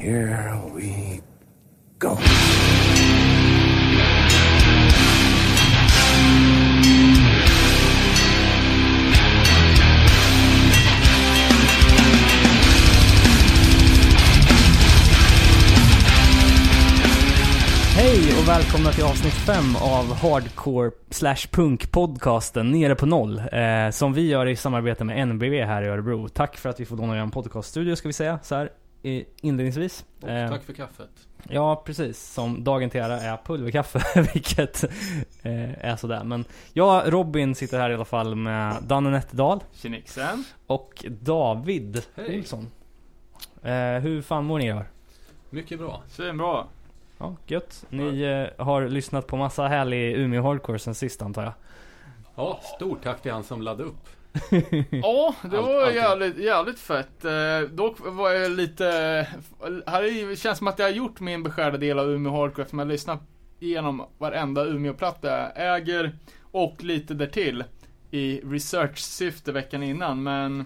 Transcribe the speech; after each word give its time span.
here 0.00 0.58
we 0.74 1.20
go. 1.98 2.16
Hej 17.94 18.16
och 18.40 18.48
välkomna 18.48 18.92
till 18.92 19.04
avsnitt 19.04 19.32
5 19.32 19.76
av 19.76 20.14
Hardcore 20.14 20.90
slash 21.10 21.36
Punk 21.50 21.90
podcasten 21.90 22.70
Nere 22.70 22.94
på 22.94 23.06
Noll. 23.06 23.38
Eh, 23.38 23.90
som 23.90 24.12
vi 24.12 24.28
gör 24.28 24.46
i 24.46 24.56
samarbete 24.56 25.04
med 25.04 25.28
NBV 25.28 25.64
här 25.64 25.82
i 25.82 25.86
Örebro. 25.86 26.28
Tack 26.28 26.56
för 26.56 26.68
att 26.68 26.80
vi 26.80 26.86
får 26.86 26.96
låna 26.96 27.16
er 27.16 27.20
en 27.20 27.30
podcaststudio 27.30 27.96
ska 27.96 28.08
vi 28.08 28.12
säga 28.12 28.38
så 28.42 28.54
här 28.54 28.70
inledningsvis. 29.02 30.04
Och 30.22 30.28
Eh, 30.28 30.50
tack 30.50 30.62
för 30.62 30.72
kaffet. 30.72 31.10
Ja, 31.48 31.82
precis. 31.86 32.32
Som 32.32 32.64
dagen 32.64 32.90
till 32.90 33.00
ära 33.00 33.20
är 33.20 33.36
pulverkaffe, 33.44 34.02
vilket 34.34 34.84
eh, 35.42 35.84
är 35.84 35.96
sådär. 35.96 36.24
Men 36.24 36.44
jag, 36.72 37.12
Robin, 37.12 37.54
sitter 37.54 37.78
här 37.80 37.90
i 37.90 37.94
alla 37.94 38.04
fall 38.04 38.34
med 38.34 38.76
Danne 38.82 39.10
Nätterdal 39.10 39.60
Tjenixen. 39.72 40.44
och 40.66 41.04
David 41.08 42.02
Hej. 42.14 42.38
Olsson. 42.38 42.70
Eh, 43.62 43.72
hur 44.02 44.22
fan 44.22 44.44
mår 44.44 44.58
ni 44.58 44.66
idag? 44.66 44.84
Mycket 45.50 45.78
bra. 45.78 46.02
Svinbra. 46.08 46.64
Ja, 47.18 47.36
gött. 47.46 47.84
Ni 47.88 48.20
eh, 48.58 48.64
har 48.66 48.88
lyssnat 48.88 49.26
på 49.26 49.36
massa 49.36 49.68
härlig 49.68 50.14
Umeå 50.16 50.42
Hardcore 50.42 50.78
sen 50.78 50.94
sist 50.94 51.22
antar 51.22 51.42
jag? 51.42 51.52
Ja, 52.34 52.60
stort 52.76 53.02
tack 53.04 53.22
till 53.22 53.32
han 53.32 53.44
som 53.44 53.62
laddade 53.62 53.88
upp. 53.88 54.08
Ja, 54.90 55.34
det 55.42 55.56
var 55.56 55.90
jävligt, 55.90 56.38
jävligt 56.38 56.78
fett. 56.78 57.24
Eh, 57.24 57.60
dock 57.72 57.96
var 58.00 58.30
jag 58.30 58.50
lite... 58.52 58.84
Här 59.86 60.02
är, 60.02 60.08
ju- 60.30 60.36
känns 60.36 60.58
som 60.58 60.68
att 60.68 60.78
jag 60.78 60.86
har 60.86 60.92
gjort 60.92 61.20
min 61.20 61.42
beskärda 61.42 61.76
del 61.78 61.98
av 61.98 62.10
Umeå 62.10 62.32
Hardcore 62.32 62.62
eftersom 62.62 62.78
jag 62.78 62.86
har 62.86 62.92
lyssnat 62.92 63.20
igenom 63.60 64.06
varenda 64.18 64.64
Umeå-platta 64.64 65.28
jag 65.28 65.76
äger 65.76 66.18
och 66.42 66.84
lite 66.84 67.14
därtill 67.14 67.64
i 68.10 68.40
research-syfte 68.40 69.52
veckan 69.52 69.82
innan. 69.82 70.22
Men 70.22 70.64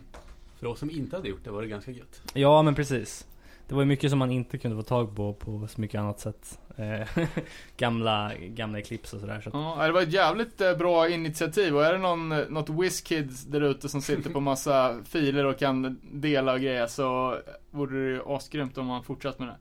För 0.61 0.67
oss 0.67 0.79
som 0.79 0.91
inte 0.91 1.17
hade 1.17 1.29
gjort 1.29 1.45
det 1.45 1.51
var 1.51 1.63
det 1.63 1.69
ganska 1.69 1.91
gött. 1.91 2.23
Ja, 2.35 2.63
men 2.63 2.75
precis. 2.75 3.27
Det 3.69 3.75
var 3.75 3.83
ju 3.83 3.87
mycket 3.87 4.11
som 4.11 4.19
man 4.19 4.31
inte 4.31 4.59
kunde 4.59 4.77
få 4.77 4.83
tag 4.83 5.17
på 5.17 5.33
på 5.33 5.69
så 5.69 5.81
mycket 5.81 6.01
annat 6.01 6.21
sätt. 6.21 6.59
Eh, 6.77 7.09
gamla, 7.77 8.33
gamla 8.39 8.79
Eclipse 8.79 9.17
och 9.17 9.21
sådär. 9.21 9.41
Så 9.41 9.49
att, 9.49 9.55
ja, 9.55 9.87
det 9.87 9.93
var 9.93 10.03
ett 10.03 10.13
jävligt 10.13 10.61
eh, 10.61 10.77
bra 10.77 11.09
initiativ. 11.09 11.77
Och 11.77 11.85
är 11.85 11.93
det 11.93 11.99
någon, 11.99 12.33
eh, 12.33 12.39
något 12.49 12.71
WizKids 12.71 13.45
där 13.45 13.61
ute 13.61 13.89
som 13.89 14.03
sitter 14.03 14.31
på 14.31 14.41
massa 14.41 14.97
filer 15.05 15.45
och 15.45 15.59
kan 15.59 16.01
dela 16.13 16.53
och 16.53 16.61
grejer 16.61 16.87
så 16.87 17.39
vore 17.71 17.99
det 17.99 18.11
ju 18.11 18.21
asgrymt 18.27 18.79
om 18.79 18.87
man 18.87 19.03
fortsatt 19.03 19.39
med 19.39 19.49
det. 19.49 19.57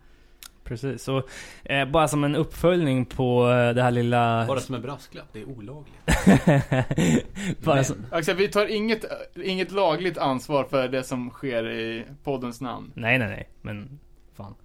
precis. 0.64 1.04
Så 1.04 1.24
eh, 1.64 1.86
bara 1.86 2.08
som 2.08 2.24
en 2.24 2.36
uppföljning 2.36 3.06
på 3.06 3.50
eh, 3.50 3.74
det 3.74 3.84
här 3.84 3.92
lilla... 3.92 4.46
Bara 4.48 4.60
som 4.60 4.76
en 4.76 4.82
brasklapp, 4.82 5.28
det 5.34 5.42
är 5.42 5.46
olagligt. 5.46 5.96
bara 7.64 7.84
som, 7.84 7.96
Axel, 8.12 8.36
vi 8.36 8.48
tar 8.48 8.66
inget, 8.66 9.06
inget 9.44 9.72
lagligt 9.72 10.18
ansvar 10.18 10.64
för 10.64 10.88
det 10.88 11.04
som 11.04 11.30
sker 11.30 11.70
i 11.72 12.06
poddens 12.24 12.62
namn. 12.62 12.92
nej, 12.96 13.20
nej, 13.20 13.28
nej. 13.28 13.50
Men 13.62 14.00
fan. 14.36 14.56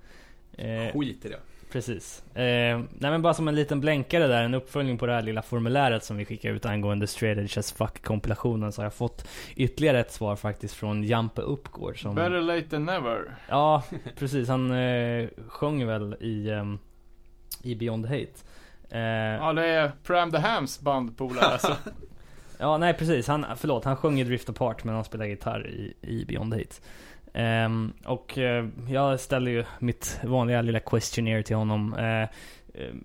Eh, 0.52 0.92
skit 0.92 1.24
i 1.24 1.28
det. 1.28 1.38
Precis. 1.72 2.22
Eh, 2.34 2.42
nej 2.78 3.11
men 3.11 3.22
bara 3.22 3.34
som 3.34 3.48
en 3.48 3.55
liten 3.55 3.80
blänkare 3.80 4.27
där, 4.27 4.42
en 4.42 4.55
uppföljning 4.55 4.98
på 4.98 5.06
det 5.06 5.12
här 5.12 5.22
lilla 5.22 5.42
formuläret 5.42 6.05
som 6.05 6.16
vi 6.16 6.25
skickade 6.25 6.55
ut 6.55 6.66
angående 6.66 7.06
Straight 7.06 7.38
Edge 7.38 7.58
as 7.58 7.72
Fuck 7.72 8.02
kompilationen 8.05 8.72
så 8.72 8.80
har 8.80 8.86
jag 8.86 8.94
fått 8.94 9.28
ytterligare 9.56 10.00
ett 10.00 10.12
svar 10.12 10.36
faktiskt 10.36 10.75
från 10.75 11.05
Jampe 11.05 11.42
Uppgård 11.42 12.02
som... 12.02 12.14
Better 12.14 12.41
late 12.41 12.69
than 12.69 12.84
never. 12.84 13.34
Ja, 13.48 13.83
precis. 14.19 14.48
Han 14.48 14.70
eh, 14.70 15.28
sjöng 15.48 15.86
väl 15.86 16.16
i, 16.20 16.50
ehm, 16.50 16.78
i 17.62 17.75
Beyond 17.75 18.06
Hate. 18.06 18.27
Eh, 18.91 19.00
Ja, 19.00 19.53
det 19.53 19.66
är 19.66 19.92
Pram 20.05 20.30
the 20.30 20.38
Hams 20.38 20.80
bandpolare 20.80 21.44
alltså. 21.47 21.77
Ja, 22.60 22.78
nej 22.78 22.94
precis. 22.94 23.28
Han, 23.28 23.47
förlåt, 23.56 23.84
han 23.84 23.97
sjöng 23.97 24.20
i 24.20 24.25
Drift 24.25 24.48
Apart 24.48 24.84
men 24.84 24.94
han 24.94 25.04
spelar 25.04 25.26
gitarr 25.26 25.66
i, 25.69 25.94
i 26.00 26.25
Beyond 26.25 26.54
Hate. 26.54 26.75
Um, 27.34 27.93
och 28.05 28.39
uh, 28.39 28.69
jag 28.89 29.21
ställer 29.21 29.50
ju 29.50 29.65
mitt 29.78 30.21
vanliga 30.25 30.62
lilla 30.62 30.81
questionnaire 30.81 31.43
till 31.43 31.56
honom. 31.56 31.94
Uh, 31.94 32.28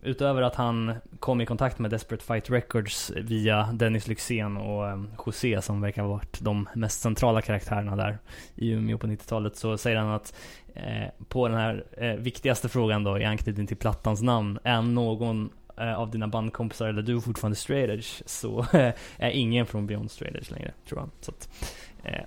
utöver 0.03 0.41
att 0.41 0.55
han 0.55 0.93
kom 1.19 1.41
i 1.41 1.45
kontakt 1.45 1.79
med 1.79 1.91
Desperate 1.91 2.23
Fight 2.23 2.49
Records 2.49 3.11
via 3.15 3.69
Dennis 3.73 4.07
Lyxzén 4.07 4.57
och 4.57 4.83
um, 4.83 5.11
José 5.25 5.61
som 5.61 5.81
verkar 5.81 6.01
ha 6.01 6.09
varit 6.09 6.41
de 6.41 6.69
mest 6.75 7.01
centrala 7.01 7.41
karaktärerna 7.41 7.95
där 7.95 8.17
i 8.55 8.71
Umeå 8.71 8.97
på 8.97 9.07
90-talet 9.07 9.55
så 9.55 9.77
säger 9.77 9.97
han 9.97 10.11
att 10.11 10.35
uh, 10.77 11.25
på 11.27 11.47
den 11.47 11.57
här 11.57 11.85
viktigaste 12.17 12.69
frågan 12.69 13.03
då 13.03 13.19
i 13.19 13.25
anknytning 13.25 13.67
till 13.67 13.77
plattans 13.77 14.21
namn, 14.21 14.59
är 14.63 14.81
någon 14.81 15.49
av 15.75 16.11
dina 16.11 16.27
bandkompisar 16.27 16.87
eller 16.87 17.01
du 17.01 17.21
fortfarande 17.21 17.55
straight 17.55 17.89
edge 17.89 18.23
så 18.25 18.65
är 19.17 19.29
ingen 19.29 19.65
från 19.65 19.87
Beyond 19.87 20.11
straight 20.11 20.35
edge 20.35 20.51
längre 20.51 20.71
tror 20.87 20.99
han. 20.99 21.11
Så 21.21 21.31
att, 21.31 21.49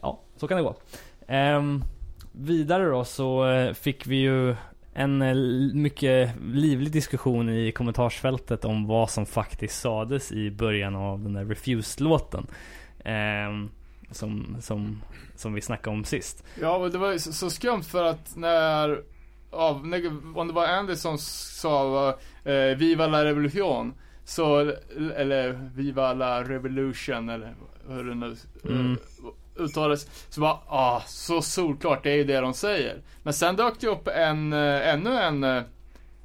ja, 0.03 0.21
så 0.37 0.49
kan 0.49 0.57
det 0.57 0.63
gå. 0.63 0.77
Ehm, 1.27 1.85
vidare 2.33 2.85
då 2.85 3.05
så 3.05 3.51
eh, 3.51 3.73
fick 3.73 4.07
vi 4.07 4.17
ju 4.17 4.57
en 4.95 5.23
eh, 5.23 5.35
mycket 5.75 6.31
livlig 6.43 6.93
diskussion 6.93 7.49
i 7.49 7.73
kommentarsfältet 7.73 8.65
om 8.65 8.87
vad 8.87 9.11
som 9.11 9.27
faktiskt 9.27 9.81
sades 9.81 10.33
i 10.33 10.51
början 10.51 10.97
av 10.97 11.23
den 11.23 11.33
där 11.33 11.45
Refused-låten. 11.45 12.47
Ehm, 13.05 13.71
som, 14.11 14.57
som, 14.61 15.03
som 15.37 15.55
vi 15.55 15.61
snackade 15.61 15.97
om 15.97 16.05
sist. 16.05 16.45
Ja, 16.61 16.79
men 16.79 16.91
det 16.91 16.99
var 16.99 17.13
ju 17.13 17.19
så, 17.19 17.33
så 17.33 17.51
skumt 17.51 17.83
för 17.83 18.05
att 18.05 18.37
när, 18.37 19.03
ja, 19.51 19.81
när 19.85 20.13
om 20.39 20.49
det 20.49 20.55
var 20.55 20.67
Andy 20.67 20.97
som 20.97 21.19
sa 21.19 22.09
eh, 22.45 22.77
Viva 22.77 23.07
la 23.07 23.25
revolution. 23.25 23.95
Så, 24.25 24.73
eller 25.17 25.71
Viva 25.75 26.15
la 26.15 26.45
revolution 26.45 27.29
eller 27.29 27.55
hur 27.89 28.05
det 28.05 28.15
nu 28.15 28.37
Mm. 28.65 28.97
Uttalas. 29.59 30.07
Så 30.29 30.41
bara, 30.41 30.59
ah, 30.67 31.03
så 31.07 31.43
solklart, 31.43 32.03
det 32.03 32.11
är 32.11 32.17
ju 32.17 32.25
det 32.25 32.41
de 32.41 32.55
säger. 32.55 33.03
Men 33.23 33.35
sen 33.35 33.57
dök 33.57 33.81
det 33.81 33.87
upp 33.87 34.09
en, 34.09 34.53
eh, 34.53 34.89
ännu 34.89 35.19
en, 35.19 35.45
eh, 35.45 35.63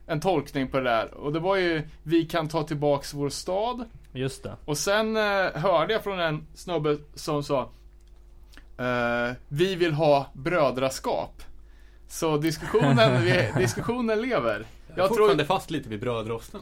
en 0.08 0.22
tolkning 0.22 0.68
på 0.68 0.78
det 0.78 0.84
där. 0.84 1.14
Och 1.14 1.34
det 1.34 1.40
var 1.40 1.56
ju, 1.56 1.84
vi 2.04 2.26
kan 2.26 2.48
ta 2.48 2.64
tillbaks 2.64 3.14
vår 3.14 3.30
stad. 3.30 3.86
Just 4.14 4.44
det. 4.44 4.56
Och 4.66 4.78
sen 4.78 5.18
eh, 5.18 5.52
hörde 5.54 5.94
jag 5.94 6.04
från 6.04 6.20
en 6.20 6.48
snubbe 6.54 6.98
som 7.16 7.44
sa 7.44 7.62
eh, 8.78 9.36
Vi 9.48 9.76
vill 9.76 9.94
ha 9.94 10.28
brödraskap. 10.34 11.44
Så 12.08 12.38
diskussionen, 12.38 13.24
vi, 13.24 13.52
diskussionen 13.58 14.22
lever. 14.22 14.66
Jag 14.88 14.98
är 14.98 15.02
Jag 15.02 15.08
fortfarande 15.08 15.46
tror, 15.46 15.56
fast 15.56 15.72
lite 15.72 15.90
vid 15.90 16.00
brödrosten. 16.00 16.62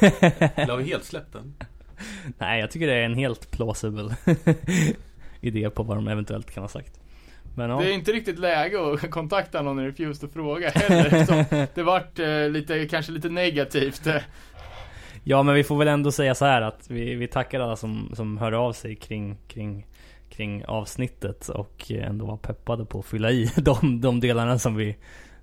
Eller 0.00 0.70
har 0.70 0.76
vi 0.76 0.84
helt 0.84 1.04
släppt 1.04 1.32
den? 1.32 1.54
Nej, 2.38 2.60
jag 2.60 2.70
tycker 2.70 2.86
det 2.86 2.94
är 2.94 3.02
en 3.02 3.14
helt 3.14 3.50
plausible 3.50 4.16
idé 5.40 5.70
på 5.70 5.82
vad 5.82 5.96
de 5.96 6.08
eventuellt 6.08 6.50
kan 6.50 6.64
ha 6.64 6.68
sagt. 6.68 7.00
Men 7.56 7.70
ja. 7.70 7.80
det 7.80 7.90
är 7.90 7.92
inte 7.92 8.12
riktigt 8.12 8.38
läge 8.38 8.92
att 8.92 9.10
kontakta 9.10 9.62
någon 9.62 9.80
i 9.80 9.86
Refused 9.86 10.28
och 10.28 10.32
fråga 10.32 10.70
heller. 10.70 11.68
det 11.74 11.82
vart 11.82 12.18
eh, 12.18 12.48
lite, 12.48 12.88
kanske 12.88 13.12
lite 13.12 13.28
negativt. 13.28 14.06
Ja 15.28 15.42
men 15.42 15.54
vi 15.54 15.64
får 15.64 15.78
väl 15.78 15.88
ändå 15.88 16.12
säga 16.12 16.34
så 16.34 16.44
här 16.44 16.62
att 16.62 16.90
vi, 16.90 17.14
vi 17.14 17.26
tackar 17.26 17.60
alla 17.60 17.76
som, 17.76 18.12
som 18.14 18.38
hörde 18.38 18.56
av 18.58 18.72
sig 18.72 18.96
kring, 18.96 19.36
kring, 19.48 19.86
kring 20.30 20.64
avsnittet 20.64 21.48
och 21.48 21.90
ändå 21.90 22.26
var 22.26 22.36
peppade 22.36 22.84
på 22.84 22.98
att 22.98 23.06
fylla 23.06 23.30
i 23.30 23.50
de, 23.56 24.00
de 24.00 24.20
delarna 24.20 24.58
som 24.58 24.76
vi, 24.76 24.96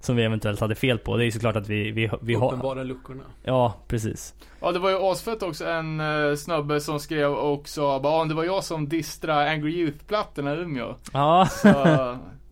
som 0.06 0.16
vi 0.16 0.24
eventuellt 0.24 0.60
hade 0.60 0.76
fel 0.76 0.98
på. 1.00 1.18
Det 1.18 1.24
är 1.24 1.26
ju 1.26 1.32
såklart 1.32 1.56
att 1.56 1.70
vi, 1.70 1.92
vi, 1.92 2.10
vi 2.22 2.34
har... 2.34 2.48
Uppenbara 2.48 2.84
luckorna. 2.84 3.24
Ja, 3.44 3.74
precis. 3.88 4.34
Ja 4.62 4.72
det 4.72 4.80
var 4.80 4.90
ju 4.90 4.96
asfett 4.98 5.44
också 5.44 5.66
en 5.66 6.00
uh, 6.02 6.36
snubbe 6.36 6.82
som 6.82 7.00
skrev 7.00 7.32
och 7.34 7.68
sa 7.68 8.00
bara, 8.00 8.18
"Ja, 8.18 8.26
det 8.26 8.34
var 8.34 8.44
jag 8.44 8.64
som 8.64 8.90
distra 8.90 9.50
Angry 9.50 9.72
Youth-plattorna 9.72 10.56
i 10.56 10.58
Umeå. 10.58 10.96
Ja, 11.14 11.48
Så, 11.52 11.68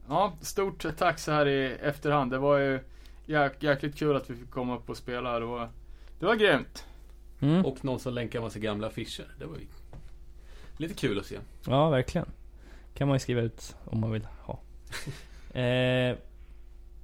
ja, 0.07 0.33
stort 0.41 0.85
tack 0.97 1.19
så 1.19 1.31
här 1.31 1.47
i 1.47 1.75
efterhand. 1.81 2.31
Det 2.31 2.37
var 2.37 2.57
ju 2.57 2.79
jäk, 3.25 3.63
jäkligt 3.63 3.95
kul 3.95 4.15
att 4.15 4.29
vi 4.29 4.35
fick 4.35 4.49
komma 4.51 4.75
upp 4.75 4.89
och 4.89 4.97
spela. 4.97 5.39
Det 5.39 5.45
var, 5.45 5.69
det 6.19 6.25
var 6.25 6.35
grymt. 6.35 6.85
mm. 7.39 7.65
Och 7.65 7.85
någon 7.85 7.99
som 7.99 8.13
länkar 8.13 8.41
massa 8.41 8.59
gamla 8.59 8.87
affischer. 8.87 9.25
Det 9.39 9.45
var 9.45 9.55
ju 9.55 9.67
lite 10.77 10.93
kul 10.93 11.19
att 11.19 11.25
se. 11.25 11.37
ja 11.67 11.89
verkligen. 11.89 12.27
Kan 12.93 13.07
man 13.07 13.15
ju 13.15 13.19
skriva 13.19 13.41
ut 13.41 13.75
om 13.85 13.99
man 13.99 14.11
vill 14.11 14.27
ha. 14.41 14.59
eh, 15.61 16.15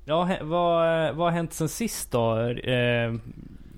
ja, 0.07 0.38
vad, 0.42 1.15
vad 1.15 1.27
har 1.27 1.31
hänt 1.31 1.54
sen 1.54 1.69
sist 1.69 2.12
då? 2.12 2.39
Eh, 2.50 3.13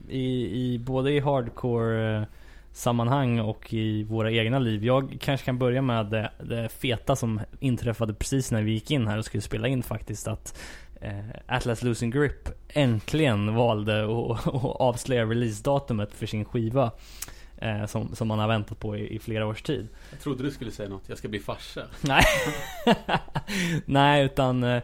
i, 0.09 0.49
i, 0.51 0.79
både 0.79 1.11
i 1.11 1.19
hardcore 1.19 2.25
sammanhang 2.71 3.39
och 3.39 3.73
i 3.73 4.03
våra 4.03 4.31
egna 4.31 4.59
liv. 4.59 4.83
Jag 4.83 5.17
kanske 5.21 5.45
kan 5.45 5.57
börja 5.57 5.81
med 5.81 6.05
det, 6.05 6.31
det 6.43 6.69
feta 6.69 7.15
som 7.15 7.41
inträffade 7.59 8.13
precis 8.13 8.51
när 8.51 8.61
vi 8.61 8.71
gick 8.71 8.91
in 8.91 9.07
här 9.07 9.17
och 9.17 9.25
skulle 9.25 9.41
spela 9.41 9.67
in 9.67 9.83
faktiskt. 9.83 10.27
Att 10.27 10.59
eh, 11.01 11.19
Atlas 11.47 11.83
Losing 11.83 12.11
Grip 12.11 12.49
äntligen 12.69 13.55
valde 13.55 14.03
att, 14.03 14.47
att 14.47 14.63
avslöja 14.63 15.25
releasedatumet 15.25 16.13
för 16.13 16.25
sin 16.25 16.45
skiva. 16.45 16.91
Eh, 17.61 17.85
som, 17.85 18.15
som 18.15 18.27
man 18.27 18.39
har 18.39 18.47
väntat 18.47 18.79
på 18.79 18.97
i, 18.97 19.15
i 19.15 19.19
flera 19.19 19.47
års 19.47 19.61
tid. 19.61 19.87
Jag 20.11 20.19
trodde 20.19 20.43
du 20.43 20.51
skulle 20.51 20.71
säga 20.71 20.89
något. 20.89 21.09
Jag 21.09 21.17
ska 21.17 21.27
bli 21.27 21.39
farsa. 21.39 21.81
Nej. 22.01 22.23
Nej, 23.85 24.25
utan 24.25 24.63
eh, 24.63 24.83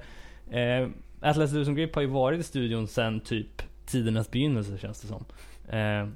eh, 0.51 0.87
Atlas 1.29 1.51
Losing 1.53 1.75
Grip 1.75 1.95
har 1.95 2.01
ju 2.01 2.07
varit 2.07 2.39
i 2.39 2.43
studion 2.43 2.87
sen 2.87 3.19
typ 3.19 3.61
tidernas 3.85 4.31
begynnelse 4.31 4.77
känns 4.77 5.01
det 5.01 5.07
som. 5.07 5.25
Eh, 5.77 6.07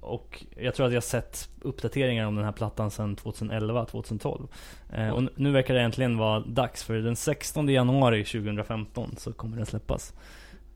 och 0.00 0.44
jag 0.56 0.74
tror 0.74 0.86
att 0.86 0.92
jag 0.92 1.02
sett 1.04 1.48
uppdateringar 1.60 2.26
om 2.26 2.36
den 2.36 2.44
här 2.44 2.52
plattan 2.52 2.90
sedan 2.90 3.16
2011-2012. 3.16 4.48
Eh, 4.92 5.08
och 5.10 5.22
nu 5.36 5.50
verkar 5.50 5.74
det 5.74 5.80
äntligen 5.80 6.18
vara 6.18 6.40
dags 6.40 6.84
för 6.84 6.94
den 6.94 7.16
16 7.16 7.68
januari 7.68 8.24
2015 8.24 9.14
så 9.18 9.32
kommer 9.32 9.56
den 9.56 9.66
släppas. 9.66 10.14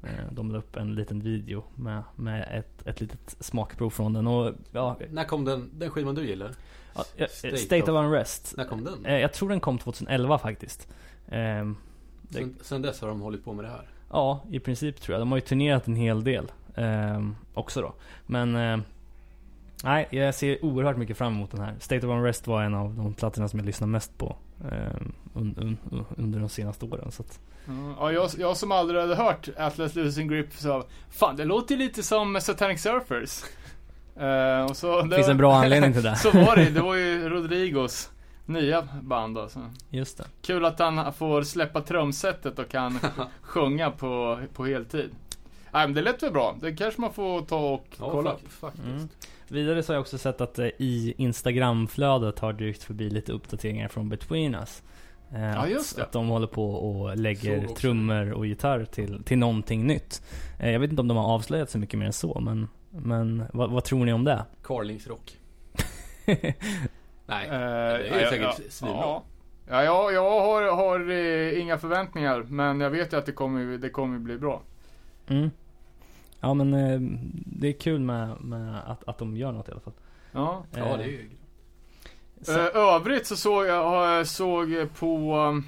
Eh, 0.03 0.33
de 0.33 0.51
la 0.53 0.59
upp 0.59 0.77
en 0.77 0.95
liten 0.95 1.21
video 1.21 1.65
med, 1.75 2.03
med 2.17 2.49
ett, 2.59 2.87
ett 2.87 3.01
litet 3.01 3.37
smakprov 3.41 3.91
från 3.91 4.13
den 4.13 4.27
och 4.27 4.55
ja, 4.73 4.97
När 5.11 5.25
kom 5.25 5.45
den, 5.45 5.71
den 5.79 5.91
skivan 5.91 6.15
du 6.15 6.27
gillar? 6.27 6.51
ja, 6.95 7.05
eh, 7.17 7.27
State 7.29 7.57
State, 7.57 7.83
of- 7.83 7.89
of 7.99 8.05
Unrest. 8.05 8.55
När 8.57 8.65
kom 8.65 8.85
den? 8.85 9.07
Eh, 9.07 9.19
jag 9.19 9.33
tror 9.33 9.49
den 9.49 9.61
kom 9.61 9.79
2011 9.79 10.39
faktiskt. 10.39 10.89
Det- 12.31 12.39
Sen, 12.39 12.55
sen 12.63 12.83
dess 12.83 13.01
har 13.01 13.09
de 13.09 13.21
hållit 13.21 13.45
på 13.45 13.53
med 13.53 13.65
det 13.65 13.71
här. 13.71 13.83
Ja, 14.11 14.41
i 14.51 14.59
princip 14.59 15.01
tror 15.01 15.15
jag. 15.15 15.23
De 15.23 15.31
har 15.33 15.37
ju 15.39 15.43
turnerat 15.43 15.87
en 15.87 15.97
hel 15.97 16.25
del 16.25 16.53
ehm, 16.75 17.37
också 17.55 17.81
då. 17.81 17.93
Men 18.27 18.57
ehm, 18.57 18.83
nej, 19.85 20.09
jag 20.11 20.35
ser 20.35 20.65
oerhört 20.65 20.97
mycket 20.97 21.17
fram 21.17 21.33
emot 21.35 21.51
den 21.51 21.61
här. 21.61 21.75
State 21.81 22.07
of 22.07 22.11
Unrest 22.13 22.47
var 22.47 22.63
en 22.63 22.75
av 22.75 22.95
de 22.95 23.15
plattorna 23.15 23.49
som 23.49 23.59
jag 23.59 23.67
lyssnar 23.67 23.89
mest 23.89 24.19
på 24.19 24.37
ehm, 24.73 25.13
un, 25.35 25.55
un, 25.91 26.05
under 26.17 26.41
de 26.41 26.49
senaste 26.49 26.85
åren. 26.85 27.11
Så 27.13 27.23
att, 27.23 27.41
Mm, 27.69 27.95
Ja, 27.99 28.13
jag, 28.13 28.31
jag 28.39 28.57
som 28.57 28.73
aldrig 28.73 29.01
hade 29.01 29.15
hört 29.15 29.49
Atlas 29.59 29.95
Losing 29.95 30.29
Grip 30.29 30.53
sa 30.53 30.85
Fan, 31.11 31.37
det 31.37 31.45
låter 31.45 31.77
lite 31.77 32.03
som 32.03 32.41
Satanic 32.41 32.83
Surfers. 32.83 33.43
Eh, 34.17 34.65
och 34.65 34.77
så, 34.77 35.03
det 35.03 35.17
finns 35.17 35.29
en 35.29 35.37
bra 35.37 35.55
anledning 35.63 35.93
till 35.93 36.03
det. 36.03 36.17
Så 36.17 36.31
var 36.31 36.57
det 36.57 36.71
Det 36.71 36.81
var 36.81 36.95
ju 36.95 37.29
Rodrigos 37.29 38.11
nya 38.51 38.89
band 39.03 39.39
alltså. 39.39 39.61
Just 39.91 40.19
det. 40.19 40.25
Kul 40.43 40.65
att 40.65 40.79
han 40.79 41.13
får 41.13 41.43
släppa 41.43 41.81
trumsetet 41.81 42.59
och 42.59 42.69
kan 42.69 42.99
sjunga 43.43 43.91
på, 43.91 44.39
på 44.55 44.65
heltid. 44.67 45.11
Nej 45.73 45.87
men 45.87 45.95
det 45.95 46.03
lät 46.03 46.23
väl 46.23 46.33
bra. 46.33 46.57
Det 46.61 46.73
kanske 46.73 47.01
man 47.01 47.13
får 47.13 47.41
ta 47.43 47.59
och 47.75 47.87
Ja, 47.99 48.11
kolla. 48.11 48.31
fakt- 48.31 48.53
faktiskt. 48.53 48.85
Mm. 48.87 49.09
Vidare 49.49 49.83
så 49.83 49.93
har 49.93 49.95
jag 49.95 50.01
också 50.01 50.19
sett 50.19 50.41
att 50.41 50.59
eh, 50.59 50.67
i 50.67 51.15
Instagramflödet 51.17 52.39
har 52.39 52.53
dykt 52.53 52.83
förbi 52.83 53.11
lite 53.11 53.33
uppdateringar 53.33 53.89
från 53.89 54.09
Between 54.09 54.55
Us. 54.55 54.83
Eh, 55.35 55.41
Ja, 55.43 55.67
just 55.67 55.91
att, 55.93 55.97
det. 55.97 56.03
att 56.03 56.13
de 56.13 56.29
håller 56.29 56.47
på 56.47 56.71
och 56.75 57.17
lägger 57.17 57.67
trummor 57.67 58.31
och 58.33 58.47
gitarr 58.47 58.85
till, 58.85 59.23
till 59.25 59.39
någonting 59.39 59.87
nytt. 59.87 60.23
Eh, 60.59 60.71
jag 60.71 60.81
vet 60.81 60.91
inte 60.91 61.01
om 61.03 61.09
de 61.09 61.17
har 61.17 61.25
avslöjat 61.35 61.71
så 61.71 61.79
mycket 61.79 61.99
mer 61.99 62.07
än 62.07 62.13
så, 62.13 62.41
men, 62.41 62.69
men 62.91 63.45
vad, 63.53 63.71
vad 63.71 63.85
tror 63.85 64.05
ni 64.05 64.13
om 64.13 64.25
det? 64.25 64.45
Carlingsrock. 64.63 65.37
Nej, 67.31 67.49
Eh, 67.49 67.53
det 67.53 68.23
är 68.23 68.31
säkert 68.31 68.59
ja, 68.59 68.71
svinbra. 68.71 69.01
Ja, 69.01 69.25
ja 69.69 69.85
jag, 69.85 70.13
jag 70.13 70.41
har, 70.41 70.63
har 70.63 71.11
eh, 71.11 71.61
inga 71.61 71.79
förväntningar. 71.79 72.43
Men 72.49 72.81
jag 72.81 72.91
vet 72.91 73.13
ju 73.13 73.17
att 73.17 73.27
det 73.27 73.33
kommer, 73.33 73.79
det 73.79 73.91
kommer 73.91 74.19
bli 74.19 74.39
bra. 74.39 74.63
Mm. 75.27 75.51
Ja 76.41 76.55
men 76.55 76.75
eh, 76.75 77.01
det 77.47 77.69
är 77.69 77.73
kul 77.73 78.01
med, 78.01 78.41
med 78.41 78.91
att, 78.91 79.09
att 79.09 79.19
de 79.19 79.37
gör 79.37 79.53
något 79.53 79.69
i 79.69 79.73
alla 79.73 79.81
fall. 79.81 79.93
Ja. 80.33 80.65
ja 80.77 80.97
det 80.97 81.05
är 81.05 81.09
ju... 81.09 81.31
Så, 82.43 82.53
Eh, 82.53 82.77
övrigt 82.77 83.27
så 83.27 83.37
såg 83.37 83.67
jag 83.67 84.27
såg 84.27 84.89
på 84.99 85.63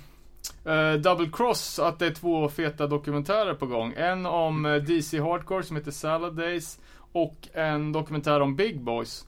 eh, 0.65 0.93
Double 0.93 1.31
Cross 1.33 1.79
att 1.79 1.99
det 1.99 2.07
är 2.07 2.15
två 2.15 2.49
feta 2.49 2.87
dokumentärer 2.87 3.55
på 3.55 3.67
gång. 3.67 3.95
En 3.97 4.27
om 4.27 4.67
eh, 4.67 4.75
DC 4.75 5.21
Hardcore 5.21 5.63
som 5.63 5.77
heter 5.77 5.91
Salad 5.91 6.37
Days 6.37 6.79
och 7.13 7.49
en 7.53 7.93
dokumentär 7.93 8.41
om 8.41 8.57
Big 8.57 8.81
Boys. 8.81 9.27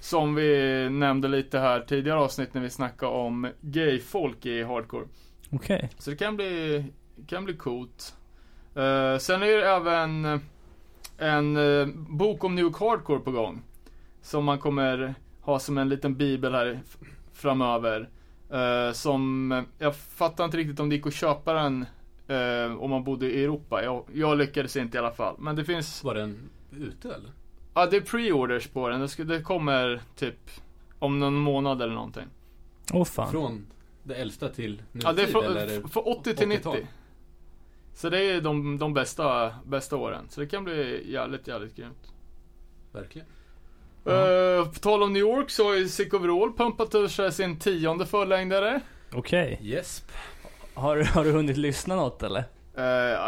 Som 0.00 0.34
vi 0.34 0.88
nämnde 0.90 1.28
lite 1.28 1.58
här 1.58 1.80
tidigare 1.80 2.18
avsnitt 2.18 2.54
när 2.54 2.62
vi 2.62 2.70
snackade 2.70 3.12
om 3.12 3.48
gay-folk 3.60 4.46
i 4.46 4.62
hardcore. 4.62 5.06
Okej. 5.50 5.90
Så 5.98 6.10
det 6.10 6.16
kan 6.16 6.36
bli, 6.36 6.84
kan 7.26 7.44
bli 7.44 7.54
coolt. 7.54 8.14
Eh, 8.74 9.18
sen 9.18 9.42
är 9.42 9.56
det 9.56 9.68
även 9.68 10.40
en 11.18 11.56
eh, 11.56 11.86
bok 11.94 12.44
om 12.44 12.54
New 12.54 12.64
York 12.64 12.76
Hardcore 12.76 13.20
på 13.20 13.30
gång. 13.30 13.62
Som 14.22 14.44
man 14.44 14.58
kommer 14.58 15.14
ha 15.40 15.58
som 15.58 15.78
en 15.78 15.88
liten 15.88 16.16
bibel 16.16 16.54
här 16.54 16.80
framöver. 17.32 18.08
Eh, 18.50 18.92
som, 18.92 19.64
jag 19.78 19.96
fattar 19.96 20.44
inte 20.44 20.56
riktigt 20.56 20.80
om 20.80 20.88
det 20.88 20.94
gick 20.94 21.06
att 21.06 21.14
köpa 21.14 21.52
den 21.52 21.86
om 22.78 22.90
man 22.90 23.04
bodde 23.04 23.30
i 23.30 23.44
Europa. 23.44 23.84
Jag, 23.84 24.04
jag 24.12 24.38
lyckades 24.38 24.76
inte 24.76 24.96
i 24.96 24.98
alla 24.98 25.12
fall. 25.12 25.34
Men 25.38 25.56
det 25.56 25.64
finns, 25.64 26.04
Var 26.04 26.14
den 26.14 26.50
ute 26.70 27.08
eller? 27.08 27.30
Ja 27.74 27.86
det 27.86 27.96
är 27.96 28.00
pre-orders 28.00 28.68
på 28.68 28.88
den. 28.88 29.00
Det, 29.00 29.08
ska, 29.08 29.24
det 29.24 29.42
kommer 29.42 30.02
typ 30.16 30.50
om 30.98 31.18
någon 31.18 31.34
månad 31.34 31.82
eller 31.82 31.94
någonting. 31.94 32.26
Åh 32.92 33.04
fan. 33.04 33.30
Från 33.30 33.66
det 34.02 34.14
äldsta 34.14 34.48
till 34.48 34.82
nutid 34.92 35.08
Ja, 35.08 35.12
det 35.12 35.22
är 35.22 35.26
från, 35.26 35.44
eller? 35.44 35.60
är 35.60 35.66
det- 35.66 35.82
f- 35.84 35.90
från 35.92 36.04
80 36.04 36.34
till 36.36 36.48
80-tal? 36.48 36.74
90. 36.74 36.88
Så 37.94 38.08
det 38.08 38.18
är 38.24 38.40
de, 38.40 38.78
de 38.78 38.94
bästa, 38.94 39.54
bästa 39.66 39.96
åren. 39.96 40.26
Så 40.28 40.40
det 40.40 40.46
kan 40.46 40.64
bli 40.64 41.12
jävligt, 41.12 41.48
jävligt 41.48 41.76
grymt. 41.76 42.12
Verkligen. 42.92 43.26
Uh, 44.06 44.68
på 44.68 44.78
tal 44.80 45.02
om 45.02 45.12
New 45.12 45.20
York 45.20 45.50
så 45.50 45.64
har 45.64 45.74
ju 45.74 45.88
Sick 45.88 46.14
Overall 46.14 46.52
pumpat 46.52 46.94
ur 46.94 47.08
sig 47.08 47.32
sin 47.32 47.58
tionde 47.58 48.06
fullängdare. 48.06 48.80
Okej. 49.12 49.58
Yes. 49.62 50.04
Har, 50.74 50.96
har 50.96 51.24
du 51.24 51.30
hunnit 51.32 51.56
lyssna 51.56 51.96
något 51.96 52.22
eller? 52.22 52.44
Uh, 52.78 52.84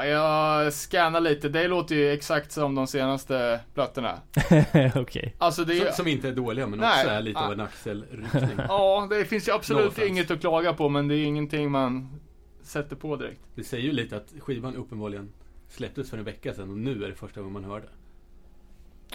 jag 0.08 0.72
scannar 0.72 1.20
lite, 1.20 1.48
det 1.48 1.68
låter 1.68 1.94
ju 1.94 2.12
exakt 2.12 2.52
som 2.52 2.74
de 2.74 2.86
senaste 2.86 3.60
plattorna. 3.74 4.18
Okej. 4.94 5.34
Alltså 5.38 5.64
det 5.64 5.76
Som, 5.76 5.86
är, 5.86 5.90
som 5.90 6.06
inte 6.08 6.28
är 6.28 6.32
dåliga 6.32 6.66
men 6.66 6.78
Nej. 6.78 7.00
också 7.04 7.08
är 7.14 7.20
lite 7.20 7.40
Ah. 7.40 7.46
av 7.46 7.52
en 7.52 7.60
axelryckning. 7.60 8.58
Ja, 8.68 9.06
det 9.10 9.24
finns 9.24 9.48
ju 9.48 9.52
No 9.52 9.56
absolut 9.56 9.86
offense. 9.88 10.06
inget 10.06 10.30
att 10.30 10.40
klaga 10.40 10.72
på 10.72 10.88
men 10.88 11.08
det 11.08 11.14
är 11.16 11.24
ingenting 11.24 11.70
man 11.70 12.20
sätter 12.62 12.96
på 12.96 13.16
direkt. 13.16 13.40
Det 13.54 13.64
säger 13.64 13.84
ju 13.84 13.92
lite 13.92 14.16
att 14.16 14.32
skivan 14.40 14.76
uppenbarligen 14.76 15.32
släpptes 15.68 16.10
för 16.10 16.18
en 16.18 16.24
vecka 16.24 16.54
sedan 16.54 16.70
och 16.70 16.76
nu 16.78 17.04
är 17.04 17.08
det 17.08 17.14
första 17.14 17.40
gången 17.40 17.52
man 17.52 17.64
hör 17.64 17.80
det. 17.80 17.88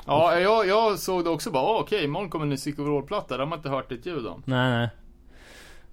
Ja, 0.06 0.40
jag, 0.40 0.68
jag 0.68 1.00
såg 1.00 1.24
det 1.24 1.30
också 1.30 1.52
bara, 1.52 1.64
ah, 1.64 1.80
okej, 1.80 2.04
imorgon 2.04 2.30
kommer 2.30 2.44
en 2.46 2.50
ny 2.50 2.58
Sick 2.58 2.80
Overall-platta, 2.80 3.38
det 3.38 3.44
har 3.44 3.48
man 3.50 3.60
inte 3.60 3.70
hört 3.70 3.92
ett 3.92 4.06
ljud 4.06 4.28
om. 4.28 4.44
Nej 4.46 4.72
nej. 4.72 4.90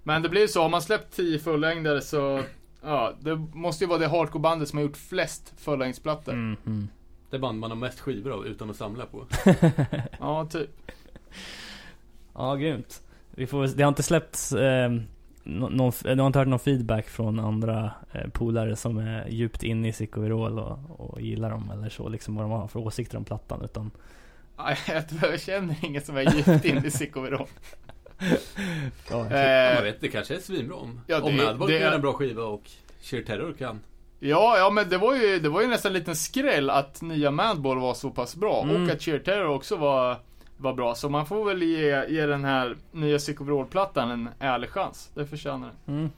Men 0.03 0.21
det 0.21 0.29
blir 0.29 0.47
så, 0.47 0.61
har 0.61 0.69
man 0.69 0.81
släppt 0.81 1.15
10 1.15 1.39
fullängdare 1.39 2.01
så 2.01 2.43
Ja, 2.81 3.13
det 3.19 3.35
måste 3.53 3.83
ju 3.83 3.87
vara 3.87 3.99
det 3.99 4.07
hardcore-bandet 4.07 4.69
som 4.69 4.77
har 4.77 4.83
gjort 4.83 4.97
flest 4.97 5.53
fullängdsplattor. 5.57 6.33
Mm, 6.33 6.57
mm. 6.65 6.87
Det 7.29 7.39
band 7.39 7.59
man 7.59 7.71
har 7.71 7.77
mest 7.77 7.99
skivor 7.99 8.31
av 8.31 8.47
utan 8.47 8.69
att 8.69 8.75
samla 8.75 9.05
på. 9.05 9.25
Ja, 10.19 10.45
typ. 10.45 10.69
Ja, 12.33 12.55
grymt. 12.55 13.01
Vi 13.31 13.47
får, 13.47 13.67
det 13.67 13.83
har 13.83 13.89
inte 13.89 14.03
släppts, 14.03 14.53
eh, 14.53 14.91
någon, 15.43 15.91
du 16.03 16.15
har 16.15 16.27
inte 16.27 16.39
hört 16.39 16.47
någon 16.47 16.59
feedback 16.59 17.07
från 17.07 17.39
andra 17.39 17.91
eh, 18.11 18.29
polare 18.29 18.75
som 18.75 18.97
är 18.97 19.27
djupt 19.27 19.63
inne 19.63 19.87
i 19.87 19.93
Sick 19.93 20.17
Overall 20.17 20.59
och, 20.59 20.79
och 20.97 21.21
gillar 21.21 21.49
dem 21.49 21.71
eller 21.73 21.89
så, 21.89 22.09
liksom 22.09 22.35
vad 22.35 22.43
de 22.45 22.51
har 22.51 22.67
för 22.67 22.79
åsikter 22.79 23.17
om 23.17 23.25
plattan 23.25 23.61
utan 23.61 23.91
Nej, 24.57 24.77
jag 25.21 25.39
känner 25.39 25.75
ingen 25.85 26.01
som 26.01 26.17
är 26.17 26.35
djupt 26.35 26.65
inne 26.65 26.87
i 26.87 26.91
Sick 26.91 27.17
Overall. 27.17 27.47
ja, 28.19 28.27
Ja, 29.09 29.35
Eh, 29.37 29.75
man 29.75 29.83
vet, 29.83 30.01
det 30.01 30.07
kanske 30.07 30.35
är 30.35 30.39
svinbra 30.39 30.75
om, 30.75 31.01
Ja, 31.07 31.21
om 31.21 31.37
det- 31.37 31.43
Madball 31.45 31.67
kan 31.69 31.77
göra 31.77 31.91
är- 31.91 31.95
en 31.95 32.01
bra 32.01 32.13
skiva 32.13 32.43
och 32.43 32.63
Sheer 33.01 33.21
Terror 33.21 33.53
kan. 33.59 33.79
Ja, 34.19 34.57
ja 34.57 34.69
men 34.69 34.89
det 34.89 34.97
var 34.97 35.15
ju, 35.15 35.39
det 35.39 35.49
var 35.49 35.61
ju 35.61 35.67
nästan 35.67 35.89
en 35.89 35.93
liten 35.99 36.15
skräll 36.15 36.69
att 36.69 37.01
nya 37.01 37.31
Madball 37.31 37.79
var 37.79 37.93
så 37.93 38.09
pass 38.09 38.35
bra. 38.35 38.63
Mm. 38.63 38.83
Och 38.83 38.89
att 38.91 39.01
Cheer 39.01 39.19
Terror 39.19 39.47
också 39.47 39.75
var, 39.75 40.15
var 40.57 40.73
bra. 40.73 40.95
Så 40.95 41.09
man 41.09 41.25
får 41.25 41.45
väl 41.45 41.61
ge, 41.63 42.05
ge 42.09 42.25
den 42.25 42.43
här 42.45 42.75
nya 42.91 43.19
Sick 43.19 43.41
Overall-plattan 43.41 44.11
en 44.11 44.29
ärlig 44.39 44.69
chans. 44.69 45.11
Det 45.15 45.25
förtjänar 45.25 45.71
den. 45.85 45.95
Mm. 45.97 46.09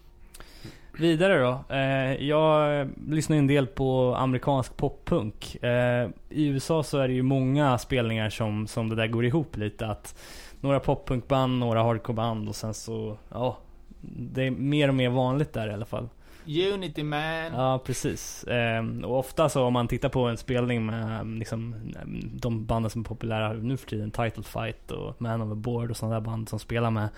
Vidare 0.99 1.39
då. 1.39 1.75
Eh, 1.75 2.13
jag 2.27 2.89
lyssnar 3.07 3.37
en 3.37 3.47
del 3.47 3.67
på 3.67 4.15
amerikansk 4.15 4.77
poppunk. 4.77 5.63
Eh, 5.63 6.09
I 6.29 6.45
USA 6.47 6.83
så 6.83 6.97
är 6.97 7.07
det 7.07 7.13
ju 7.13 7.21
många 7.23 7.77
spelningar 7.77 8.29
som, 8.29 8.67
som 8.67 8.89
det 8.89 8.95
där 8.95 9.07
går 9.07 9.25
ihop 9.25 9.57
lite. 9.57 9.87
Att 9.87 10.19
några 10.61 10.79
poppunkband, 10.79 11.59
några 11.59 11.83
hardcoreband 11.83 12.49
och 12.49 12.55
sen 12.55 12.73
så, 12.73 13.17
ja. 13.29 13.57
Det 14.01 14.43
är 14.43 14.51
mer 14.51 14.87
och 14.87 14.95
mer 14.95 15.09
vanligt 15.09 15.53
där 15.53 15.69
i 15.69 15.73
alla 15.73 15.85
fall. 15.85 16.09
Unity 16.73 17.03
man. 17.03 17.53
Ja, 17.53 17.79
precis. 17.85 18.45
Ehm, 18.47 19.03
och 19.05 19.19
ofta 19.19 19.49
så 19.49 19.63
om 19.63 19.73
man 19.73 19.87
tittar 19.87 20.09
på 20.09 20.23
en 20.25 20.37
spelning 20.37 20.85
med 20.85 21.03
mm, 21.03 21.39
liksom, 21.39 21.73
mm, 21.73 22.29
de 22.33 22.65
banden 22.65 22.89
som 22.89 23.01
är 23.01 23.05
populära 23.05 23.53
nu 23.53 23.77
för 23.77 23.87
tiden, 23.87 24.11
Title 24.11 24.43
Fight 24.43 24.91
och 24.91 25.21
Man 25.21 25.41
Overboard 25.41 25.91
och 25.91 25.97
sådana 25.97 26.15
där 26.15 26.21
band 26.21 26.49
som 26.49 26.59
spelar 26.59 26.91
med 26.91 27.09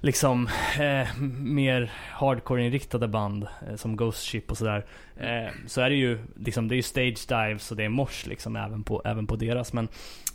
liksom 0.00 0.48
eh, 0.80 1.20
mer 1.38 1.92
hardcore-inriktade 2.12 3.08
band 3.08 3.46
eh, 3.68 3.76
som 3.76 3.96
Ghost 3.96 4.24
Ship 4.24 4.50
och 4.50 4.58
sådär. 4.58 4.86
Eh, 5.16 5.52
så 5.66 5.80
är 5.80 5.90
det 5.90 5.96
ju 5.96 6.18
liksom, 6.36 6.68
det 6.68 6.74
är 6.74 6.76
ju 6.76 6.82
stage 6.82 7.28
dives 7.28 7.70
och 7.70 7.76
det 7.76 7.84
är 7.84 7.88
mors 7.88 8.26
liksom 8.26 8.56
även 8.56 8.84
på, 8.84 9.02
även 9.04 9.26
på 9.26 9.36
deras. 9.36 9.72
Men 9.72 9.88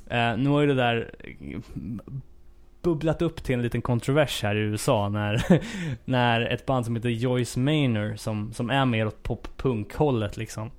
eh, 0.10 0.38
nu 0.38 0.50
har 0.50 0.62
ju 0.62 0.68
det 0.68 0.74
där 0.74 1.12
eh, 1.24 1.60
bubblat 2.82 3.22
upp 3.22 3.44
till 3.44 3.56
en 3.56 3.62
liten 3.62 3.82
kontrovers 3.82 4.44
här 4.44 4.56
i 4.56 4.60
USA 4.60 5.10
när, 5.10 5.62
när 6.06 6.42
ett 6.42 6.66
band 6.66 6.86
som 6.86 6.96
heter 6.96 7.10
Joyce 7.10 7.60
Maynor, 7.60 8.16
som, 8.16 8.54
som 8.54 8.70
är 8.70 8.86
mer 8.86 9.08
åt 9.08 9.24
pop-punk-hållet 9.24 10.38
liksom 10.38 10.72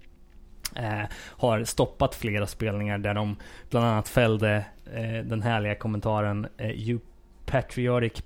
eh, 0.76 1.04
har 1.14 1.64
stoppat 1.64 2.14
flera 2.14 2.46
spelningar 2.46 2.98
där 2.98 3.14
de 3.14 3.36
bland 3.70 3.86
annat 3.86 4.08
fällde 4.08 4.64
eh, 4.94 5.24
den 5.24 5.42
härliga 5.42 5.74
kommentaren 5.74 6.46
eh, 6.56 6.70
You 6.70 6.98
patriotic 7.50 8.22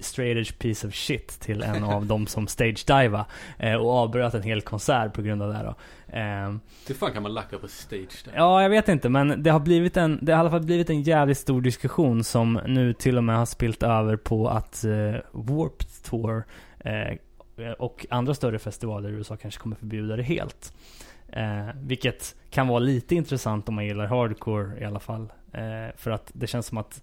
straight 0.00 0.36
edge 0.36 0.58
piece 0.58 0.86
of 0.86 0.94
shit 0.94 1.28
till 1.40 1.62
en 1.62 1.84
av 1.84 2.06
dem 2.06 2.26
som 2.26 2.46
stage-diva 2.46 3.26
eh, 3.58 3.74
och 3.74 3.90
avbröt 3.90 4.34
en 4.34 4.42
hel 4.42 4.62
konsert 4.62 5.12
på 5.12 5.22
grund 5.22 5.42
av 5.42 5.48
det 5.48 5.54
här 5.54 5.64
då. 5.64 5.74
Ehm, 6.12 6.60
Hur 6.88 6.94
fan 6.94 7.12
kan 7.12 7.22
man 7.22 7.34
lacka 7.34 7.58
på 7.58 7.68
stage 7.68 8.24
där? 8.24 8.32
Ja, 8.36 8.62
jag 8.62 8.70
vet 8.70 8.88
inte, 8.88 9.08
men 9.08 9.42
det 9.42 9.50
har 9.50 9.60
blivit 9.60 9.96
en, 9.96 10.18
det 10.22 10.32
har 10.32 10.38
i 10.38 10.40
alla 10.40 10.50
fall 10.50 10.64
blivit 10.64 10.90
en 10.90 11.02
jävligt 11.02 11.38
stor 11.38 11.60
diskussion 11.60 12.24
som 12.24 12.60
nu 12.66 12.92
till 12.92 13.16
och 13.16 13.24
med 13.24 13.36
har 13.38 13.46
spilt 13.46 13.82
över 13.82 14.16
på 14.16 14.48
att 14.48 14.84
eh, 14.84 15.14
Warped 15.32 15.88
Tour 16.04 16.44
eh, 16.78 17.16
och 17.78 18.06
andra 18.10 18.34
större 18.34 18.58
festivaler 18.58 19.08
i 19.08 19.12
USA 19.12 19.36
kanske 19.36 19.60
kommer 19.60 19.76
förbjuda 19.76 20.16
det 20.16 20.22
helt. 20.22 20.72
Eh, 21.28 21.68
vilket 21.82 22.36
kan 22.50 22.68
vara 22.68 22.78
lite 22.78 23.14
intressant 23.14 23.68
om 23.68 23.74
man 23.74 23.84
gillar 23.86 24.06
hardcore 24.06 24.80
i 24.80 24.84
alla 24.84 25.00
fall. 25.00 25.32
Eh, 25.52 25.96
för 25.96 26.10
att 26.10 26.30
det 26.32 26.46
känns 26.46 26.66
som 26.66 26.78
att 26.78 27.02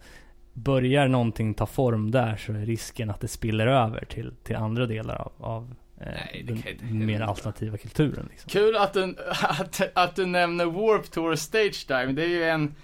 börjar 0.64 1.08
någonting 1.08 1.54
ta 1.54 1.66
form 1.66 2.12
där 2.12 2.36
så 2.36 2.54
är 2.54 2.66
risken 2.66 3.10
att 3.10 3.20
det 3.22 3.28
spiller 3.28 3.68
över 3.68 4.06
till, 4.06 4.34
till 4.44 4.56
andra 4.56 4.86
delar 4.86 5.16
av, 5.16 5.32
av 5.38 5.74
eh, 6.02 6.06
Nej, 6.08 6.44
den 6.48 6.62
kan 6.62 7.06
mer 7.06 7.22
alternativa 7.22 7.78
kulturen. 7.78 8.28
Liksom. 8.32 8.50
Kul 8.50 8.76
att 8.76 8.94
du, 8.94 9.16
att, 9.42 9.82
att 9.94 10.16
du 10.16 10.26
nämner 10.26 10.66
Warp 10.66 11.12
Tour 11.12 11.36
Stage 11.36 11.86
Dive. 11.88 12.12
Det 12.12 12.24
är 12.24 12.28
ju 12.28 12.44
en, 12.44 12.76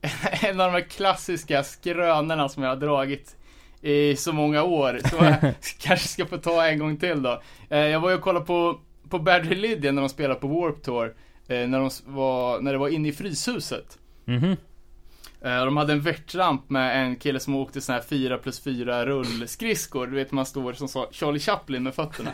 en 0.42 0.60
av 0.60 0.72
de 0.72 0.72
här 0.72 0.88
klassiska 0.88 1.62
skrönorna 1.64 2.48
som 2.48 2.62
jag 2.62 2.70
har 2.70 2.76
dragit 2.76 3.36
i 3.80 4.16
så 4.16 4.32
många 4.32 4.62
år. 4.62 5.00
Som 5.08 5.24
jag 5.26 5.40
kanske 5.80 6.08
ska 6.08 6.26
få 6.26 6.38
ta 6.38 6.66
en 6.66 6.78
gång 6.78 6.96
till 6.96 7.22
då. 7.22 7.42
Eh, 7.70 7.78
Jag 7.78 8.00
var 8.00 8.10
ju 8.10 8.16
och 8.16 8.22
kollade 8.22 8.46
på, 8.46 8.80
på 9.08 9.18
Bad 9.18 9.48
Religion 9.48 9.94
när 9.94 10.02
de 10.02 10.08
spelade 10.08 10.40
på 10.40 10.46
Warp 10.48 10.82
Tour. 10.82 11.14
eh, 11.48 11.68
När, 11.68 11.78
de 11.80 11.90
var, 12.14 12.60
när 12.60 12.72
det 12.72 12.78
var 12.78 12.88
inne 12.88 13.08
i 13.08 13.12
Fryshuset. 13.12 13.98
Mhm. 14.24 14.44
Eh, 14.52 14.56
Eh, 15.46 15.64
de 15.64 15.76
hade 15.76 15.92
en 15.92 16.00
värtramp 16.00 16.70
med 16.70 17.02
en 17.02 17.16
kille 17.16 17.40
som 17.40 17.54
åkte 17.54 17.80
sån 17.80 17.94
här 17.94 18.02
4 18.02 18.38
plus 18.38 18.60
4 18.60 19.06
rullskridskor. 19.06 20.06
Du 20.06 20.16
vet 20.16 20.32
man 20.32 20.46
står 20.46 20.72
som 20.72 21.06
Charlie 21.10 21.38
Chaplin 21.38 21.82
med 21.82 21.94
fötterna. 21.94 22.30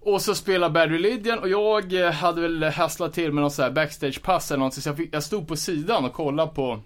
Och 0.00 0.22
så 0.22 0.34
spelade 0.34 0.72
Bad 0.72 0.90
Religion 0.90 1.38
och 1.38 1.48
jag 1.48 1.92
eh, 1.92 2.12
hade 2.12 2.40
väl 2.40 2.62
hasslat 2.64 3.12
till 3.12 3.32
med 3.32 3.40
någon 3.42 3.50
sån 3.50 3.62
här 3.62 3.70
backstagepass 3.70 4.50
eller 4.50 4.58
någonting 4.58 4.82
så 4.82 4.88
jag, 4.88 4.96
fick, 4.96 5.14
jag 5.14 5.22
stod 5.22 5.48
på 5.48 5.56
sidan 5.56 6.04
och 6.04 6.12
kollade 6.12 6.52
på 6.54 6.80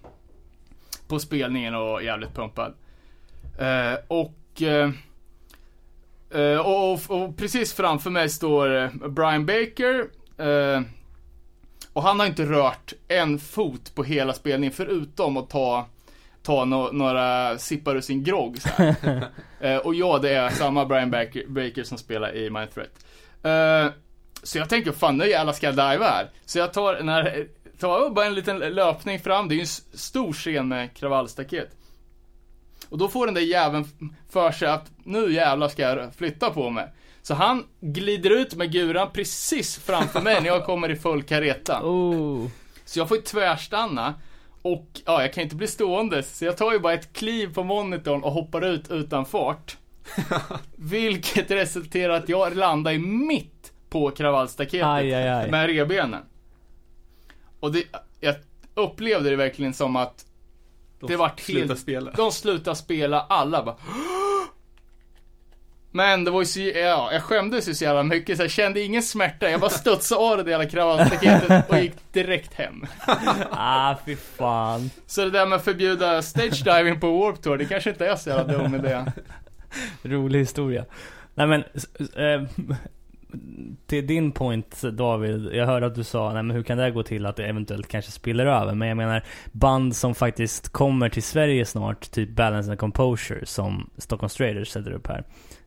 På 1.07 1.19
spelningen 1.19 1.75
och 1.75 1.81
var 1.81 2.01
jävligt 2.01 2.35
pumpad. 2.35 2.73
Eh, 3.59 3.95
och, 4.07 4.61
eh, 4.61 4.89
eh 6.41 6.59
och, 6.59 6.93
och, 6.93 7.01
och 7.09 7.37
precis 7.37 7.73
framför 7.73 8.09
mig 8.09 8.29
står 8.29 8.89
Brian 9.09 9.45
Baker 9.45 10.07
eh, 10.37 10.81
och 11.95 12.03
han 12.03 12.19
har 12.19 12.27
inte 12.27 12.45
rört 12.45 12.93
en 13.07 13.39
fot 13.39 13.95
på 13.95 14.03
hela 14.03 14.33
spelningen 14.33 14.73
förutom 14.73 15.37
att 15.37 15.49
ta 15.49 15.85
Ta 16.43 16.65
no 16.65 16.89
några 16.91 17.57
sippar 17.57 17.95
ur 17.95 18.01
sin 18.01 18.23
grogg. 18.23 18.57
Eh, 19.59 19.77
Och 19.77 19.95
ja, 19.95 20.17
det 20.17 20.29
är 20.29 20.49
samma 20.49 20.85
Brian 20.85 21.11
Baker, 21.11 21.47
Baker 21.47 21.83
som 21.83 21.97
spelar 21.97 22.35
i 22.35 22.49
Mind 22.49 22.69
Threat. 22.73 23.05
Eh, 23.43 23.93
så 24.43 24.57
jag 24.57 24.69
tänker, 24.69 24.91
fan 24.91 25.17
nu 25.17 25.29
jävlar 25.29 25.53
ska 25.53 25.65
jag 25.65 25.75
diva 25.75 26.05
här. 26.05 26.29
Så 26.45 26.59
jag 26.59 26.73
tar, 26.73 27.01
när, 27.03 27.47
tar 27.79 28.09
bara 28.09 28.25
en 28.25 28.33
liten 28.33 28.57
löpning 28.57 29.19
fram, 29.19 29.47
det 29.47 29.53
är 29.53 29.57
ju 29.57 29.61
en 29.61 29.67
stor 29.97 30.33
scen 30.33 30.67
med 30.67 30.93
kravallstaket. 30.93 31.69
Och 32.89 32.97
då 32.97 33.07
får 33.07 33.25
den 33.25 33.35
där 33.35 33.41
jäveln 33.41 33.85
för 34.29 34.51
sig 34.51 34.67
att 34.67 34.91
nu 35.03 35.33
jävlar 35.33 35.67
ska 35.67 35.81
jag 35.81 36.15
flytta 36.15 36.49
på 36.49 36.69
mig. 36.69 36.87
Så 37.27 37.33
han 37.33 37.63
glider 37.81 38.29
ut 38.29 38.55
med 38.55 38.71
guran 38.71 39.09
precis 39.13 39.77
framför 39.77 40.21
mig 40.21 40.41
när 40.41 40.47
jag 40.47 40.65
kommer 40.65 40.91
i 40.91 40.95
full 40.95 41.23
kareta. 41.23 41.81
Oh. 41.83 42.47
Så 42.85 42.99
jag 42.99 43.07
får 43.07 43.17
ju 43.17 43.23
tvärstanna. 43.23 44.13
Och 44.61 44.87
ja, 45.05 45.21
jag 45.21 45.33
kan 45.33 45.43
inte 45.43 45.55
bli 45.55 45.67
stående. 45.67 46.23
Så 46.23 46.45
jag 46.45 46.57
tar 46.57 46.71
ju 46.73 46.79
bara 46.79 46.93
ett 46.93 47.13
kliv 47.13 47.53
på 47.53 47.63
monitorn 47.63 48.23
och 48.23 48.31
hoppar 48.31 48.61
ut 48.61 48.91
utan 48.91 49.25
fart. 49.25 49.77
Vilket 50.75 51.51
resulterar 51.51 52.13
att 52.13 52.29
jag 52.29 52.55
landar 52.57 52.91
i 52.91 52.97
mitt 52.99 53.71
på 53.89 54.11
kravallstaketet. 54.11 54.87
Aj, 54.87 55.13
aj, 55.13 55.29
aj. 55.29 55.51
Med 55.51 55.65
revbenen. 55.67 56.21
Och 57.59 57.71
det, 57.71 57.83
jag 58.19 58.35
upplevde 58.73 59.29
det 59.29 59.35
verkligen 59.35 59.73
som 59.73 59.95
att 59.95 60.25
De 60.99 61.07
det 61.07 61.17
vart 61.17 61.47
helt- 61.49 61.79
spela. 61.79 62.11
de 62.11 62.31
slutade 62.31 62.75
spela 62.75 63.21
alla 63.21 63.63
bara 63.63 63.75
men 65.95 66.23
det 66.23 66.31
var 66.31 66.41
ju 66.41 66.45
så, 66.45 66.59
ja, 66.59 67.09
jag 67.11 67.23
skämdes 67.23 67.69
ju 67.69 67.73
så 67.73 67.83
jävla 67.83 68.03
mycket 68.03 68.37
så 68.37 68.43
jag 68.43 68.51
kände 68.51 68.81
ingen 68.81 69.03
smärta. 69.03 69.49
Jag 69.49 69.59
bara 69.59 69.69
studsade 69.69 70.21
av 70.21 70.37
det 70.37 70.43
där 70.43 70.51
jävla 70.51 70.69
kravallstaketet 70.69 71.69
och 71.69 71.77
gick 71.77 71.93
direkt 72.11 72.53
hem. 72.53 72.85
Ah, 73.51 73.95
fy 74.05 74.15
fan. 74.15 74.89
Så 75.07 75.21
det 75.21 75.31
där 75.31 75.45
med 75.45 75.55
att 75.55 75.63
förbjuda 75.63 76.21
stage 76.21 76.63
diving 76.63 76.99
på 76.99 77.17
Warp 77.17 77.41
Tour, 77.41 77.57
det 77.57 77.65
kanske 77.65 77.89
inte 77.89 78.07
är 78.07 78.15
så 78.15 78.29
jävla 78.29 78.57
dum 78.57 78.75
idé. 78.75 79.05
Rolig 80.03 80.39
historia. 80.39 80.85
Nej 81.35 81.47
men, 81.47 81.63
eh, 82.15 82.47
till 83.87 84.07
din 84.07 84.31
point 84.31 84.81
David, 84.81 85.49
jag 85.53 85.65
hörde 85.65 85.85
att 85.85 85.95
du 85.95 86.03
sa, 86.03 86.33
nej 86.33 86.43
men 86.43 86.55
hur 86.55 86.63
kan 86.63 86.77
det 86.77 86.91
gå 86.91 87.03
till 87.03 87.25
att 87.25 87.35
det 87.35 87.45
eventuellt 87.45 87.87
kanske 87.87 88.11
spiller 88.11 88.45
över? 88.45 88.73
Men 88.73 88.87
jag 88.87 88.97
menar, 88.97 89.23
band 89.51 89.95
som 89.95 90.15
faktiskt 90.15 90.69
kommer 90.69 91.09
till 91.09 91.23
Sverige 91.23 91.65
snart, 91.65 92.11
typ 92.11 92.29
Balance 92.29 92.69
and 92.69 92.79
Composure, 92.79 93.45
som 93.45 93.89
Stockholm 93.97 94.29
Straighters 94.29 94.69
sätter 94.69 94.91
upp 94.91 95.07
här, 95.07 95.23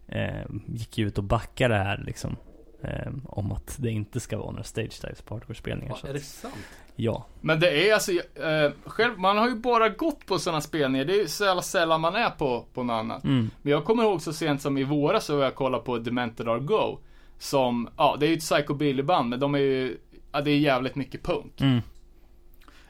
eh, 0.08 0.46
gick 0.66 0.98
ju 0.98 1.06
ut 1.06 1.18
och 1.18 1.24
backade 1.24 1.74
det 1.74 1.80
här 1.80 2.02
liksom. 2.06 2.36
Eh, 2.82 3.12
om 3.24 3.52
att 3.52 3.76
det 3.78 3.90
inte 3.90 4.20
ska 4.20 4.38
vara 4.38 4.50
några 4.50 4.64
stage 4.64 5.00
dives 5.02 5.22
på 5.22 5.34
hardcore-spelningar. 5.34 5.98
Ja, 6.02 6.08
är 6.08 6.12
det 6.12 6.20
sant? 6.20 6.54
Ja. 6.96 7.26
Men 7.40 7.60
det 7.60 7.88
är 7.88 7.94
alltså, 7.94 8.12
eh, 8.12 8.72
själv, 8.84 9.18
man 9.18 9.38
har 9.38 9.48
ju 9.48 9.54
bara 9.54 9.88
gått 9.88 10.26
på 10.26 10.38
sådana 10.38 10.60
spelningar. 10.60 11.04
Det 11.04 11.12
är 11.12 11.18
ju 11.18 11.28
så 11.28 11.44
jävla 11.44 11.62
sällan 11.62 12.00
man 12.00 12.14
är 12.14 12.30
på, 12.30 12.66
på 12.74 12.82
något 12.82 12.94
annat. 12.94 13.24
Mm. 13.24 13.50
Men 13.62 13.72
jag 13.72 13.84
kommer 13.84 14.02
ihåg 14.02 14.22
så 14.22 14.32
sent 14.32 14.62
som 14.62 14.78
i 14.78 14.84
våras 14.84 15.24
så 15.24 15.36
var 15.36 15.44
jag 15.44 15.54
kollade 15.54 15.84
på 15.84 15.98
Demented 15.98 16.48
Are 16.48 16.60
Go. 16.60 16.98
Som, 17.38 17.88
ja 17.96 18.16
det 18.20 18.26
är 18.26 18.28
ju 18.28 18.36
ett 18.36 18.40
psychobilly-band 18.40 19.28
men 19.28 19.40
de 19.40 19.54
är 19.54 19.58
ju, 19.58 19.98
ja 20.32 20.40
det 20.40 20.50
är 20.50 20.58
jävligt 20.58 20.94
mycket 20.94 21.22
punk. 21.22 21.60
Mm. 21.60 21.80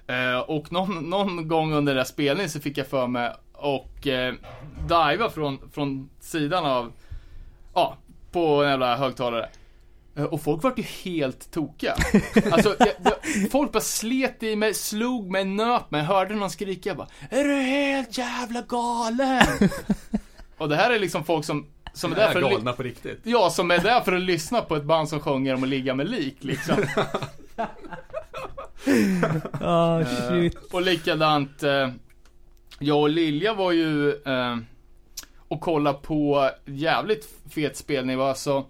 Eh, 0.07 0.41
och 0.41 0.73
någon, 0.73 1.11
någon 1.11 1.49
gång 1.49 1.73
under 1.73 1.95
den 1.95 1.97
där 1.97 2.05
spelningen 2.05 2.51
så 2.51 2.61
fick 2.61 2.79
jag 2.79 2.87
för 2.87 3.07
mig 3.07 3.33
och 3.53 4.07
eh, 4.07 4.35
diva 4.89 5.31
från, 5.31 5.71
från 5.73 6.11
sidan 6.21 6.67
av, 6.67 6.93
ja, 7.79 7.97
på 8.33 8.63
en 8.65 8.71
jävla 8.71 8.97
högtalare. 8.97 9.49
Eh, 10.17 10.25
Och 10.25 10.43
folk 10.43 10.63
vart 10.63 10.79
ju 10.79 10.83
helt 10.83 11.51
tokiga. 11.51 11.95
Alltså, 12.53 12.77
jag, 12.79 12.89
jag, 13.05 13.51
folk 13.51 13.73
bara 13.73 13.81
slet 13.81 14.43
i 14.43 14.57
mig, 14.57 14.75
slog 14.75 15.31
mig, 15.31 15.45
nöp 15.45 15.91
mig, 15.91 16.03
hörde 16.03 16.35
någon 16.35 16.51
skrika 16.51 16.91
jag 16.91 16.97
bara 16.97 17.09
Är 17.31 17.45
du 17.45 17.55
helt 17.55 18.19
jävla 18.19 18.63
galen? 18.63 19.43
och 20.59 20.69
det 20.69 20.77
här 20.77 20.91
är 20.91 20.99
liksom 20.99 21.25
folk 21.25 21.45
som, 21.45 21.67
som 21.93 22.13
är 22.13 22.17
De 22.17 22.21
där 22.21 22.29
är 22.29 22.33
för 22.33 22.41
galna 22.41 22.73
på 22.73 22.83
riktigt. 22.83 23.21
Ja, 23.23 23.51
som 23.51 23.71
är 23.71 23.79
där 23.79 24.01
för 24.01 24.13
att 24.13 24.23
lyssna 24.23 24.61
på 24.61 24.77
ett 24.77 24.85
band 24.85 25.09
som 25.09 25.21
sjunger 25.21 25.55
om 25.55 25.63
att 25.63 25.69
ligga 25.69 25.95
med 25.95 26.11
lik 26.11 26.37
liksom. 26.41 26.77
Eh, 29.61 30.07
shit. 30.29 30.57
och 30.73 30.83
likadant, 30.83 31.63
eh, 31.63 31.89
jag 32.79 33.01
och 33.01 33.09
Lilja 33.09 33.55
var 33.55 33.73
ju 33.73 34.11
eh, 34.11 34.57
och 35.49 35.61
kollade 35.61 35.99
på 35.99 36.51
jävligt 36.65 37.29
fet 37.51 37.77
spelning. 37.77 38.17
Det 38.17 38.23
var 38.23 38.29
alltså 38.29 38.67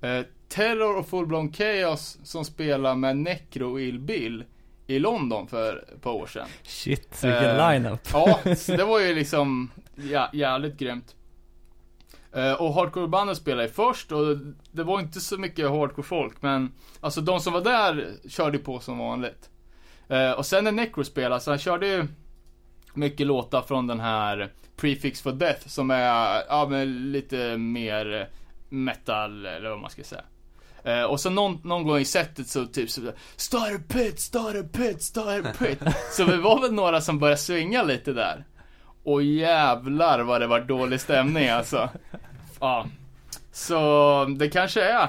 eh, 0.00 0.20
Terror 0.48 0.96
och 0.96 1.08
Full 1.08 1.26
Blown 1.26 1.52
Chaos 1.52 2.18
som 2.24 2.44
spelar 2.44 2.94
med 2.94 3.16
Necro 3.16 3.70
och 3.72 3.80
Ill 3.80 3.98
Bill 3.98 4.44
i 4.86 4.98
London 4.98 5.46
för 5.46 5.84
ett 5.94 6.02
par 6.02 6.12
år 6.12 6.26
sedan. 6.26 6.48
Shit, 6.62 7.24
vilken 7.24 7.56
Eh, 7.56 7.70
line-up. 7.70 8.00
Ja, 8.12 8.40
så 8.56 8.76
det 8.76 8.84
var 8.84 9.00
ju 9.00 9.14
liksom 9.14 9.70
ja, 10.10 10.30
jävligt 10.32 10.78
grymt. 10.78 11.16
Eh, 12.32 12.52
och 12.52 12.74
hardcore-bandet 12.74 13.36
spelade 13.36 13.68
först 13.68 14.12
och 14.12 14.36
det 14.72 14.82
var 14.82 15.00
inte 15.00 15.20
så 15.20 15.38
mycket 15.38 15.70
hardcore-folk 15.70 16.42
men 16.42 16.72
Alltså 17.00 17.20
de 17.20 17.40
som 17.40 17.52
var 17.52 17.60
där 17.60 18.10
körde 18.28 18.58
på 18.58 18.80
som 18.80 18.98
vanligt. 18.98 19.50
Eh, 20.08 20.30
och 20.30 20.46
sen 20.46 20.64
när 20.64 20.72
Necro 20.72 21.04
spelade 21.04 21.40
så 21.40 21.50
han 21.50 21.58
körde 21.58 21.86
ju 21.86 22.06
Mycket 22.94 23.26
låtar 23.26 23.62
från 23.62 23.86
den 23.86 24.00
här 24.00 24.52
Prefix 24.82 25.22
for 25.22 25.32
Death 25.32 25.68
som 25.68 25.90
är, 25.90 26.42
ja 26.48 26.66
men 26.70 27.12
lite 27.12 27.56
mer 27.56 28.28
metal 28.68 29.46
eller 29.46 29.70
vad 29.70 29.80
man 29.80 29.90
ska 29.90 30.04
säga. 30.04 30.22
Eh, 30.84 31.02
och 31.02 31.20
så 31.20 31.30
någon, 31.30 31.60
någon 31.64 31.86
gång 31.86 31.98
i 31.98 32.04
setet 32.04 32.48
så 32.48 32.66
typ 32.66 32.90
så 32.90 33.00
Start 33.36 33.74
a 33.74 33.82
pit, 33.88 34.20
start 34.20 34.56
a 34.56 34.64
pit, 34.72 35.02
start 35.02 35.46
a 35.46 35.52
pit. 35.58 35.78
så 36.12 36.24
vi 36.24 36.36
var 36.36 36.60
väl 36.60 36.72
några 36.72 37.00
som 37.00 37.18
började 37.18 37.40
swinga 37.40 37.82
lite 37.82 38.12
där. 38.12 38.44
Och 39.04 39.22
jävlar 39.22 40.20
vad 40.20 40.40
det 40.40 40.46
var 40.46 40.60
dålig 40.60 41.00
stämning 41.00 41.48
alltså. 41.48 41.88
Ja. 42.60 42.86
Så 43.52 44.24
det 44.38 44.48
kanske 44.48 44.82
är. 44.82 45.08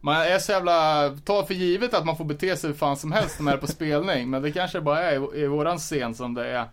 Man 0.00 0.16
är 0.16 0.38
så 0.38 0.52
jävla, 0.52 1.08
tar 1.24 1.42
för 1.42 1.54
givet 1.54 1.94
att 1.94 2.06
man 2.06 2.16
får 2.16 2.24
bete 2.24 2.56
sig 2.56 2.70
hur 2.70 2.76
fan 2.76 2.96
som 2.96 3.12
helst 3.12 3.38
när 3.38 3.44
man 3.44 3.54
är 3.54 3.58
på 3.58 3.66
spelning. 3.66 4.30
Men 4.30 4.42
det 4.42 4.52
kanske 4.52 4.80
bara 4.80 5.00
är 5.02 5.36
i, 5.36 5.40
i 5.40 5.46
våran 5.46 5.78
scen 5.78 6.14
som 6.14 6.34
det 6.34 6.46
är, 6.46 6.64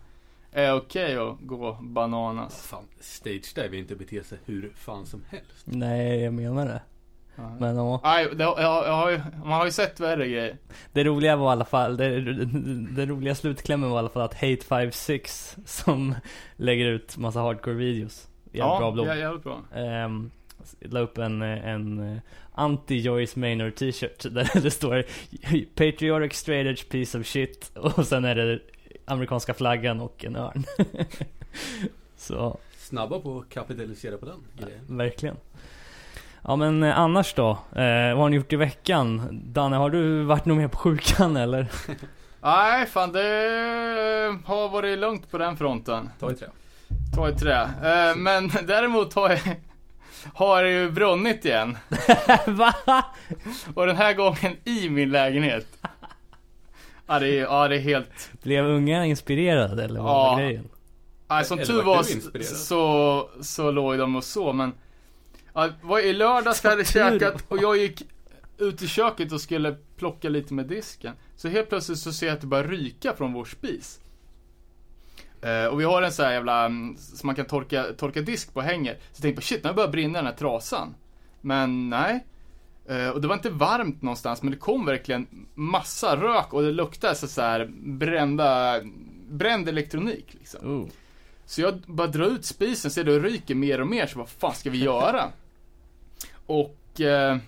är 0.58 0.74
okej 0.76 1.16
att 1.16 1.36
gå 1.40 1.78
bananas. 1.80 2.66
Fan, 2.66 2.84
stage 3.00 3.54
dive 3.54 3.76
är 3.76 3.78
inte 3.78 3.96
bete 3.96 4.24
sig 4.24 4.38
hur 4.44 4.72
fan 4.76 5.06
som 5.06 5.24
helst. 5.28 5.64
Nej, 5.64 6.20
jag 6.20 6.34
menar 6.34 6.66
det. 6.66 6.80
Men 7.58 7.76
ja. 7.76 8.00
Nej, 8.04 8.28
det, 8.34 8.44
jag, 8.44 8.60
jag 8.60 8.96
har 8.96 9.10
ju, 9.10 9.20
man 9.44 9.52
har 9.52 9.64
ju 9.64 9.72
sett 9.72 10.00
värre 10.00 10.28
grejer. 10.28 10.56
Det 10.92 11.04
roliga 11.04 11.36
var 11.36 11.48
i 11.48 11.52
alla 11.52 11.64
fall, 11.64 11.96
det, 11.96 12.20
det 12.96 13.06
roliga 13.06 13.34
slutklämmen 13.34 13.90
var 13.90 13.96
i 13.96 13.98
alla 13.98 14.08
fall 14.08 14.22
att 14.22 14.34
Hate56 14.34 15.58
som 15.66 16.14
lägger 16.56 16.86
ut 16.86 17.16
massa 17.16 17.40
hardcore 17.40 17.76
videos. 17.76 18.28
Jävligt 18.52 18.78
bra 18.78 18.90
blogg. 18.90 19.06
Ja, 19.06 19.16
jävligt 19.16 19.42
bra. 19.42 19.62
Um, 20.04 20.30
la 20.80 21.00
upp 21.00 21.18
en, 21.18 21.42
en 21.42 22.12
eh, 22.12 22.18
anti-Joyce 22.54 23.38
Maynard 23.38 23.74
t-shirt 23.74 24.22
där 24.22 24.60
det 24.62 24.70
står 24.70 25.04
Patriotic 25.74 26.32
straight 26.32 26.66
edge 26.66 26.88
piece 26.88 27.18
of 27.18 27.26
shit 27.26 27.70
och 27.74 28.06
sen 28.06 28.24
är 28.24 28.34
det 28.34 28.60
amerikanska 29.08 29.54
flaggan 29.54 30.00
och 30.00 30.24
en 30.24 30.36
örn. 30.36 30.64
Så, 32.16 32.58
Snabba 32.78 33.20
på 33.20 33.38
att 33.38 33.48
kapitalisera 33.54 34.18
på 34.18 34.26
den 34.26 34.38
grejen. 34.58 34.80
verkligen. 34.86 35.36
Ja 36.44 36.56
men 36.56 36.82
eh, 36.82 36.98
annars 36.98 37.34
då? 37.34 37.50
Eh, 37.50 38.14
vad 38.14 38.16
har 38.18 38.28
ni 38.28 38.36
gjort 38.36 38.52
i 38.52 38.56
veckan? 38.56 39.28
Danne, 39.44 39.76
har 39.76 39.90
du 39.90 40.22
varit 40.22 40.44
nog 40.44 40.56
med 40.56 40.72
på 40.72 40.78
sjukan 40.78 41.36
eller? 41.36 41.66
Nej, 42.42 42.86
fan 42.86 43.12
det 43.12 43.20
har 44.44 44.68
varit 44.68 44.98
lugnt 44.98 45.30
på 45.30 45.38
den 45.38 45.56
fronten. 45.56 46.10
Ta 46.20 46.30
i 46.30 46.34
trä. 46.34 46.46
Ta 47.16 47.28
i 47.28 47.32
trä. 47.34 47.62
Eh, 47.62 48.16
men 48.16 48.48
däremot 48.66 49.14
har 49.14 49.30
jag, 49.30 49.40
har 50.34 50.62
det 50.62 50.70
ju 50.70 50.90
brunnit 50.90 51.44
igen. 51.44 51.78
Va? 52.46 52.74
Och 53.74 53.86
den 53.86 53.96
här 53.96 54.14
gången 54.14 54.56
i 54.64 54.88
min 54.90 55.10
lägenhet. 55.10 55.66
Ja, 57.08 57.18
det 57.18 57.28
är, 57.28 57.42
ja, 57.42 57.68
det 57.68 57.76
är 57.76 57.80
helt... 57.80 58.30
Blev 58.42 58.64
unga 58.64 59.04
inspirerade 59.06 59.84
eller 59.84 60.00
vad 60.00 60.10
Ja. 60.10 60.30
var 60.32 60.40
grejen? 60.40 60.68
Ja, 61.28 61.44
som 61.44 61.58
Eller 61.58 61.66
tur 61.66 61.82
var 61.82 61.98
inspirerad? 61.98 62.46
så, 62.46 63.28
så 63.40 63.70
låg 63.70 63.98
de 63.98 64.16
och 64.16 64.24
så, 64.24 64.52
men... 64.52 64.72
Ja, 65.54 65.68
var 65.82 65.98
i 66.00 66.12
lördags 66.12 66.64
hade 66.64 66.76
jag 66.76 66.86
käkat 66.86 67.44
och 67.48 67.58
jag 67.62 67.76
gick 67.76 68.02
ut 68.58 68.82
i 68.82 68.88
köket 68.88 69.32
och 69.32 69.40
skulle 69.40 69.76
plocka 69.96 70.28
lite 70.28 70.54
med 70.54 70.66
disken. 70.66 71.14
Så 71.36 71.48
helt 71.48 71.68
plötsligt 71.68 71.98
så 71.98 72.12
ser 72.12 72.26
jag 72.26 72.34
att 72.34 72.40
det 72.40 72.46
börjar 72.46 72.64
ryka 72.64 73.12
från 73.16 73.32
vår 73.32 73.44
spis. 73.44 74.00
Eh, 75.42 75.64
och 75.66 75.80
vi 75.80 75.84
har 75.84 76.02
en 76.02 76.12
sån 76.12 76.24
här 76.24 76.32
jävla, 76.32 76.64
mm, 76.64 76.96
som 76.96 77.26
man 77.26 77.36
kan 77.36 77.46
torka, 77.46 77.84
torka 77.96 78.20
disk 78.20 78.54
på 78.54 78.60
hänger. 78.60 78.94
Så 78.94 79.00
jag 79.12 79.22
tänkte 79.22 79.40
på 79.40 79.46
shit, 79.46 79.64
nu 79.64 79.72
börjar 79.72 79.90
brinna 79.90 80.18
den 80.18 80.26
här 80.26 80.34
trasan. 80.34 80.94
Men 81.40 81.90
nej. 81.90 82.24
Eh, 82.88 83.08
och 83.08 83.20
det 83.20 83.28
var 83.28 83.34
inte 83.34 83.50
varmt 83.50 84.02
någonstans, 84.02 84.42
men 84.42 84.50
det 84.50 84.56
kom 84.58 84.86
verkligen 84.86 85.46
massa 85.54 86.16
rök 86.16 86.52
och 86.52 86.62
det 86.62 86.72
luktade 86.72 87.14
så, 87.14 87.28
så 87.28 87.42
här 87.42 87.70
brända, 87.82 88.80
bränd 89.28 89.68
elektronik 89.68 90.26
liksom. 90.30 90.82
Oh. 90.82 90.88
Så 91.46 91.60
jag 91.60 91.80
bara 91.86 92.06
drar 92.06 92.26
ut 92.26 92.44
spisen, 92.44 92.90
ser 92.90 93.04
det 93.04 93.18
ryker 93.18 93.54
mer 93.54 93.80
och 93.80 93.86
mer, 93.86 94.06
så 94.06 94.18
vad 94.18 94.28
fan 94.28 94.54
ska 94.54 94.70
vi 94.70 94.78
göra? 94.78 95.24
Och 96.46 97.00
eh, 97.00 97.38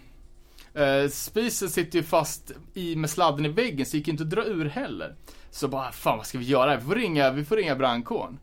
eh, 0.75 1.09
spisen 1.09 1.69
sitter 1.69 1.99
ju 1.99 2.05
fast 2.05 2.53
i, 2.75 2.97
med 2.97 3.11
sladden 3.11 3.47
i 3.47 3.49
väggen, 3.49 3.87
så 3.87 3.97
gick 3.97 4.09
inte 4.09 4.23
att 4.23 4.31
dra 4.31 4.45
ur 4.45 4.65
heller. 4.65 5.15
Så 5.51 5.69
bara, 5.69 5.93
fan 5.93 6.17
vad 6.17 6.27
ska 6.27 6.39
vi 6.39 6.45
göra? 6.45 6.77
Vi 6.77 6.83
får 6.83 6.95
ringa, 6.95 7.31
vi 7.31 7.45
får 7.45 7.57
ringa 7.57 7.77
brandkåren. 7.77 8.39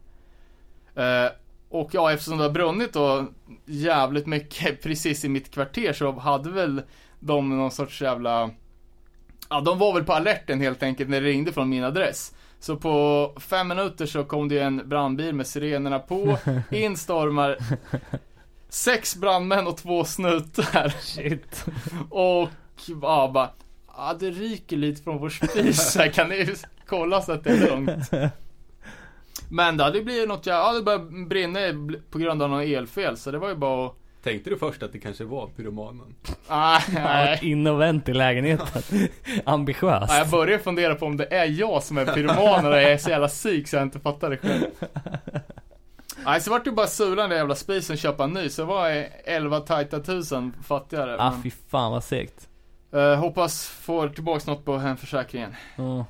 Eh, 0.96 1.32
och 1.70 1.90
ja, 1.94 2.12
eftersom 2.12 2.38
det 2.38 2.44
har 2.44 2.52
brunnit 2.52 2.94
då 2.94 3.26
jävligt 3.66 4.26
mycket 4.26 4.82
precis 4.84 5.26
i 5.26 5.30
mitt 5.30 5.52
kvarter 5.52 5.94
så 5.94 6.12
hade 6.12 6.50
väl 6.50 6.82
de 7.20 7.58
någon 7.58 7.72
sorts 7.72 8.02
jävla 8.02 8.50
Ja, 9.50 9.62
de 9.62 9.80
var 9.80 9.94
väl 9.94 10.04
på 10.04 10.14
alerten 10.14 10.62
helt 10.62 10.84
enkelt 10.84 11.10
när 11.10 11.22
det 11.22 11.28
ringde 11.28 11.54
från 11.54 11.70
min 11.70 11.84
adress. 11.84 12.34
Så 12.60 12.76
på 12.76 13.34
fem 13.40 13.68
minuter 13.68 14.06
så 14.06 14.24
kom 14.24 14.50
det 14.50 14.56
ju 14.56 14.62
en 14.62 14.90
brandbil 14.90 15.36
med 15.36 15.48
sirenerna 15.48 16.00
på, 16.00 16.38
in 16.72 16.98
stormar 16.98 17.58
sex 18.70 19.16
brandmän 19.16 19.68
och 19.68 19.78
två 19.78 20.06
snutar. 20.06 20.90
Shit. 20.90 21.66
Och 22.10 22.50
ja, 23.02 23.32
bara, 23.34 23.50
ja 23.88 24.16
det 24.20 24.30
ryker 24.32 24.78
lite 24.78 25.04
från 25.04 25.18
vår 25.18 25.30
spis 25.30 25.96
här, 25.98 26.08
kan 26.08 26.30
ni 26.30 26.56
kolla 26.86 27.22
så 27.22 27.32
att 27.32 27.44
det 27.44 27.50
är 27.50 27.70
lugnt? 27.70 28.10
Men 29.50 29.78
det 29.78 29.84
hade 29.84 30.02
blivit 30.02 30.28
något, 30.28 30.46
ja 30.46 30.74
det 30.74 30.82
började 30.82 31.26
brinna 31.26 31.60
på 32.12 32.18
grund 32.18 32.42
av 32.42 32.50
någon 32.50 32.62
elfel, 32.62 33.18
så 33.18 33.32
det 33.32 33.38
var 33.38 33.50
ju 33.50 33.56
bara 33.56 33.88
att 33.88 33.94
Tänkte 34.24 34.50
du 34.50 34.58
först 34.58 34.84
att 34.84 34.92
det 34.92 35.00
kanske 35.00 35.24
var 35.24 35.48
pyromanen? 35.48 36.16
Har 36.48 36.94
nej. 36.94 37.40
inne 37.42 37.72
och 37.72 37.82
vänt 37.82 38.10
i 38.10 38.14
lägenheten. 38.14 38.82
Ambitiöst. 39.46 40.12
Ja, 40.12 40.18
jag 40.18 40.30
börjar 40.30 40.58
fundera 40.58 40.96
på 40.96 41.06
om 41.06 41.18
det 41.18 41.34
är 41.36 41.46
jag 41.46 41.84
som 41.84 41.98
är 41.98 42.06
pyroman 42.06 42.66
och 42.66 42.74
jag 42.74 42.84
är 42.84 42.98
så 42.98 43.10
jävla 43.10 43.28
psyk 43.28 43.68
så 43.68 43.76
jag 43.76 43.84
inte 43.84 44.00
fattar 44.00 44.30
det 44.30 44.38
själv. 44.38 44.64
Nej, 46.26 46.42
så 46.42 46.52
vart 46.52 46.66
det 46.66 46.72
bara 46.72 46.88
sula 46.88 47.22
den 47.22 47.30
där 47.30 47.38
jävla 47.38 47.56
spisen 47.56 47.94
och 47.94 47.98
köpa 47.98 48.24
en 48.24 48.34
ny, 48.34 48.50
så 48.50 48.66
var 48.66 48.90
jag 48.90 49.08
11 49.26 49.60
tajta 49.60 50.00
tusen 50.00 50.54
fattigare. 50.68 51.16
Ah 51.20 51.32
Men, 51.32 51.44
fy 51.44 51.52
fan 51.70 51.92
vad 51.92 52.04
segt. 52.04 52.48
eh, 52.94 53.16
hoppas 53.16 53.68
få 53.68 54.10
tillbaks 54.10 54.48
något 54.48 54.66
på 54.66 54.78
hemförsäkringen. 54.78 55.56
Ja. 55.76 56.06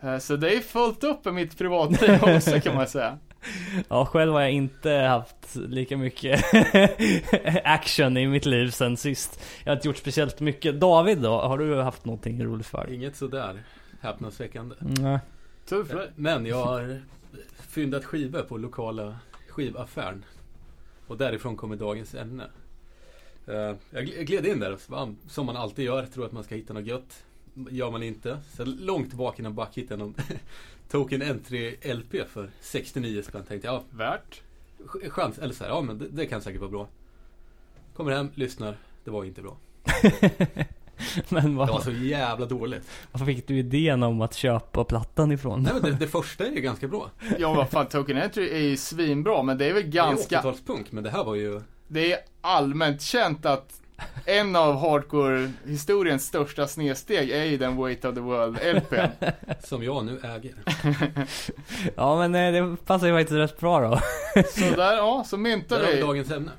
Eh, 0.00 0.18
så 0.18 0.36
det 0.36 0.54
är 0.56 0.60
fullt 0.60 1.04
upp 1.04 1.24
med 1.24 1.34
mitt 1.34 1.58
privatliv 1.58 2.18
också 2.36 2.60
kan 2.60 2.74
man 2.74 2.86
säga. 2.88 3.18
Ja, 3.88 4.06
själv 4.06 4.32
har 4.32 4.40
jag 4.40 4.50
inte 4.52 4.90
haft 4.92 5.54
lika 5.56 5.96
mycket 5.96 6.44
action 7.64 8.16
i 8.16 8.26
mitt 8.26 8.46
liv 8.46 8.70
sen 8.70 8.96
sist. 8.96 9.42
Jag 9.64 9.70
har 9.72 9.76
inte 9.76 9.88
gjort 9.88 9.96
speciellt 9.96 10.40
mycket. 10.40 10.80
David 10.80 11.18
då? 11.18 11.40
Har 11.40 11.58
du 11.58 11.74
haft 11.76 12.04
någonting 12.04 12.44
roligt 12.44 12.66
för? 12.66 12.92
Inget 12.92 13.16
sådär 13.16 13.62
häpnadsväckande. 14.00 14.74
Nej. 14.80 15.18
Tur 15.68 15.84
för 15.84 15.96
dig. 15.96 16.10
Men 16.16 16.46
jag 16.46 16.64
har 16.64 17.00
fyndat 17.68 18.04
skivor 18.04 18.42
på 18.42 18.56
lokala 18.58 19.16
skivaffären. 19.48 20.24
Och 21.06 21.16
därifrån 21.16 21.56
kommer 21.56 21.76
dagens 21.76 22.14
ämne. 22.14 22.44
Eh, 23.46 23.54
Jag 23.54 23.76
gl- 24.04 24.16
jag 24.16 24.26
gled 24.26 24.46
in 24.46 24.60
där, 24.60 24.76
som 25.28 25.46
man 25.46 25.56
alltid 25.56 25.84
gör, 25.84 26.06
tror 26.06 26.26
att 26.26 26.32
man 26.32 26.44
ska 26.44 26.54
hitta 26.54 26.72
något 26.72 26.86
gött. 26.86 27.24
Gör 27.70 27.90
man 27.90 28.02
inte. 28.02 28.38
Så 28.56 28.64
långt 28.64 29.12
bak 29.12 29.38
i 29.38 29.42
någon 29.42 29.54
back 29.54 29.78
hittade 29.78 30.02
någon 30.04 30.14
Token 30.90 31.22
Entry 31.22 31.76
LP 31.94 32.28
för 32.28 32.50
69 32.60 33.22
spänn. 33.22 33.44
Tänkte 33.48 33.68
jag, 33.68 33.74
ja, 33.74 33.82
Värt. 33.90 34.42
ch- 34.78 35.10
chans, 35.10 35.38
eller 35.38 35.54
så 35.54 35.64
här, 35.64 35.70
ja 35.70 35.80
men 35.80 35.98
det, 35.98 36.08
det 36.08 36.26
kan 36.26 36.42
säkert 36.42 36.60
vara 36.60 36.70
bra. 36.70 36.88
Kommer 37.96 38.12
hem, 38.12 38.28
lyssnar, 38.34 38.76
det 39.04 39.10
var 39.10 39.24
inte 39.24 39.42
bra. 39.42 39.56
Men 41.28 41.50
Det 41.52 41.56
var 41.58 41.66
vad, 41.66 41.82
så 41.82 41.90
jävla 41.92 42.46
dåligt. 42.46 42.82
var 43.12 43.26
fick 43.26 43.46
du 43.48 43.58
idén 43.58 44.02
om 44.02 44.20
att 44.20 44.34
köpa 44.34 44.84
plattan 44.84 45.32
ifrån? 45.32 45.62
Nej 45.62 45.72
men 45.72 45.82
det, 45.82 45.90
det 45.98 46.06
första 46.08 46.46
är 46.46 46.50
ju 46.52 46.60
ganska 46.60 46.88
bra. 46.88 47.10
Ja 47.38 47.54
vad 47.54 47.70
fan, 47.70 47.86
Token 47.86 48.16
Entry 48.16 48.48
är 48.50 48.58
ju 48.58 48.76
svinbra, 48.76 49.42
men 49.42 49.58
det 49.58 49.64
är 49.64 49.74
väl 49.74 49.82
ganska... 49.82 50.42
Det 50.42 50.48
är 50.48 50.52
80-talspunk, 50.52 50.84
men 50.90 51.04
det 51.04 51.10
här 51.10 51.24
var 51.24 51.34
ju 51.34 51.60
Det 51.88 52.12
är 52.12 52.18
allmänt 52.40 53.02
känt 53.02 53.46
att 53.46 53.80
en 54.24 54.56
av 54.56 54.76
hardcore-historiens 54.76 56.26
största 56.26 56.66
snedsteg 56.66 57.30
är 57.30 57.44
ju 57.44 57.56
den 57.56 57.76
Weight 57.82 58.04
of 58.04 58.14
the 58.14 58.20
World 58.20 58.58
LPn. 58.76 59.26
som 59.64 59.82
jag 59.82 60.04
nu 60.04 60.20
äger. 60.22 60.54
Ja 61.96 62.18
men 62.18 62.34
eh, 62.34 62.52
det 62.52 62.76
passar 62.86 63.06
ju 63.06 63.12
faktiskt 63.12 63.36
rätt 63.36 63.60
bra 63.60 63.80
då. 63.80 64.00
Så 64.42 64.76
där, 64.76 64.96
ja, 64.96 65.24
så 65.26 65.36
myntar 65.36 65.86
vi 65.86 66.00
dagens 66.00 66.30
ämne. 66.30 66.50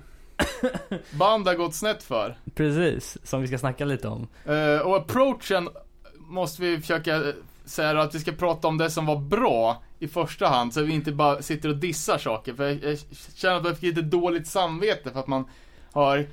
Band 1.11 1.47
har 1.47 1.55
gått 1.55 1.75
snett 1.75 2.03
för. 2.03 2.37
Precis, 2.55 3.17
som 3.23 3.41
vi 3.41 3.47
ska 3.47 3.57
snacka 3.57 3.85
lite 3.85 4.07
om. 4.07 4.27
Eh, 4.45 4.79
och 4.79 4.95
approachen 4.97 5.69
måste 6.17 6.61
vi 6.61 6.81
försöka 6.81 7.15
eh, 7.15 7.33
säga 7.65 8.01
att 8.01 8.15
vi 8.15 8.19
ska 8.19 8.31
prata 8.31 8.67
om 8.67 8.77
det 8.77 8.89
som 8.89 9.05
var 9.05 9.15
bra 9.15 9.83
i 9.99 10.07
första 10.07 10.47
hand, 10.47 10.73
så 10.73 10.81
vi 10.81 10.93
inte 10.93 11.11
bara 11.11 11.41
sitter 11.41 11.69
och 11.69 11.75
dissar 11.75 12.17
saker. 12.17 12.53
För 12.53 12.67
jag, 12.67 12.83
jag 12.83 12.97
känner 13.35 13.57
att 13.57 13.65
jag 13.65 13.77
fick 13.77 13.95
lite 13.95 14.01
dåligt 14.01 14.47
samvete 14.47 15.11
för 15.11 15.19
att 15.19 15.27
man 15.27 15.45
har 15.91 16.27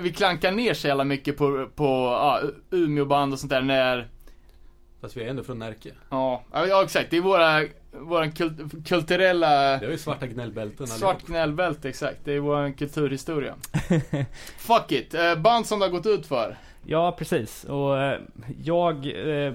vi 0.00 0.12
klankar 0.12 0.52
ner 0.52 0.74
så 0.74 0.88
jävla 0.88 1.04
mycket 1.04 1.36
på, 1.36 1.68
på 1.74 1.84
ja, 1.84 2.40
Umeå-band 2.70 3.32
och 3.32 3.38
sånt 3.38 3.50
där 3.50 3.62
när 3.62 4.08
Fast 5.00 5.16
vi 5.16 5.22
är 5.24 5.28
ändå 5.28 5.42
från 5.42 5.58
Närke. 5.58 5.90
Ja, 6.10 6.42
ja 6.52 6.82
exakt. 6.84 7.10
Det 7.10 7.16
är 7.16 7.20
våra, 7.20 7.62
våra 7.92 8.30
kult, 8.30 8.86
kulturella 8.88 9.48
Det 9.50 9.86
är 9.86 9.90
ju 9.90 9.98
svarta 9.98 10.26
gnällbälten 10.26 10.86
svart 10.86 11.22
gnällbälte, 11.26 11.88
exakt. 11.88 12.18
Det 12.24 12.32
är 12.32 12.38
vår 12.40 12.72
kulturhistoria. 12.78 13.54
Fuck 14.58 14.92
it. 14.92 15.14
Eh, 15.14 15.34
band 15.36 15.66
som 15.66 15.78
det 15.78 15.84
har 15.84 15.90
gått 15.90 16.06
ut 16.06 16.26
för. 16.26 16.58
Ja 16.86 17.12
precis, 17.18 17.64
och 17.64 17.98
eh, 18.02 18.20
jag... 18.64 18.94
Eh, 18.96 19.52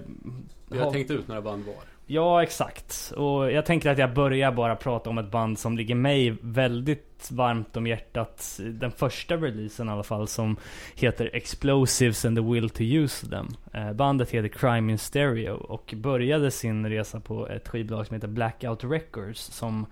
Vi 0.68 0.78
har 0.78 0.86
har- 0.86 0.92
tänkt 0.92 1.12
ut 1.12 1.28
några 1.28 1.42
band 1.42 1.66
var. 1.66 1.76
Ja, 2.12 2.44
exakt. 2.44 3.14
Och 3.18 3.52
jag 3.52 3.66
tänker 3.66 3.90
att 3.90 3.98
jag 3.98 4.14
börjar 4.14 4.52
bara 4.52 4.76
prata 4.76 5.10
om 5.10 5.18
ett 5.18 5.32
band 5.32 5.60
som 5.60 5.78
ligger 5.78 5.96
mig 5.96 6.38
väldigt 6.42 7.30
varmt 7.32 7.78
om 7.78 7.88
hjärtat. 7.88 8.60
Den 8.60 8.92
första 8.92 9.36
releasen 9.36 9.90
i 9.90 9.92
alla 9.92 10.04
fall 10.04 10.28
som 10.28 10.58
heter 10.96 11.30
Explosives 11.34 12.26
and 12.26 12.38
the 12.38 12.44
Will 12.44 12.70
to 12.70 12.82
Use 12.82 13.30
Them. 13.30 13.48
Eh, 13.74 13.94
bandet 13.94 14.30
heter 14.30 14.48
Crime 14.48 14.92
in 14.92 14.98
Stereo 14.98 15.54
och 15.54 15.94
började 15.98 16.52
sin 16.52 16.90
resa 16.90 17.20
på 17.20 17.48
ett 17.48 17.68
skivbolag 17.68 18.08
som 18.08 18.14
heter 18.14 18.28
Blackout 18.28 18.84
Records 18.84 19.42
som 19.42 19.86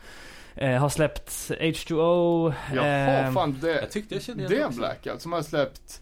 eh, 0.55 0.71
har 0.71 0.89
släppt 0.89 1.29
H2O. 1.49 2.53
Jaha, 2.75 3.27
eh, 3.27 3.33
fan 3.33 3.57
det. 3.61 3.81
Jag 3.81 3.91
tyckte 3.91 4.15
jag 4.15 4.23
kände 4.23 4.43
igen 4.43 4.57
Det 4.57 4.75
är. 4.75 4.77
Blackout 4.77 5.21
som 5.21 5.33
har 5.33 5.41
släppt 5.41 6.01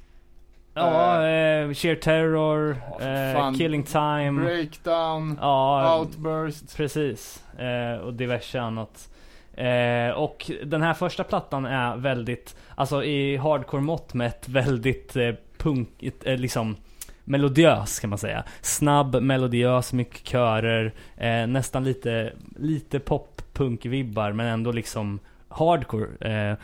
Ja, 0.76 1.28
eh, 1.28 1.74
Sheer 1.74 1.96
Terror, 1.96 2.78
Ja, 3.00 3.06
eh, 3.06 3.54
Killing 3.54 3.84
Time. 3.84 4.32
Breakdown, 4.46 5.38
Ja, 5.42 6.00
Outburst. 6.00 6.78
Precis, 6.78 7.44
eh, 7.60 8.00
och 8.02 8.14
diverse 8.14 8.62
annat. 8.62 9.10
Eh, 9.54 10.10
och 10.16 10.52
den 10.66 10.82
här 10.82 10.94
första 10.94 11.24
plattan 11.24 11.66
är 11.66 11.96
väldigt, 11.98 12.56
alltså 12.76 13.04
i 13.04 13.38
hardcore 13.38 13.82
mått 13.82 14.14
mätt, 14.14 14.50
väldigt 14.50 15.16
eh, 15.16 15.32
punk, 15.58 15.90
eh, 16.24 16.38
liksom 16.38 16.76
melodiös 17.24 18.00
kan 18.00 18.10
man 18.10 18.20
säga. 18.20 18.44
Snabb, 18.62 19.22
melodiös, 19.22 19.94
mycket 19.94 20.28
körer, 20.28 20.94
eh, 21.18 21.48
nästan 21.48 21.84
lite, 21.84 22.34
lite 22.56 23.00
pop-punk-vibbar 23.00 24.32
men 24.34 24.46
ändå 24.48 24.72
liksom 24.72 25.20
hardcore. 25.50 26.58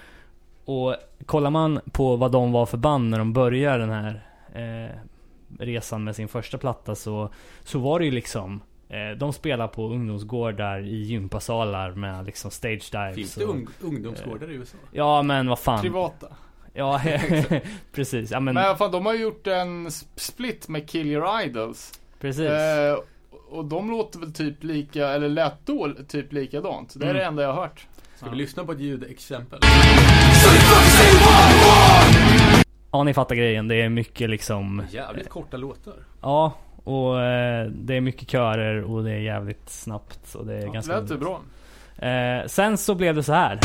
Eh, 0.72 0.78
och 0.78 0.96
kollar 1.26 1.50
man 1.50 1.80
på 1.92 2.16
vad 2.16 2.32
de 2.32 2.52
var 2.52 2.66
för 2.66 2.78
band 2.78 3.10
när 3.10 3.18
de 3.18 3.34
började 3.34 3.78
den 3.78 3.90
här 3.90 4.22
eh, 4.56 4.96
resan 5.60 6.04
med 6.04 6.16
sin 6.16 6.28
första 6.28 6.58
platta 6.58 6.96
så, 6.96 7.30
så 7.64 7.80
var 7.80 8.00
det 8.00 8.06
ju 8.06 8.12
liksom 8.12 8.62
eh, 8.90 9.18
de 9.18 9.34
spelar 9.34 9.68
på 9.68 9.88
ungdomsgårdar 9.88 10.80
i 10.80 10.96
gympasalar 11.02 11.92
med 11.92 12.26
liksom 12.26 12.52
stage 12.52 12.90
dives 12.92 13.16
Finns 13.16 13.36
det 13.36 13.46
och, 13.46 13.56
ung, 13.56 13.68
ungdomsgårdar 13.82 14.52
i 14.52 14.54
USA? 14.54 14.78
Ja 14.92 15.22
men 15.22 15.48
vad 15.48 15.60
fan. 15.60 15.82
Privata. 15.82 16.28
Ja, 16.74 17.02
precis. 17.94 18.32
Ja 18.32 18.40
men, 18.40 18.54
Men 18.56 18.78
fall, 18.78 18.92
de 18.92 19.06
har 19.06 19.14
gjort 19.14 19.48
en 19.48 19.88
sp- 19.88 20.08
split 20.16 20.68
med 20.68 20.90
Kill 20.90 21.08
Your 21.08 21.42
Idols. 21.44 22.00
precis. 22.20 22.50
Eh, 22.52 22.98
och 23.50 23.66
de 23.66 23.92
låter 23.92 24.20
väl 24.20 24.34
typ 24.34 24.64
lika, 24.64 25.08
eller 25.08 25.30
lät 25.30 25.66
då 25.66 25.92
typ 26.08 26.34
likadant. 26.34 26.94
Det 27.00 27.06
är 27.06 27.10
Mm. 27.10 27.18
det 27.20 27.26
enda 27.26 27.44
jag 27.44 27.54
har 27.54 27.62
hört. 27.62 27.88
Ska 28.22 28.30
vi 28.30 28.36
lyssna 28.36 28.66
på 28.66 28.72
ett 28.72 28.80
ljudexempel? 28.80 29.60
Ja 32.92 33.04
ni 33.04 33.14
fattar 33.14 33.36
grejen. 33.36 33.68
Det 33.68 33.76
är 33.76 33.90
mycket 33.90 34.30
liksom 34.30 34.84
Jävligt 34.92 35.30
korta 35.30 35.58
låtar. 35.58 35.94
Ja, 36.22 36.54
och 36.84 37.22
eh, 37.22 37.66
det 37.68 37.96
är 37.96 38.02
mycket 38.02 38.30
körer 38.32 38.84
och 38.84 39.04
det 39.04 39.12
är 39.12 39.18
jävligt 39.20 39.70
snabbt 39.70 40.36
och 40.36 40.46
det 40.46 40.54
är 40.56 40.62
Ja, 40.66 40.72
ganska 40.72 40.94
det 40.96 41.02
lät 41.02 41.12
roligt. 41.12 41.22
bra. 41.98 42.08
Eh, 42.08 42.46
sen 42.48 42.78
så 42.78 42.96
blev 42.96 43.16
det 43.16 43.24
så 43.24 43.34
här. 43.34 43.60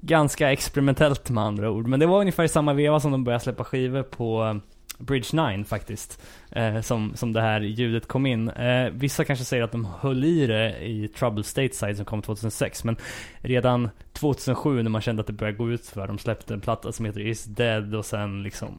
Ganska 0.00 0.52
experimentellt 0.52 1.30
med 1.30 1.44
andra 1.44 1.70
ord. 1.70 1.86
Men 1.86 2.00
det 2.00 2.06
var 2.06 2.20
ungefär 2.20 2.44
i 2.44 2.48
samma 2.48 2.72
veva 2.72 3.00
som 3.00 3.12
de 3.12 3.24
började 3.24 3.44
släppa 3.44 3.64
skivor 3.64 4.02
på 4.02 4.44
eh, 4.44 4.54
Bridge 5.00 5.52
9 5.56 5.64
faktiskt. 5.64 6.22
Eh, 6.50 6.80
som, 6.80 7.12
som 7.16 7.32
det 7.32 7.40
här 7.40 7.60
ljudet 7.60 8.08
kom 8.08 8.26
in. 8.26 8.48
Eh, 8.48 8.90
vissa 8.90 9.24
kanske 9.24 9.44
säger 9.44 9.62
att 9.64 9.72
de 9.72 9.84
höll 10.00 10.24
i 10.24 10.46
det 10.46 10.78
i 10.86 11.08
Trouble 11.08 11.44
Stateside 11.44 11.96
som 11.96 12.04
kom 12.04 12.22
2006. 12.22 12.84
Men 12.84 12.96
redan 13.38 13.90
2007 14.12 14.82
när 14.82 14.90
man 14.90 15.00
kände 15.00 15.20
att 15.20 15.26
det 15.26 15.32
började 15.32 15.58
gå 15.58 15.70
ut 15.70 15.86
för 15.86 16.06
De 16.06 16.18
släppte 16.18 16.54
en 16.54 16.60
platta 16.60 16.92
som 16.92 17.04
heter 17.04 17.20
Is 17.20 17.44
Dead 17.44 17.94
och 17.94 18.06
sen 18.06 18.42
liksom 18.42 18.78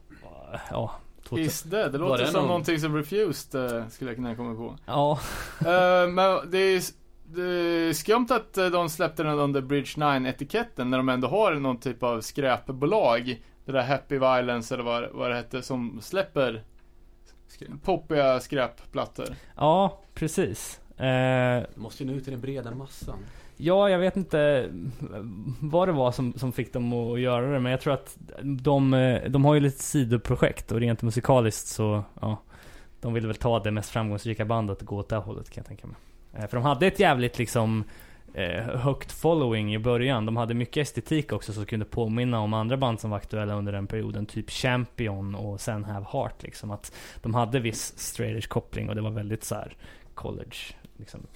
eh, 0.52 0.60
Ja, 0.70 0.92
2000. 1.28 1.46
Is 1.46 1.62
dead. 1.62 1.92
Det 1.92 1.98
låter 1.98 2.24
det 2.24 2.30
som 2.30 2.40
någon- 2.40 2.48
någonting 2.48 2.78
som 2.80 2.96
Refused 2.96 3.64
eh, 3.76 3.88
skulle 3.88 4.10
jag 4.10 4.16
kunna 4.16 4.34
komma 4.34 4.54
på. 4.54 4.76
Ja, 4.86 5.18
Eh, 5.60 6.08
men 6.08 6.50
det 6.50 6.58
är, 6.58 6.82
det 7.34 7.42
är 7.42 7.92
skumt 7.92 8.26
att 8.30 8.54
de 8.72 8.88
släppte 8.88 9.22
den 9.22 9.38
under 9.38 9.60
Bridge 9.60 10.20
9 10.20 10.28
etiketten 10.30 10.90
när 10.90 10.96
de 10.98 11.08
ändå 11.08 11.28
har 11.28 11.54
någon 11.54 11.76
typ 11.80 12.02
av 12.02 12.20
skräpbolag. 12.20 13.40
Det 13.64 13.72
där 13.72 13.82
Happy 13.82 14.14
Violence 14.18 14.74
eller 14.74 14.84
vad, 14.84 15.10
vad 15.12 15.30
det 15.30 15.36
hette 15.36 15.62
som 15.62 15.98
släpper 16.02 16.62
poppiga 17.82 18.40
skräpplattor. 18.40 19.26
ja 19.56 20.00
precis. 20.14 20.80
Eh, 20.96 21.04
Det 21.04 21.66
måste 21.76 22.02
ju 22.04 22.10
nå 22.10 22.16
ut 22.16 22.24
till 22.24 22.32
den 22.32 22.40
breda 22.40 22.70
massan. 22.74 23.18
Ja, 23.56 23.90
jag 23.90 23.98
vet 23.98 24.16
inte 24.16 24.68
vad 25.60 25.88
det 25.88 25.92
var 25.92 26.12
som, 26.12 26.32
som 26.32 26.52
fick 26.52 26.72
dem 26.72 26.92
att 26.92 27.20
göra 27.20 27.50
det, 27.52 27.60
men 27.60 27.72
jag 27.72 27.80
tror 27.80 27.94
att 27.94 28.16
de, 28.42 28.94
eh, 28.94 29.30
de 29.30 29.44
har 29.44 29.54
ju 29.54 29.60
lite 29.60 29.82
sidoprojekt 29.82 30.72
och 30.72 30.80
rent 30.80 31.02
musikaliskt 31.02 31.66
så, 31.68 32.04
ja. 32.20 32.36
De 33.00 33.12
ville 33.12 33.26
väl 33.26 33.36
ta 33.36 33.58
det 33.60 33.70
mest 33.70 33.90
framgångsrika 33.90 34.44
bandet 34.44 34.80
och 34.80 34.86
gå 34.86 34.96
åt 34.96 35.08
det 35.08 35.16
hållet 35.16 35.50
kan 35.50 35.60
jag 35.60 35.66
tänka 35.66 35.86
mig. 35.86 35.96
Eh, 36.34 36.46
För 36.46 36.56
de 36.56 36.62
hade 36.62 36.86
ett 36.86 36.98
jävligt 37.00 37.38
liksom 37.38 37.84
eh, 38.34 38.62
högt 38.62 39.12
following 39.12 39.74
i 39.74 39.78
början. 39.78 40.26
De 40.26 40.36
hade 40.36 40.54
mycket 40.54 40.76
estetik 40.82 41.32
också 41.32 41.52
som 41.52 41.66
kunde 41.66 41.86
påminna 41.86 42.40
om 42.40 42.54
andra 42.54 42.76
band 42.76 43.00
som 43.00 43.10
var 43.10 43.16
aktuella 43.16 43.54
under 43.54 43.72
den 43.72 43.86
perioden. 43.86 44.26
Typ 44.26 44.50
Champion 44.50 45.34
och 45.34 45.60
sen 45.60 45.84
Have 45.84 46.06
Heart 46.12 46.42
liksom. 46.42 46.70
Att 46.70 46.94
de 47.22 47.34
hade 47.34 47.60
viss 47.60 47.98
straight 47.98 48.36
edge 48.36 48.48
koppling 48.48 48.88
och 48.88 48.94
det 48.94 49.00
var 49.00 49.10
väldigt 49.10 49.44
så 49.44 49.54
här 49.54 49.76
college 50.14 50.56
liksom. 50.96 51.26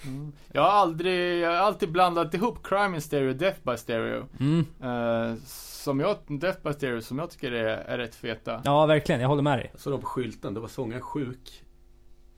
Jag 0.51 0.61
har 0.61 0.69
aldrig, 0.69 1.39
jag 1.39 1.49
har 1.49 1.57
alltid 1.57 1.91
blandat 1.91 2.33
ihop 2.33 2.63
Crime 2.63 2.95
in 2.95 3.01
Stereo 3.01 3.29
och 3.29 3.35
Death 3.35 3.59
by 3.63 3.77
Stereo. 3.77 4.25
Mm. 4.39 4.65
Eh, 4.83 5.35
som 5.45 5.99
jag, 5.99 6.17
Death 6.27 6.63
by 6.63 6.73
Stereo 6.73 7.01
som 7.01 7.19
jag 7.19 7.29
tycker 7.29 7.51
är, 7.51 7.77
är 7.77 7.97
rätt 7.97 8.15
feta. 8.15 8.61
Ja, 8.65 8.85
verkligen. 8.85 9.21
Jag 9.21 9.27
håller 9.27 9.43
med 9.43 9.59
dig. 9.59 9.71
Såg 9.75 9.93
dem 9.93 10.01
på 10.01 10.07
skylten, 10.07 10.53
då 10.53 10.61
var 10.61 10.67
sångaren 10.67 11.01
sjuk. 11.01 11.63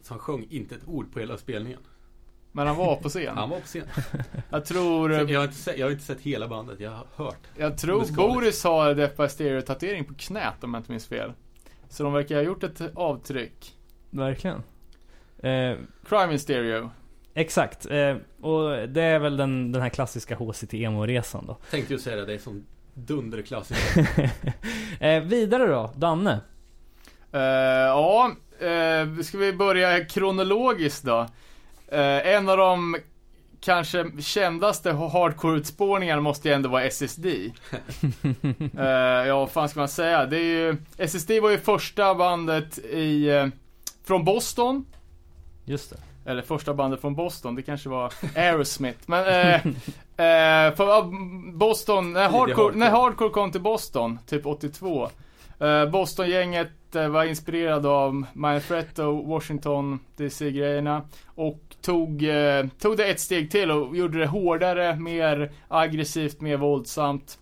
Så 0.02 0.13
han 0.13 0.19
sjöng 0.19 0.48
inte 0.50 0.76
ett 0.76 0.88
ord 0.88 1.13
på 1.13 1.19
hela 1.19 1.38
spelningen. 1.38 1.80
Men 2.60 2.67
han 2.67 2.78
var 2.78 2.95
på 2.95 3.10
scen. 3.10 3.38
Han 3.38 3.50
var 3.50 3.60
på 3.60 3.65
scen. 3.65 3.84
Jag 4.50 4.65
tror, 4.65 5.12
Jag 5.12 5.39
har, 5.39 5.43
inte 5.43 5.56
sett, 5.56 5.78
jag 5.78 5.86
har 5.86 5.91
inte 5.91 6.04
sett 6.04 6.22
hela 6.22 6.48
bandet, 6.48 6.80
jag 6.80 6.91
har 6.91 7.06
hört. 7.15 7.48
jag 7.58 7.78
tror. 7.78 8.15
Boris 8.15 8.63
har 8.63 8.93
Death 8.93 9.22
by 9.22 9.30
Stereo 9.30 9.62
tatuering 9.62 10.06
på 10.06 10.13
knät 10.13 10.63
om 10.63 10.74
jag 10.74 10.80
inte 10.80 10.91
minns 10.91 11.08
fel. 11.08 11.34
Så 11.89 12.04
de 12.04 12.13
verkar 12.13 12.36
ha 12.36 12.41
gjort 12.41 12.63
ett 12.63 12.82
avtryck. 12.95 13.76
Verkligen. 14.10 14.63
Eh, 15.38 15.78
Crime 16.10 16.34
in 16.34 16.39
Stereo. 16.39 16.89
exakt. 17.34 17.86
Eh, 17.86 18.15
och 18.41 18.89
det 18.89 19.04
är 19.04 19.19
väl 19.19 19.38
den, 19.38 19.72
den 19.72 19.82
här 19.82 19.89
klassiska 19.89 20.36
HCT 20.36 20.74
emo-resan 20.74 21.45
då. 21.45 21.58
Tänkte 21.72 21.93
ju 21.93 22.00
säga 22.00 22.15
det, 22.15 22.26
det 22.26 22.34
är 22.34 22.38
som 22.38 22.65
dunderklassiker. 22.93 24.32
eh, 25.00 25.24
vidare 25.24 25.67
då, 25.67 25.93
Danne. 25.95 26.39
Eh, 27.32 27.41
ja, 27.41 28.32
uh, 28.62 29.22
ska 29.22 29.38
vi 29.38 29.54
börja 29.54 30.06
kronologiskt 30.06 31.04
då? 31.04 31.28
Eh, 31.91 32.34
en 32.36 32.49
av 32.49 32.58
de 32.58 32.97
kanske 33.62 34.12
kändaste 34.19 34.91
hardcore-utspårningarna 34.91 36.21
måste 36.21 36.47
ju 36.47 36.54
ändå 36.54 36.69
vara 36.69 36.84
SSD. 36.84 37.25
Eh, 38.80 39.28
ja, 39.28 39.39
vad 39.39 39.52
fan 39.52 39.69
ska 39.69 39.80
man 39.80 39.89
säga? 39.89 40.25
Det 40.25 40.38
är 40.38 40.43
ju, 40.43 40.78
SSD 40.97 41.39
var 41.39 41.49
ju 41.49 41.58
första 41.58 42.15
bandet 42.15 42.78
i, 42.78 43.30
eh, 43.30 43.47
från 44.04 44.25
Boston. 44.25 44.86
Just 45.65 45.89
det. 45.89 45.97
Eller 46.25 46.41
första 46.41 46.73
bandet 46.73 47.02
från 47.02 47.15
Boston, 47.15 47.56
det 47.56 47.62
kanske 47.62 47.89
var 47.89 48.13
Aerosmith. 48.36 48.99
Men, 49.06 49.25
eh, 49.25 49.65
eh, 50.25 50.75
för 50.75 51.04
Boston, 51.52 52.13
när 52.13 52.21
hardcore, 52.21 52.39
hardcore. 52.39 52.75
när 52.75 52.89
hardcore 52.89 53.30
kom 53.30 53.52
till 53.52 53.62
Boston, 53.62 54.19
typ 54.28 54.45
82. 54.45 55.10
Eh, 55.60 55.86
Boston-gänget 55.86 56.95
eh, 56.95 57.08
var 57.08 57.23
inspirerad 57.23 57.86
av 57.86 58.25
Manfretto, 58.34 59.25
Washington, 59.28 59.99
DC-grejerna. 60.17 61.02
Och 61.25 61.68
tog, 61.82 62.24
eh, 62.24 62.65
tog 62.80 62.98
det 62.98 63.06
ett 63.06 63.20
steg 63.20 63.52
till 63.52 63.72
och 63.72 63.98
gjorde 63.98 64.20
det 64.20 64.26
hårdare, 64.28 64.96
mer 64.96 65.52
aggressivt, 65.68 66.42
mer 66.42 66.58
våldsamt. 66.58 67.39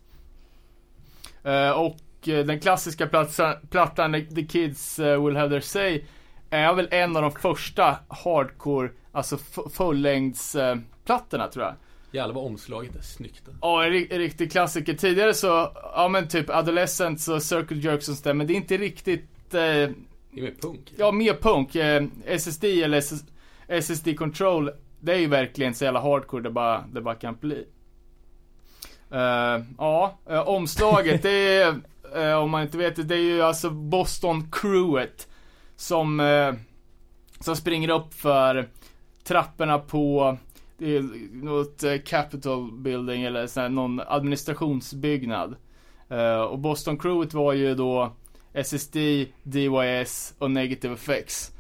Eh, 1.43 1.69
och 1.71 2.27
eh, 2.27 2.45
den 2.45 2.59
klassiska 2.59 3.07
plattan, 3.07 3.55
plattan 3.69 4.25
The 4.35 4.45
Kids 4.45 4.99
eh, 4.99 5.25
Will 5.25 5.35
Have 5.35 5.49
Their 5.49 5.61
Say 5.61 6.03
är 6.49 6.73
väl 6.73 6.87
en 6.91 7.15
av 7.15 7.21
de 7.21 7.31
första 7.31 7.97
hardcore, 8.07 8.89
alltså 9.11 9.37
fullängdsplattorna 9.73 11.47
tror 11.47 11.65
jag. 11.65 11.73
Jävlar 12.11 12.35
vad 12.35 12.45
omslaget 12.45 12.95
är 12.95 13.01
snyggt. 13.01 13.43
Ja, 13.61 13.85
en, 13.85 13.93
en 13.93 14.19
riktig 14.19 14.51
klassiker. 14.51 14.93
Tidigare 14.93 15.33
så, 15.33 15.71
ja 15.95 16.07
men 16.11 16.27
typ 16.27 16.49
Adolescents 16.49 17.27
och 17.27 17.43
Circle 17.43 17.77
Jerks 17.77 18.09
och 18.09 18.15
sånt 18.15 18.23
där, 18.23 18.33
men 18.33 18.47
det 18.47 18.53
är 18.53 18.55
inte 18.55 18.77
riktigt, 18.77 19.53
eh, 19.53 19.59
Det 19.59 19.83
är 20.31 20.41
mer 20.41 20.53
punk. 20.61 20.93
ja 20.97 21.11
mer 21.11 21.33
punk. 21.33 21.75
Eh, 21.75 22.03
SSD 22.25 22.63
eller 22.63 22.97
SS, 22.97 23.23
SSD 23.67 24.17
Control, 24.17 24.71
det 24.99 25.13
är 25.13 25.19
ju 25.19 25.27
verkligen 25.27 25.73
så 25.73 25.83
jävla 25.83 26.01
hardcore 26.01 26.43
det 26.43 26.49
bara, 26.49 26.83
det 26.93 27.01
bara 27.01 27.15
kan 27.15 27.35
bli. 27.35 27.65
Eh, 29.11 29.63
ja, 29.77 30.17
eh, 30.29 30.47
omslaget 30.47 31.21
det 31.21 31.57
är, 31.57 31.75
eh, 32.15 32.37
om 32.37 32.51
man 32.51 32.61
inte 32.61 32.77
vet 32.77 32.95
det, 32.95 33.03
det 33.03 33.15
är 33.15 33.19
ju 33.19 33.41
alltså 33.41 33.69
Boston 33.69 34.51
Crewet. 34.51 35.27
Som, 35.79 36.21
som 37.39 37.55
springer 37.55 37.89
upp 37.89 38.13
för 38.13 38.67
trapporna 39.23 39.79
på 39.79 40.37
det 40.77 40.97
är 40.97 41.03
något 41.43 41.83
Capitol 42.05 42.71
Building 42.71 43.23
eller 43.23 43.47
sån 43.47 43.63
här, 43.63 43.69
någon 43.69 44.01
administrationsbyggnad. 44.07 45.55
Och 46.49 46.59
Boston 46.59 46.97
Crewet 46.97 47.33
var 47.33 47.53
ju 47.53 47.75
då 47.75 48.11
SSD, 48.53 48.97
DYS 49.43 50.33
och 50.37 50.51
Negative 50.51 50.93
Effects. 50.93 51.51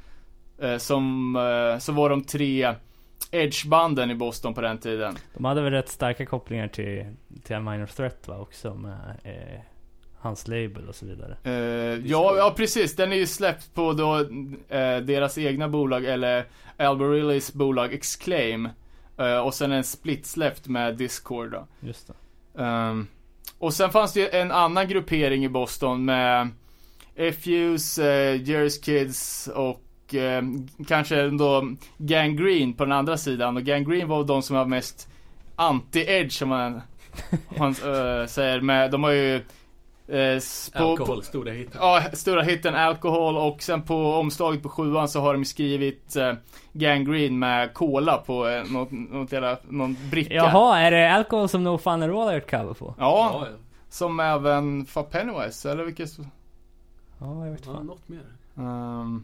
Eh, 0.61 0.77
som, 0.77 1.35
eh, 1.35 1.79
så 1.79 1.91
var 1.91 2.09
de 2.09 2.23
tre 2.23 2.75
Edge-banden 3.31 4.11
i 4.11 4.15
Boston 4.15 4.53
på 4.53 4.61
den 4.61 4.77
tiden. 4.77 5.17
De 5.33 5.45
hade 5.45 5.61
väl 5.61 5.73
rätt 5.73 5.89
starka 5.89 6.25
kopplingar 6.25 6.67
till, 6.67 7.05
till 7.43 7.59
Minor 7.59 7.85
Threat 7.85 8.27
va 8.27 8.37
också 8.37 8.73
med 8.73 9.19
eh, 9.23 9.59
hans 10.19 10.47
label 10.47 10.87
och 10.87 10.95
så 10.95 11.05
vidare. 11.05 11.37
Eh, 11.43 12.05
ja, 12.05 12.37
ja, 12.37 12.53
precis. 12.57 12.95
Den 12.95 13.11
är 13.11 13.17
ju 13.17 13.27
släppt 13.27 13.73
på 13.73 13.93
då 13.93 14.19
eh, 14.69 14.97
deras 14.97 15.37
egna 15.37 15.69
bolag, 15.69 16.05
eller 16.05 16.45
Alberillis 16.77 17.53
bolag 17.53 17.93
Exclaim. 17.93 18.69
Eh, 19.17 19.37
och 19.37 19.53
sen 19.53 19.71
en 19.71 19.83
split 19.83 20.25
släppt 20.25 20.67
med 20.67 20.97
Discord 20.97 21.51
då. 21.51 21.67
Just. 21.79 22.11
Ehm, 22.57 23.07
och 23.57 23.73
sen 23.73 23.91
fanns 23.91 24.13
det 24.13 24.19
ju 24.19 24.29
en 24.29 24.51
annan 24.51 24.87
gruppering 24.87 25.45
i 25.45 25.49
Boston 25.49 26.05
med 26.05 26.49
FUs, 27.15 27.99
Jerry's 27.99 28.83
Kids 28.83 29.47
och 29.47 29.86
eh, 30.15 30.41
kanske 30.87 31.29
då 31.29 31.69
Gang 31.97 32.35
Green 32.35 32.73
på 32.73 32.83
den 32.85 32.91
andra 32.93 33.17
sidan. 33.17 33.57
Och 33.57 33.63
Gang 33.63 33.83
Green 33.83 34.07
var 34.07 34.23
de 34.23 34.41
som 34.41 34.55
var 34.55 34.65
mest 34.65 35.09
anti-edge 35.55 36.29
som 36.29 36.49
man, 36.49 36.81
man 37.57 37.69
eh, 37.69 38.27
säger. 38.27 38.61
Med, 38.61 38.91
de 38.91 39.03
har 39.03 39.11
ju 39.11 39.41
Eh, 40.09 40.39
på, 40.73 40.83
Alkohol, 40.83 41.17
på, 41.17 41.21
stora 41.21 41.51
hit. 41.51 41.69
ja, 41.79 42.03
stora 42.13 42.41
hitten 42.41 42.75
Alcohol 42.75 43.37
och 43.37 43.61
sen 43.61 43.81
på 43.81 44.13
omslaget 44.13 44.63
på 44.63 44.69
sjuan 44.69 45.07
så 45.07 45.19
har 45.21 45.33
de 45.33 45.45
skrivit 45.45 46.15
eh, 46.15 46.33
Gangrene 46.73 47.37
med 47.37 47.73
Cola 47.73 48.17
på 48.17 48.47
eh, 48.47 48.71
något, 48.71 48.91
något 48.91 49.31
jävla, 49.31 49.57
någon 49.69 49.97
bricka. 50.11 50.33
Jaha, 50.33 50.79
är 50.79 50.91
det 50.91 51.11
Alcohol 51.13 51.49
som 51.49 51.63
No 51.63 51.77
Fun 51.77 52.03
at 52.03 52.09
All 52.09 52.29
är 52.29 52.37
ett 52.37 52.51
cover 52.51 52.73
på? 52.73 52.95
Ja, 52.97 53.29
Ja, 53.33 53.47
ja. 53.51 53.57
som 53.89 54.19
även 54.19 54.85
för 54.85 55.03
Pennywise, 55.03 55.71
eller 55.71 55.83
vilket? 55.83 56.17
Ja, 57.19 57.45
jag 57.45 57.51
vet 57.51 57.65
ja 57.65 57.73
fan. 57.73 57.85
något 57.85 58.09
mer. 58.09 58.23
Um, 58.55 59.23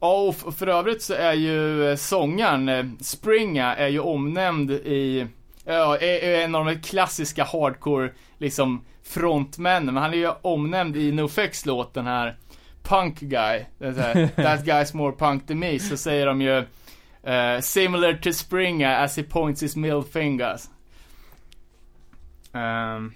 ja, 0.00 0.34
och 0.44 0.54
för 0.54 0.66
övrigt 0.66 1.02
så 1.02 1.14
är 1.14 1.32
ju 1.32 1.90
eh, 1.90 1.96
sångaren 1.96 2.68
eh, 2.68 2.84
Springa 3.00 3.76
är 3.76 3.88
ju 3.88 4.00
omnämnd 4.00 4.70
i, 4.70 5.26
ja, 5.64 5.96
är, 5.96 6.44
en 6.44 6.54
av 6.54 6.64
de 6.64 6.80
klassiska 6.80 7.44
hardcore, 7.44 8.10
liksom 8.38 8.84
frontmännen, 9.02 9.94
men 9.94 10.02
han 10.02 10.12
är 10.12 10.18
ju 10.18 10.30
omnämnd 10.42 10.96
i 10.96 11.12
NoFX 11.12 11.66
låt 11.66 11.94
den 11.94 12.06
här 12.06 12.36
Punk 12.82 13.20
Guy, 13.20 13.64
här, 13.80 14.26
That 14.42 14.64
guy's 14.64 14.96
more 14.96 15.12
punk 15.12 15.46
than 15.46 15.58
me, 15.58 15.78
så 15.78 15.96
säger 15.96 16.26
de 16.26 16.42
ju 16.42 16.58
eh, 17.22 17.60
Similar 17.60 18.12
to 18.12 18.32
Springa 18.32 18.96
as 18.96 19.16
he 19.16 19.22
points 19.22 19.62
his 19.62 19.76
middle 19.76 20.02
fingers. 20.02 20.68
Ehm, 22.52 23.12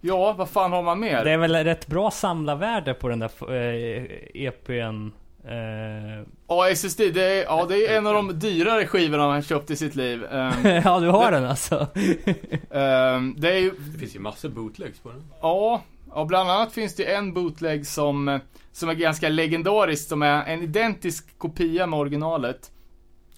ja, 0.00 0.32
vad 0.32 0.48
fan 0.48 0.72
har 0.72 0.82
man 0.82 1.00
mer? 1.00 1.24
Det 1.24 1.30
är 1.30 1.38
väl 1.38 1.56
rätt 1.56 1.86
bra 1.86 2.10
samlarvärde 2.10 2.94
på 2.94 3.08
den 3.08 3.18
där 3.18 3.30
eh, 3.54 4.04
EPn. 4.34 5.10
Eh, 5.48 6.26
Ja, 6.48 6.68
SSD, 6.70 6.98
det 7.00 7.22
är, 7.24 7.44
ja, 7.44 7.66
det 7.68 7.86
är 7.86 7.98
en 7.98 8.06
av 8.06 8.14
de 8.14 8.38
dyrare 8.38 8.86
skivorna 8.86 9.30
han 9.30 9.42
köpt 9.42 9.70
i 9.70 9.76
sitt 9.76 9.94
liv. 9.94 10.24
Ehm, 10.24 10.66
ja, 10.84 11.00
du 11.00 11.08
har 11.08 11.30
den 11.32 11.44
alltså. 11.44 11.74
ehm, 12.70 13.34
det 13.38 13.52
är 13.52 13.58
ju, 13.58 13.70
Det 13.92 13.98
finns 13.98 14.16
ju 14.16 14.20
massor 14.20 14.48
bootlegs 14.48 14.98
på 14.98 15.08
den. 15.08 15.24
ja, 15.42 15.82
ja, 16.14 16.24
bland 16.24 16.50
annat 16.50 16.72
finns 16.72 16.94
det 16.94 17.14
en 17.14 17.34
bootleg 17.34 17.86
som, 17.86 18.40
som 18.72 18.88
är 18.88 18.94
ganska 18.94 19.28
legendarisk, 19.28 20.08
som 20.08 20.22
är 20.22 20.44
en 20.44 20.62
identisk 20.62 21.38
kopia 21.38 21.86
med 21.86 21.98
originalet. 21.98 22.70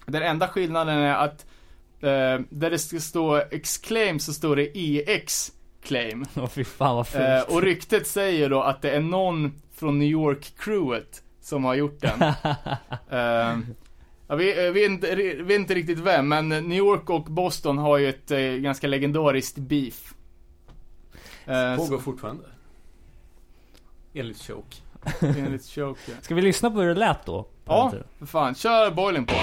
Den 0.05 0.23
enda 0.23 0.47
skillnaden 0.47 0.97
är 0.97 1.15
att 1.15 1.45
eh, 2.01 2.39
där 2.49 2.69
det 2.69 2.79
ska 2.79 2.99
stå 2.99 3.35
Exclaim 3.51 4.19
så 4.19 4.33
står 4.33 4.55
det 4.55 4.77
EX 4.77 5.51
Claim. 5.83 6.25
Åh 6.35 6.47
fy 6.47 6.63
fan 6.63 6.95
vad 6.95 7.07
fult. 7.07 7.23
Eh, 7.23 7.55
och 7.55 7.61
ryktet 7.61 8.07
säger 8.07 8.49
då 8.49 8.61
att 8.61 8.81
det 8.81 8.89
är 8.91 8.99
någon 8.99 9.61
från 9.75 9.99
New 9.99 10.07
York-crewet 10.07 11.21
som 11.47 11.63
har 11.63 11.75
gjort 11.75 11.99
den. 12.01 12.19
Eh, 13.09 13.57
jag 14.29 14.37
vet, 14.37 14.57
jag 14.57 14.71
vet, 14.71 14.85
inte, 14.91 15.15
vet 15.43 15.59
inte 15.59 15.75
riktigt 15.75 15.99
vem, 15.99 16.27
men 16.27 16.49
New 16.49 16.77
York 16.77 17.09
och 17.09 17.23
Boston 17.23 17.77
har 17.77 17.97
ju 17.97 18.09
ett 18.09 18.31
eh, 18.31 18.39
ganska 18.39 18.87
legendariskt 18.87 19.57
beef. 19.57 20.13
Eh, 21.45 21.75
Pågår 21.77 21.97
fortfarande. 21.97 22.43
Enligt 24.13 24.41
Choke. 24.41 24.75
så- 25.19 25.25
enligt 25.25 25.65
Choke. 25.65 25.99
ja. 26.07 26.13
Ska 26.21 26.35
vi 26.35 26.41
lyssna 26.41 26.71
på 26.71 26.79
hur 26.81 26.87
det 26.87 26.93
lät 26.99 27.25
då? 27.25 27.47
Ja, 27.65 27.93
för 28.19 28.25
fan. 28.25 28.55
Kör 28.55 28.91
Boiling 28.91 29.25
på. 29.25 29.33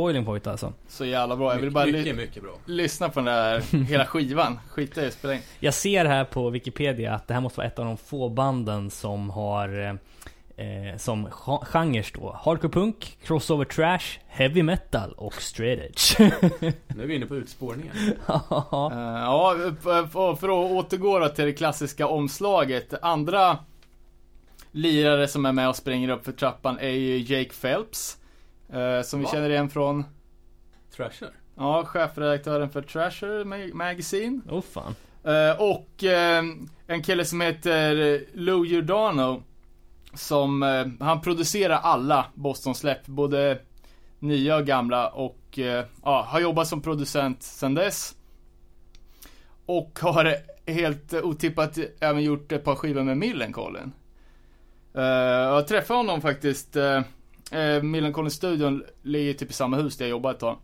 Boiling 0.00 0.24
Point 0.24 0.46
alltså. 0.46 0.72
Så 0.88 1.04
jävla 1.04 1.36
bra. 1.36 1.54
Jag 1.54 1.60
vill 1.60 1.70
bara 1.70 1.86
mycket, 1.86 2.16
mycket 2.16 2.42
bra. 2.42 2.52
lyssna 2.64 3.08
på 3.08 3.20
den 3.20 3.24
där 3.24 3.60
hela 3.84 4.06
skivan. 4.06 4.58
Skita 4.68 5.02
i 5.04 5.06
att 5.06 5.12
spela 5.12 5.34
in. 5.34 5.40
Jag 5.60 5.74
ser 5.74 6.04
här 6.04 6.24
på 6.24 6.50
Wikipedia 6.50 7.14
att 7.14 7.28
det 7.28 7.34
här 7.34 7.40
måste 7.40 7.58
vara 7.58 7.66
ett 7.66 7.78
av 7.78 7.84
de 7.84 7.96
få 7.96 8.28
banden 8.28 8.90
som 8.90 9.30
har 9.30 9.68
eh, 9.80 9.88
eh, 10.66 10.96
som 10.96 11.22
gen- 11.46 11.64
genres 11.64 12.12
då. 12.12 12.36
Hardcore 12.44 12.72
punk, 12.72 13.18
crossover 13.24 13.64
trash, 13.64 14.18
heavy 14.28 14.62
metal 14.62 15.12
och 15.12 15.34
straight 15.42 15.80
edge. 15.84 16.20
Nu 16.88 17.02
är 17.02 17.06
vi 17.06 17.14
inne 17.14 17.26
på 17.26 17.36
utspårningar. 17.36 17.94
Ja. 18.26 18.90
Eh, 18.92 18.98
ja, 19.24 19.56
för, 19.82 20.06
för- 20.06 20.34
för 20.34 20.48
att 20.48 20.70
återgå 20.72 21.18
då 21.18 21.28
till 21.28 21.44
det 21.44 21.52
klassiska 21.52 22.06
omslaget. 22.06 22.94
Andra 23.02 23.58
lirare 24.72 25.28
som 25.28 25.46
är 25.46 25.52
med 25.52 25.68
och 25.68 25.76
springer 25.76 26.08
upp 26.08 26.24
för 26.24 26.32
trappan 26.32 26.78
är 26.78 26.88
ju 26.88 27.18
Jake 27.18 27.50
Phelps. 27.60 28.16
Eh, 28.72 29.02
som 29.02 29.20
vi 29.20 29.24
Va? 29.24 29.30
känner 29.32 29.50
igen 29.50 29.70
från, 29.70 30.04
Trasher. 30.96 31.30
ja, 31.56 31.84
chefredaktören 31.84 32.70
för 32.70 32.82
Trasher 32.82 33.44
Ma- 33.44 33.74
Magazine. 33.74 34.40
Oh 34.48 34.62
fan. 34.62 34.94
Eh, 35.24 35.60
och 35.60 36.04
eh, 36.04 36.44
en 36.86 37.02
kille 37.02 37.24
som 37.24 37.40
heter 37.40 38.20
Lou 38.34 38.66
Giordano. 38.66 39.42
Som, 40.14 40.62
han 41.00 41.20
producerar 41.20 41.76
alla 41.76 42.26
Boston-släpp, 42.34 43.06
både 43.06 43.58
nya 44.18 44.56
och 44.56 44.66
gamla 44.66 45.08
och 45.08 45.58
ja, 46.04 46.26
har 46.28 46.40
jobbat 46.40 46.68
som 46.68 46.82
producent 46.82 47.42
sedan 47.42 47.74
dess. 47.74 48.14
Och 49.66 49.98
har 50.02 50.34
helt 50.66 51.14
otippat 51.14 51.78
även 52.00 52.22
gjort 52.22 52.52
ett 52.52 52.64
par 52.64 52.74
skivor 52.74 53.02
med 53.02 53.16
Millencolin. 53.18 53.92
Uh, 54.96 55.02
jag 55.04 55.66
träffade 55.68 55.98
honom 55.98 56.20
faktiskt. 56.20 56.76
Uh, 56.76 57.00
uh, 57.52 57.82
Millencolin-studion 57.82 58.84
ligger 59.02 59.32
typ 59.32 59.50
i 59.50 59.52
samma 59.52 59.76
hus 59.76 59.96
där 59.96 60.04
jag 60.04 60.10
jobbar 60.10 60.30
ett 60.30 60.38
tag. 60.38 60.58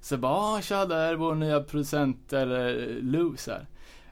Så 0.00 0.14
jag 0.14 0.20
bara, 0.20 0.32
ah, 0.32 0.60
tja 0.60 0.84
där 0.86 0.96
är 1.12 1.14
vår 1.14 1.34
nya 1.34 1.60
producent, 1.60 2.32
eller 2.32 2.88
Lou 3.02 3.36
så 3.36 3.50
här. 3.50 3.66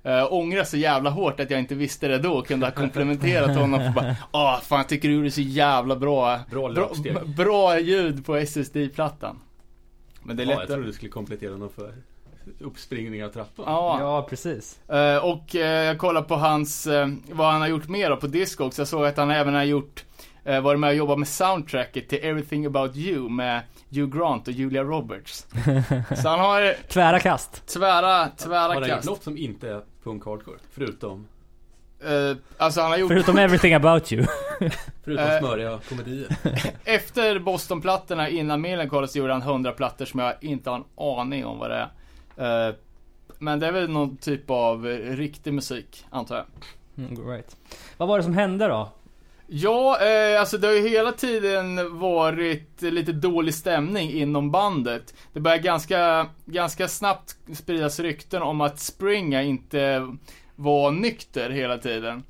Uh, 0.07 0.33
ångrar 0.33 0.65
så 0.65 0.77
jävla 0.77 1.11
hårt 1.11 1.41
att 1.41 1.51
jag 1.51 1.61
inte 1.61 1.75
visste 1.75 2.09
det 2.09 2.19
då 2.19 2.33
och 2.33 2.47
kunde 2.47 2.67
ha 2.67 2.71
komplementerat 2.83 3.57
honom 3.57 3.81
för 3.81 3.91
bara, 3.91 4.17
ah 4.31 4.61
fan 4.61 4.79
jag 4.79 4.88
tycker 4.88 5.09
du 5.09 5.15
gjorde 5.15 5.31
så 5.31 5.41
jävla 5.41 5.97
bra, 5.97 6.38
Bra 6.51 6.69
bra, 6.69 6.69
löpsteg. 6.69 7.15
b- 7.15 7.21
bra 7.37 7.79
ljud 7.81 8.27
på 8.27 8.37
SSD-plattan. 8.37 9.38
Men 10.23 10.37
det 10.37 10.43
är 10.43 10.45
Ja, 10.47 10.53
jag 10.53 10.59
lätt 10.61 10.69
trodde 10.69 10.87
du 10.87 10.93
skulle 10.93 11.11
komplettera 11.11 11.57
någon 11.57 11.71
för 11.71 11.95
uppspringning 12.61 13.25
av 13.25 13.29
trappan. 13.29 13.65
Ja, 13.69 13.97
Ja, 14.01 14.27
precis. 14.31 14.79
Eh, 14.91 15.17
och 15.25 15.57
eh, 15.57 15.85
jag 15.85 15.99
kollar 15.99 16.23
på 16.23 16.35
hans, 16.37 16.87
eh, 16.87 17.09
vad 17.33 17.53
han 17.53 17.61
har 17.61 17.69
gjort 17.69 17.88
mer 17.88 18.11
då 18.11 18.17
på 18.17 18.27
Discogs. 18.27 18.79
Jag 18.79 18.88
såg 18.88 19.07
att 19.07 19.17
han 19.17 19.31
även 19.31 19.55
har 19.55 19.65
gjort, 19.65 20.05
uh, 20.49 20.61
varit 20.61 20.81
med 20.81 20.91
och 20.91 20.97
jobbat 20.97 21.19
med 21.19 21.29
soundtracket 21.29 22.09
till 22.09 22.19
Everything 22.23 22.67
About 22.67 22.97
You 22.97 23.29
med 23.29 23.61
Hugh 23.91 24.19
Grant 24.19 24.49
och 24.49 24.55
Julia 24.55 24.83
Roberts. 24.83 25.47
Så 26.23 26.29
han 26.29 26.41
har 26.41 26.89
Tvära 26.89 27.21
kast. 27.21 27.67
tvära, 27.67 28.29
tvära 28.29 28.59
Har 28.61 28.75
han 28.81 28.85
kast. 28.85 29.09
något 29.09 29.23
som 29.23 29.37
inte 29.37 29.69
är 29.71 29.81
punk 30.05 30.25
hardcore? 30.25 30.59
Förutom, 30.71 31.27
Eh, 32.05 32.37
alltså 32.59 32.81
han 32.81 32.91
har 32.91 32.99
gjort, 32.99 33.09
Förutom 33.09 33.39
everything 33.39 33.75
about 33.75 34.13
you. 34.13 34.27
förutom 35.05 35.25
Eh. 35.27 35.39
smöriga 35.39 35.79
komedier. 35.89 36.37
efter 36.85 37.39
Boston-plattorna 37.39 38.29
innan 38.29 38.61
Millencolin 38.61 39.09
så 39.09 39.19
gjorde 39.19 39.33
han 39.33 39.43
100 39.43 39.73
plattor 39.73 40.05
som 40.05 40.21
jag 40.21 40.35
inte 40.41 40.71
har 40.71 40.77
en 40.77 40.85
aning 40.97 41.47
om 41.47 41.59
vad 41.59 41.71
det 41.71 41.89
är. 42.37 42.69
Eh, 42.69 42.75
men 43.39 43.61
det 43.61 43.67
är 43.67 43.73
väl 43.73 43.91
någon 43.91 44.17
typ 44.17 44.51
av 44.51 44.89
eh, 44.89 45.17
riktig 45.17 45.53
musik, 45.55 46.05
antar 46.11 46.37
jag. 46.37 46.47
Mm, 47.07 47.29
right. 47.29 47.57
Vad 47.97 48.09
var 48.09 48.19
det 48.19 48.25
som 48.25 48.35
hände 48.35 48.69
då? 48.69 48.89
Ja, 49.55 49.99
eh, 50.01 50.41
alltså 50.41 50.59
det 50.59 50.67
har 50.67 50.75
ju 50.75 50.88
hela 50.88 51.12
tiden 51.12 51.99
varit 51.99 52.83
lite 52.83 53.12
dålig 53.12 53.55
stämning 53.55 54.11
inom 54.11 54.51
bandet. 54.51 55.15
Det 55.33 55.41
börjar 55.41 55.59
ganska, 55.59 56.27
ganska 56.45 56.88
snabbt 56.88 57.37
spridas 57.55 58.01
rykten 58.01 58.43
om 58.43 58.61
att 58.61 58.81
Springa 58.81 59.43
inte 59.43 60.09
var 60.57 60.91
nykter 60.91 61.51
hela 61.51 61.79
tiden. 61.79 62.23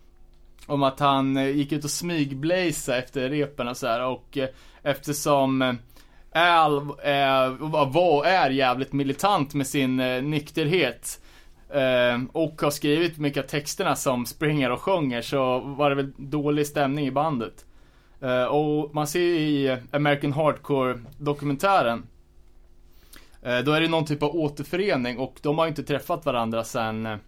Om 0.67 0.83
att 0.83 1.01
han 1.01 1.37
eh, 1.37 1.49
gick 1.49 1.73
ut 1.73 1.85
och 1.85 1.91
smygblazade 1.91 2.99
efter 2.99 3.29
repen 3.29 3.69
och 3.69 3.77
så 3.77 3.87
här 3.87 4.07
och 4.07 4.39
eh, 4.39 4.49
eftersom 4.83 5.63
eh, 5.63 5.75
Al 6.33 6.93
är, 7.03 7.49
var 7.91 8.17
och 8.17 8.27
är 8.27 8.51
jävligt 8.51 8.93
militant 8.93 9.55
med 9.55 9.67
sin 9.67 10.01
eh, 10.01 10.23
nykterhet 10.23 11.22
och 12.33 12.63
har 12.63 12.71
skrivit 12.71 13.19
mycket 13.19 13.45
av 13.45 13.49
texterna 13.49 13.97
som 13.97 14.27
Springer 14.27 14.71
och 14.71 14.81
sjunger 14.81 15.23
så 15.23 15.59
var 15.59 15.91
det 15.91 15.97
väl 15.97 16.13
dålig 16.17 16.67
stämning 16.67 17.07
i 17.07 17.11
bandet. 17.11 17.65
Eh, 18.23 18.45
och 18.45 18.95
man 18.95 19.07
ser 19.07 19.21
ju 19.21 19.37
i 19.39 19.79
American 19.91 20.33
Hardcore 20.33 20.99
dokumentären 21.19 22.07
eh, 23.43 23.59
då 23.59 23.73
är 23.73 23.81
det 23.81 23.89
någon 23.89 24.05
typ 24.05 24.23
av 24.23 24.37
återförening 24.37 25.19
och 25.19 25.39
de 25.43 25.59
har 25.59 25.65
ju 25.65 25.69
inte 25.69 25.83
träffat 25.83 26.27
varandra 26.27 26.65
sen 26.65 27.19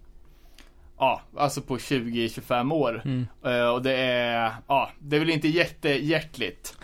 Ja, 0.97 1.21
alltså 1.37 1.61
på 1.61 1.77
20-25 1.77 2.73
år. 2.73 3.01
Mm. 3.05 3.27
Och 3.73 3.81
det 3.81 3.95
är, 3.95 4.53
ja, 4.67 4.91
det 4.99 5.15
är 5.15 5.19
väl 5.19 5.29
inte 5.29 5.47
jättehjärtligt. 5.47 6.77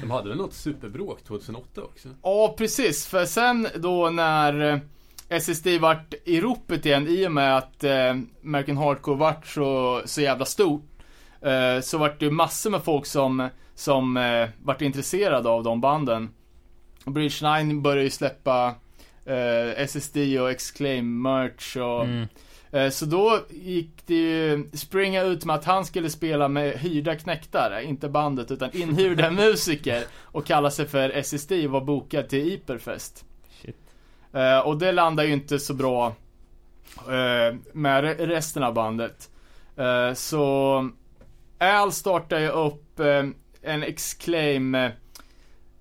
De 0.00 0.10
hade 0.10 0.28
väl 0.28 0.38
något 0.38 0.54
superbråk 0.54 1.24
2008 1.24 1.82
också? 1.82 2.08
Ja, 2.22 2.54
precis. 2.58 3.06
För 3.06 3.24
sen 3.24 3.68
då 3.76 4.10
när 4.10 4.80
SSD 5.28 5.66
vart 5.80 6.14
i 6.24 6.40
ropet 6.40 6.86
igen 6.86 7.08
i 7.08 7.26
och 7.26 7.32
med 7.32 7.56
att 7.56 7.84
eh, 7.84 8.14
American 8.44 8.76
Hardcore 8.76 9.16
vart 9.16 9.46
så, 9.46 10.02
så 10.04 10.20
jävla 10.20 10.44
stort. 10.44 10.84
Eh, 11.40 11.80
så 11.80 11.98
vart 11.98 12.20
det 12.20 12.24
ju 12.24 12.30
massor 12.30 12.70
med 12.70 12.82
folk 12.84 13.06
som, 13.06 13.48
som 13.74 14.16
eh, 14.16 14.48
vart 14.62 14.82
intresserade 14.82 15.48
av 15.48 15.62
de 15.62 15.80
banden. 15.80 16.28
Bridge 17.04 17.62
9 17.64 17.80
började 17.80 18.02
ju 18.02 18.10
släppa 18.10 18.74
eh, 19.24 19.80
SSD 19.84 20.16
och 20.40 20.50
Exclaim 20.50 21.22
merch 21.22 21.76
och 21.76 22.04
Mm. 22.04 22.26
Eh, 22.72 22.90
Så 22.90 23.04
då 23.06 23.40
gick 23.50 24.06
det 24.06 24.14
ju 24.14 24.68
springa 24.72 25.22
ut 25.22 25.44
med 25.44 25.56
att 25.56 25.64
han 25.64 25.84
skulle 25.84 26.10
spela 26.10 26.48
med 26.48 26.78
hyrda 26.78 27.14
knäktar, 27.16 27.80
inte 27.80 28.08
bandet 28.08 28.50
utan 28.50 28.70
inhyrda 28.76 29.30
musiker 29.40 30.04
och 30.20 30.46
kalla 30.46 30.70
sig 30.70 30.86
för 30.86 31.10
SSD 31.10 31.52
och 31.52 31.70
var 31.70 31.80
bokad 31.80 32.28
till 32.28 32.52
Iperfest. 32.52 33.24
Eh, 34.34 34.58
Och 34.58 34.78
det 34.78 34.92
landar 34.92 35.24
ju 35.24 35.32
inte 35.32 35.58
så 35.58 35.74
bra 35.74 36.06
eh, 37.08 37.56
med 37.72 38.04
resten 38.20 38.62
av 38.62 38.74
bandet. 38.74 39.30
Eh, 39.76 40.12
Så 40.14 40.88
Al 41.58 41.92
startar 41.92 42.38
ju 42.38 42.48
upp 42.48 43.00
eh, 43.00 43.24
en 43.62 43.82
Exclaim 43.82 44.74
eh, 44.74 44.90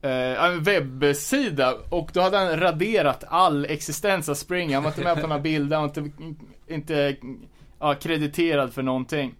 eh, 0.01 0.43
en 0.45 0.63
webbsida 0.63 1.73
och 1.89 2.09
då 2.13 2.21
hade 2.21 2.37
han 2.37 2.59
raderat 2.59 3.23
all 3.27 3.65
existens 3.65 4.29
av 4.29 4.33
Spring. 4.33 4.73
Han 4.73 4.83
var 4.83 4.89
inte 4.91 5.03
med 5.03 5.21
på 5.21 5.27
några 5.27 5.41
bilder, 5.41 5.77
han 5.77 5.87
var 5.87 6.03
inte, 6.03 6.11
inte 6.67 7.15
ja, 7.79 7.93
krediterad 7.95 8.73
för 8.73 8.81
någonting. 8.83 9.35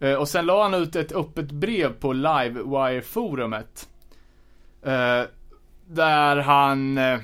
Eh, 0.00 0.14
Och 0.14 0.28
sen 0.28 0.46
la 0.46 0.62
han 0.62 0.74
ut 0.74 0.96
ett 0.96 1.12
öppet 1.12 1.50
brev 1.50 1.92
på 1.92 2.12
Livewire-forumet. 2.12 3.88
Eh, 4.82 5.22
Där 5.86 6.36
han, 6.36 6.98
eh, 6.98 7.18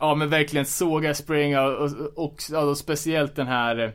ja 0.00 0.14
men 0.14 0.28
verkligen 0.28 0.66
såga 0.66 1.14
Spring 1.14 1.58
och, 1.58 1.72
och, 1.72 1.90
och, 2.14 2.68
och 2.68 2.78
speciellt 2.78 3.36
den 3.36 3.46
här, 3.46 3.92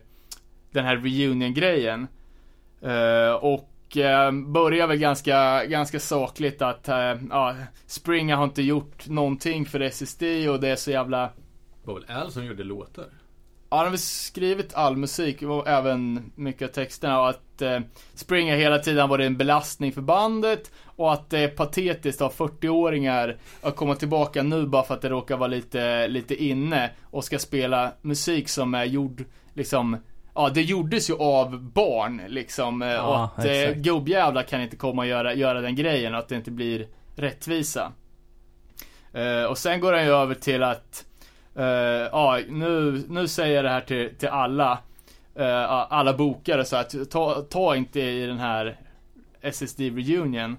den 0.71 0.85
här 0.85 0.97
reunion-grejen. 0.97 2.07
Uh, 2.83 3.31
och 3.31 3.71
uh, 3.97 4.31
börjar 4.31 4.87
väl 4.87 4.97
ganska, 4.97 5.65
ganska 5.65 5.99
sakligt 5.99 6.61
att 6.61 6.89
uh, 6.89 7.23
ja, 7.29 7.55
Springa 7.85 8.35
har 8.35 8.43
inte 8.43 8.61
gjort 8.61 9.07
någonting 9.07 9.65
för 9.65 9.79
SSD 9.79 10.23
och 10.49 10.59
det 10.59 10.67
är 10.67 10.75
så 10.75 10.91
jävla 10.91 11.21
Det 11.81 11.87
var 11.87 11.93
väl 11.93 12.17
Al 12.17 12.31
som 12.31 12.45
gjorde 12.45 12.63
låtar? 12.63 13.05
Ja, 13.69 13.77
han 13.77 13.87
har 13.87 13.97
skrivit 13.97 14.73
all 14.73 14.97
musik 14.97 15.41
och 15.41 15.67
även 15.67 16.31
mycket 16.35 16.69
av 16.69 16.73
texterna 16.73 17.21
och 17.21 17.29
att 17.29 17.61
eh, 17.61 17.79
Springer 18.13 18.57
hela 18.57 18.79
tiden 18.79 19.09
varit 19.09 19.25
en 19.25 19.37
belastning 19.37 19.91
för 19.91 20.01
bandet 20.01 20.71
och 20.85 21.13
att 21.13 21.29
det 21.29 21.39
är 21.39 21.47
patetiskt 21.47 22.21
av 22.21 22.33
40-åringar 22.33 23.37
att 23.61 23.75
komma 23.75 23.95
tillbaka 23.95 24.43
nu 24.43 24.65
bara 24.67 24.83
för 24.83 24.93
att 24.93 25.01
det 25.01 25.09
råkar 25.09 25.37
vara 25.37 25.47
lite, 25.47 26.07
lite 26.07 26.43
inne 26.43 26.91
och 27.03 27.23
ska 27.23 27.39
spela 27.39 27.91
musik 28.01 28.49
som 28.49 28.73
är 28.73 28.85
gjord 28.85 29.23
liksom 29.53 29.97
Ja, 30.37 30.49
det 30.53 30.61
gjordes 30.61 31.09
ju 31.09 31.13
av 31.17 31.61
barn 31.61 32.21
liksom 32.27 32.81
eh, 32.81 32.87
och 32.87 33.13
Ja, 33.13 33.31
att 33.35 33.45
eh, 33.45 33.71
gubbjävlar 33.71 34.43
kan 34.43 34.61
inte 34.61 34.75
komma 34.75 35.01
och 35.01 35.07
göra, 35.07 35.33
göra 35.33 35.61
den 35.61 35.75
grejen 35.75 36.13
och 36.13 36.19
att 36.19 36.27
det 36.27 36.35
inte 36.35 36.51
blir 36.51 36.87
rättvisa. 37.15 37.91
Eh, 39.13 39.43
och 39.43 39.57
sen 39.57 39.79
går 39.79 39.93
han 39.93 40.05
ju 40.05 40.11
över 40.11 40.35
till 40.35 40.63
att 40.63 41.05
ja, 42.11 42.39
nu, 42.49 43.03
nu 43.09 43.27
säger 43.27 43.55
jag 43.55 43.65
det 43.65 43.69
här 43.69 43.81
till, 43.81 44.15
till 44.15 44.29
alla 44.29 44.79
eh, 45.35 45.93
alla 45.93 46.13
bokare 46.13 46.65
så 46.65 46.75
att 46.75 47.11
ta, 47.11 47.41
ta 47.41 47.75
inte 47.75 48.01
i 48.01 48.25
den 48.25 48.39
här 48.39 48.79
SSD 49.41 49.79
reunion 49.79 50.57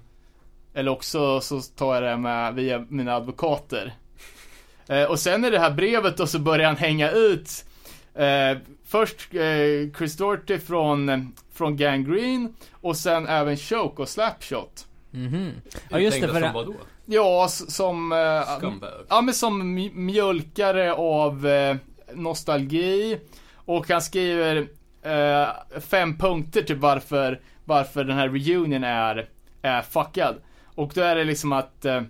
eller 0.73 0.91
också 0.91 1.41
så 1.41 1.61
tar 1.61 1.93
jag 1.93 2.03
det 2.03 2.17
med 2.17 2.53
via 2.53 2.85
mina 2.89 3.15
advokater. 3.15 3.93
Eh, 4.87 5.03
och 5.03 5.19
sen 5.19 5.45
i 5.45 5.49
det 5.49 5.59
här 5.59 5.71
brevet 5.71 6.17
då 6.17 6.27
så 6.27 6.39
börjar 6.39 6.67
han 6.67 6.77
hänga 6.77 7.11
ut 7.11 7.65
eh, 8.13 8.57
Först 8.85 9.33
eh, 9.33 9.97
Chris 9.97 10.17
Doherty 10.17 10.59
från, 10.59 11.33
från 11.53 11.77
Gangrene 11.77 12.49
och 12.71 12.97
sen 12.97 13.27
även 13.27 13.57
Choke 13.57 14.01
och 14.01 14.09
Slapshot. 14.09 14.87
Mhm. 15.11 15.51
Ja 15.89 15.99
just 15.99 16.21
det, 16.21 16.27
för 16.27 16.53
vadå? 16.53 16.75
Ja, 17.09 17.47
som... 17.49 18.11
Eh, 18.11 18.57
Scumbag? 18.59 18.89
Ja 19.09 19.21
men 19.21 19.33
som 19.33 19.77
mj- 19.77 19.95
mjölkare 19.95 20.93
av 20.93 21.47
eh, 21.47 21.75
nostalgi. 22.13 23.19
Och 23.55 23.89
han 23.89 24.01
skriver 24.01 24.67
eh, 25.01 25.47
fem 25.81 26.17
punkter 26.17 26.61
till 26.61 26.75
varför, 26.75 27.41
varför 27.65 28.03
den 28.03 28.17
här 28.17 28.29
reunion 28.29 28.83
är, 28.83 29.29
är 29.61 29.81
fuckad. 29.81 30.35
Och 30.75 30.91
då 30.95 31.01
är 31.01 31.15
det 31.15 31.23
liksom 31.23 31.51
att 31.51 31.85
eh, 31.85 32.01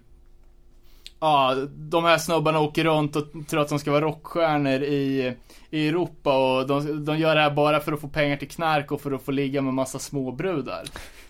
Ja, 1.20 1.56
de 1.76 2.04
här 2.04 2.18
snubbarna 2.18 2.60
åker 2.60 2.84
runt 2.84 3.16
och 3.16 3.26
tror 3.48 3.62
att 3.62 3.70
de 3.70 3.80
ska 3.80 3.92
vara 3.92 4.02
rockstjärnor 4.06 4.82
i, 4.84 5.34
i 5.70 5.88
Europa 5.88 6.38
och 6.38 6.68
de, 6.68 7.06
de 7.06 7.18
gör 7.18 7.36
det 7.36 7.42
här 7.42 7.52
bara 7.52 7.80
för 7.80 7.92
att 7.92 8.02
få 8.02 8.08
pengar 8.08 8.38
till 8.38 8.50
knark 8.50 8.92
och 8.92 9.02
för 9.02 9.12
att 9.12 9.22
få 9.24 9.32
ligga 9.32 9.62
med 9.62 9.74
massa 9.74 10.00
småbrudar. 10.00 10.84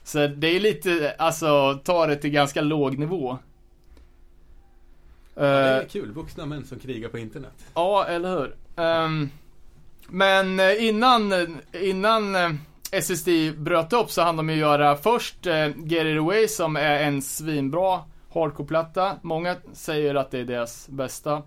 Så 0.03 0.27
det 0.27 0.47
är 0.47 0.59
lite, 0.59 1.15
alltså, 1.17 1.79
ta 1.83 2.07
det 2.07 2.15
till 2.15 2.29
ganska 2.29 2.61
låg 2.61 2.97
nivå. 2.97 3.37
Ja, 5.37 5.43
det 5.43 5.47
är 5.47 5.81
Eh, 5.81 5.87
kul, 5.87 6.11
vuxna 6.11 6.45
män 6.45 6.65
som 6.65 6.79
krigar 6.79 7.09
på 7.09 7.17
internet. 7.17 7.65
Ja, 7.73 8.05
eller 8.05 8.29
hur? 8.29 8.55
Ehm, 8.75 9.29
men 10.07 10.59
eh, 10.59 10.85
innan, 10.87 11.33
innan 11.73 12.35
eh, 12.35 12.49
SSD 12.91 13.29
bröt 13.57 13.93
upp 13.93 14.11
så 14.11 14.21
hann 14.21 14.37
de 14.37 14.49
ju 14.49 14.55
göra 14.55 14.95
först 14.95 15.45
Get 15.75 16.05
It 16.05 16.19
Away 16.19 16.47
som 16.47 16.75
är 16.75 17.03
en 17.03 17.21
svinbra 17.21 17.99
hardcore-platta. 18.33 19.15
Många 19.21 19.55
säger 19.73 20.15
att 20.15 20.31
det 20.31 20.39
är 20.39 20.45
deras 20.45 20.87
bästa. 20.89 21.43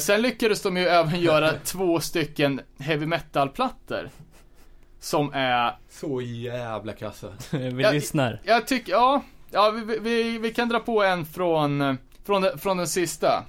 Sen 0.00 0.22
lyckades 0.22 0.62
de 0.62 0.76
ju 0.76 0.86
även 0.86 1.20
göra 1.20 1.52
två 1.64 2.00
stycken 2.00 2.60
heavy 2.78 3.06
metal-plattor. 3.06 4.10
Som 5.00 5.30
är 5.34 5.76
Så 5.90 6.20
jävla 6.20 6.92
kassa. 6.92 7.28
vi 7.50 7.70
lyssnar. 7.92 8.40
Jag 8.44 8.66
tycker, 8.66 8.92
ja. 8.92 9.22
Ja, 9.50 9.70
vi, 9.70 9.98
vi, 9.98 10.38
vi 10.38 10.54
kan 10.54 10.68
dra 10.68 10.78
på 10.80 11.02
en 11.02 11.24
från, 11.24 11.98
från, 12.26 12.42
den, 12.42 12.58
från 12.58 12.76
den 12.76 12.88
sista. 12.88 13.44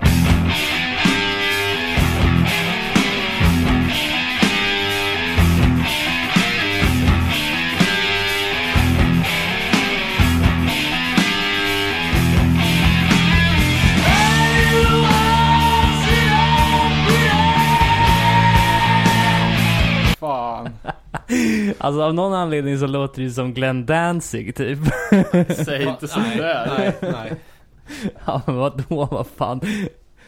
Alltså 21.78 22.02
av 22.02 22.14
någon 22.14 22.34
anledning 22.34 22.80
så 22.80 22.88
låter 22.88 23.22
det 23.22 23.30
som 23.30 23.54
Glenn 23.54 23.86
Danzig 23.86 24.56
typ. 24.56 24.80
säg 25.50 25.84
inte 25.84 25.98
nej, 26.02 26.08
sådär. 26.08 26.74
nej, 26.78 26.94
nej. 27.02 27.34
Ja 28.26 28.42
men 28.48 28.56
vadå, 28.56 29.06
vad 29.12 29.28
fan. 29.28 29.62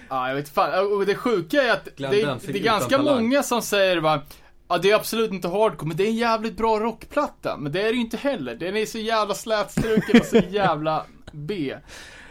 Ja, 0.09 0.27
jag 0.27 0.35
vet 0.35 0.49
fan. 0.49 0.93
Och 0.93 1.05
det 1.05 1.15
sjuka 1.15 1.63
är 1.63 1.71
att 1.73 1.85
Glenn 1.95 2.11
det, 2.11 2.25
Danzig 2.25 2.53
det 2.53 2.59
är 2.59 2.63
ganska 2.63 2.97
många 2.97 3.43
som 3.43 3.61
säger 3.61 3.97
va 3.97 4.21
Ja, 4.69 4.77
det 4.77 4.91
är 4.91 4.95
absolut 4.95 5.31
inte 5.31 5.47
hardcore, 5.47 5.87
men 5.87 5.97
det 5.97 6.03
är 6.03 6.07
en 6.07 6.15
jävligt 6.15 6.57
bra 6.57 6.79
rockplatta. 6.79 7.57
Men 7.57 7.71
det 7.71 7.81
är 7.81 7.85
det 7.85 7.93
ju 7.93 8.01
inte 8.01 8.17
heller. 8.17 8.55
Den 8.55 8.77
är 8.77 8.85
så 8.85 8.97
jävla 8.97 9.33
slätstruken 9.33 10.19
och 10.19 10.25
så 10.25 10.37
jävla 10.49 11.05
B. 11.31 11.75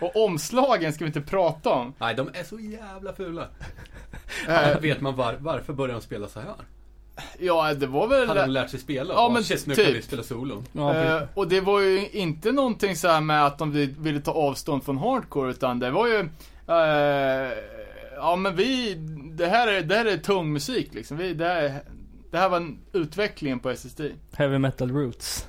Och 0.00 0.24
omslagen 0.24 0.92
ska 0.92 1.04
vi 1.04 1.08
inte 1.08 1.20
prata 1.20 1.70
om. 1.70 1.94
Nej, 1.98 2.14
de 2.14 2.28
är 2.28 2.44
så 2.44 2.58
jävla 2.58 3.12
fula. 3.12 3.46
Eh, 4.48 4.80
Vet 4.80 5.00
man 5.00 5.16
var, 5.16 5.36
varför 5.40 5.72
började 5.72 5.98
de 6.00 6.04
spela 6.04 6.28
så 6.28 6.40
här? 6.40 6.54
Ja, 7.38 7.74
det 7.74 7.86
var 7.86 8.06
väl... 8.08 8.28
Hade 8.28 8.40
de 8.40 8.50
lärt 8.50 8.70
sig 8.70 8.80
spela? 8.80 9.14
Ja, 9.14 9.26
Och 9.26 9.32
men 9.32 9.44
shit, 9.44 9.66
nu 9.66 9.74
typ. 9.74 9.84
kan 9.86 9.94
vi 9.94 10.02
spela 10.02 10.22
solon. 10.22 10.64
Ja, 10.72 10.94
Eh, 10.94 11.22
och 11.34 11.48
det 11.48 11.60
var 11.60 11.80
ju 11.80 12.08
inte 12.08 12.52
någonting 12.52 12.96
så 12.96 13.08
här 13.08 13.20
med 13.20 13.46
att 13.46 13.58
de 13.58 13.72
vill- 13.72 13.94
ville 13.98 14.20
ta 14.20 14.32
avstånd 14.32 14.84
från 14.84 14.98
hardcore, 14.98 15.50
utan 15.50 15.78
det 15.78 15.90
var 15.90 16.06
ju... 16.06 16.18
eh, 16.68 17.52
ja 18.16 18.36
men 18.36 18.56
vi... 18.56 18.94
Det 19.36 19.46
här 19.46 19.68
är, 19.68 19.82
det 19.82 19.94
här 19.94 20.04
är 20.04 20.16
tung 20.16 20.52
musik 20.52 20.94
liksom. 20.94 21.16
Vi, 21.16 21.34
det, 21.34 21.44
här, 21.44 21.80
det 22.30 22.38
här 22.38 22.48
var 22.48 22.56
en 22.56 22.78
utvecklingen 22.92 23.60
på 23.60 23.70
SSD. 23.70 24.00
Heavy 24.32 24.58
metal 24.58 24.90
roots. 24.90 25.48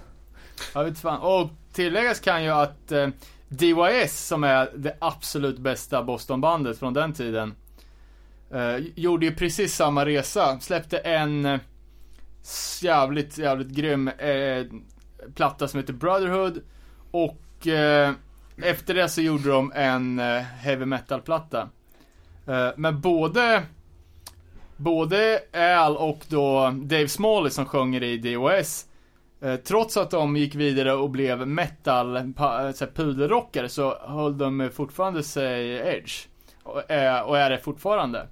Jag 0.74 0.84
vet 0.84 1.00
fan. 1.00 1.20
Och 1.22 1.50
tilläggas 1.74 2.20
kan 2.20 2.44
ju 2.44 2.50
att 2.50 2.92
eh, 2.92 3.08
DYS, 3.50 4.28
som 4.28 4.44
är 4.44 4.70
det 4.76 4.98
absolut 5.00 5.58
bästa 5.60 6.04
Bostonbandet 6.04 6.80
från 6.80 6.94
den 6.94 7.14
tiden, 7.14 7.54
eh, 8.52 8.78
gjorde 8.96 9.26
ju 9.26 9.36
precis 9.36 9.76
samma 9.76 10.06
resa. 10.06 10.60
Släppte 10.60 10.98
en 10.98 11.46
eh, 11.46 11.60
jävligt, 12.82 13.38
jävligt 13.38 13.68
grym 13.68 14.08
eh, 14.08 14.66
platta 15.36 15.68
som 15.68 15.80
heter 15.80 15.94
Brotherhood. 15.94 16.62
Och 17.12 17.68
eh, 17.68 18.14
efter 18.64 18.94
det 18.94 19.10
så 19.10 19.22
gjorde 19.22 19.50
de 19.50 19.72
en 19.76 20.20
eh, 20.20 20.42
heavy 20.42 20.86
metal-platta. 20.86 21.70
Eh, 22.48 22.70
men 22.78 23.02
både 23.02 23.64
Både 24.80 25.40
Al 25.54 25.98
och 25.98 26.20
då 26.28 26.74
Dave 26.76 27.08
Smalley 27.08 27.52
som 27.52 27.66
sjunger 27.66 28.04
i 28.04 28.18
DOS 28.18 28.86
Eh, 29.42 29.56
Trots 29.56 29.98
att 29.98 30.12
de 30.12 30.38
gick 30.38 30.56
vidare 30.56 30.94
och 30.94 31.10
blev 31.10 31.48
metal, 31.48 32.16
eh, 32.16 32.88
pudelrockare 32.94 33.70
så 33.70 33.98
höll 34.00 34.38
de 34.38 34.70
fortfarande 34.74 35.24
sig 35.24 35.72
edge. 35.72 36.28
Och, 36.64 36.92
eh, 36.92 37.22
och 37.22 37.38
är 37.38 37.50
det 37.50 37.58
fortfarande. 37.58 38.28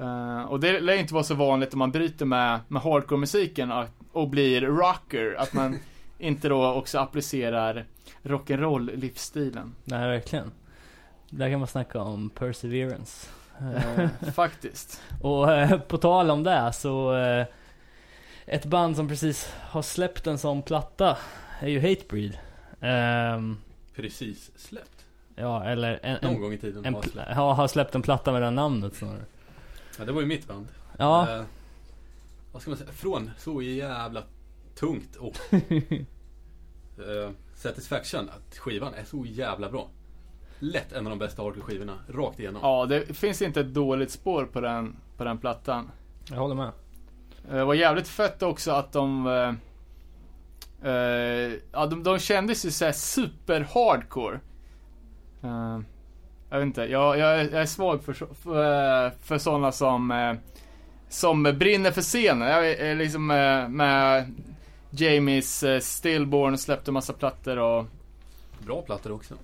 Eh, 0.00 0.42
och 0.42 0.60
det 0.60 0.80
lär 0.80 0.94
inte 0.96 1.14
vara 1.14 1.24
så 1.24 1.34
vanligt 1.34 1.72
om 1.72 1.78
man 1.78 1.90
bryter 1.90 2.24
med, 2.24 2.60
med 2.68 2.82
hardcore-musiken 2.82 3.72
och, 4.12 4.28
blir 4.28 4.60
rocker, 4.60 5.34
att 5.38 5.52
man 5.52 5.78
inte 6.18 6.48
då 6.48 6.72
också 6.72 6.98
applicerar 6.98 7.84
rock'n'roll-livsstilen. 8.22 9.72
Nej 9.84 10.08
verkligen. 10.08 10.50
Där 11.30 11.50
kan 11.50 11.58
man 11.58 11.68
snacka 11.68 12.00
om 12.00 12.30
perseverance. 12.30 13.28
Eh, 13.60 14.08
faktiskt. 14.34 15.02
Och 15.20 15.52
eh, 15.52 15.80
på 15.80 15.98
tal 15.98 16.30
om 16.30 16.42
det 16.42 16.72
så 16.72 17.16
eh, 17.16 17.46
Ett 18.46 18.64
band 18.64 18.96
som 18.96 19.08
precis 19.08 19.54
har 19.60 19.82
släppt 19.82 20.26
en 20.26 20.38
sån 20.38 20.62
platta 20.62 21.16
är 21.60 21.68
ju 21.68 21.80
Hatebreed. 21.80 22.38
Ehm, 22.80 23.56
Precis 23.96 24.50
släppt. 24.56 25.04
ja, 25.36 25.64
eller 25.64 26.00
en, 26.02 26.18
Någon 26.22 26.34
en, 26.34 26.40
gång 26.40 26.52
i 26.52 26.58
tiden 26.58 26.84
en, 26.84 26.94
har 26.94 27.02
släppt. 27.02 27.28
ja, 27.36 27.52
har 27.52 27.68
släppt 27.68 27.94
en 27.94 28.02
platta 28.02 28.32
med 28.32 28.42
det 28.42 28.50
namnet 28.50 28.94
snarare. 28.96 29.24
Ja, 29.98 30.04
det 30.04 30.12
var 30.12 30.20
ju 30.20 30.26
mitt 30.26 30.48
band. 30.48 30.66
Ja, 30.98 31.36
Eh, 31.38 31.44
vad 32.52 32.62
ska 32.62 32.70
man 32.70 32.78
säga? 32.78 32.92
Från 32.92 33.30
så 33.38 33.62
jävla 33.62 34.22
tungt 34.74 35.16
och 35.16 35.36
eh, 36.98 37.30
Satisfaction 37.54 38.28
att 38.30 38.58
skivan 38.58 38.94
är 38.94 39.04
så 39.04 39.24
jävla 39.26 39.70
bra. 39.70 39.88
Lätt 40.58 40.92
en 40.92 41.06
av 41.06 41.10
de 41.10 41.18
bästa 41.18 41.42
hardcore-skivorna, 41.42 41.98
rakt 42.08 42.38
igenom. 42.38 42.60
Ja, 42.62 42.86
det 42.86 43.16
finns 43.16 43.42
inte 43.42 43.60
ett 43.60 43.74
dåligt 43.74 44.10
spår 44.10 44.44
på 44.44 44.60
den, 44.60 44.96
på 45.16 45.24
den 45.24 45.38
plattan. 45.38 45.90
jag 46.30 46.36
håller 46.36 46.54
med. 46.54 46.70
Eh, 47.48 47.54
Det 47.56 47.64
var 47.64 47.74
jävligt 47.74 48.08
fett 48.08 48.42
också 48.42 48.70
att 48.72 48.92
de... 48.92 49.26
eh, 49.26 49.54
eh, 50.90 51.52
ja, 51.72 51.86
de, 51.86 52.02
de 52.02 52.18
kändes 52.18 52.64
ju 52.64 52.70
såhär 52.70 52.92
super 52.92 53.60
hardcore. 53.74 54.40
Eh, 55.42 55.78
jag 56.50 56.58
vet 56.58 56.66
inte, 56.66 56.80
jag, 56.82 57.18
jag, 57.18 57.40
är, 57.40 57.50
jag 57.52 57.62
är 57.62 57.66
svag 57.66 58.04
för, 58.04 58.12
för, 58.12 59.06
eh, 59.06 59.12
för 59.22 59.38
sådana 59.38 59.72
som, 59.72 60.10
eh, 60.10 60.34
som 61.08 61.42
brinner 61.42 61.90
för 61.90 62.02
scenen. 62.02 62.48
Jag 62.48 62.70
är, 62.70 62.94
liksom 62.94 63.30
eh, 63.30 63.68
med 63.68 64.34
Jamies 64.90 65.64
Stillborn 65.80 66.58
släppte 66.58 66.92
massa 66.92 67.12
plattor 67.12 67.58
och, 67.58 67.86
Bra 68.66 68.82
plattor 68.82 69.12
också. 69.12 69.34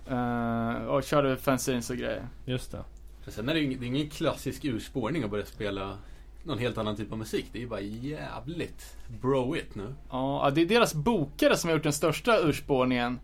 och 0.89 1.03
körde 1.03 1.37
fanzines 1.37 1.91
och 1.91 1.97
grejer. 1.97 2.29
Just 2.45 2.73
det. 2.73 2.85
Men 3.25 3.33
sen 3.35 3.49
är 3.49 3.55
det, 3.55 3.61
ing- 3.61 3.79
det 3.81 3.87
är 3.87 3.89
ingen 3.89 4.11
klassisk 4.11 4.65
urspårning 4.65 5.25
att 5.25 5.31
börja 5.31 5.45
spela 5.47 5.99
någon 6.45 6.59
helt 6.59 6.79
annan 6.79 6.97
typ 6.97 7.13
av 7.13 7.19
musik. 7.19 7.47
Det 7.53 7.59
är 7.59 7.61
ju 7.61 7.69
bara 7.69 7.81
jävligt 7.81 8.97
broigt 9.21 9.75
nu. 9.75 9.95
Ja, 10.11 10.51
det 10.55 10.61
är 10.61 10.67
deras 10.67 10.95
bokare 10.95 11.57
som 11.57 11.69
har 11.71 11.75
gjort 11.77 11.83
den 11.83 11.93
största 11.93 12.39
urspårningen. 12.41 13.21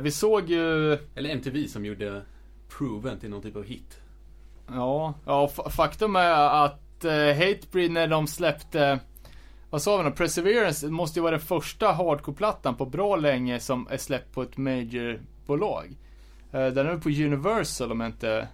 Vi 0.00 0.10
såg 0.10 0.50
ju 0.50 0.92
Eller 1.14 1.30
MTV 1.30 1.68
som 1.68 1.84
gjorde 1.84 2.22
Proven 2.68 3.18
till 3.20 3.30
någon 3.30 3.42
typ 3.42 3.56
av 3.56 3.64
hit. 3.64 4.00
Ja, 4.68 5.14
ja 5.26 5.50
fa- 5.56 5.70
faktum 5.70 6.16
är 6.16 6.64
att 6.64 7.04
eh, 7.04 7.12
Hatebreed 7.12 7.90
när 7.90 8.06
de 8.06 8.26
släppte 8.26 8.98
vad 9.70 9.82
sa 9.82 9.96
vi 9.96 10.02
då? 10.04 10.10
Perseverance 10.10 10.86
måste 10.88 11.18
ju 11.18 11.22
vara 11.22 11.30
den 11.30 11.40
första 11.40 11.92
hardcore-plattan 11.92 12.74
på 12.76 12.86
bra 12.86 13.16
länge 13.16 13.60
som 13.60 13.88
är 13.90 13.96
släppt 13.96 14.34
på 14.34 14.42
ett 14.42 14.56
major-bolag. 14.56 15.96
Eh, 16.52 16.66
den 16.66 16.78
är 16.86 16.90
väl 16.90 17.00
på 17.00 17.08
Universal 17.08 17.92
om 17.92 18.00
jag 18.00 18.08
inte 18.08 18.48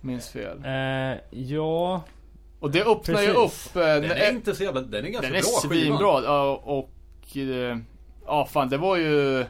minns 0.00 0.28
fel. 0.28 0.62
Eh, 0.64 1.40
ja, 1.40 2.02
Och 2.60 2.70
det 2.70 2.84
öppnar 2.84 3.20
ju 3.22 3.32
Precis. 3.34 3.66
upp... 3.70 3.76
eh, 3.76 3.82
Den 3.82 4.02
den 4.02 4.10
är 4.10 4.30
inte 4.32 4.54
så 4.54 4.62
jävla, 4.64 4.80
den 4.80 5.04
är 5.04 5.08
ganska 5.08 5.26
den 5.30 5.36
är 5.38 5.42
bra 5.42 5.60
skiva. 5.70 5.74
svinbra. 5.74 6.22
Ja, 6.24 6.60
och... 6.64 7.36
eh, 7.36 7.76
Ja, 8.26 8.46
fan 8.50 8.68
det 8.68 8.76
var 8.76 8.96
ju 8.96 9.44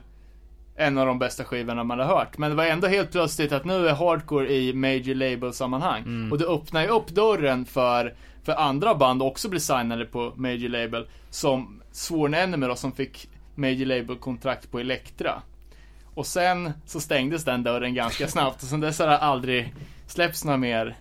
en 0.79 0.99
av 0.99 1.07
de 1.07 1.19
bästa 1.19 1.45
skivorna 1.45 1.85
man 1.85 1.99
har 1.99 2.07
hört. 2.07 2.39
Men 2.39 2.51
det 2.51 2.57
var 2.57 2.65
ändå 2.65 2.87
helt 2.87 3.11
plötsligt 3.13 3.53
att 3.53 3.65
nu 3.65 3.89
är 3.89 3.95
hardcore 3.95 4.53
i 4.53 4.73
major 4.73 5.15
label 5.15 5.53
sammanhang. 5.53 6.03
Mm. 6.03 6.33
Och 6.33 6.39
det 6.39 6.47
öppnar 6.47 6.83
ju 6.83 6.89
upp 6.89 7.09
dörren 7.09 7.65
för, 7.65 8.15
för 8.43 8.53
andra 8.53 8.95
band 8.95 9.23
också 9.23 9.49
bli 9.49 9.61
signade 9.61 10.05
på 10.05 10.33
major 10.37 10.69
label. 10.69 11.07
Som 11.31 11.83
Sworn 11.93 12.35
Enemy 12.35 12.67
då, 12.67 12.77
som 12.77 12.93
fick 12.93 13.31
major 13.55 13.87
label 13.87 14.17
kontrakt 14.17 14.71
på 14.71 14.79
Elektra. 14.81 15.43
Och 16.15 16.27
sen 16.27 16.73
så 16.87 17.01
stängdes 17.01 17.45
den 17.45 17.63
dörren 17.63 17.95
ganska 17.95 18.29
snabbt 18.29 18.63
och 18.63 18.69
sen 18.69 18.81
dess 18.81 18.99
har 18.99 19.07
det 19.07 19.19
aldrig 19.19 19.75
släppts 20.07 20.45
några 20.45 20.59
mer 20.59 20.97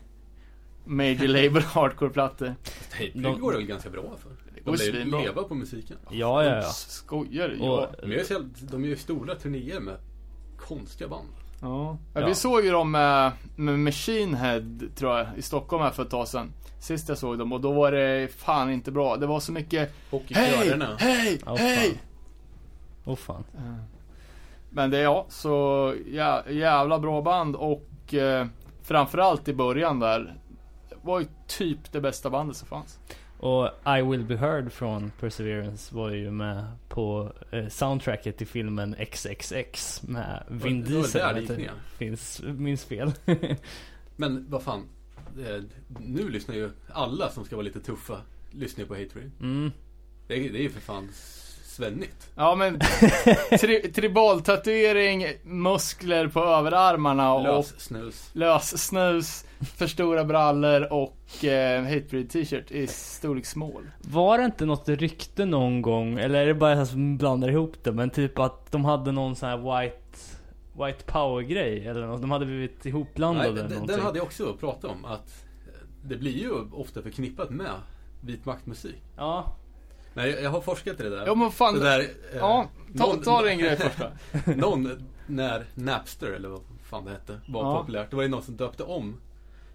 major 0.85 1.27
label 1.27 1.61
hardcore-plattor. 1.63 2.55
Hatebreed 2.91 3.23
De- 3.23 3.39
går 3.39 3.51
det 3.51 3.57
väl 3.57 3.67
ganska 3.67 3.89
bra 3.89 4.03
för. 4.23 4.46
De 4.71 4.75
lär 4.77 4.99
ju 4.99 5.11
leva 5.21 5.43
på 5.43 5.55
musiken. 5.55 5.97
ja, 6.09 6.43
ja, 6.43 6.55
ja. 6.55 6.61
Skojar 6.61 7.47
du? 7.49 7.59
Och, 7.59 7.87
Ja. 8.01 8.07
Jävla- 8.07 8.49
de 8.61 8.81
gör 8.83 8.89
ju 8.89 8.95
stora 8.95 9.35
turnéer 9.35 9.79
med 9.79 9.95
konstiga 10.57 11.07
band. 11.07 11.27
Ja. 11.61 11.97
ja. 12.13 12.27
Vi 12.27 12.35
såg 12.35 12.63
ju 12.65 12.71
dem 12.71 12.91
med, 12.91 13.31
med 13.55 13.79
Machine 13.79 14.33
Head, 14.35 14.63
tror 14.95 15.17
jag, 15.17 15.27
i 15.37 15.41
Stockholm 15.41 15.83
här 15.83 15.91
för 15.91 16.03
ett 16.03 16.09
tag 16.09 16.27
sedan. 16.27 16.53
Sist 16.79 17.09
jag 17.09 17.17
såg 17.17 17.37
dem 17.39 17.51
och 17.53 17.61
då 17.61 17.71
var 17.71 17.91
det 17.91 18.31
fan 18.35 18.71
inte 18.71 18.91
bra. 18.91 19.17
Det 19.17 19.25
var 19.27 19.39
så 19.39 19.51
mycket 19.51 19.93
Och 20.09 20.23
i 20.27 20.33
Hej! 20.33 20.67
körerna. 20.67 20.95
Hej! 20.99 21.39
Ja, 21.45 21.55
hej! 21.55 21.89
fan. 21.89 21.97
Åh 23.05 23.15
fan. 23.15 23.43
Men 24.69 24.89
det 24.89 24.97
är 24.97 25.03
ja, 25.03 25.25
så 25.29 25.93
jä, 26.07 26.43
jävla 26.49 26.99
bra 26.99 27.21
band 27.21 27.55
och 27.55 28.13
eh, 28.13 28.47
framförallt 28.83 29.47
i 29.47 29.53
början 29.53 29.99
där. 29.99 30.37
Var 31.01 31.19
ju 31.19 31.25
typ 31.47 31.91
det 31.91 32.01
bästa 32.01 32.29
bandet 32.29 32.57
som 32.57 32.67
fanns. 32.67 32.99
Och 33.39 33.69
I 33.97 34.01
Will 34.01 34.23
Be 34.23 34.37
Heard 34.37 34.71
från 34.71 35.11
Perseverance 35.19 35.95
var 35.95 36.09
ju 36.11 36.31
med 36.31 36.65
på 36.89 37.33
eh, 37.51 37.67
soundtracket 37.67 38.37
till 38.37 38.47
filmen 38.47 38.95
XXX 39.11 40.03
med 40.03 40.43
Vin 40.49 40.83
Det 40.83 40.93
var 40.93 41.01
Diesel. 41.01 41.21
där 41.21 41.33
det 41.33 41.39
gick 41.41 41.49
ner. 41.49 41.71
Finns, 41.97 42.41
minns 42.43 42.85
fel. 42.85 43.11
Men 44.15 44.45
vad 44.49 44.63
fan. 44.63 44.83
Eh, 45.47 45.63
Nu 45.99 46.29
lyssnar 46.29 46.55
ju 46.55 46.69
alla 46.89 47.29
som 47.29 47.45
ska 47.45 47.55
vara 47.55 47.63
lite 47.63 47.79
tuffa. 47.79 48.21
Lyssnar 48.51 48.83
ju 48.83 48.87
på 48.87 48.95
Hatebreed. 48.95 49.31
mm. 49.41 49.71
Det, 50.27 50.33
är- 50.47 50.51
det 50.53 50.59
är 50.59 50.63
ju 50.63 50.69
för 50.69 50.81
fan 50.81 51.09
svennigt. 51.77 52.29
Ja 52.35 52.55
men 52.55 52.79
tri, 53.59 53.91
tribaltatuering, 53.95 55.25
muskler 55.43 56.27
på 56.27 56.39
överarmarna 56.39 57.33
och 57.33 57.43
Lös 57.43 57.79
snus. 57.79 58.29
lös 58.33 58.83
snus, 58.87 59.45
för 59.77 59.87
stora 59.87 60.23
brallor 60.25 60.93
och 60.93 61.45
eh, 61.45 61.83
Hatebreed 61.83 62.29
t-shirt 62.29 62.71
i 62.71 62.87
storlek 62.87 63.45
small. 63.45 63.83
Var 64.01 64.37
det 64.37 64.45
inte 64.45 64.65
något 64.65 64.89
rykte 64.89 65.45
någon 65.45 65.81
gång, 65.81 66.19
eller 66.19 66.39
är 66.41 66.45
det 66.47 66.53
bara 66.53 66.75
jag 66.75 66.87
som 66.87 67.17
blandar 67.17 67.49
ihop 67.49 67.75
det, 67.83 67.91
men 67.91 68.09
typ 68.09 68.39
att 68.39 68.71
de 68.71 68.85
hade 68.85 69.11
någon 69.11 69.35
sån 69.35 69.49
här 69.49 69.57
white 69.81 69.97
White 70.85 71.03
power 71.05 71.41
grej 71.41 71.87
eller 71.87 72.07
något. 72.07 72.21
De 72.21 72.31
hade 72.31 72.45
blivit 72.45 72.85
ihopblandade 72.85 73.49
Nej, 73.49 73.59
eller 73.59 73.63
den, 73.63 73.71
någonting. 73.71 73.95
den 73.95 74.05
hade 74.05 74.17
jag 74.17 74.25
också 74.25 74.53
pratat 74.59 74.91
om. 74.91 75.05
Att 75.05 75.45
det 76.03 76.15
blir 76.15 76.37
ju 76.37 76.51
ofta 76.71 77.01
förknippat 77.01 77.49
med 77.49 77.71
vit 78.21 78.45
maktmusik. 78.45 78.95
Ja. 79.17 79.55
Nej, 80.17 80.29
jag, 80.43 80.49
har 80.49 80.61
forskat 80.61 80.99
i 80.99 81.03
det 81.03 81.09
där. 81.09 81.25
Ja 81.25 81.35
men 81.35 81.51
fan, 81.51 81.73
det 81.73 81.79
där 81.79 81.99
eh, 81.99 82.05
ja, 82.37 82.69
ta, 82.97 83.05
någon- 83.07 83.21
ta 83.21 83.41
din 83.41 83.59
grej 83.59 83.75
först. 83.77 83.97
Någon, 84.57 85.07
när 85.27 85.65
Napster, 85.75 86.27
eller 86.31 86.49
vad 86.49 86.61
fan 86.83 87.05
det 87.05 87.11
hette, 87.11 87.39
var 87.47 87.61
Ja. 87.63 87.79
populärt. 87.79 88.09
Det 88.09 88.15
var 88.15 88.23
ju 88.23 88.29
någon 88.29 88.43
som 88.43 88.57
döpte 88.57 88.83
om 88.83 89.21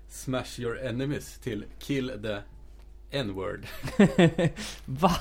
Smash 0.08 0.60
your 0.60 0.80
enemies 0.80 1.38
till 1.38 1.64
Kill 1.78 2.12
the 2.22 2.36
N-word. 3.18 3.66
Va? 4.86 5.12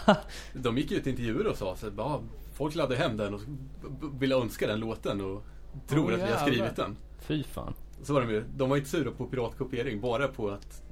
De 0.54 0.78
gick 0.78 0.92
ut 0.92 1.08
i 1.08 1.10
intervjuer 1.10 1.48
och 1.48 1.58
sa 1.58 1.76
så 1.76 1.88
att 1.88 1.94
bara, 1.94 2.20
folk 2.54 2.76
laddade 2.76 2.96
hem 2.96 3.18
den 3.18 3.34
och 3.34 3.42
ville 4.22 4.36
önska 4.36 4.68
den 4.68 4.80
låten 4.80 5.22
och 5.22 5.44
tror 5.88 6.08
Åh, 6.14 6.14
att 6.24 6.30
vi 6.30 6.34
har 6.34 6.40
skrivit 6.48 6.76
den. 6.76 6.98
Fy 7.20 7.44
fan. 7.44 7.74
Så 8.04 8.14
var 8.14 8.22
de 8.22 8.30
ju, 8.32 8.44
de 8.56 8.70
var 8.70 8.78
inte 8.78 8.90
sura 8.90 9.12
på 9.12 9.26
piratkopiering, 9.26 10.02
bara 10.02 10.28
på 10.28 10.50
att 10.50 10.84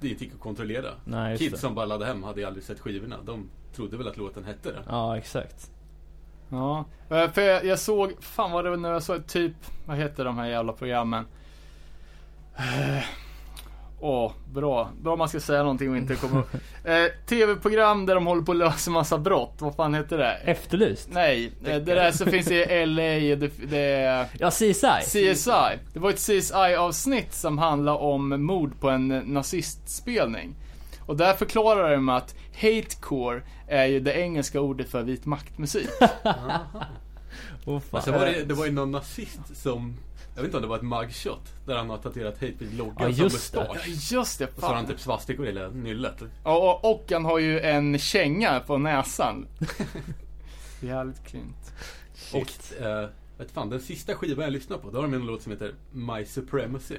det 0.00 0.08
inte 0.08 0.24
gick 0.24 0.34
att 0.34 0.40
kontrollera. 0.40 0.90
Nej, 1.04 1.38
Kids 1.38 1.52
det. 1.52 1.58
som 1.58 1.74
bara 1.74 1.86
laddade 1.86 2.06
hem 2.12 2.22
hade 2.22 2.46
aldrig 2.46 2.64
sett 2.64 2.80
skivorna. 2.80 3.16
De 3.24 3.48
trodde 3.76 3.96
väl 3.96 4.08
att 4.08 4.16
låten 4.16 4.44
hette 4.44 4.72
det. 4.72 4.82
Ja, 4.88 5.16
exakt. 5.16 5.70
Ja, 6.48 6.84
eh, 7.10 7.30
för 7.30 7.42
jag, 7.42 7.64
jag 7.64 7.78
såg, 7.78 8.12
fan 8.20 8.50
vad 8.50 8.64
det 8.64 8.70
var 8.70 8.76
nu 8.76 8.88
jag 8.88 9.02
såg, 9.02 9.26
typ, 9.26 9.52
vad 9.86 9.96
heter 9.96 10.24
de 10.24 10.38
här 10.38 10.46
jävla 10.46 10.72
programmen? 10.72 11.26
Eh, 12.56 13.04
Åh, 14.04 14.32
bra. 14.52 14.90
Bra 15.02 15.12
om 15.12 15.18
man 15.18 15.28
ska 15.28 15.40
säga 15.40 15.62
någonting 15.62 15.90
och 15.90 15.96
inte 15.96 16.14
komma 16.14 16.40
upp. 16.40 16.48
Eh, 16.84 17.06
Tv-program 17.26 18.06
där 18.06 18.14
de 18.14 18.26
håller 18.26 18.42
på 18.42 18.52
att 18.52 18.58
lösa 18.58 18.90
massa 18.90 19.18
brott. 19.18 19.54
Vad 19.58 19.74
fan 19.74 19.94
heter 19.94 20.18
det? 20.18 20.32
Efterlyst? 20.32 21.08
Nej, 21.12 21.52
eh, 21.64 21.76
det 21.76 21.94
där 21.94 22.12
som 22.12 22.26
finns 22.26 22.50
i 22.50 22.86
LA, 22.86 23.02
det, 23.36 23.50
det 23.70 23.78
är 23.78 24.26
Ja, 24.38 24.50
CSI. 24.50 24.74
CSI. 25.34 25.78
Det 25.92 25.98
var 25.98 26.10
ett 26.10 26.18
CSI-avsnitt 26.18 27.34
som 27.34 27.58
handlar 27.58 27.94
om 27.94 28.44
mord 28.44 28.80
på 28.80 28.90
en 28.90 29.08
nazistspelning. 29.08 30.54
Och 31.06 31.16
där 31.16 31.34
förklarar 31.34 31.90
de 31.92 32.08
att 32.08 32.34
hatecore 32.54 33.42
är 33.68 33.86
ju 33.86 34.00
det 34.00 34.12
engelska 34.12 34.60
ordet 34.60 34.88
för 34.88 35.02
vit 35.02 35.26
maktmusik. 35.26 35.88
Men 37.64 37.80
fan. 37.80 38.02
var 38.06 38.26
det, 38.26 38.44
det 38.44 38.54
var 38.54 38.66
ju 38.66 38.72
någon 38.72 38.90
nazist 38.90 39.40
som, 39.54 39.96
jag 40.34 40.42
vet 40.42 40.44
inte 40.44 40.56
om 40.56 40.62
det 40.62 40.68
var 40.68 40.76
ett 40.76 40.82
mugshot, 40.82 41.52
där 41.66 41.76
han 41.76 41.90
har 41.90 41.98
tatuerat 41.98 42.34
Hatebreed 42.40 42.74
logga 42.74 42.94
Ja, 42.98 43.12
som 43.12 43.28
det. 43.28 43.58
Ja, 43.58 43.74
mustasch. 43.74 44.12
just 44.12 44.38
det. 44.38 44.44
Och 44.44 44.60
så 44.60 44.66
har 44.66 44.74
han 44.74 44.84
Fan. 44.84 44.92
typ 44.94 45.00
svastikor 45.00 45.46
i 45.48 45.68
nyllet. 45.74 46.22
Ja, 46.44 46.78
och, 46.82 46.90
och 46.92 47.04
han 47.12 47.24
har 47.24 47.38
ju 47.38 47.60
en 47.60 47.98
känga 47.98 48.60
på 48.60 48.78
näsan. 48.78 49.46
Jävligt 50.80 51.24
klint. 51.26 51.72
Shit. 52.14 52.74
Och, 52.80 52.82
eh, 52.86 53.08
vet 53.38 53.50
fan, 53.50 53.70
den 53.70 53.80
sista 53.80 54.14
skivan 54.14 54.44
jag 54.44 54.52
lyssnade 54.52 54.82
på, 54.82 54.90
då 54.90 54.98
har 54.98 55.02
de 55.02 55.14
en 55.14 55.26
låt 55.26 55.42
som 55.42 55.52
heter 55.52 55.74
My 55.92 56.24
Supremacy. 56.24 56.96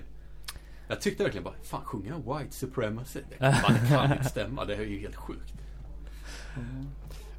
Jag 0.88 1.02
tyckte 1.02 1.24
verkligen 1.24 1.44
bara, 1.44 1.54
fan 1.64 1.82
sjunger 1.86 2.12
han 2.12 2.38
White 2.40 2.56
Supremacy? 2.56 3.20
Det 3.30 3.36
kan, 3.66 3.74
det 3.74 3.90
kan 3.90 4.12
inte 4.12 4.24
stämma, 4.24 4.66
det 4.66 4.76
är 4.76 4.82
ju 4.82 5.00
helt 5.00 5.16
sjukt. 5.16 5.54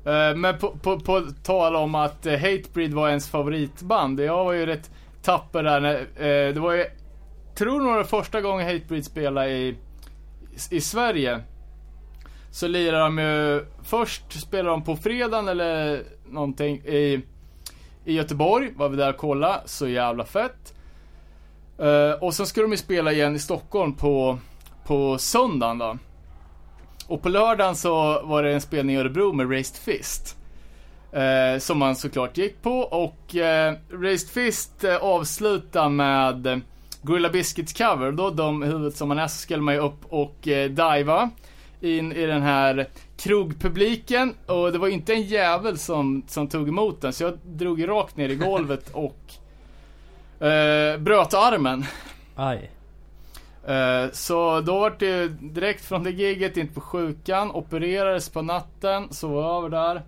Eh, 0.04 0.36
Men 0.36 0.58
på, 0.58 0.70
på, 0.70 1.00
på 1.00 1.26
tal 1.42 1.76
om 1.76 1.94
att 1.94 2.26
eh, 2.26 2.32
Hatebreed 2.32 2.94
var 2.94 3.08
ens 3.08 3.28
favoritband. 3.28 4.20
Jag 4.20 4.44
var 4.44 4.52
ju 4.52 4.66
rätt 4.66 4.90
tapper 5.22 5.62
där 5.62 5.80
när, 5.80 6.00
eh, 6.00 6.54
det 6.54 6.60
var 6.60 6.72
ju, 6.72 6.84
tror 7.54 7.80
nog 7.80 7.96
det 7.96 8.04
första 8.04 8.40
gången 8.40 8.66
Hatebreed 8.66 9.04
spelade 9.04 9.50
i, 9.50 9.76
i 10.70 10.80
Sverige. 10.80 11.40
så 12.50 12.66
lirar 12.66 13.00
de 13.00 13.18
ju, 13.18 13.64
först 13.82 14.32
spelar 14.40 14.70
de 14.70 14.84
på 14.84 14.96
fredagen 14.96 15.48
eller 15.48 16.02
någonting 16.28 16.76
i, 16.76 17.22
i 18.04 18.12
Göteborg, 18.14 18.72
var 18.76 18.88
vi 18.88 18.96
där 18.96 19.10
och 19.10 19.16
kolla, 19.16 19.62
så 19.66 19.88
jävla 19.88 20.24
fett. 20.24 20.73
Uh, 21.80 22.22
och 22.22 22.34
sen 22.34 22.46
ska 22.46 22.62
de 22.62 22.70
ju 22.70 22.76
spela 22.76 23.12
igen 23.12 23.36
i 23.36 23.38
Stockholm 23.38 23.92
på, 23.92 24.38
på 24.86 25.18
söndagen 25.18 25.78
då. 25.78 25.98
Och 27.06 27.22
på 27.22 27.28
lördagen 27.28 27.76
så 27.76 28.22
var 28.22 28.42
det 28.42 28.52
en 28.52 28.60
spelning 28.60 28.96
i 28.96 28.98
Örebro 28.98 29.32
med 29.32 29.50
Raised 29.50 29.76
Fist. 29.76 30.36
Uh, 31.16 31.58
som 31.58 31.78
man 31.78 31.96
såklart 31.96 32.38
gick 32.38 32.62
på 32.62 32.78
och 32.80 33.34
uh, 33.34 34.00
Raised 34.02 34.28
Fist 34.28 34.84
uh, 34.84 34.96
avslutar 34.96 35.88
med 35.88 36.62
Gorilla 37.04 37.28
Biscuits 37.28 37.72
cover. 37.72 38.12
Då 38.12 38.30
de 38.30 38.62
huvudet 38.62 38.96
som 38.96 39.08
man 39.08 39.18
är 39.18 39.28
så 39.28 39.38
skulle 39.38 39.62
man 39.62 39.74
ju 39.74 39.80
upp 39.80 40.04
och 40.08 40.48
eh, 40.48 40.70
diva 40.70 41.30
in 41.80 42.12
i 42.12 42.26
den 42.26 42.42
här 42.42 42.88
krogpubliken 43.16 44.34
och 44.46 44.72
det 44.72 44.78
var 44.78 44.88
inte 44.88 45.12
en 45.12 45.22
jävel 45.22 45.78
som, 45.78 46.22
som 46.28 46.48
tog 46.48 46.68
emot 46.68 47.00
den 47.00 47.12
så 47.12 47.24
jag 47.24 47.38
drog 47.44 47.80
ju 47.80 47.86
rakt 47.86 48.16
ner 48.16 48.28
i 48.28 48.34
golvet 48.34 48.90
och 48.92 49.18
eh, 50.40 50.98
bröt 50.98 51.34
armen. 51.34 51.84
Aj. 52.34 52.70
Eh, 53.66 54.10
så 54.12 54.60
då 54.60 54.78
var 54.78 54.94
det 54.98 55.28
direkt 55.28 55.84
från 55.84 56.02
det 56.02 56.10
giget 56.10 56.56
in 56.56 56.68
på 56.68 56.80
sjukan, 56.80 57.50
opererades 57.50 58.28
på 58.28 58.42
natten, 58.42 59.12
sov 59.12 59.44
över 59.44 59.68
där. 59.68 60.02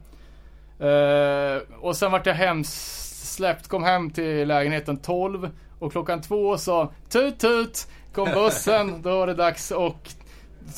Eh, 0.79 1.63
och 1.81 1.97
sen 1.97 2.13
vart 2.13 2.27
jag 2.27 2.35
hemsläppt, 2.35 3.69
kom 3.69 3.85
hem 3.85 4.11
till 4.11 4.49
lägenheten 4.49 4.97
12 4.97 5.51
och 5.79 5.93
klockan 5.93 6.23
två 6.23 6.59
så 6.59 6.93
tut 7.09 7.39
tut 7.39 7.89
kom 8.13 8.29
bussen, 8.35 9.03
då 9.03 9.19
var 9.19 9.27
det 9.27 9.35
dags 9.35 9.73
att 9.73 10.17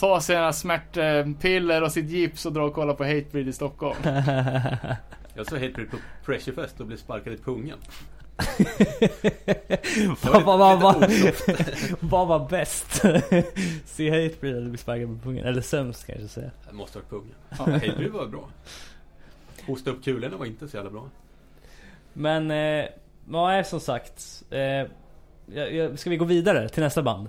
ta 0.01 0.20
sina 0.20 0.53
smärtpiller 0.53 1.82
och 1.82 1.92
sitt 1.92 2.11
gips 2.11 2.46
och 2.46 2.53
dra 2.53 2.64
och 2.64 2.74
kolla 2.74 2.94
på 2.94 3.05
Hatebreed 3.05 3.49
i 3.49 3.53
Stockholm. 3.53 3.96
Jag 5.34 5.46
såg 5.46 5.59
Hatebreed 5.59 5.90
på 5.90 5.96
Pressurefest 6.24 6.80
och 6.80 6.86
blev 6.86 6.96
sparkad 6.96 7.32
i 7.32 7.36
pungen. 7.36 7.78
Vad 10.22 10.43
vad- 10.45 10.59
vad- 10.59 10.80
vad- 10.80 11.11
vad 12.01 12.28
var 12.28 12.49
bäst? 12.49 12.93
Se 13.84 14.11
Hatebreed 14.24 14.57
eller 14.57 14.68
bli 14.68 14.78
sparkad 14.78 15.09
på 15.09 15.24
pungen? 15.28 15.47
Eller 15.47 15.61
sämst 15.61 16.07
kanske 16.07 16.22
jag 16.22 16.30
säga. 16.30 16.51
Det 16.68 16.74
måste 16.74 16.99
ha 16.99 17.03
varit 17.03 17.11
pungen. 17.11 17.34
Ja. 17.51 17.57
Hatebreed 17.89 18.11
var 18.12 18.26
bra. 18.26 18.49
Hosta 19.66 19.91
upp 19.91 20.05
kulorna 20.05 20.36
var 20.36 20.47
inte 20.47 20.68
så 20.68 20.76
jävla 20.76 20.91
bra. 20.91 21.09
Men, 22.12 22.51
eh, 22.51 22.89
är 23.55 23.62
som 23.62 23.80
sagt. 23.80 24.43
Eh, 24.51 24.61
jag, 24.61 25.74
jag, 25.74 25.99
ska 25.99 26.11
vi 26.11 26.16
gå 26.16 26.24
vidare 26.24 26.68
till 26.68 26.82
nästa 26.82 27.03
band? 27.03 27.28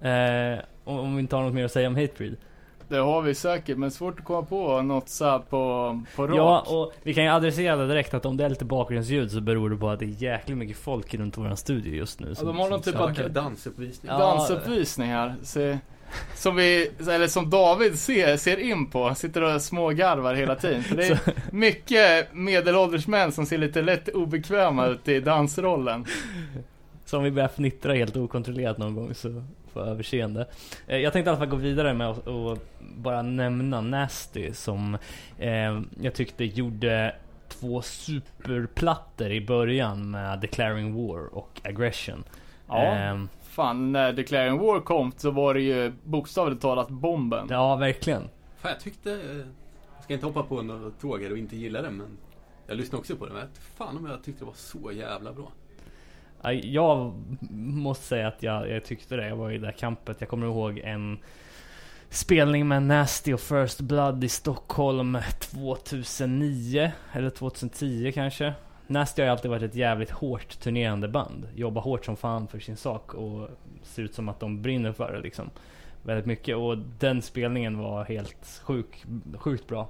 Eh, 0.00 0.58
om, 0.84 0.98
om 0.98 1.16
vi 1.16 1.20
inte 1.20 1.36
har 1.36 1.42
något 1.42 1.54
mer 1.54 1.64
att 1.64 1.72
säga 1.72 1.88
om 1.88 1.96
Hatebreed. 1.96 2.36
Det 2.88 2.96
har 2.96 3.22
vi 3.22 3.34
säkert, 3.34 3.78
men 3.78 3.90
svårt 3.90 4.18
att 4.18 4.24
komma 4.24 4.42
på 4.42 4.82
något 4.82 5.08
så 5.08 5.24
här 5.24 5.38
på, 5.38 6.02
på 6.16 6.26
rak. 6.26 6.36
Ja, 6.36 6.60
och 6.60 6.92
vi 7.02 7.14
kan 7.14 7.24
ju 7.24 7.30
adressera 7.30 7.76
det 7.76 7.86
direkt 7.86 8.14
att 8.14 8.26
om 8.26 8.36
det 8.36 8.44
är 8.44 8.48
lite 8.48 8.64
bakgrundsljud 8.64 9.30
så 9.30 9.40
beror 9.40 9.70
det 9.70 9.76
på 9.76 9.88
att 9.90 9.98
det 9.98 10.04
är 10.04 10.22
jäkligt 10.22 10.58
mycket 10.58 10.76
folk 10.76 11.14
runt 11.14 11.38
våran 11.38 11.56
studio 11.56 11.94
just 11.94 12.20
nu. 12.20 12.34
de 12.40 12.58
har 12.58 12.70
någon 12.70 12.82
typ 12.82 12.96
av- 12.96 13.30
dansuppvisning. 13.30 14.12
Ja. 14.12 14.18
dansuppvisning 14.18 15.08
här. 15.08 15.34
Se, 15.42 15.78
som 16.34 16.56
vi, 16.56 16.90
eller 17.08 17.26
som 17.26 17.50
David 17.50 17.98
ser, 17.98 18.36
ser 18.36 18.56
in 18.56 18.86
på. 18.90 19.14
Sitter 19.14 19.54
och 19.54 19.62
smågarvar 19.62 20.34
hela 20.34 20.54
tiden. 20.54 20.82
För 20.82 20.96
det 20.96 21.06
är 21.06 21.18
mycket 21.52 22.34
medelålders 22.34 23.06
män 23.06 23.32
som 23.32 23.46
ser 23.46 23.58
lite 23.58 23.82
lätt 23.82 24.08
obekväma 24.08 24.86
ut 24.86 25.08
i 25.08 25.20
dansrollen. 25.20 26.06
Så 27.04 27.18
om 27.18 27.24
vi 27.24 27.30
börjar 27.30 27.48
fnittra 27.48 27.94
helt 27.94 28.16
okontrollerat 28.16 28.78
någon 28.78 28.94
gång 28.94 29.14
så 29.14 29.42
jag 29.80 29.88
överseende. 29.88 30.46
Eh, 30.86 30.98
Jag 30.98 31.12
tänkte 31.12 31.28
i 31.28 31.30
alla 31.30 31.38
fall 31.38 31.48
gå 31.48 31.56
vidare 31.56 31.94
med 31.94 32.08
att 32.08 32.60
bara 32.80 33.22
nämna 33.22 33.80
Nasty 33.80 34.52
som 34.52 34.98
eh, 35.38 35.80
jag 36.00 36.14
tyckte 36.14 36.44
gjorde 36.44 37.16
två 37.48 37.82
superplattor 37.82 39.30
i 39.30 39.40
början 39.40 40.10
med 40.10 40.40
Declaring 40.40 40.94
War 41.08 41.34
och 41.34 41.60
Aggression. 41.64 42.24
Ja, 42.68 42.82
Ehm, 42.84 43.28
fan 43.42 43.92
när 43.92 44.12
Declaring 44.12 44.58
War 44.58 44.80
kom 44.80 45.12
så 45.16 45.30
var 45.30 45.54
det 45.54 45.60
ju 45.60 45.92
bokstavligt 46.04 46.62
talat 46.62 46.88
bomben. 46.88 47.46
ja 47.50 47.76
verkligen. 47.76 48.22
Fan, 48.58 48.70
jag 48.70 48.80
tyckte... 48.80 49.12
eh, 49.12 49.18
Jag 49.96 50.04
ska 50.04 50.14
inte 50.14 50.26
hoppa 50.26 50.42
på 50.42 50.62
något 50.62 51.00
tåg 51.00 51.22
här 51.22 51.32
och 51.32 51.38
inte 51.38 51.56
gilla 51.56 51.82
det 51.82 51.90
men 51.90 52.06
jag 52.66 52.76
lyssnade 52.76 53.00
också 53.00 53.16
på 53.16 53.26
det 53.26 53.32
men 53.32 53.40
jag 53.40 53.46
vet 53.48 53.58
fan 53.58 53.96
om 53.96 54.06
jag 54.06 54.24
tyckte 54.24 54.40
det 54.40 54.46
var 54.46 54.54
så 54.54 54.92
jävla 54.92 55.32
bra. 55.32 55.52
Jag 56.52 57.12
måste 57.50 58.04
säga 58.04 58.28
att 58.28 58.42
jag, 58.42 58.70
jag 58.70 58.84
tyckte 58.84 59.16
det. 59.16 59.28
Jag 59.28 59.36
var 59.36 59.50
i 59.50 59.58
det 59.58 59.66
där 59.66 59.72
kampet. 59.72 60.16
Jag 60.20 60.28
kommer 60.28 60.46
ihåg 60.46 60.78
en 60.78 61.18
spelning 62.08 62.68
med 62.68 62.82
Nasty 62.82 63.32
och 63.32 63.40
First 63.40 63.80
Blood 63.80 64.24
i 64.24 64.28
Stockholm 64.28 65.18
2009 65.40 66.92
eller 67.12 67.30
2010 67.30 68.12
kanske. 68.14 68.54
Nasty 68.86 69.22
har 69.22 69.26
ju 69.26 69.32
alltid 69.32 69.50
varit 69.50 69.62
ett 69.62 69.74
jävligt 69.74 70.10
hårt 70.10 70.60
turnerande 70.60 71.08
band. 71.08 71.48
Jobbar 71.54 71.82
hårt 71.82 72.04
som 72.04 72.16
fan 72.16 72.48
för 72.48 72.58
sin 72.58 72.76
sak 72.76 73.14
och 73.14 73.48
ser 73.82 74.02
ut 74.02 74.14
som 74.14 74.28
att 74.28 74.40
de 74.40 74.62
brinner 74.62 74.92
för 74.92 75.12
det 75.12 75.20
liksom. 75.20 75.50
Väldigt 76.02 76.26
mycket 76.26 76.56
och 76.56 76.78
den 76.78 77.22
spelningen 77.22 77.78
var 77.78 78.04
helt 78.04 78.60
sjuk, 78.64 79.04
sjukt 79.38 79.66
bra. 79.66 79.88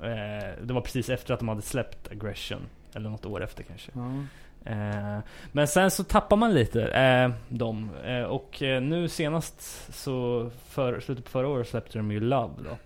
Eh, 0.00 0.64
det 0.64 0.72
var 0.72 0.80
precis 0.80 1.08
efter 1.08 1.34
att 1.34 1.40
de 1.40 1.48
hade 1.48 1.62
släppt 1.62 2.10
Aggression. 2.10 2.60
Eller 2.94 3.10
något 3.10 3.26
år 3.26 3.42
efter 3.42 3.62
kanske. 3.62 3.92
Mm. 3.92 4.28
Eh, 4.64 5.18
men 5.52 5.68
sen 5.68 5.90
så 5.90 6.04
tappar 6.04 6.36
man 6.36 6.54
lite 6.54 6.82
eh, 6.88 7.30
dem. 7.48 7.90
Eh, 8.04 8.22
och 8.22 8.62
eh, 8.62 8.82
nu 8.82 9.08
senast 9.08 9.60
så, 9.94 10.50
för, 10.68 11.00
slutet 11.00 11.24
på 11.24 11.30
förra 11.30 11.48
året 11.48 11.68
släppte 11.68 11.98
de 11.98 12.10
ju 12.12 12.20
Love 12.20 12.54
då. 12.64 12.76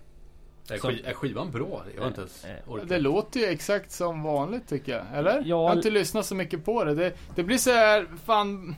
Är, 0.73 0.77
Som- 0.77 0.89
är 1.05 1.13
skivan 1.13 1.51
bra? 1.51 1.81
Jag 1.95 2.01
har 2.01 2.07
inte 2.07 2.21
ens 2.21 2.45
Eh, 2.45 2.51
orkat. 2.67 2.89
Det 2.89 2.99
låter 2.99 3.39
ju 3.39 3.45
exakt 3.45 3.91
som 3.91 4.23
vanligt 4.23 4.67
tycker 4.69 4.91
jag. 4.91 5.05
Eller? 5.13 5.35
Ja, 5.35 5.41
jag 5.45 5.67
har 5.67 5.75
inte 5.75 5.89
lyssnat 5.89 6.25
så 6.25 6.35
mycket 6.35 6.65
på 6.65 6.83
det. 6.83 6.95
Det, 6.95 7.13
det 7.35 7.43
blir 7.43 7.57
så 7.57 7.71
här, 7.71 8.07
fan... 8.25 8.75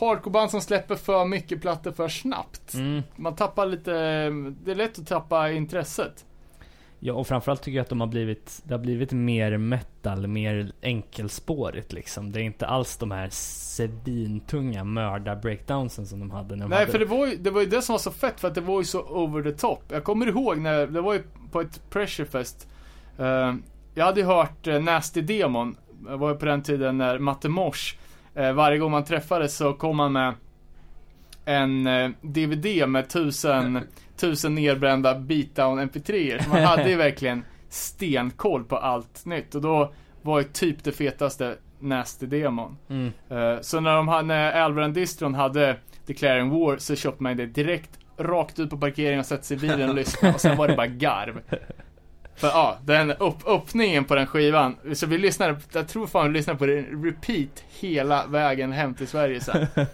Hardcoreband 0.00 0.50
som 0.50 0.60
släpper 0.60 0.94
för 0.94 1.24
mycket 1.24 1.60
plattor 1.60 1.92
för 1.92 2.08
snabbt. 2.08 2.74
Mm. 2.74 3.02
Man 3.16 3.36
tappar 3.36 3.66
lite, 3.66 3.90
det 4.64 4.70
är 4.70 4.74
lätt 4.74 4.98
att 4.98 5.06
tappa 5.06 5.50
intresset. 5.50 6.24
Ja 7.06 7.14
och 7.14 7.26
framförallt 7.26 7.62
tycker 7.62 7.76
jag 7.76 7.82
att 7.82 7.88
de 7.88 8.00
har 8.00 8.06
blivit, 8.06 8.62
det 8.64 8.74
har 8.74 8.78
blivit 8.78 9.12
mer 9.12 9.56
metal, 9.56 10.26
mer 10.26 10.72
enkelspårigt 10.82 11.92
liksom. 11.92 12.32
Det 12.32 12.40
är 12.40 12.42
inte 12.42 12.66
alls 12.66 12.96
de 12.96 13.10
här 13.10 13.28
svintunga 13.30 14.84
mördar 14.84 15.36
breakdownsen 15.36 16.06
som 16.06 16.20
de 16.20 16.30
hade 16.30 16.56
när 16.56 16.64
de 16.64 16.68
Nej 16.68 16.78
hade... 16.78 16.92
för 16.92 16.98
det 16.98 17.04
var, 17.04 17.26
ju, 17.26 17.36
det 17.36 17.50
var 17.50 17.60
ju 17.60 17.66
det 17.66 17.82
som 17.82 17.92
var 17.92 17.98
så 17.98 18.10
fett 18.10 18.40
för 18.40 18.48
att 18.48 18.54
det 18.54 18.60
var 18.60 18.80
ju 18.80 18.84
så 18.84 19.00
over 19.00 19.42
the 19.42 19.52
top. 19.52 19.82
Jag 19.88 20.04
kommer 20.04 20.26
ihåg 20.26 20.58
när, 20.58 20.86
det 20.86 21.00
var 21.00 21.14
ju 21.14 21.22
på 21.52 21.60
ett 21.60 21.90
pressurefest. 21.90 22.68
Uh, 23.20 23.54
jag 23.94 24.04
hade 24.04 24.20
ju 24.20 24.26
hört 24.26 24.66
uh, 24.66 24.80
Nasty 24.80 25.20
Demon. 25.20 25.76
Det 26.08 26.16
var 26.16 26.30
ju 26.30 26.36
på 26.36 26.46
den 26.46 26.62
tiden 26.62 26.98
när 26.98 27.18
Matte 27.18 27.48
Mors, 27.48 27.96
eh, 28.34 28.52
varje 28.52 28.78
gång 28.78 28.90
man 28.90 29.04
träffades 29.04 29.56
så 29.56 29.72
kom 29.72 29.98
han 29.98 30.12
med 30.12 30.34
en 31.44 31.86
eh, 31.86 32.10
DVD 32.20 32.88
med 32.88 33.08
tusen, 33.08 33.80
tusen 34.16 34.54
nerbrända 34.54 35.14
beatdown 35.18 35.80
mp3 35.80 36.42
Så 36.42 36.48
man 36.48 36.62
hade 36.62 36.90
ju 36.90 36.96
verkligen 37.06 37.44
stenkoll 37.68 38.64
på 38.64 38.76
allt 38.76 39.24
nytt. 39.24 39.54
Och 39.54 39.60
då 39.60 39.92
var 40.22 40.38
ju 40.38 40.44
typ 40.44 40.84
det 40.84 40.92
fetaste 40.92 41.56
Nasty 41.78 42.26
Demon. 42.26 42.76
Mm. 42.88 43.12
Eh, 43.28 43.60
Så 43.60 43.80
när, 43.80 43.96
de 43.96 44.26
när 44.26 44.52
Alvaran 44.52 44.92
Distron 44.92 45.34
hade 45.34 45.76
Declaring 46.06 46.50
War 46.50 46.76
så 46.76 46.96
köpte 46.96 47.22
man 47.22 47.36
det 47.36 47.46
direkt 47.46 47.98
rakt 48.18 48.58
ut 48.58 48.70
på 48.70 48.78
parkeringen 48.78 49.20
och 49.20 49.26
satte 49.26 49.46
sig 49.46 49.56
i 49.56 49.60
bilen 49.60 49.88
och 49.88 49.94
lyssnade 49.94 50.34
och 50.34 50.40
sen 50.40 50.56
var 50.56 50.68
det 50.68 50.76
bara 50.76 50.86
garv. 50.86 51.40
För 52.36 52.48
ja, 52.48 52.78
den 52.84 53.10
upp, 53.12 53.46
öppningen 53.46 54.04
på 54.04 54.14
den 54.14 54.26
skivan, 54.26 54.76
så 54.92 55.06
vi 55.06 55.18
lyssnade, 55.18 55.56
jag 55.72 55.88
tror 55.88 56.06
fan 56.06 56.26
vi 56.26 56.38
lyssnade 56.38 56.58
på 56.58 56.66
det 56.66 56.82
repeat 56.82 57.64
hela 57.80 58.26
vägen 58.26 58.72
hem 58.72 58.94
till 58.94 59.08
Sverige 59.08 59.40
sen. 59.40 59.66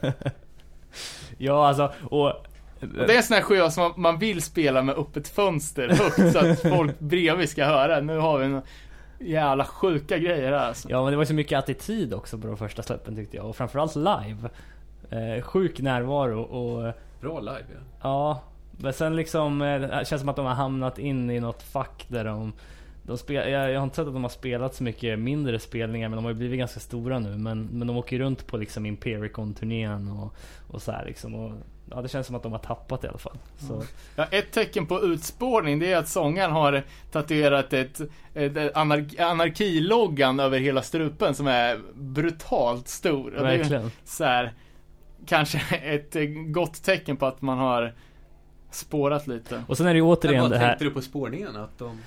Ja 1.38 1.68
alltså, 1.68 1.92
och... 2.02 2.46
Och 2.80 3.06
det 3.06 3.12
är 3.12 3.16
en 3.16 3.22
sån 3.22 3.34
här 3.34 3.42
skiva 3.42 3.70
som 3.70 3.82
man, 3.82 3.92
man 3.96 4.18
vill 4.18 4.42
spela 4.42 4.82
med 4.82 4.94
öppet 4.94 5.28
fönster 5.28 5.88
högt 5.88 6.32
så 6.32 6.38
att 6.38 6.60
folk 6.78 6.98
bredvid 6.98 7.48
ska 7.48 7.64
höra. 7.64 8.00
Nu 8.00 8.18
har 8.18 8.38
vi 8.38 8.44
en 8.44 8.62
jävla 9.18 9.64
sjuka 9.64 10.18
grejer 10.18 10.52
här 10.52 10.58
alltså. 10.58 10.90
Ja 10.90 11.02
men 11.02 11.12
det 11.12 11.16
var 11.16 11.24
så 11.24 11.34
mycket 11.34 11.58
attityd 11.58 12.14
också 12.14 12.38
på 12.38 12.46
de 12.46 12.56
första 12.56 12.82
släppen 12.82 13.16
tyckte 13.16 13.36
jag. 13.36 13.46
Och 13.46 13.56
framförallt 13.56 13.96
live. 13.96 14.50
Eh, 15.10 15.42
sjuk 15.42 15.80
närvaro 15.80 16.42
och... 16.42 16.94
Bra 17.20 17.40
live 17.40 17.64
ja. 17.68 17.80
Ja, 18.02 18.42
men 18.70 18.92
sen 18.92 19.16
liksom, 19.16 19.62
eh, 19.62 19.80
det 19.80 20.06
känns 20.06 20.20
som 20.20 20.28
att 20.28 20.36
de 20.36 20.46
har 20.46 20.54
hamnat 20.54 20.98
in 20.98 21.30
i 21.30 21.40
något 21.40 21.62
fack 21.62 22.06
där 22.08 22.24
de... 22.24 22.52
de 23.02 23.18
spel, 23.18 23.50
jag, 23.50 23.70
jag 23.70 23.80
har 23.80 23.84
inte 23.84 23.96
sett 23.96 24.06
att 24.06 24.14
de 24.14 24.22
har 24.22 24.30
spelat 24.30 24.74
så 24.74 24.82
mycket 24.82 25.18
mindre 25.18 25.58
spelningar 25.58 26.08
men 26.08 26.16
de 26.16 26.24
har 26.24 26.32
ju 26.32 26.38
blivit 26.38 26.58
ganska 26.58 26.80
stora 26.80 27.18
nu. 27.18 27.36
Men, 27.36 27.68
men 27.72 27.86
de 27.86 27.96
åker 27.96 28.16
ju 28.16 28.22
runt 28.22 28.46
på 28.46 28.56
liksom 28.56 28.86
Impericon-turnén 28.86 30.08
och, 30.08 30.34
och 30.68 30.82
så 30.82 30.92
här 30.92 31.04
liksom. 31.04 31.34
Och, 31.34 31.52
ja, 31.90 32.02
det 32.02 32.08
känns 32.08 32.26
som 32.26 32.36
att 32.36 32.42
de 32.42 32.52
har 32.52 32.58
tappat 32.58 33.04
i 33.04 33.08
alla 33.08 33.18
fall. 33.18 33.36
Så, 33.58 33.82
Ja, 34.16 34.24
ett 34.30 34.52
tecken 34.52 34.86
på 34.86 35.02
utspårning 35.02 35.78
det 35.78 35.92
är 35.92 35.96
att 35.96 36.08
sångaren 36.08 36.52
har 36.52 36.82
tatuerat 37.12 37.72
ett, 37.72 38.00
ett 38.34 38.56
anar- 38.74 39.20
anarkiloggan 39.22 40.40
över 40.40 40.58
hela 40.58 40.82
strupen 40.82 41.34
som 41.34 41.46
är 41.46 41.80
brutalt 41.94 42.88
stor. 42.88 43.30
Verkligen. 43.30 43.90
så 44.04 44.24
här, 44.24 44.52
kanske 45.26 45.58
ett 45.76 46.16
gott 46.52 46.82
tecken 46.82 47.16
på 47.16 47.26
att 47.26 47.42
man 47.42 47.58
har 47.58 47.94
spårat 48.70 49.26
lite. 49.26 49.64
Och 49.68 49.76
sen 49.76 49.86
är 49.86 49.90
det 49.90 49.98
ju 49.98 50.04
återigen 50.04 50.42
vad 50.42 50.50
det 50.50 50.58
här... 50.58 50.66
tänkte 50.68 50.84
du 50.84 50.90
på 50.90 51.00
spårningen? 51.02 51.56
Att 51.56 51.78
de, 51.78 51.98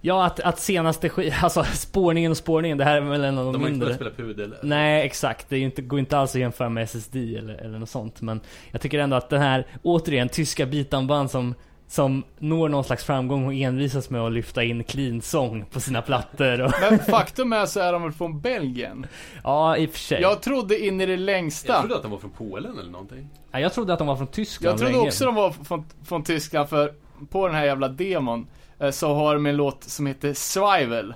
Ja, 0.00 0.24
att, 0.24 0.40
att 0.40 0.58
senaste 0.58 1.10
alltså 1.42 1.64
spårningen 1.64 2.30
och 2.30 2.36
spårningen, 2.36 2.78
det 2.78 2.84
här 2.84 2.96
är 2.96 3.00
väl 3.00 3.24
en 3.24 3.38
av 3.38 3.44
de, 3.44 3.52
de 3.52 3.62
har 3.62 3.68
inte 3.68 3.78
mindre... 3.80 3.94
spela 3.94 4.10
pudel? 4.10 4.54
Nej, 4.62 5.06
exakt. 5.06 5.48
Det 5.48 5.58
inte, 5.58 5.82
går 5.82 5.98
inte 5.98 6.18
alls 6.18 6.34
att 6.34 6.40
jämföra 6.40 6.68
med 6.68 6.82
SSD 6.84 7.16
eller, 7.16 7.54
eller 7.54 7.78
något 7.78 7.88
sånt. 7.90 8.20
Men 8.20 8.40
jag 8.70 8.80
tycker 8.80 8.98
ändå 8.98 9.16
att 9.16 9.28
den 9.30 9.40
här, 9.40 9.66
återigen, 9.82 10.28
tyska 10.28 10.66
bitanband 10.66 11.30
som, 11.30 11.54
som 11.88 12.24
når 12.38 12.68
någon 12.68 12.84
slags 12.84 13.04
framgång 13.04 13.46
och 13.46 13.54
envisas 13.54 14.10
med 14.10 14.20
att 14.20 14.32
lyfta 14.32 14.64
in 14.64 14.84
clean-sång 14.84 15.64
på 15.70 15.80
sina 15.80 16.02
plattor. 16.02 16.60
Och, 16.60 16.72
Men 16.80 16.98
faktum 17.08 17.52
är 17.52 17.66
så 17.66 17.80
är 17.80 17.92
de 17.92 18.02
väl 18.02 18.12
från 18.12 18.40
Belgien. 18.40 19.06
ja, 19.44 19.76
i 19.76 19.86
och 19.86 19.90
för 19.90 19.98
sig. 19.98 20.20
Jag 20.22 20.42
trodde 20.42 20.86
in 20.86 21.00
i 21.00 21.06
det 21.06 21.16
längsta. 21.16 21.72
Jag 21.72 21.80
trodde 21.80 21.96
att 21.96 22.02
de 22.02 22.10
var 22.10 22.18
från 22.18 22.30
Polen 22.30 22.78
eller 22.78 22.90
någonting. 22.90 23.28
Ja, 23.52 23.60
jag 23.60 23.72
trodde 23.72 23.92
att 23.92 23.98
de 23.98 24.08
var 24.08 24.16
från 24.16 24.26
Tyskland 24.26 24.72
Jag 24.72 24.78
trodde 24.78 24.92
länge. 24.92 25.06
också 25.06 25.24
de 25.24 25.34
var 25.34 25.50
från, 25.50 25.84
från 26.04 26.22
Tyskland 26.24 26.68
för 26.68 26.92
på 27.30 27.46
den 27.46 27.56
här 27.56 27.64
jävla 27.64 27.88
demon 27.88 28.46
så 28.90 29.14
har 29.14 29.34
de 29.34 29.46
en 29.46 29.56
låt 29.56 29.84
som 29.84 30.06
heter 30.06 30.34
Schweivel 30.34 31.14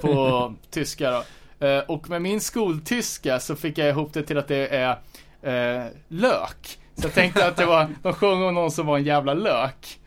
på 0.00 0.54
tyska 0.70 1.10
då. 1.10 1.24
Eh, 1.66 1.78
Och 1.78 2.10
med 2.10 2.22
min 2.22 2.40
skoltyska 2.40 3.40
så 3.40 3.56
fick 3.56 3.78
jag 3.78 3.88
ihop 3.88 4.12
det 4.12 4.22
till 4.22 4.38
att 4.38 4.48
det 4.48 4.68
är 4.68 4.98
eh, 5.42 5.86
lök. 6.08 6.78
Så 6.94 7.06
jag 7.06 7.14
tänkte 7.14 7.46
att 7.46 7.56
det 7.56 7.66
var, 7.66 7.88
de 8.02 8.12
sjöng 8.12 8.42
om 8.42 8.54
någon 8.54 8.70
som 8.70 8.86
var 8.86 8.98
en 8.98 9.04
jävla 9.04 9.34
lök. 9.34 9.98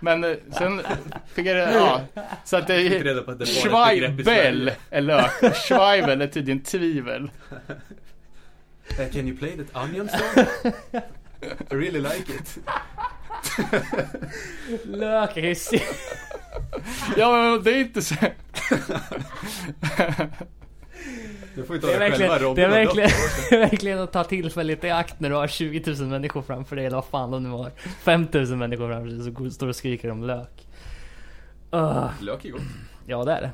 Men 0.00 0.24
eh, 0.24 0.36
sen 0.58 0.82
fick 1.34 1.46
jag 1.46 1.56
det, 1.56 1.72
ja. 1.74 2.00
Så 2.44 2.56
att 2.56 2.66
det 2.66 2.74
är 2.74 3.44
Schweibel 3.46 4.72
är 4.90 5.00
lök 5.00 5.42
och 5.42 5.54
Schweivel 5.56 6.20
är 6.22 6.26
tydligen 6.26 6.60
tvivel. 6.60 7.30
Uh, 9.00 9.08
can 9.12 9.28
you 9.28 9.36
play 9.36 9.56
that 9.56 9.82
onion 9.84 10.08
song? 10.08 10.44
I 11.70 11.74
really 11.74 12.00
like 12.00 12.32
it. 12.32 12.58
Lök, 14.84 15.56
se. 15.56 15.80
Ja 17.16 17.32
men 17.36 17.62
det 17.62 17.70
är 17.70 17.80
inte 17.80 18.02
så. 18.02 18.14
Du 21.54 21.64
får 21.64 21.76
ju 21.76 21.82
ta 21.82 21.86
Det 21.86 21.94
är 21.94 22.10
själva 22.10 22.38
verkligen, 22.38 22.54
det 22.54 22.62
är 22.62 22.68
verkligen, 22.68 23.10
Dotter. 23.10 23.50
det 23.50 23.56
är 23.56 23.60
verkligen 23.70 23.98
att 23.98 24.12
ta 24.12 24.24
tillfället 24.24 24.84
i 24.84 24.90
akt 24.90 25.20
när 25.20 25.30
du 25.30 25.36
har 25.36 25.46
20 25.48 25.92
000 25.92 26.08
människor 26.08 26.42
framför 26.42 26.76
dig, 26.76 26.86
eller 26.86 26.96
vad 26.96 27.04
fan 27.04 27.30
de 27.30 27.42
nu 27.42 27.48
har. 27.48 27.70
5 28.02 28.26
000 28.32 28.46
människor 28.56 28.88
framför 28.88 29.34
dig, 29.34 29.34
så 29.34 29.50
står 29.50 29.68
och 29.68 29.76
skriker 29.76 30.10
om 30.10 30.24
lök. 30.24 30.66
Uh, 31.74 32.10
Lök 32.20 32.44
är 32.44 32.50
gott. 32.50 32.62
ja, 33.06 33.24
det 33.24 33.32
är 33.32 33.40
det. 33.40 33.50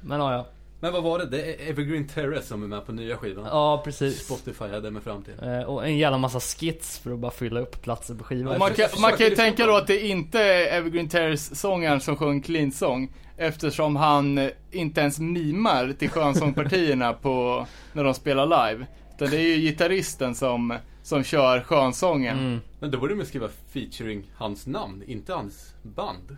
Men 0.00 0.20
ja, 0.20 0.32
ja. 0.32 0.46
Men 0.80 0.92
vad 0.92 1.02
var 1.02 1.18
det? 1.18 1.26
Det 1.26 1.42
är 1.42 1.70
Evergreen 1.70 2.08
Terrace 2.08 2.46
som 2.46 2.62
är 2.62 2.66
med 2.66 2.86
på 2.86 2.92
nya 2.92 3.16
skivan. 3.16 3.44
Ja, 3.44 3.82
precis. 3.84 4.24
Spotify 4.24 4.64
hade 4.64 4.90
mig 4.90 5.02
fram 5.02 5.22
till. 5.22 5.34
Eh, 5.42 5.62
och 5.62 5.86
en 5.86 5.98
jävla 5.98 6.18
massa 6.18 6.40
skits 6.40 6.98
för 6.98 7.12
att 7.12 7.18
bara 7.18 7.30
fylla 7.30 7.60
upp 7.60 7.82
platser 7.82 8.14
på 8.14 8.24
skivan. 8.24 8.58
Man 8.58 8.70
kan, 8.74 8.88
man 9.00 9.12
kan 9.12 9.26
ju 9.26 9.36
tänka 9.36 9.66
då 9.66 9.76
att 9.76 9.86
det 9.86 10.06
inte 10.06 10.40
är 10.40 10.78
Evergreen 10.78 11.08
Terrace-sångaren 11.08 12.00
som 12.00 12.16
sjöng 12.16 12.42
clean 12.42 12.72
song 12.72 13.12
Eftersom 13.42 13.96
han 13.96 14.50
inte 14.70 15.00
ens 15.00 15.18
mimar 15.18 15.92
till 15.92 16.10
skönsångpartierna 16.10 17.12
på, 17.22 17.66
när 17.92 18.04
de 18.04 18.14
spelar 18.14 18.46
live. 18.46 18.86
Utan 19.14 19.30
det 19.30 19.36
är 19.36 19.56
ju 19.56 19.56
gitarristen 19.56 20.34
som, 20.34 20.78
som 21.02 21.24
kör 21.24 21.60
skönsången. 21.60 22.38
Mm. 22.38 22.60
Men 22.80 22.90
då 22.90 22.98
borde 22.98 23.14
de 23.14 23.24
skriva 23.24 23.48
featuring 23.48 24.30
hans 24.34 24.66
namn, 24.66 25.02
inte 25.06 25.32
hans 25.32 25.74
band. 25.82 26.36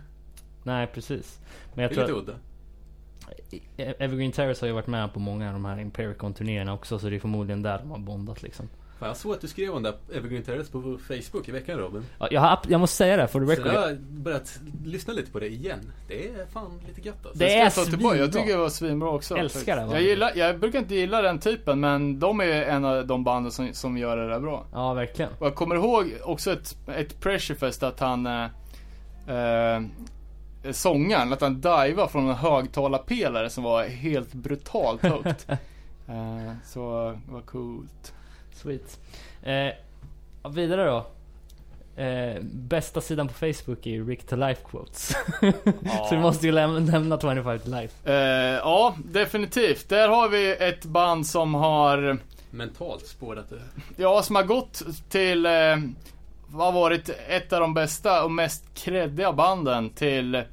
Nej, 0.63 0.87
precis. 0.87 1.39
Men 1.73 1.75
Det 1.75 1.81
jag 1.81 1.91
är 1.91 1.95
tror 1.95 2.05
lite 2.05 2.31
att 2.31 2.37
udda. 2.37 2.39
Evergreen 3.77 4.31
Terrace 4.31 4.61
har 4.61 4.67
ju 4.67 4.73
varit 4.73 4.87
med 4.87 5.13
på 5.13 5.19
många 5.19 5.47
av 5.47 5.53
de 5.53 5.65
här 5.65 5.79
Impericon-turnéerna 5.79 6.73
också, 6.73 6.99
så 6.99 7.09
det 7.09 7.15
är 7.15 7.19
förmodligen 7.19 7.61
där 7.61 7.77
de 7.77 7.91
har 7.91 7.97
bondat 7.99 8.43
liksom. 8.43 8.69
Fan, 8.99 9.07
jag 9.07 9.17
såg 9.17 9.33
att 9.33 9.41
du 9.41 9.47
skrev 9.47 9.73
om 9.73 9.83
det 9.83 9.93
Evergreen 10.13 10.43
Terrace 10.43 10.71
på 10.71 10.81
Facebook 10.81 11.47
i 11.49 11.51
veckan 11.51 11.77
Robin. 11.79 12.05
Ja, 12.19 12.27
jag, 12.31 12.41
har, 12.41 12.59
jag 12.67 12.79
måste 12.79 12.97
säga 12.97 13.17
det, 13.17 13.27
for 13.27 13.39
the 13.39 13.45
Så 13.45 13.51
record. 13.51 13.73
jag 13.73 13.81
har 13.81 13.97
börjat 13.99 14.59
lyssna 14.85 15.13
lite 15.13 15.31
på 15.31 15.39
det 15.39 15.47
igen. 15.47 15.91
Det 16.07 16.27
är 16.27 16.45
fan 16.45 16.81
lite 16.87 17.01
gött 17.07 17.25
alltså. 17.25 17.39
Det 17.39 17.55
är 17.55 17.63
jag 17.63 17.73
tillbaka? 17.73 18.17
Jag 18.17 18.25
svinbra. 18.25 18.41
tycker 18.41 18.53
det 18.57 18.61
var 18.61 18.69
svinbra 18.69 19.09
också. 19.09 19.35
Älskar 19.37 19.75
det? 19.75 19.81
Jag, 19.93 20.01
gillar, 20.01 20.31
jag 20.35 20.59
brukar 20.59 20.79
inte 20.79 20.95
gilla 20.95 21.21
den 21.21 21.39
typen, 21.39 21.79
men 21.79 22.19
de 22.19 22.41
är 22.41 22.45
en 22.63 22.85
av 22.85 23.07
de 23.07 23.23
banden 23.23 23.51
som, 23.51 23.73
som 23.73 23.97
gör 23.97 24.17
det 24.17 24.27
där 24.27 24.39
bra. 24.39 24.65
Ja, 24.73 24.93
verkligen. 24.93 25.31
Och 25.39 25.45
jag 25.47 25.55
kommer 25.55 25.75
ihåg 25.75 26.13
också 26.23 26.51
ett, 26.51 26.77
ett 26.87 27.19
Pressurefest 27.19 27.83
att 27.83 27.99
han 27.99 28.25
eh, 28.25 28.43
eh, 29.27 29.81
Sångaren, 30.71 31.33
att 31.33 31.41
han 31.41 31.61
divar 31.61 32.07
från 32.07 32.29
en 32.29 32.35
högtalarpelare 32.35 33.49
som 33.49 33.63
var 33.63 33.83
helt 33.83 34.33
brutalt 34.33 35.01
högt. 35.01 35.49
eh, 36.07 36.53
så 36.65 37.11
det 37.27 37.33
var 37.33 37.41
coolt. 37.41 38.13
Sweet. 38.53 38.99
Eh, 39.43 39.53
ja, 40.43 40.49
vidare 40.49 40.85
då. 40.85 41.05
Eh, 42.01 42.41
bästa 42.43 43.01
sidan 43.01 43.27
på 43.27 43.33
Facebook 43.33 43.87
är 43.87 44.05
Rick 44.05 44.27
to 44.27 44.35
Life 44.35 44.61
Quotes. 44.71 45.15
så 46.09 46.15
vi 46.15 46.17
måste 46.17 46.45
ju 46.45 46.51
läm- 46.51 46.79
nämna 46.91 47.19
25 47.19 47.59
to 47.59 47.69
Life. 47.69 48.11
Eh, 48.11 48.57
ja, 48.57 48.95
definitivt. 49.05 49.89
Där 49.89 50.09
har 50.09 50.29
vi 50.29 50.55
ett 50.55 50.85
band 50.85 51.27
som 51.27 51.53
har 51.53 52.17
Mentalt 52.49 53.07
spårat 53.07 53.49
det. 53.49 53.61
Ja, 53.97 54.21
som 54.23 54.35
har 54.35 54.43
gått 54.43 54.83
till 55.09 55.45
eh, 55.45 55.51
har 56.53 56.71
varit 56.71 57.09
ett 57.27 57.53
av 57.53 57.59
de 57.59 57.73
bästa 57.73 58.23
och 58.23 58.31
mest 58.31 58.63
kreddiga 58.73 59.33
banden 59.33 59.89
till 59.89 60.43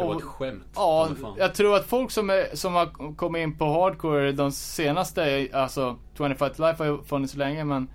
Att 0.00 0.06
vara 0.08 0.16
ett 0.16 0.22
skämt. 0.22 0.64
Ja, 0.74 1.08
jag 1.38 1.54
tror 1.54 1.76
att 1.76 1.86
folk 1.86 2.10
som, 2.10 2.30
är, 2.30 2.56
som 2.56 2.74
har 2.74 3.16
kommit 3.16 3.40
in 3.40 3.58
på 3.58 3.64
hardcore 3.64 4.32
de 4.32 4.52
senaste, 4.52 5.48
alltså 5.52 5.96
25 6.16 6.50
to 6.50 6.62
Life 6.62 6.84
har 6.84 6.90
ju 6.90 7.02
funnits 7.02 7.34
länge 7.34 7.64
men 7.64 7.90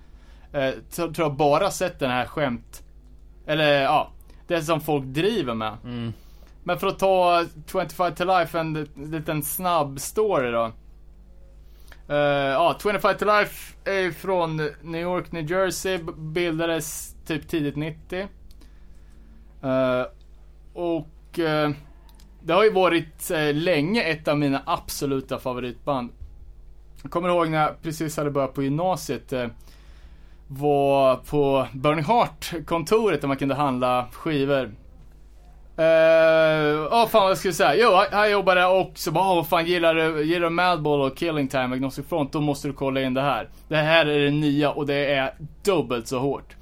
eh, 0.53 0.71
tror 0.95 1.13
jag 1.17 1.33
bara 1.33 1.71
sett 1.71 1.99
den 1.99 2.11
här 2.11 2.25
skämt, 2.25 2.83
eller 3.45 3.81
ja, 3.81 4.11
det 4.47 4.61
som 4.61 4.81
folk 4.81 5.05
driver 5.05 5.53
med. 5.53 5.77
Mm. 5.83 6.13
Men 6.63 6.79
för 6.79 6.87
att 6.87 6.99
ta 6.99 7.45
25 7.71 8.15
to 8.15 8.23
Life, 8.23 8.59
en 8.59 8.87
liten 8.95 9.43
snabb 9.43 9.99
story 9.99 10.51
då. 10.51 10.71
Eh, 12.07 12.17
ja, 12.17 12.75
25 12.81 13.17
to 13.17 13.25
Life 13.25 13.73
är 13.85 14.11
från 14.11 14.57
New 14.81 15.01
York, 15.01 15.31
New 15.31 15.51
Jersey. 15.51 15.99
Bildades 16.17 17.15
typ 17.25 17.47
tidigt 17.47 17.75
90. 17.75 18.27
Eh, 19.63 20.05
och 20.73 21.39
eh, 21.39 21.71
det 22.45 22.53
har 22.53 22.63
ju 22.63 22.71
varit 22.71 23.31
eh, 23.31 23.53
länge 23.53 24.01
ett 24.03 24.27
av 24.27 24.37
mina 24.37 24.61
absoluta 24.65 25.39
favoritband. 25.39 26.09
Jag 27.01 27.11
kommer 27.11 27.29
ihåg 27.29 27.49
när 27.49 27.61
jag 27.61 27.81
precis 27.81 28.17
hade 28.17 28.31
börjat 28.31 28.53
på 28.53 28.63
gymnasiet. 28.63 29.33
Eh, 29.33 29.47
var 30.47 31.15
på 31.15 31.67
Burning 31.73 32.05
Heart-kontoret 32.05 33.21
där 33.21 33.27
man 33.27 33.37
kunde 33.37 33.55
handla 33.55 34.05
skivor. 34.11 34.71
Eh, 35.77 35.83
Ja, 36.91 37.07
fan 37.11 37.21
vad 37.21 37.29
jag 37.29 37.37
skulle 37.37 37.53
säga. 37.53 37.75
Jo, 37.75 37.89
här- 37.91 38.03
jobbar 38.11 38.25
jobbade 38.27 38.61
jag 38.61 38.81
och 38.81 38.91
så 38.95 39.11
bara, 39.11 39.43
fan 39.43 39.65
gillar 39.65 39.95
du, 39.95 40.23
gillar 40.23 40.41
du 40.43 40.49
Madball 40.49 41.01
och 41.01 41.17
Killing 41.17 41.47
Time, 41.47 41.75
Agnostic 41.75 42.05
Front, 42.07 42.31
då 42.31 42.41
måste 42.41 42.67
du 42.67 42.73
kolla 42.73 43.01
in 43.01 43.13
det 43.13 43.21
här. 43.21 43.49
Det 43.67 43.75
här 43.75 44.05
är 44.05 44.19
det 44.25 44.31
nya 44.31 44.71
och 44.71 44.85
det 44.85 45.13
är 45.13 45.33
dubbelt 45.63 46.07
så 46.07 46.19
hårt. 46.19 46.55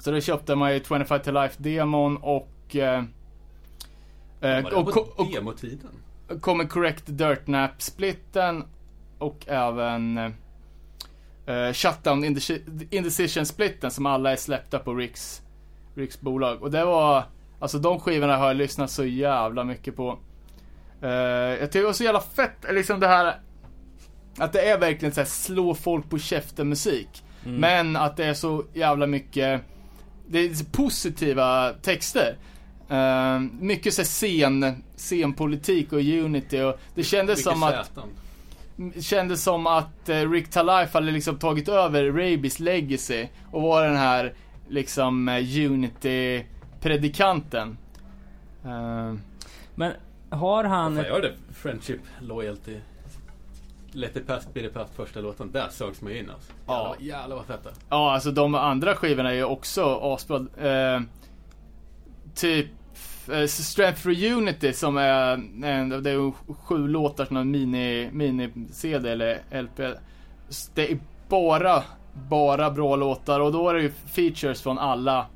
Så 0.00 0.10
då 0.10 0.20
köpte 0.20 0.54
man 0.54 0.74
ju 0.74 0.80
25 0.88 1.20
to 1.20 1.30
Life-demon 1.30 2.16
och... 2.16 2.48
uh, 2.74 3.02
eh, 4.46 4.62
Var 4.62 4.74
och, 4.74 4.96
och, 4.96 5.20
och 5.20 5.32
demotiden? 5.32 5.90
kommer 6.40 6.64
Correct 6.64 7.04
Dirt 7.06 7.46
Nap-splitten 7.46 8.64
och 9.18 9.44
även 9.48 10.18
eh, 11.46 11.72
Shutdown 11.72 12.24
Indeci- 12.24 12.86
Indecision-splitten 12.90 13.90
som 13.90 14.06
alla 14.06 14.32
är 14.32 14.36
släppta 14.36 14.78
på 14.78 14.94
Riks, 14.94 15.42
Riks 15.94 16.20
bolag. 16.20 16.62
Och 16.62 16.70
det 16.70 16.84
var, 16.84 17.24
alltså 17.58 17.78
de 17.78 18.00
skivorna 18.00 18.36
har 18.36 18.46
jag 18.46 18.56
lyssnat 18.56 18.90
så 18.90 19.04
jävla 19.04 19.64
mycket 19.64 19.96
på. 19.96 20.18
Eh, 21.02 21.10
jag 21.10 21.60
tycker 21.60 21.80
det 21.80 21.86
var 21.86 21.92
så 21.92 22.04
jävla 22.04 22.20
fett, 22.20 22.66
liksom 22.70 23.00
det 23.00 23.08
här 23.08 23.40
att 24.38 24.52
det 24.52 24.60
är 24.70 24.78
verkligen 24.78 25.14
så 25.14 25.20
här 25.20 25.28
slå 25.28 25.74
folk 25.74 26.10
på 26.10 26.18
käften 26.18 26.68
musik. 26.68 27.22
Men 27.58 27.96
att 27.96 28.16
det 28.16 28.24
är 28.24 28.34
så 28.34 28.64
jävla 28.74 29.06
mycket, 29.06 29.60
det 30.28 30.38
är 30.38 30.72
positiva 30.72 31.72
texter. 31.82 32.36
Uh, 32.90 33.40
mycket 33.60 33.94
så 33.94 34.04
scen, 34.04 34.82
scenpolitik 34.96 35.92
och 35.92 35.98
unity 35.98 36.60
och 36.60 36.80
det 36.94 37.02
kändes 37.02 37.38
Mycket 37.38 37.52
som 37.52 37.62
att 37.62 37.86
sätan. 37.86 38.08
kändes 39.02 39.42
som 39.42 39.66
att 39.66 40.08
eh, 40.08 40.30
Rick 40.30 40.50
Talife 40.50 40.98
hade 40.98 41.10
liksom 41.10 41.38
tagit 41.38 41.68
över 41.68 42.04
Rabies 42.04 42.60
legacy 42.60 43.26
och 43.52 43.62
var 43.62 43.84
den 43.86 43.96
här 43.96 44.34
liksom 44.68 45.28
eh, 45.28 45.34
unity-predikanten. 45.70 47.76
Eh, 48.64 49.14
Men 49.74 49.92
har 50.30 50.64
han... 50.64 50.94
Vad 50.96 51.04
fan 51.04 51.14
gör 51.14 51.22
det? 51.22 51.32
Friendship, 51.54 52.00
loyalty. 52.20 52.76
Let 53.92 54.16
it 54.16 54.26
pass, 54.26 54.48
be 54.54 54.60
the 54.60 54.68
past 54.68 54.94
första 54.96 55.20
låten. 55.20 55.52
Där 55.52 55.68
sögs 55.70 56.00
man 56.02 56.12
ju 56.12 56.18
in 56.18 56.30
alltså. 56.30 56.52
Ja. 56.66 56.96
Jävlar, 56.98 57.18
jävlar 57.18 57.36
vad 57.36 57.46
fett 57.46 57.64
det 57.64 57.70
ja, 57.88 58.12
alltså 58.14 58.30
de 58.30 58.54
andra 58.54 58.94
skivorna 58.94 59.30
är 59.30 59.34
ju 59.34 59.44
också 59.44 60.00
asbra. 60.02 60.36
Eh, 60.36 61.00
typ 62.36 62.66
eh, 63.28 63.34
uh, 63.34 63.46
Strength 63.46 64.00
for 64.00 64.24
Unity 64.24 64.72
som 64.72 64.96
är 64.96 65.32
en, 65.64 66.02
det 66.02 66.10
är 66.10 66.32
sju 66.54 66.88
låtar 66.88 67.24
som 67.24 67.36
en 67.36 67.50
mini, 67.50 68.10
mini-CD 68.12 69.10
eller 69.10 69.62
LP. 69.62 69.78
Det 70.74 70.92
är 70.92 70.98
bara, 71.28 71.82
bara 72.28 72.70
bra 72.70 72.96
låtar 72.96 73.40
och 73.40 73.52
då 73.52 73.68
är 73.68 73.74
det 73.74 73.82
ju 73.82 73.90
features 73.90 74.62
från 74.62 74.78
alla 74.78 75.26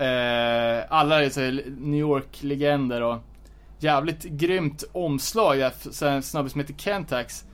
Uh, 0.00 0.84
alla 0.88 1.24
är 1.24 1.30
så 1.30 1.40
New 1.80 2.00
York-legender 2.00 3.02
och 3.02 3.18
jävligt 3.78 4.22
grymt 4.22 4.84
omslag. 4.92 5.58
där, 5.58 6.06
En 6.06 6.22
snubbe 6.22 6.48
som 6.48 6.60
heter 6.60 6.74
Kentax. 6.74 7.44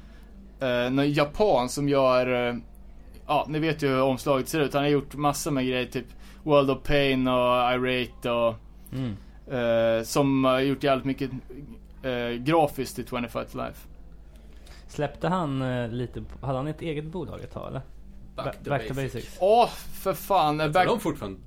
Uh, 0.63 0.91
någon 0.91 1.13
japan 1.13 1.69
som 1.69 1.89
gör, 1.89 2.29
uh, 2.29 2.57
ja 3.27 3.47
ni 3.49 3.59
vet 3.59 3.83
ju 3.83 3.89
hur 3.89 4.03
omslaget 4.03 4.49
ser 4.49 4.61
ut. 4.61 4.75
Han 4.75 4.83
har 4.83 4.91
gjort 4.91 5.15
massor 5.15 5.51
med 5.51 5.67
grejer, 5.67 5.87
typ 5.87 6.07
World 6.43 6.71
of 6.71 6.83
Pain 6.83 7.29
och 7.29 7.75
Irate 7.75 8.31
och 8.31 8.55
Mm. 8.93 9.17
eh, 9.51 10.03
som 10.05 10.45
har 10.45 10.61
gjort 10.61 10.83
jävligt 10.85 11.05
mycket 11.07 11.31
eh, 12.03 12.29
grafiskt 12.31 12.95
till 12.95 13.07
25 13.07 13.29
to 13.53 13.59
Life. 13.59 13.89
Släppte 14.89 15.29
han 15.29 15.63
eh, 15.63 15.89
lite, 15.89 16.23
på- 16.23 16.47
hade 16.47 16.59
han 16.59 16.67
ett 16.67 16.83
eget 16.83 17.05
bolag 17.05 17.41
ett 17.41 17.53
tag 17.53 17.69
eller? 17.69 17.81
Back, 18.37 18.57
to, 18.65 18.71
Back 18.71 18.89
to 18.89 18.95
basics. 18.95 19.37
Åh, 19.41 19.69
för 19.93 20.15
fan. 20.15 20.61
eh, 20.61 20.71
Back... 20.71 20.87
De 20.87 21.01
fortfarande, 21.01 21.41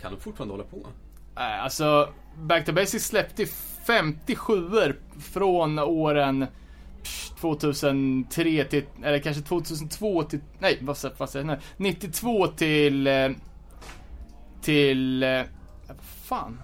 kan 0.00 0.12
de 0.14 0.20
fortfarande 0.20 0.54
hålla 0.54 0.64
på? 0.64 0.86
Nej, 1.34 1.60
alltså, 1.60 2.08
Back 2.42 2.64
to 2.66 2.72
Basics 2.72 3.04
släppte 3.06 3.46
57 3.86 4.70
från 5.20 5.78
åren 5.78 6.46
psh, 7.02 7.34
2003 7.40 8.64
till, 8.64 8.84
eller 9.02 9.18
kanske 9.18 9.42
2002 9.42 10.22
till, 10.22 10.40
nej 10.58 10.78
vad 10.80 10.96
säger 10.96 11.16
jag 11.34 11.46
nu? 11.46 11.58
92 11.76 12.46
till, 12.46 13.08
till, 14.62 15.24
vad 15.88 15.96
fan? 16.00 16.60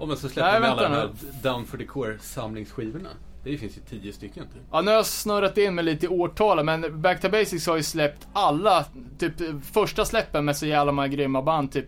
Och 0.00 0.08
men 0.08 0.16
så 0.16 0.28
släpper 0.28 0.50
Nej, 0.50 0.60
de 0.60 0.66
alla 0.66 0.82
de 0.82 0.94
här 0.94 1.10
Down 1.42 1.66
for 1.66 1.78
the 1.78 1.84
Core 1.84 2.18
samlingsskivorna. 2.18 3.08
Det 3.44 3.58
finns 3.58 3.76
ju 3.76 3.80
tio 3.80 4.12
stycken 4.12 4.44
typ. 4.44 4.62
Ja, 4.70 4.80
nu 4.80 4.86
har 4.90 4.96
jag 4.96 5.06
snurrat 5.06 5.58
in 5.58 5.74
med 5.74 5.84
lite 5.84 6.08
årtal, 6.08 6.64
men 6.64 7.00
Back 7.02 7.20
to 7.20 7.28
Basics 7.28 7.66
har 7.66 7.76
ju 7.76 7.82
släppt 7.82 8.28
alla, 8.32 8.84
typ 9.18 9.32
första 9.72 10.04
släppen 10.04 10.44
med 10.44 10.56
så 10.56 10.66
jävla 10.66 10.92
många 10.92 11.08
grymma 11.08 11.42
band, 11.42 11.72
typ 11.72 11.86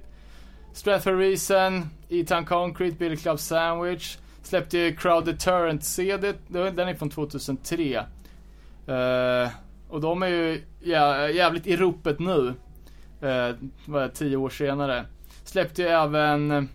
Stratford 0.73 1.19
Reason, 1.19 1.87
E-Town 2.09 2.45
Concrete, 2.45 2.97
Billy 2.97 3.17
Club 3.17 3.39
Sandwich, 3.39 4.17
släppte 4.43 4.79
ju 4.79 4.97
Crowd 4.97 5.25
Deterrent 5.25 5.85
CD, 5.85 6.33
den 6.49 6.79
är 6.79 6.95
från 6.95 7.11
2003. 7.11 7.97
Eh, 8.87 9.49
och 9.89 10.01
de 10.01 10.23
är 10.23 10.29
ju 10.29 10.63
jä- 10.83 11.29
jävligt 11.29 11.67
i 11.67 11.77
ropet 11.77 12.19
nu. 12.19 12.55
Uh, 13.23 13.55
vad 13.87 14.03
är 14.03 14.09
det, 14.09 14.15
tio 14.15 14.37
år 14.37 14.51
senare. 14.51 15.05
Släppte 15.45 15.83
ju 15.83 15.89
även 15.89 16.69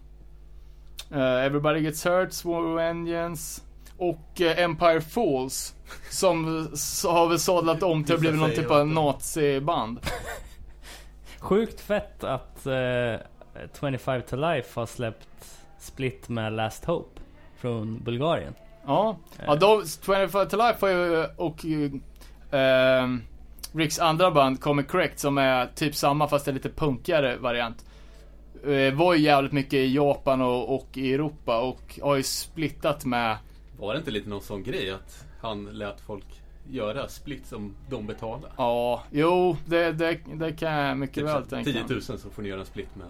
eh, 1.11 1.45
Everybody 1.45 1.79
Gets 1.79 2.05
Hurt, 2.05 2.45
War 2.45 2.79
Engines 2.79 3.63
och 3.97 4.41
eh, 4.41 4.63
Empire 4.63 5.01
Falls. 5.01 5.75
Som 6.09 6.45
har 7.05 7.27
väl 7.27 7.39
sadlat 7.39 7.83
om 7.83 8.03
till 8.03 8.15
att 8.15 8.21
bli 8.21 8.31
någon 8.31 8.51
typ 8.51 8.71
av 8.71 8.87
naziband. 8.87 9.99
Sjukt 11.39 11.81
fett 11.81 12.23
att 12.23 12.65
eh, 12.65 13.15
25 13.79 14.21
to 14.21 14.35
Life 14.35 14.79
har 14.79 14.85
släppt 14.85 15.27
split 15.79 16.29
med 16.29 16.53
Last 16.53 16.85
Hope 16.85 17.21
från 17.57 18.03
Bulgarien. 18.03 18.53
Ja, 18.85 19.17
ja 19.45 19.55
de, 19.55 19.83
25 20.05 20.29
to 20.49 20.57
Life 20.57 20.77
har 20.79 20.89
ju, 20.89 21.25
och 21.35 21.65
Ricks 23.71 23.99
andra 23.99 24.31
band, 24.31 24.61
Comic 24.61 24.87
Correct, 24.87 25.19
som 25.19 25.37
är 25.37 25.65
typ 25.75 25.95
samma 25.95 26.27
fast 26.27 26.45
det 26.45 26.51
är 26.51 26.53
lite 26.53 26.69
punkigare 26.69 27.37
variant. 27.37 27.85
Eh, 28.63 28.93
var 28.93 29.13
ju 29.13 29.21
jävligt 29.21 29.51
mycket 29.51 29.73
i 29.73 29.95
Japan 29.95 30.41
och, 30.41 30.75
och 30.75 30.87
i 30.93 31.13
Europa 31.13 31.59
och 31.59 31.99
har 32.01 32.15
ju 32.15 32.23
splittat 32.23 33.05
med 33.05 33.37
Var 33.79 33.93
det 33.93 33.99
inte 33.99 34.11
lite 34.11 34.29
någon 34.29 34.41
sån 34.41 34.63
grej 34.63 34.91
att 34.91 35.25
han 35.41 35.65
lät 35.65 36.01
folk 36.01 36.41
göra 36.69 37.07
split 37.07 37.47
som 37.47 37.75
de 37.89 38.07
betalade? 38.07 38.47
Ja, 38.57 39.03
jo, 39.11 39.57
det, 39.65 39.91
det, 39.91 40.19
det 40.33 40.51
kan 40.51 40.73
jag 40.73 40.97
mycket 40.97 41.23
väl 41.23 41.41
Typ 41.41 41.49
tänka 41.49 41.71
10 41.71 41.83
000 41.89 42.01
så 42.01 42.17
får 42.17 42.41
ni 42.41 42.49
göra 42.49 42.59
en 42.59 42.65
split 42.65 42.89
med. 42.95 43.07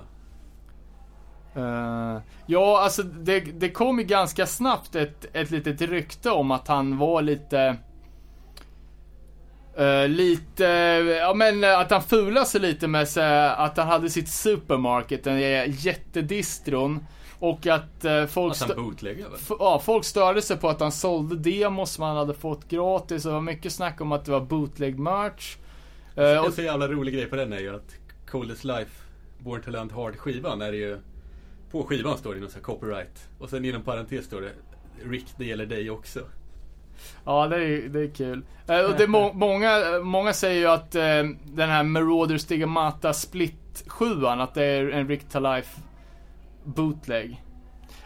Eh, 1.57 2.21
ja, 2.45 2.83
alltså 2.83 3.03
det, 3.03 3.39
det 3.39 3.69
kom 3.69 3.99
ju 3.99 4.05
ganska 4.05 4.45
snabbt 4.45 4.95
ett, 4.95 5.25
ett 5.33 5.51
litet 5.51 5.81
rykte 5.81 6.31
om 6.31 6.51
att 6.51 6.67
han 6.67 6.97
var 6.97 7.21
lite... 7.21 7.77
eh, 9.77 10.07
lite, 10.07 10.63
ja 11.21 11.33
men 11.33 11.63
eh, 11.63 11.79
att 11.79 11.91
han 11.91 12.01
fulade 12.03 12.45
sig 12.45 12.61
lite 12.61 12.87
med 12.87 13.07
så, 13.09 13.21
här, 13.21 13.65
att 13.65 13.77
han 13.77 13.87
hade 13.87 14.09
sitt 14.09 14.29
supermarket, 14.29 15.23
den 15.23 15.39
jättedistron. 15.71 16.99
Och 17.39 17.67
att 17.67 18.05
eh, 18.05 18.25
folk, 18.25 18.53
Att 18.53 18.59
han 18.59 18.67
väl? 18.69 19.33
f- 19.35 19.51
ja, 19.59 19.81
folk 19.85 20.05
störde 20.05 20.41
sig 20.41 20.57
på 20.57 20.69
att 20.69 20.79
han 20.79 20.91
sålde 20.91 21.35
demos 21.35 21.91
som 21.91 22.03
han 22.03 22.17
hade 22.17 22.33
fått 22.33 22.67
gratis. 22.69 23.25
Och 23.25 23.29
det 23.29 23.33
var 23.33 23.41
mycket 23.41 23.73
snack 23.73 24.01
om 24.01 24.11
att 24.11 24.25
det 24.25 24.31
var 24.31 24.41
bootleg 24.41 24.99
merch. 24.99 25.57
Eh, 26.15 26.39
och, 26.39 26.45
En 26.45 26.51
så 26.51 26.61
jävla 26.61 26.87
rolig 26.87 27.13
grej 27.13 27.25
på 27.25 27.35
den 27.35 27.53
är 27.53 27.59
ju 27.59 27.75
att 27.75 27.95
Coldest 28.31 28.63
Life, 28.63 28.91
Born 29.39 29.61
to 29.61 29.71
Land 29.71 29.91
Hard 29.91 30.15
skivan 30.17 30.61
är 30.61 30.73
ju 30.73 30.97
På 31.71 31.83
skivan 31.83 32.17
står 32.17 32.33
det 32.33 32.39
någon 32.39 32.49
sån 32.49 32.55
här 32.59 32.63
copyright 32.63 33.27
Och 33.39 33.49
sen 33.49 33.65
inom 33.65 33.81
parentes 33.81 34.25
står 34.25 34.41
det 34.41 34.51
Rick, 35.09 35.25
det 35.37 35.45
gäller 35.45 35.65
dig 35.65 35.89
också. 35.89 36.19
Ja, 37.25 37.47
det 37.47 37.55
är, 37.55 37.89
det 37.89 37.99
är 37.99 38.15
kul. 38.15 38.43
Eh, 38.67 38.79
och 38.79 38.97
det 38.97 39.07
må, 39.07 39.33
många, 39.33 39.99
många 40.03 40.33
säger 40.33 40.59
ju 40.59 40.67
att 40.67 40.95
eh, 40.95 41.23
den 41.43 41.69
här 41.69 41.83
Marauder 41.83 42.37
Stigmata 42.37 43.13
Split 43.13 43.83
7 43.87 44.25
att 44.25 44.53
det 44.53 44.65
är 44.65 44.89
en 44.89 45.07
Rick 45.07 45.33
Life 45.33 45.81
bootleg. 46.63 47.43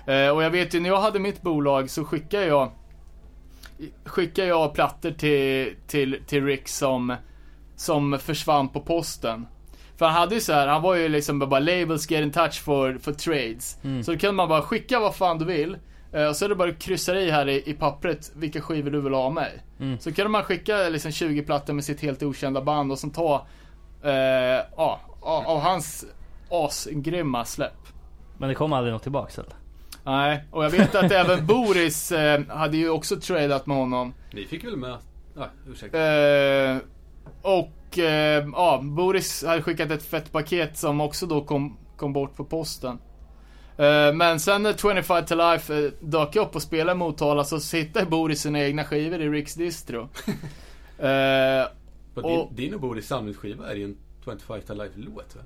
Eh, 0.05 0.29
och 0.29 0.43
jag 0.43 0.49
vet 0.49 0.73
ju 0.73 0.79
när 0.79 0.89
jag 0.89 1.01
hade 1.01 1.19
mitt 1.19 1.41
bolag 1.41 1.89
så 1.89 2.05
skickade 2.05 2.45
jag 2.45 2.71
skickade 4.05 4.47
jag 4.47 4.73
plattor 4.73 5.11
till, 5.11 5.75
till, 5.87 6.19
till 6.27 6.45
Rick 6.45 6.67
som, 6.67 7.15
som 7.75 8.19
försvann 8.19 8.69
på 8.69 8.79
posten. 8.79 9.45
För 9.97 10.05
han 10.05 10.15
hade 10.15 10.35
ju 10.35 10.41
så 10.41 10.53
här, 10.53 10.67
han 10.67 10.81
var 10.81 10.95
ju 10.95 11.09
liksom 11.09 11.39
bara 11.39 11.59
labels 11.59 12.11
get 12.11 12.23
in 12.23 12.31
touch 12.31 12.61
for, 12.61 12.97
for 13.01 13.13
trades. 13.13 13.77
Mm. 13.83 14.03
Så 14.03 14.11
då 14.11 14.17
kunde 14.17 14.33
man 14.33 14.49
bara 14.49 14.61
skicka 14.61 14.99
vad 14.99 15.15
fan 15.15 15.37
du 15.37 15.45
vill. 15.45 15.77
Eh, 16.13 16.27
Och 16.27 16.35
så 16.35 16.45
är 16.45 16.49
det 16.49 16.55
bara 16.55 16.69
att 16.69 16.79
kryssa 16.79 17.15
i 17.19 17.31
här 17.31 17.49
i, 17.49 17.69
i 17.69 17.73
pappret 17.73 18.31
vilka 18.35 18.61
skivor 18.61 18.91
du 18.91 19.01
vill 19.01 19.13
ha 19.13 19.29
mig. 19.29 19.63
Mm. 19.79 19.99
Så 19.99 20.13
kunde 20.13 20.29
man 20.29 20.43
skicka 20.43 20.89
liksom 20.89 21.11
20 21.11 21.41
plattor 21.41 21.73
med 21.73 21.83
sitt 21.83 22.01
helt 22.01 22.23
okända 22.23 22.61
band 22.61 22.91
och 22.91 22.99
sen 22.99 23.11
ta, 23.11 23.47
eh, 24.03 24.11
ja, 24.77 24.99
av, 25.21 25.45
av 25.47 25.59
hans 25.59 26.05
asgrymma 26.49 27.45
släpp. 27.45 27.87
Men 28.37 28.49
det 28.49 28.55
kom 28.55 28.73
aldrig 28.73 28.93
något 28.93 29.03
tillbaks 29.03 29.37
eller? 29.39 29.53
Nej, 30.03 30.43
och 30.51 30.65
jag 30.65 30.69
vet 30.69 30.95
att 30.95 31.11
även 31.11 31.45
Boris 31.45 32.11
eh, 32.11 32.41
hade 32.47 32.77
ju 32.77 32.89
också 32.89 33.19
tradat 33.19 33.65
med 33.65 33.77
honom. 33.77 34.13
Ni 34.33 34.45
fick 34.45 34.63
väl 34.63 34.77
med... 34.77 34.97
Ah, 35.37 35.45
ursäkta. 35.67 35.97
Eh, 35.97 36.77
och 37.41 37.99
eh, 37.99 38.47
ja, 38.53 38.79
Boris 38.83 39.43
hade 39.47 39.61
skickat 39.61 39.91
ett 39.91 40.03
fett 40.03 40.31
paket 40.31 40.77
som 40.77 41.01
också 41.01 41.25
då 41.25 41.41
kom, 41.41 41.77
kom 41.97 42.13
bort 42.13 42.35
på 42.35 42.45
posten. 42.45 42.99
Eh, 43.81 44.13
men 44.13 44.39
sen 44.39 44.63
när 44.63 44.73
25 44.73 45.25
to 45.25 45.35
Life 45.35 45.85
eh, 45.85 45.91
dök 45.99 46.35
upp 46.35 46.55
och 46.55 46.61
spelade 46.61 46.97
Motala 46.97 47.43
så 47.43 47.77
hittade 47.77 48.05
Boris 48.05 48.41
sina 48.41 48.59
egna 48.59 48.83
skivor 48.83 49.21
i 49.21 49.29
Ricks 49.29 49.53
distro. 49.53 49.99
eh, 50.99 51.65
och- 52.15 52.23
din, 52.23 52.55
din 52.55 52.73
och 52.73 52.79
Boris 52.81 53.07
samlingsskiva 53.07 53.71
är 53.71 53.75
ju 53.75 53.83
en 53.83 53.97
25 54.23 54.61
to 54.61 54.73
Life-låt 54.73 55.35
va? 55.35 55.41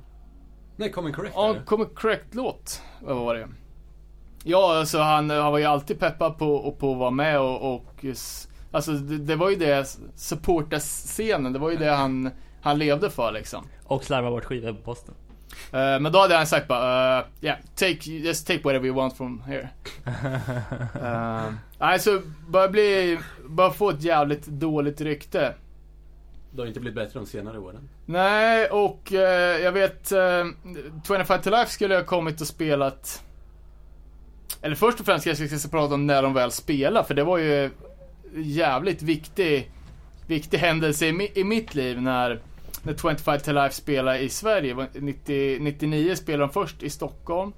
Nej, 0.75 0.91
Common 0.91 1.13
Correct 1.13 1.33
Ja, 1.37 1.53
det. 1.53 1.59
kommer 1.65 1.85
correct 1.85 2.35
låt. 2.35 2.81
Vad 3.01 3.15
var 3.15 3.35
det? 3.35 3.47
Ja, 4.43 4.79
alltså 4.79 4.99
han, 4.99 5.29
han 5.29 5.51
var 5.51 5.59
ju 5.59 5.65
alltid 5.65 5.99
peppad 5.99 6.37
på, 6.37 6.75
på 6.79 6.91
att 6.91 6.97
vara 6.97 7.11
med 7.11 7.39
och, 7.39 7.75
och 7.75 8.05
Alltså 8.71 8.91
det, 8.91 9.17
det 9.17 9.35
var 9.35 9.49
ju 9.49 9.55
det, 9.55 9.97
supporta 10.15 10.79
scenen, 10.79 11.53
det 11.53 11.59
var 11.59 11.71
ju 11.71 11.77
det 11.77 11.91
han, 11.95 12.29
han 12.61 12.77
levde 12.77 13.09
för 13.09 13.31
liksom. 13.31 13.67
Och 13.83 14.03
slarva 14.03 14.29
bort 14.29 14.45
skivor 14.45 14.73
på 14.73 14.81
posten. 14.81 15.15
Eh, 15.71 15.99
men 15.99 16.11
då 16.11 16.19
hade 16.19 16.35
han 16.35 16.47
sagt 16.47 16.67
bara, 16.67 17.19
uh, 17.19 17.25
yeah, 17.41 17.57
take, 17.75 18.11
just 18.11 18.47
take 18.47 18.63
whatever 18.63 18.85
you 18.85 18.95
want 18.95 19.17
from 19.17 19.41
here. 19.41 19.69
uh, 20.95 21.53
nej, 21.79 21.99
så 21.99 22.21
börjar 22.47 22.69
bli, 22.69 23.19
börjar 23.45 23.71
få 23.71 23.89
ett 23.89 24.03
jävligt 24.03 24.45
dåligt 24.45 25.01
rykte. 25.01 25.53
Det 26.51 26.61
har 26.61 26.67
inte 26.67 26.79
blivit 26.79 26.95
bättre 26.95 27.19
de 27.19 27.25
senare 27.25 27.59
åren. 27.59 27.89
Nej, 28.05 28.67
och 28.69 29.13
eh, 29.13 29.61
jag 29.61 29.71
vet... 29.71 30.11
Uh, 30.11 30.45
25 31.07 31.41
to 31.41 31.49
Life 31.49 31.71
skulle 31.71 31.95
ha 31.95 32.03
kommit 32.03 32.41
och 32.41 32.47
spelat... 32.47 33.23
Eller 34.61 34.75
först 34.75 34.99
och 34.99 35.05
främst 35.05 35.25
kanske 35.25 35.43
jag 35.45 35.59
ska 35.59 35.69
prata 35.69 35.93
om 35.93 36.07
när 36.07 36.23
de 36.23 36.33
väl 36.33 36.51
spelar, 36.51 37.03
för 37.03 37.13
det 37.13 37.23
var 37.23 37.37
ju 37.37 37.69
jävligt 38.35 39.01
viktig, 39.01 39.71
viktig 40.27 40.57
händelse 40.57 41.05
i, 41.05 41.13
mi, 41.13 41.31
i 41.35 41.43
mitt 41.43 41.75
liv 41.75 42.01
när, 42.01 42.41
när 42.85 42.93
25 43.15 43.39
to 43.39 43.51
Life 43.51 43.75
spelade 43.75 44.19
i 44.19 44.29
Sverige. 44.29 44.67
Det 44.69 44.73
var 44.73 44.87
90, 44.93 45.57
99 45.59 46.15
spelade 46.15 46.43
de 46.43 46.53
först 46.53 46.83
i 46.83 46.89
Stockholm. 46.89 47.53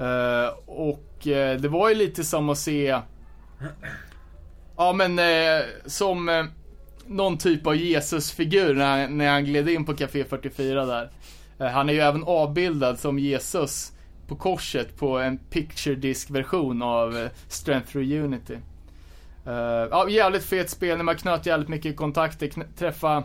Uh, 0.00 0.48
och 0.66 1.26
uh, 1.26 1.60
det 1.60 1.68
var 1.68 1.88
ju 1.88 1.94
lite 1.94 2.24
som 2.24 2.48
att 2.48 2.58
se... 2.58 2.98
Ja 4.76 4.92
men 4.92 5.18
uh, 5.18 5.64
som 5.86 6.48
någon 7.06 7.38
typ 7.38 7.66
av 7.66 7.76
Jesusfigur 7.76 8.74
när, 8.74 9.00
han- 9.00 9.18
när 9.18 9.28
han 9.30 9.44
gled 9.44 9.68
in 9.68 9.84
på 9.84 9.94
Café 9.94 10.24
44 10.24 10.84
där. 10.86 11.10
Han 11.72 11.88
är 11.88 11.92
ju 11.92 12.00
även 12.00 12.24
avbildad 12.24 12.98
som 12.98 13.18
Jesus 13.18 13.92
på 14.28 14.36
korset 14.36 14.96
på 14.98 15.18
en 15.18 15.38
picture 15.38 15.94
disc 15.94 16.30
version 16.30 16.82
av 16.82 17.16
eh, 17.18 17.28
Strength 17.48 17.92
through 17.92 18.24
Unity. 18.24 18.56
Ja, 19.90 20.08
jävligt 20.08 20.44
fet 20.44 20.70
spelning, 20.70 21.04
man 21.04 21.16
knöt 21.16 21.46
jävligt 21.46 21.68
mycket 21.68 21.96
kontakter, 21.96 22.50
träffa 22.78 23.24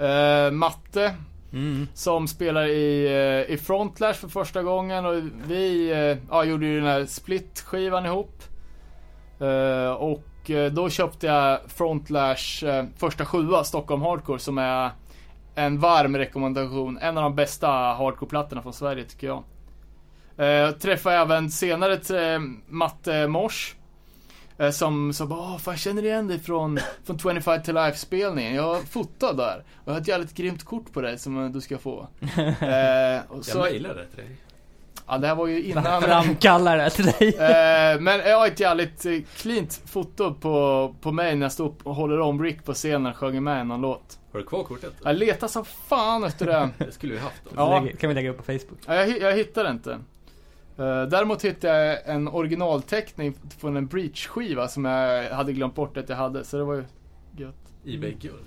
eh, 0.00 0.50
Matte 0.50 1.14
Mm. 1.52 1.86
Som 1.94 2.28
spelar 2.28 2.64
i, 2.66 3.06
eh, 3.06 3.54
i 3.54 3.58
Frontlash 3.58 4.20
för 4.20 4.28
första 4.28 4.62
gången 4.62 5.06
och 5.06 5.14
vi 5.46 5.90
eh, 5.90 6.18
ja, 6.30 6.44
gjorde 6.44 6.66
ju 6.66 6.76
den 6.76 6.88
här 6.88 7.06
split-skivan 7.06 8.06
ihop. 8.06 8.42
Och 9.98 10.50
då 10.72 10.90
köpte 10.90 11.26
jag 11.26 11.58
Frontlash 11.66 12.64
första 12.96 13.24
sjua, 13.24 13.64
Stockholm 13.64 14.02
Hardcore, 14.02 14.38
som 14.38 14.58
är 14.58 14.90
en 15.54 15.78
varm 15.78 16.16
rekommendation. 16.16 16.98
En 16.98 17.18
av 17.18 17.22
de 17.22 17.34
bästa 17.36 17.68
hardcore-plattorna 17.68 18.62
från 18.62 18.72
Sverige 18.72 19.04
tycker 19.04 19.26
jag. 19.26 19.44
Jag 20.36 20.80
träffade 20.80 21.16
även 21.16 21.50
senare 21.50 22.40
Matte 22.68 23.26
Mors. 23.26 23.76
Eh, 24.60 24.70
Som 24.70 25.12
sa 25.12 25.26
bara, 25.26 25.40
"Åh, 25.40 25.58
fan 25.58 25.72
jag 25.72 25.78
känner 25.80 26.04
igen 26.04 26.28
dig 26.28 26.38
från, 26.38 26.78
från 27.04 27.18
25 27.18 27.62
to 27.62 27.72
Life 27.72 27.98
spelningen. 27.98 28.54
Jag 28.54 28.82
fotade 28.82 29.42
där. 29.42 29.64
Och 29.76 29.82
jag 29.88 29.92
har 29.92 30.00
ett 30.00 30.08
jävligt 30.08 30.34
grymt 30.34 30.64
kort 30.64 30.92
på 30.92 31.00
dig 31.00 31.18
som 31.18 31.52
du 31.52 31.60
ska 31.60 31.78
få. 31.78 32.08
Eh, 32.36 33.20
och 33.28 33.36
Jag 33.36 33.44
så, 33.44 33.58
mejlade 33.60 34.06
till 34.06 34.16
dig. 34.16 34.36
ja 35.06 35.18
det 35.18 35.26
här 35.26 35.34
var 35.34 35.46
ju 35.46 35.62
innan. 35.62 36.02
Framkallar 36.02 36.76
det 36.76 36.90
till 36.90 37.04
dig. 37.06 37.28
Eh, 37.38 38.00
men 38.00 38.18
jag 38.20 38.38
har 38.38 38.46
ett 38.46 38.60
jävligt 38.60 39.06
cleant 39.36 39.82
foto 39.86 40.34
på, 40.34 40.94
på 41.00 41.12
mig 41.12 41.36
när 41.36 41.44
jag 41.44 41.52
står 41.52 41.74
och 41.82 41.94
håller 41.94 42.20
om 42.20 42.42
Rick 42.42 42.64
på 42.64 42.74
scenen 42.74 43.06
och 43.06 43.16
sjunger 43.16 43.40
med 43.40 43.60
i 43.60 43.64
någon 43.64 43.80
låt. 43.80 44.18
Har 44.32 44.38
du 44.40 44.46
kvar 44.46 44.62
kortet? 44.64 44.92
Jag 45.04 45.16
letar 45.16 45.48
som 45.48 45.64
fan 45.64 46.24
efter 46.24 46.46
det. 46.46 46.68
Det 46.78 46.92
skulle 46.92 47.12
vi 47.12 47.18
haft. 47.18 47.42
Då. 47.44 47.50
Ja. 47.56 47.82
Det 47.86 47.96
kan 47.96 48.08
vi 48.08 48.14
lägga 48.14 48.30
upp 48.30 48.36
på 48.36 48.42
Facebook. 48.42 48.78
Ja, 48.86 48.94
jag, 48.94 49.20
jag 49.20 49.36
hittar 49.36 49.64
det 49.64 49.70
inte. 49.70 49.98
Eh, 50.80 51.02
däremot 51.02 51.44
hittade 51.44 51.86
jag 51.86 52.14
en 52.14 52.28
originalteckning 52.28 53.34
från 53.58 53.76
en 53.76 53.86
Breach-skiva 53.88 54.68
som 54.68 54.84
jag 54.84 55.30
hade 55.30 55.52
glömt 55.52 55.74
bort 55.74 55.96
att 55.96 56.08
jag 56.08 56.16
hade, 56.16 56.44
så 56.44 56.56
det 56.56 56.64
var 56.64 56.74
ju 56.74 56.84
gött. 57.36 57.54
Ebay 57.86 58.16
Guld. 58.20 58.44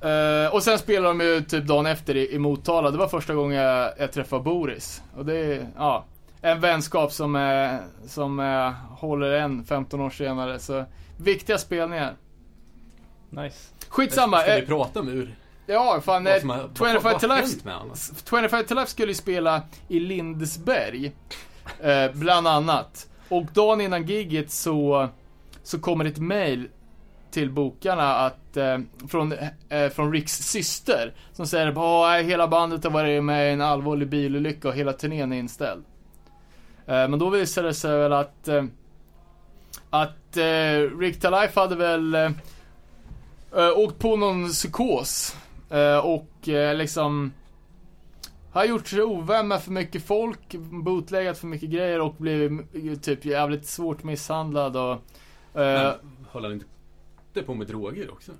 Eh, 0.00 0.54
och 0.54 0.62
sen 0.62 0.78
spelade 0.78 1.08
de 1.08 1.20
ju 1.24 1.40
typ 1.40 1.64
dagen 1.64 1.86
efter 1.86 2.16
i, 2.16 2.34
i 2.34 2.38
Motala. 2.38 2.90
Det 2.90 2.98
var 2.98 3.08
första 3.08 3.34
gången 3.34 3.56
jag, 3.62 3.92
jag 3.98 4.12
träffade 4.12 4.42
Boris. 4.42 5.02
Och 5.16 5.24
det 5.24 5.36
är, 5.36 5.68
ja, 5.76 6.04
en 6.40 6.60
vänskap 6.60 7.12
som, 7.12 7.36
är, 7.36 7.80
som 8.06 8.38
är, 8.38 8.74
håller 8.90 9.30
än 9.32 9.64
15 9.64 10.00
år 10.00 10.10
senare. 10.10 10.58
Så 10.58 10.84
viktiga 11.16 11.58
spelningar. 11.58 12.14
Nice. 13.30 13.74
Skitsamma. 13.88 14.38
Ska 14.38 14.54
vi 14.54 14.60
eh, 14.60 14.66
prata 14.66 15.00
om 15.00 15.08
ur 15.08 15.34
ja, 15.68 16.00
fan. 16.00 16.24
vad 16.24 16.34
Eh, 16.34 16.40
som 16.40 16.50
har, 16.50 16.56
vad, 16.78 16.88
25 16.92 17.02
vad 17.02 17.20
to 17.20 17.26
Life 17.26 17.56
med 17.64 17.74
honom? 17.74 17.96
25 18.30 18.64
to 18.64 18.74
Life 18.74 18.90
skulle 18.90 19.08
ju 19.08 19.14
spela 19.14 19.62
i 19.88 20.00
Lindesberg. 20.00 21.12
Eh, 21.80 22.12
bland 22.12 22.48
annat. 22.48 23.08
Och 23.28 23.44
dagen 23.44 23.80
innan 23.80 24.06
giget 24.06 24.50
så, 24.50 25.08
så 25.62 25.78
kommer 25.78 26.04
ett 26.04 26.18
mail 26.18 26.68
till 27.30 27.50
bokarna 27.50 28.14
att, 28.14 28.56
eh, 28.56 28.78
från, 29.08 29.32
eh, 29.68 29.88
från 29.88 30.12
Ricks 30.12 30.32
syster. 30.32 31.14
Som 31.32 31.46
säger 31.46 31.66
att 31.66 32.24
hela 32.24 32.48
bandet 32.48 32.84
har 32.84 32.90
varit 32.90 33.24
med 33.24 33.50
i 33.50 33.52
en 33.52 33.60
allvarlig 33.60 34.08
bilolycka 34.08 34.68
och 34.68 34.74
hela 34.74 34.92
turnén 34.92 35.32
är 35.32 35.38
inställd. 35.38 35.84
Eh, 36.86 37.08
men 37.08 37.18
då 37.18 37.30
visade 37.30 37.68
det 37.68 37.74
sig 37.74 37.98
väl 37.98 38.12
att, 38.12 38.48
eh, 38.48 38.64
att 39.90 40.14
Rick 41.00 41.20
Talife 41.20 41.60
hade 41.60 41.76
väl 41.76 42.34
åkt 43.76 43.98
på 43.98 44.16
någon 44.16 44.48
psykos. 44.48 45.36
Eh, 45.70 45.98
och 45.98 46.48
eh, 46.48 46.76
liksom 46.76 47.32
har 48.52 48.64
gjort 48.64 48.88
sig 48.88 49.02
ovän 49.02 49.48
med 49.48 49.62
för 49.62 49.70
mycket 49.70 50.02
folk, 50.06 50.54
bootleggat 50.70 51.38
för 51.38 51.46
mycket 51.46 51.70
grejer 51.70 52.00
och 52.00 52.14
blivit 52.18 53.02
typ 53.02 53.24
jävligt 53.24 53.66
svårt 53.66 54.02
misshandlad 54.02 54.76
och... 54.76 54.92
Eh, 54.92 54.98
Men 55.54 55.92
håller 56.30 56.48
han 56.48 56.60
inte 57.32 57.42
på 57.42 57.54
med 57.54 57.66
droger 57.66 58.10
också? 58.12 58.32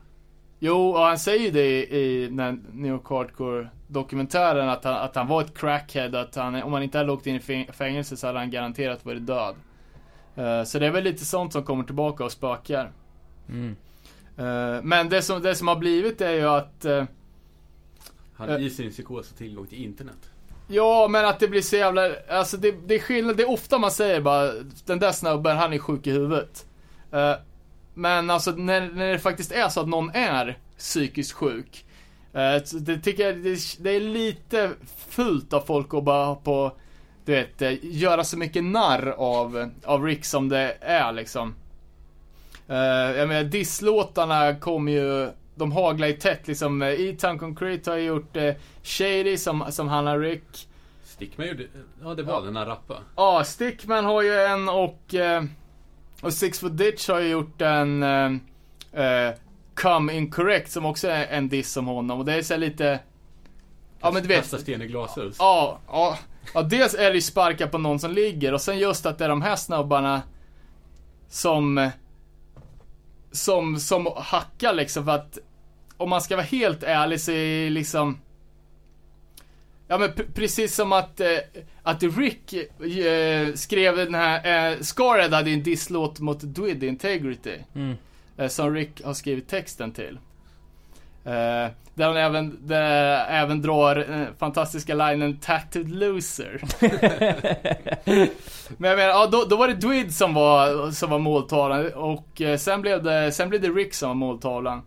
Jo, 0.59 0.91
och 0.91 1.01
han 1.01 1.19
säger 1.19 1.53
det 1.53 1.87
i, 1.87 2.27
den 2.27 2.39
här 2.39 2.59
New 2.73 2.93
York 2.93 3.09
Hardcore 3.09 3.69
dokumentären 3.87 4.69
att 4.69 4.85
han, 4.85 4.95
att 4.95 5.17
han 5.17 5.27
var 5.27 5.43
ett 5.43 5.59
crackhead, 5.59 6.15
att 6.15 6.35
han, 6.35 6.63
om 6.63 6.73
han 6.73 6.83
inte 6.83 6.99
hade 6.99 7.13
åkt 7.13 7.27
in 7.27 7.35
i 7.37 7.39
fäng- 7.39 7.73
fängelse 7.73 8.17
så 8.17 8.27
hade 8.27 8.39
han 8.39 8.51
garanterat 8.51 9.05
varit 9.05 9.27
död. 9.27 9.55
Eh, 10.37 10.65
så 10.65 10.79
det 10.79 10.87
är 10.87 10.91
väl 10.91 11.05
lite 11.05 11.25
sånt 11.25 11.53
som 11.53 11.63
kommer 11.63 11.85
tillbaka 11.85 12.25
och 12.25 12.33
spökar. 12.33 12.91
Mm. 13.49 13.77
Eh, 14.37 14.83
men 14.83 15.09
det 15.09 15.23
som, 15.23 15.43
det 15.43 15.55
som 15.55 15.69
har 15.69 15.77
blivit 15.77 16.21
är 16.21 16.33
ju 16.33 16.49
att 16.49 16.85
eh, 16.85 17.05
Han 18.39 18.49
Eh. 18.49 18.63
i 18.67 18.71
sin 18.71 18.91
psykos 18.91 19.33
tillgång 19.33 19.67
till 19.67 19.85
internet. 19.85 20.31
Ja, 20.69 21.09
men 21.11 21.25
att 21.25 21.41
det 21.41 21.49
blir 21.49 21.63
så 21.63 21.77
jävla... 21.77 22.11
Alltså 22.29 22.57
det, 22.57 22.75
det 22.87 22.95
är 22.95 22.99
skillnad. 22.99 23.37
Det 23.37 23.43
är 23.43 23.51
ofta 23.51 23.79
man 23.79 23.91
säger 23.91 24.21
bara 24.21 24.53
den 24.87 24.99
där 24.99 25.13
snubben, 25.13 25.57
han 25.57 25.73
är 25.73 25.79
sjuk 25.79 26.07
i 26.07 26.11
huvudet. 26.11 26.67
Eh, 27.13 27.35
men 27.95 28.31
alltså 28.31 28.51
när, 28.51 28.81
när 28.93 29.13
det 29.13 29.19
faktiskt 29.19 29.53
är 29.53 29.69
så 29.69 29.81
att 29.81 29.89
någon 29.89 30.11
är 30.11 30.59
psykiskt 30.79 31.33
sjuk. 31.33 31.85
eh, 32.33 32.63
det 32.73 32.99
tycker 32.99 33.27
jag, 33.27 33.37
det, 33.37 33.59
det 33.79 33.91
är 33.91 34.01
lite 34.01 34.71
fult 35.09 35.53
av 35.53 35.61
folk 35.61 35.95
att 35.95 36.05
bara 36.05 36.35
på, 36.35 36.73
du 37.25 37.33
vet, 37.33 37.83
göra 37.83 38.25
så 38.25 38.39
mycket 38.39 38.65
narr 38.65 39.09
av, 39.09 39.71
av 39.85 40.05
Rick 40.05 40.25
som 40.25 40.49
det 40.49 40.77
är 40.81 41.13
liksom. 41.13 41.55
Uh, 42.71 42.77
jag 43.19 43.29
menar, 43.29 43.45
disslåtarna 43.45 44.55
kommer 44.55 44.93
ju, 44.93 45.31
de 45.59 45.73
haglar 45.73 46.07
ju 46.07 46.13
tätt 46.13 46.49
liksom. 46.49 46.83
E-Town 46.83 47.39
Concrete 47.39 47.91
har 47.91 47.97
ju 47.97 48.05
gjort 48.05 48.37
uh, 48.37 48.53
Shady 48.83 49.37
som, 49.37 49.65
som 49.71 49.89
handlar 49.89 50.19
Rick. 50.19 50.69
Stickman 51.05 51.49
gjorde... 51.49 51.67
Ja, 52.03 52.15
det 52.15 52.23
var 52.23 52.33
Ja. 52.35 52.41
den 52.41 52.57
han 52.57 52.67
rappade. 52.67 53.01
Ja, 53.17 53.45
Stickman 53.45 54.05
har 54.05 54.23
ju 54.23 54.35
en 54.35 54.69
och, 54.69 55.15
eh, 55.15 55.45
och 56.23 56.33
Six 56.33 56.59
Foot 56.61 56.77
Ditch 56.77 57.09
har 57.09 57.21
ju 57.21 57.29
gjort 57.29 57.61
en 57.61 58.03
eh, 58.03 58.27
eh, 59.05 59.35
Come 59.75 60.13
Incorrect 60.13 60.71
som 60.71 60.87
också 60.87 61.09
är 61.09 61.27
en 61.27 61.49
diss 61.49 61.77
om 61.77 61.87
honom 61.87 62.19
och 62.19 62.25
det 62.25 62.35
är 62.35 62.43
så 62.43 62.57
lite 62.57 63.01
Ja 64.01 64.11
men 64.11 64.23
du 64.23 64.29
vet 64.29 64.41
Kasta 64.41 64.59
sten 64.59 64.83
i 64.83 64.87
glashus. 64.87 65.37
Ja, 65.39 65.79
ja, 65.89 66.19
ja 66.55 66.63
dels 66.63 66.95
är 66.95 67.09
det 67.11 67.15
ju 67.15 67.21
sparka 67.21 67.67
på 67.67 67.79
någon 67.79 67.99
som 67.99 68.13
ligger 68.13 68.55
och 68.55 68.61
sen 68.61 68.79
just 68.79 69.07
att 69.07 69.19
det 69.19 69.25
är 69.25 69.29
de 69.29 69.43
här 69.43 69.57
snubbarna 69.57 70.23
som 71.29 71.91
som, 73.33 73.81
som 73.81 74.09
hackar 74.17 74.73
liksom 74.73 75.05
för 75.05 75.13
att 75.13 75.39
om 75.99 76.11
man 76.11 76.21
ska 76.21 76.37
vara 76.37 76.47
helt 76.47 76.83
ärlig 76.83 77.21
så 77.21 77.33
är 77.33 77.71
liksom 77.71 78.19
Ja 79.91 79.99
men 79.99 80.13
precis 80.35 80.75
som 80.75 80.93
att, 80.93 81.21
eh, 81.21 81.39
att 81.83 82.03
Rick 82.03 82.53
eh, 82.53 83.55
skrev 83.55 83.97
den 83.97 84.15
här, 84.15 84.71
eh, 84.73 84.81
Scarhead 84.81 85.37
hade 85.37 85.51
en 85.51 85.63
disslåt 85.63 86.21
mot 86.21 86.41
Dwid 86.41 86.85
Integrity. 86.85 87.57
Mm. 87.75 87.97
Eh, 88.37 88.49
som 88.49 88.75
Rick 88.75 89.05
har 89.05 89.15
skrivit 89.15 89.49
texten 89.49 89.93
till. 89.93 90.19
Eh, 91.25 91.71
där 91.95 92.07
han 92.07 92.17
även, 92.17 92.59
där 92.67 93.27
även 93.31 93.63
drar 93.63 93.97
eh, 94.11 94.27
fantastiska 94.39 94.95
linen 94.95 95.39
'Tattooed 95.39 95.89
loser' 95.89 96.61
Men 98.77 98.91
jag 98.91 98.97
menar, 98.97 99.11
ja, 99.11 99.27
då, 99.27 99.45
då 99.45 99.57
var 99.57 99.69
det 99.69 99.75
Dwid 99.75 100.15
som 100.15 100.35
var, 100.35 100.91
som 100.91 101.11
var 101.11 101.19
måltavlan 101.19 101.93
och 101.93 102.41
eh, 102.41 102.57
sen 102.57 102.81
blev 102.81 103.03
det, 103.03 103.33
sen 103.33 103.49
blev 103.49 103.61
det 103.61 103.69
Rick 103.69 103.95
som 103.95 104.09
var 104.09 104.15
måltavlan. 104.15 104.83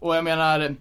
Och 0.00 0.16
jag 0.16 0.24
menar, 0.24 0.74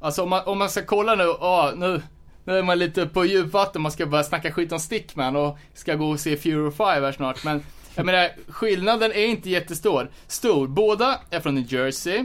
alltså 0.00 0.22
om 0.22 0.28
man, 0.30 0.42
om 0.46 0.58
man 0.58 0.70
ska 0.70 0.82
kolla 0.84 1.14
nu, 1.14 1.24
ja 1.40 1.72
nu, 1.76 2.02
nu 2.44 2.58
är 2.58 2.62
man 2.62 2.78
lite 2.78 3.06
på 3.06 3.24
djupvatten, 3.24 3.82
man 3.82 3.92
ska 3.92 4.06
börja 4.06 4.24
snacka 4.24 4.52
skit 4.52 4.72
om 4.72 4.78
Stickman 4.80 5.36
och 5.36 5.58
ska 5.74 5.94
gå 5.94 6.10
och 6.10 6.20
se 6.20 6.36
Fury 6.36 6.70
5 6.70 6.86
här 6.86 7.12
snart, 7.12 7.44
men 7.44 7.62
jag 7.94 8.06
menar, 8.06 8.28
skillnaden 8.48 9.12
är 9.12 9.26
inte 9.26 9.50
jättestor. 9.50 10.10
Stor. 10.26 10.66
Båda 10.66 11.20
är 11.30 11.40
från 11.40 11.54
New 11.54 11.72
Jersey. 11.72 12.18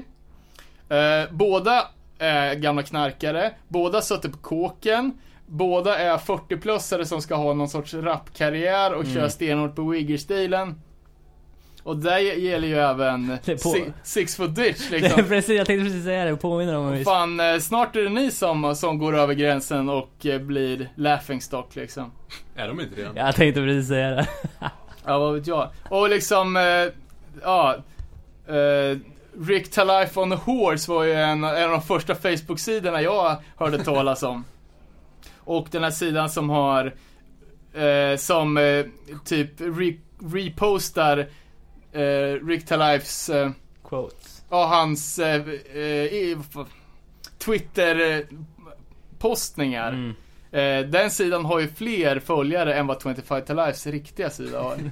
Eh, 0.90 1.32
båda 1.32 1.88
är 2.20 2.56
gamla 2.56 2.84
knarkare. 2.84 3.52
Båda 3.68 4.02
suttit 4.02 4.32
på 4.32 4.38
kåken. 4.38 5.12
Båda 5.46 5.98
är 5.98 6.18
40-plussare 6.18 7.04
som 7.06 7.22
ska 7.22 7.36
ha 7.36 7.54
någon 7.54 7.70
sorts 7.70 7.94
rapkarriär 7.94 8.94
och 8.94 9.02
Mm. 9.04 9.14
köra 9.14 9.30
stenhårt 9.30 9.76
på 9.76 9.82
Wigger-stilen. 9.82 10.82
Och 11.84 11.98
det 11.98 12.20
gäller 12.22 12.68
ju 12.68 12.78
även 12.78 13.28
Det 13.46 13.58
si- 13.58 13.92
Six 14.04 14.36
Foot 14.36 14.56
Ditch 14.56 14.90
liksom. 14.92 15.24
precis, 15.24 15.58
jag 15.58 15.68
tänkte 15.68 15.86
precis 15.86 16.04
säga 16.04 16.26
det 16.26 16.34
och 16.34 16.42
påminna 16.42 16.80
om 16.80 16.92
det. 16.92 17.04
Fan, 17.04 17.40
eh, 17.40 17.60
snart 17.60 17.96
är 17.96 18.02
det 18.02 18.10
ni 18.10 18.32
som, 18.32 18.76
som 18.76 18.98
går 18.98 19.18
över 19.18 19.34
gränsen 19.34 19.90
och 19.90 20.26
eh, 20.26 20.40
blir 20.42 20.90
laughingstock 20.96 21.76
liksom. 21.76 22.12
Är 22.56 22.68
de 22.68 22.80
inte 22.82 22.96
redan? 23.02 23.16
Jag 23.16 23.36
tänkte 23.36 23.62
precis 23.62 23.88
säga 23.88 24.10
det. 24.10 24.28
Ja, 25.06 25.18
vad 25.20 25.34
vet 25.34 25.48
jag. 25.48 25.70
Och 25.90 26.10
liksom, 26.10 26.58
eh, 26.58 26.64
ja. 27.44 27.76
Eh, 28.48 28.98
Rick 29.48 29.72
Talife 29.72 30.20
on 30.20 30.30
the 30.30 30.36
Horse 30.36 30.92
var 30.92 31.04
ju 31.04 31.14
en, 31.14 31.44
en 31.44 31.64
av 31.64 31.70
de 31.72 31.82
första 31.82 32.16
Facebook-sidorna 32.16 33.02
jag 33.02 33.36
hörde 33.58 33.84
talas 33.84 34.24
om. 34.24 34.44
Och 35.40 35.68
den 35.72 35.84
här 35.84 35.92
sidan 35.92 36.30
som 36.30 36.50
har, 36.50 36.94
eh, 37.74 38.18
som 38.18 38.58
eh, 38.58 38.86
typ 39.26 39.50
re, 39.58 39.94
repostar 40.34 41.28
eh, 41.94 42.46
Rick 42.48 42.66
Talifes, 42.66 43.30
eh, 43.30 43.52
Quotes. 43.84 44.44
ja 44.50 44.66
hans 44.66 45.20
eh, 45.20 45.42
eh, 45.78 46.38
Twitter-postningar. 47.38 49.90
Mm. 49.90 50.14
Eh, 50.52 50.80
den 50.90 51.12
sidan 51.12 51.46
har 51.46 51.60
ju 51.60 51.68
fler 51.68 52.20
följare 52.20 52.74
än 52.74 52.88
vad 52.88 53.02
25 53.04 53.42
to 53.46 53.54
Lifes 53.54 53.88
riktiga 53.88 54.30
sida 54.30 54.62
har. 54.62 54.78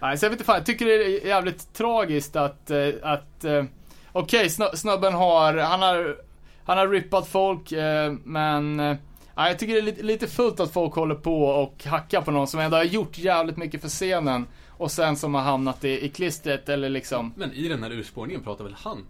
Nej, 0.00 0.18
så 0.18 0.24
jag 0.24 0.30
vet 0.30 0.36
inte 0.36 0.44
fan, 0.44 0.56
jag 0.56 0.66
tycker 0.66 0.86
det 0.86 0.94
är 0.94 1.26
jävligt 1.26 1.74
tragiskt 1.74 2.36
att, 2.36 2.70
eh, 2.70 2.88
att 3.02 3.44
eh, 3.44 3.64
Okej, 4.12 4.48
snu- 4.48 4.76
snubben 4.76 5.14
har, 5.14 5.54
han 5.56 5.82
har 5.82 6.16
han 6.64 6.78
har 6.78 6.88
rippat 6.88 7.28
folk, 7.28 7.72
eh, 7.72 8.12
men 8.24 8.80
eh, 8.80 8.96
ja, 9.34 9.48
jag 9.48 9.58
tycker 9.58 9.74
det 9.74 9.80
är 9.80 9.82
lite, 9.82 10.02
lite 10.02 10.26
fullt 10.26 10.60
att 10.60 10.72
folk 10.72 10.94
håller 10.94 11.14
på 11.14 11.42
och 11.44 11.84
hackar 11.84 12.20
på 12.20 12.30
någon 12.30 12.46
som 12.46 12.60
ändå 12.60 12.76
har 12.76 12.84
gjort 12.84 13.18
jävligt 13.18 13.56
mycket 13.56 13.80
för 13.80 13.88
scenen. 13.88 14.46
Och 14.78 14.90
sen 14.90 15.16
som 15.16 15.34
har 15.34 15.42
hamnat 15.42 15.84
i, 15.84 16.04
i 16.04 16.08
klistret 16.08 16.68
eller 16.68 16.88
liksom. 16.88 17.32
Men 17.36 17.52
i 17.52 17.68
den 17.68 17.82
här 17.82 17.90
urspårningen 17.90 18.42
pratar 18.42 18.64
väl 18.64 18.74
han 18.78 19.06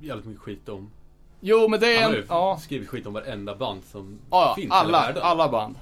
jävligt 0.00 0.26
mycket 0.26 0.42
skit 0.42 0.68
om 0.68 0.90
Jo 1.40 1.68
men 1.68 1.80
det 1.80 1.96
är 1.96 2.02
Han 2.02 2.10
har 2.10 2.10
en, 2.10 2.22
ju 2.22 2.26
ja. 2.28 2.58
skrivit 2.62 2.88
skit 2.88 3.06
om 3.06 3.12
varenda 3.12 3.56
band 3.56 3.84
som 3.84 4.18
Ja, 4.30 4.52
finns 4.56 4.66
i 4.66 4.70
alla, 4.70 4.98
hela 4.98 5.06
världen. 5.06 5.22
alla 5.22 5.48
band. 5.48 5.76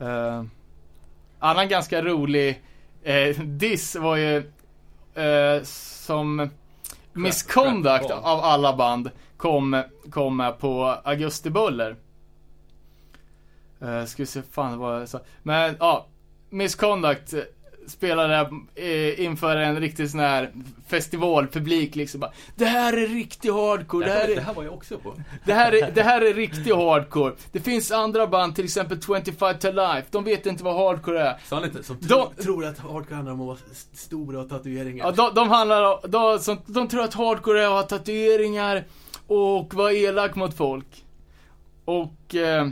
Uh, 0.00 0.44
annan 1.38 1.68
ganska 1.68 2.02
rolig 2.02 2.62
eh, 3.02 3.40
diss 3.40 3.96
var 3.96 4.16
ju 4.16 4.36
eh, 5.14 5.62
som 5.62 6.50
Misconduct 7.12 8.10
av 8.10 8.40
alla 8.40 8.76
band 8.76 9.10
kom, 9.36 9.82
kom 10.10 10.36
med 10.36 10.58
på 10.58 10.84
Augustibuller. 11.04 11.96
Uh, 13.82 14.04
ska 14.04 14.22
vi 14.22 14.26
se, 14.26 14.42
fan 14.42 14.78
vad 14.78 15.00
jag 15.00 15.08
sa. 15.08 15.20
Men 15.42 15.76
ja, 15.80 16.06
Misconduct 16.50 17.34
eh, 17.34 17.40
spelade 17.86 18.50
eh, 18.74 19.20
inför 19.24 19.56
en 19.56 19.80
riktig 19.80 20.10
sån 20.10 20.20
här 20.20 20.50
festivalpublik 20.88 21.94
liksom 21.96 22.20
bara, 22.20 22.32
Det 22.56 22.64
här 22.64 22.92
är 22.92 23.06
riktig 23.08 23.50
hardcore, 23.50 24.06
Det 24.06 24.12
här 24.12 24.28
är 24.28 24.34
det 24.34 24.40
här 24.40 24.54
var 24.54 24.64
jag 24.64 24.72
också 24.74 24.98
på. 24.98 25.14
det 25.44 25.52
här, 25.52 25.72
är, 25.74 25.90
det 25.90 26.02
här 26.02 26.20
är 26.20 26.34
riktig 26.34 26.72
hardcore. 26.72 27.34
Det 27.52 27.60
finns 27.60 27.92
andra 27.92 28.26
band, 28.26 28.54
till 28.54 28.64
exempel 28.64 29.00
25 29.02 29.58
to 29.58 29.70
Life. 29.70 30.04
De 30.10 30.24
vet 30.24 30.46
inte 30.46 30.64
vad 30.64 30.74
hardcore 30.76 31.20
är. 31.20 31.36
Sa 31.48 31.64
inte? 31.64 31.82
Som 31.82 31.96
De- 32.00 32.06
tro, 32.06 32.32
tror 32.42 32.64
att 32.64 32.78
hardcore 32.78 33.14
handlar 33.14 33.32
om 33.32 33.40
att 33.40 33.46
vara 33.46 33.58
st- 33.72 33.96
stora 33.96 34.40
och 34.40 34.48
tatueringar. 34.48 35.04
Ja, 35.06 35.10
de, 35.12 35.34
de 35.34 35.48
handlar 35.48 35.82
om, 35.92 35.98
de, 36.10 36.38
som, 36.38 36.58
de 36.66 36.88
tror 36.88 37.02
att 37.02 37.14
hardcore 37.14 37.62
är 37.62 37.66
att 37.66 37.72
ha 37.72 37.82
tatueringar 37.82 38.84
och 39.26 39.74
vara 39.74 39.92
elak 39.92 40.34
mot 40.36 40.56
folk. 40.56 41.04
Och, 41.84 42.34
eh, 42.34 42.68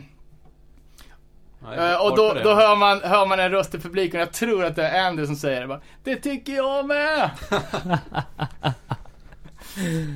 Nej, 1.65 1.93
eh, 1.93 2.07
och 2.07 2.17
då, 2.17 2.35
då 2.45 2.55
hör, 2.55 2.77
man, 2.77 3.01
hör 3.03 3.27
man 3.27 3.41
en 3.41 3.51
röst 3.51 3.75
i 3.75 3.79
publiken, 3.79 4.21
jag 4.21 4.33
tror 4.33 4.65
att 4.65 4.77
det 4.77 4.89
är 4.89 5.07
Andy 5.07 5.27
som 5.27 5.37
säger 5.37 5.61
det 5.61 5.67
bara, 5.67 5.81
Det 6.05 6.17
tycker 6.17 6.53
jag 6.53 6.87
med! 6.87 7.31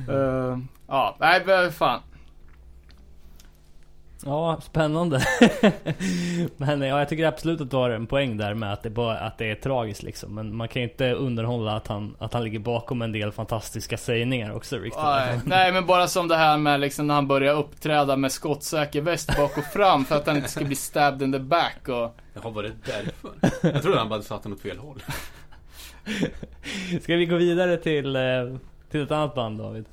Eh, 0.09 0.57
ja, 0.87 1.15
nej 1.19 1.71
fan. 1.71 2.01
Ja, 4.25 4.61
spännande. 4.61 5.21
Men 6.57 6.81
ja, 6.81 6.99
jag 6.99 7.09
tycker 7.09 7.25
absolut 7.25 7.61
att 7.61 7.71
du 7.71 7.77
har 7.77 7.89
en 7.89 8.07
poäng 8.07 8.37
där 8.37 8.53
med 8.53 8.73
att 8.73 8.83
det, 8.83 8.89
bara, 8.89 9.17
att 9.17 9.37
det 9.37 9.51
är 9.51 9.55
tragiskt 9.55 10.03
liksom. 10.03 10.35
Men 10.35 10.55
man 10.55 10.67
kan 10.67 10.81
ju 10.81 10.87
inte 10.87 11.11
underhålla 11.11 11.75
att 11.75 11.87
han, 11.87 12.15
att 12.19 12.33
han 12.33 12.43
ligger 12.43 12.59
bakom 12.59 13.01
en 13.01 13.11
del 13.11 13.31
fantastiska 13.31 13.97
sägningar 13.97 14.55
också, 14.55 14.77
Rick. 14.77 14.93
Nej, 14.97 15.39
nej 15.45 15.71
men 15.71 15.85
bara 15.85 16.07
som 16.07 16.27
det 16.27 16.35
här 16.35 16.57
med 16.57 16.79
liksom 16.79 17.07
när 17.07 17.13
han 17.13 17.27
börjar 17.27 17.55
uppträda 17.55 18.15
med 18.15 18.31
skottsäker 18.31 19.01
väst 19.01 19.37
bak 19.37 19.57
och 19.57 19.63
fram 19.63 20.05
för 20.05 20.15
att 20.15 20.27
han 20.27 20.35
inte 20.35 20.49
ska 20.49 20.65
bli 20.65 20.75
stabbed 20.75 21.21
in 21.21 21.31
the 21.31 21.39
back 21.39 21.87
och... 21.87 22.15
Jaha, 22.33 22.49
var 22.49 22.63
det 22.63 22.71
därför? 22.85 23.31
Jag 23.73 23.81
trodde 23.81 23.99
han 23.99 24.09
bara 24.09 24.21
satt 24.21 24.43
den 24.43 24.53
åt 24.53 24.61
fel 24.61 24.77
håll. 24.77 25.03
Ska 27.01 27.15
vi 27.15 27.25
gå 27.25 27.35
vidare 27.35 27.77
till, 27.77 28.15
eh, 28.15 28.21
till 28.91 29.01
ett 29.01 29.11
annat 29.11 29.35
band 29.35 29.57
David? 29.57 29.85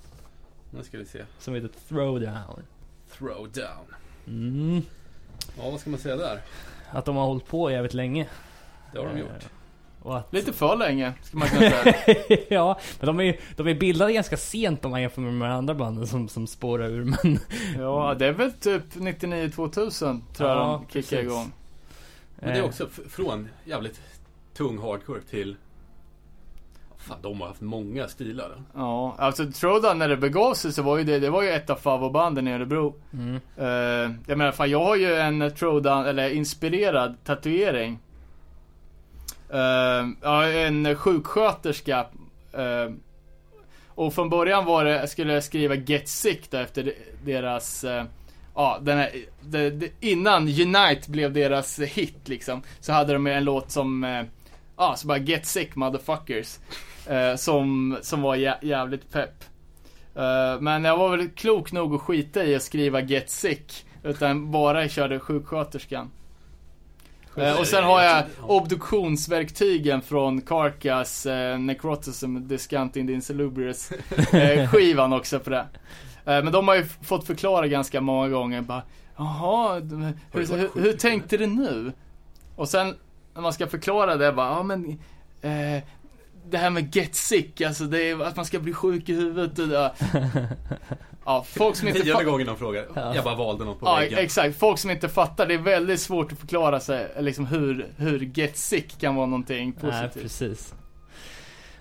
Nu 0.70 0.83
ska 0.83 0.99
vi 0.99 1.05
se. 1.05 1.22
Som 1.39 1.55
heter 1.55 1.70
Throwdown. 1.89 2.62
Throwdown. 3.18 3.97
Mm. 4.27 4.83
Ja, 5.59 5.70
vad 5.70 5.81
ska 5.81 5.91
man 5.91 6.01
säga 6.01 6.16
där? 6.16 6.41
Att 6.91 7.05
de 7.05 7.16
har 7.16 7.27
hållit 7.27 7.47
på 7.47 7.70
jävligt 7.70 7.95
länge. 7.95 8.27
Det 8.93 8.99
har 8.99 9.07
de 9.07 9.14
Eh, 9.14 9.20
gjort. 9.20 9.49
Och 10.03 10.18
att, 10.18 10.33
Lite 10.33 10.53
för 10.53 10.77
länge, 10.77 11.12
ska 11.22 11.39
man 11.39 11.49
kunna 11.49 11.70
säga. 11.70 11.95
ja, 12.49 12.79
men 13.01 13.07
de 13.07 13.20
är 13.20 13.41
de 13.57 13.68
är 13.68 13.74
bildade 13.74 14.12
ganska 14.12 14.37
sent 14.37 14.85
om 14.85 14.91
man 14.91 15.03
jämför 15.03 15.20
med 15.20 15.51
de 15.51 15.55
andra 15.57 15.74
banden 15.74 16.07
som, 16.07 16.29
som 16.29 16.47
spårar 16.47 16.89
ur. 16.89 17.05
Men, 17.05 17.39
Ja, 17.79 18.14
det 18.18 18.27
är 18.27 18.33
väl 18.33 18.53
typ 18.53 18.83
99-2000 18.95 20.20
tror 20.35 20.51
jag 20.51 20.59
Ja, 20.59 20.83
de 20.89 20.93
kickar 20.93 21.16
precis. 21.16 21.18
igång. 21.18 21.53
Men 22.37 22.49
det 22.49 22.55
är 22.59 22.62
eh, 22.62 22.64
också 22.68 22.89
från 23.09 23.49
jävligt 23.64 24.01
tung 24.57 24.79
hardcore 24.79 25.20
till... 25.31 25.57
Fan, 27.07 27.19
de 27.23 27.41
har 27.41 27.49
haft 27.49 27.61
många 27.61 28.09
stilar. 28.09 28.63
Ja, 28.75 29.15
alltså 29.19 29.53
Throwdown 29.53 29.99
när 29.99 30.09
det 30.09 30.17
begav 30.17 30.55
sig 30.55 30.73
så 30.73 30.83
var 30.83 30.99
ju 30.99 31.05
det, 31.05 31.19
det 31.19 31.31
var 31.31 31.43
ju 31.43 31.51
ett 31.51 31.71
av 31.71 31.77
favoritbanden 31.77 32.49
i 32.49 32.53
Örebro. 32.53 32.95
Mm. 33.13 33.35
Uh, 33.35 34.17
jag 34.27 34.39
menar 34.39 34.53
fan, 34.53 34.71
jag 34.71 34.85
har 34.85 34.97
ju 34.97 35.15
en 35.15 35.51
Throwdown, 35.55 36.07
eller 36.07 36.31
inspirerad 36.31 37.25
tatuering. 37.25 37.99
Uh, 39.55 40.11
ja, 40.23 40.47
en 40.47 40.97
sjuksköterska. 40.97 42.07
Uh, 42.59 42.95
och 43.89 44.15
från 44.15 44.29
början 44.29 44.65
var 44.65 44.85
det, 44.85 45.09
skulle 45.09 45.33
jag 45.33 45.45
skriva 45.45 45.75
Get 45.75 46.09
Sick 46.09 46.51
då 46.51 46.57
efter 46.59 46.93
deras, 47.25 47.85
uh, 47.85 48.03
ja 48.55 48.79
den 48.83 48.99
här, 48.99 49.11
det, 49.41 49.71
det, 49.71 49.91
innan 50.01 50.43
Unite 50.43 51.11
blev 51.11 51.33
deras 51.33 51.79
hit 51.79 52.29
liksom. 52.29 52.63
Så 52.81 52.93
hade 52.93 53.13
de 53.13 53.27
en 53.27 53.45
låt 53.45 53.71
som, 53.71 54.05
uh, 54.05 54.23
ja 54.77 54.95
så 54.97 55.07
bara 55.07 55.19
Get 55.19 55.47
Sick 55.47 55.77
motherfuckers. 55.77 56.59
Uh, 57.11 57.37
som, 57.37 57.99
som 58.03 58.23
var 58.23 58.35
jä 58.35 58.59
jävligt 58.63 59.13
pepp. 59.13 59.45
Uh, 60.17 60.61
men 60.61 60.85
jag 60.85 60.97
var 60.97 61.17
väl 61.17 61.29
klok 61.29 61.73
nog 61.73 61.95
att 61.95 62.01
skita 62.01 62.45
i 62.45 62.55
att 62.55 62.63
skriva 62.63 63.01
Get 63.01 63.31
Sick. 63.31 63.87
Utan 64.03 64.51
bara 64.51 64.89
körde 64.89 65.19
sjuksköterskan. 65.19 66.11
Uh, 67.39 67.61
och 67.61 67.67
sen 67.67 67.85
har 67.85 68.03
jag 68.03 68.25
obduktionsverktygen 68.43 70.03
från 70.03 70.41
Carcass 70.41 71.27
uh, 71.27 71.59
Necrotism 71.59 72.37
Discount 72.49 72.99
in 72.99 73.07
the 73.07 73.13
Insalubrious 73.13 73.93
uh, 73.93 74.69
skivan 74.73 75.13
också 75.13 75.41
på 75.41 75.51
det. 75.51 75.67
Uh, 76.29 76.45
men 76.45 76.53
de 76.53 76.69
har 76.69 76.75
ju 76.75 76.85
fått 76.85 77.27
förklara 77.27 77.67
ganska 77.67 78.01
många 78.01 78.29
gånger 78.29 78.63
bara 78.63 78.83
Jaha, 79.17 79.75
hur, 80.33 80.57
hur, 80.57 80.81
hur 80.83 80.93
tänkte 80.93 81.37
du 81.37 81.47
nu? 81.47 81.93
Och 82.57 82.69
sen 82.69 82.95
när 83.35 83.43
man 83.43 83.53
ska 83.53 83.67
förklara 83.67 84.17
det 84.17 84.33
bara, 84.33 84.49
ja 84.49 84.63
men 84.63 84.99
eh, 85.43 85.83
det 86.51 86.59
här 86.59 86.70
med 86.70 86.97
get 86.97 87.14
sick, 87.14 87.61
alltså 87.61 87.84
det 87.84 88.11
är 88.11 88.22
att 88.22 88.36
man 88.36 88.44
ska 88.44 88.59
bli 88.59 88.72
sjuk 88.72 89.09
i 89.09 89.14
huvudet 89.14 89.59
och 89.59 89.68
det. 89.68 89.92
Ja, 91.24 91.44
folk 91.49 91.76
som 91.76 91.88
inte 91.88 92.01
Tionde 92.03 92.24
gången 92.24 92.47
de 92.47 92.57
frågar. 92.57 92.86
Ja. 92.94 93.14
Jag 93.14 93.24
bara 93.24 93.34
valde 93.34 93.64
något 93.64 93.80
på 93.80 93.86
Ja, 93.86 93.97
väggen. 93.97 94.18
exakt. 94.18 94.59
Folk 94.59 94.78
som 94.78 94.90
inte 94.90 95.09
fattar, 95.09 95.47
det 95.47 95.55
är 95.55 95.59
väldigt 95.59 96.01
svårt 96.01 96.32
att 96.32 96.38
förklara 96.38 96.80
sig, 96.80 97.09
liksom 97.20 97.47
hur, 97.47 97.86
hur 97.97 98.20
get 98.34 98.57
sick 98.57 99.01
kan 99.01 99.14
vara 99.14 99.26
någonting 99.26 99.76
Nej, 99.82 99.90
positivt. 99.90 100.22
precis. 100.22 100.74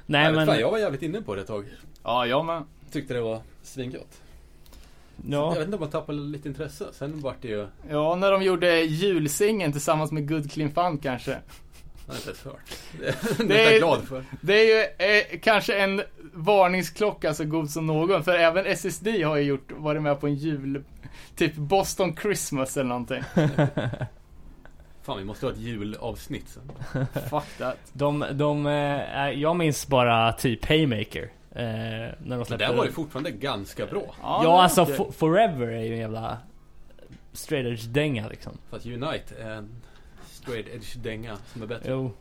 Nej, 0.06 0.24
Nej, 0.24 0.32
men... 0.34 0.48
fan, 0.48 0.60
jag 0.60 0.72
var 0.72 0.78
jävligt 0.78 1.02
inne 1.02 1.22
på 1.22 1.36
det 1.36 1.42
ett 1.42 1.48
tag. 1.48 1.66
Ja, 2.04 2.26
jag 2.26 2.46
med. 2.46 2.64
Tyckte 2.92 3.14
det 3.14 3.22
var 3.22 3.40
svingött. 3.64 4.22
Ja. 5.28 5.50
Jag 5.50 5.56
vet 5.56 5.64
inte 5.66 5.76
om 5.76 5.82
man 5.82 5.90
tappade 5.90 6.18
lite 6.18 6.48
intresse. 6.48 6.86
Sen 6.94 7.22
vart 7.22 7.42
det 7.42 7.48
ju... 7.48 7.68
Ja, 7.90 8.16
när 8.16 8.32
de 8.32 8.44
gjorde 8.44 8.82
julsingen 8.82 9.72
tillsammans 9.72 10.12
med 10.12 10.28
Good 10.30 10.52
Clean 10.52 10.72
Fun 10.72 10.98
kanske. 10.98 11.38
Har 12.08 12.16
inte 12.16 12.28
ens 12.30 12.44
hört. 12.44 12.72
Det 13.38 13.44
är 13.44 13.48
Det 13.48 13.64
jag 13.64 13.74
är- 13.74 13.80
glad 13.80 14.04
för. 14.04 14.24
Det 14.42 14.54
är 14.54 14.66
ju 14.66 14.82
eh, 15.34 15.40
kanske 15.40 15.78
en 15.80 16.02
varningsklocka 16.34 17.34
så 17.34 17.46
god 17.46 17.70
som 17.70 17.88
någon, 17.88 18.24
för 18.24 18.34
även 18.36 18.66
SSD 18.66 19.08
har 19.24 19.36
ju 19.36 19.44
gjort, 19.44 19.72
varit 19.72 20.02
med 20.02 20.20
på 20.20 20.28
en 20.28 20.36
jul, 20.36 20.84
typ 21.36 21.56
Boston 21.56 22.16
Christmas 22.18 22.78
eller 22.78 22.90
någonting. 22.90 23.24
Fan, 25.04 25.18
vi 25.18 25.24
måste 25.24 25.46
ha 25.46 25.54
ett 25.54 25.60
julavsnitt 25.60 26.50
sen. 26.50 26.72
Fuck 27.30 27.58
that. 27.58 27.78
De, 27.94 28.26
de, 28.32 28.66
eh, 28.68 29.30
jag 29.30 29.56
minns 29.56 29.88
bara 29.88 30.34
typ 30.34 30.66
Haymaker. 30.66 31.32
Eh, 31.52 31.62
när 31.62 32.14
de 32.38 32.46
släppte 32.46 32.66
där 32.68 32.74
var 32.74 32.86
det 32.86 32.92
fortfarande 32.92 33.32
ganska 33.32 33.86
bra. 33.86 34.16
Ja, 34.22 34.60
är 34.60 34.64
alltså 34.64 34.86
Forever 35.12 35.68
är 35.68 35.82
ju 35.84 35.94
en 35.94 36.00
jävla 36.00 36.38
straight 37.34 37.68
edge 37.68 37.88
dänga 37.94 38.28
liksom. 38.28 38.58
Fast 38.70 38.86
Unite 38.86 39.36
är 39.40 39.50
en 39.52 39.70
straight 40.46 40.68
edge 40.76 40.96
dänga 41.04 41.38
som 41.54 41.62
är 41.62 41.68
bättre. 41.68 41.92
Jo. 41.92 42.12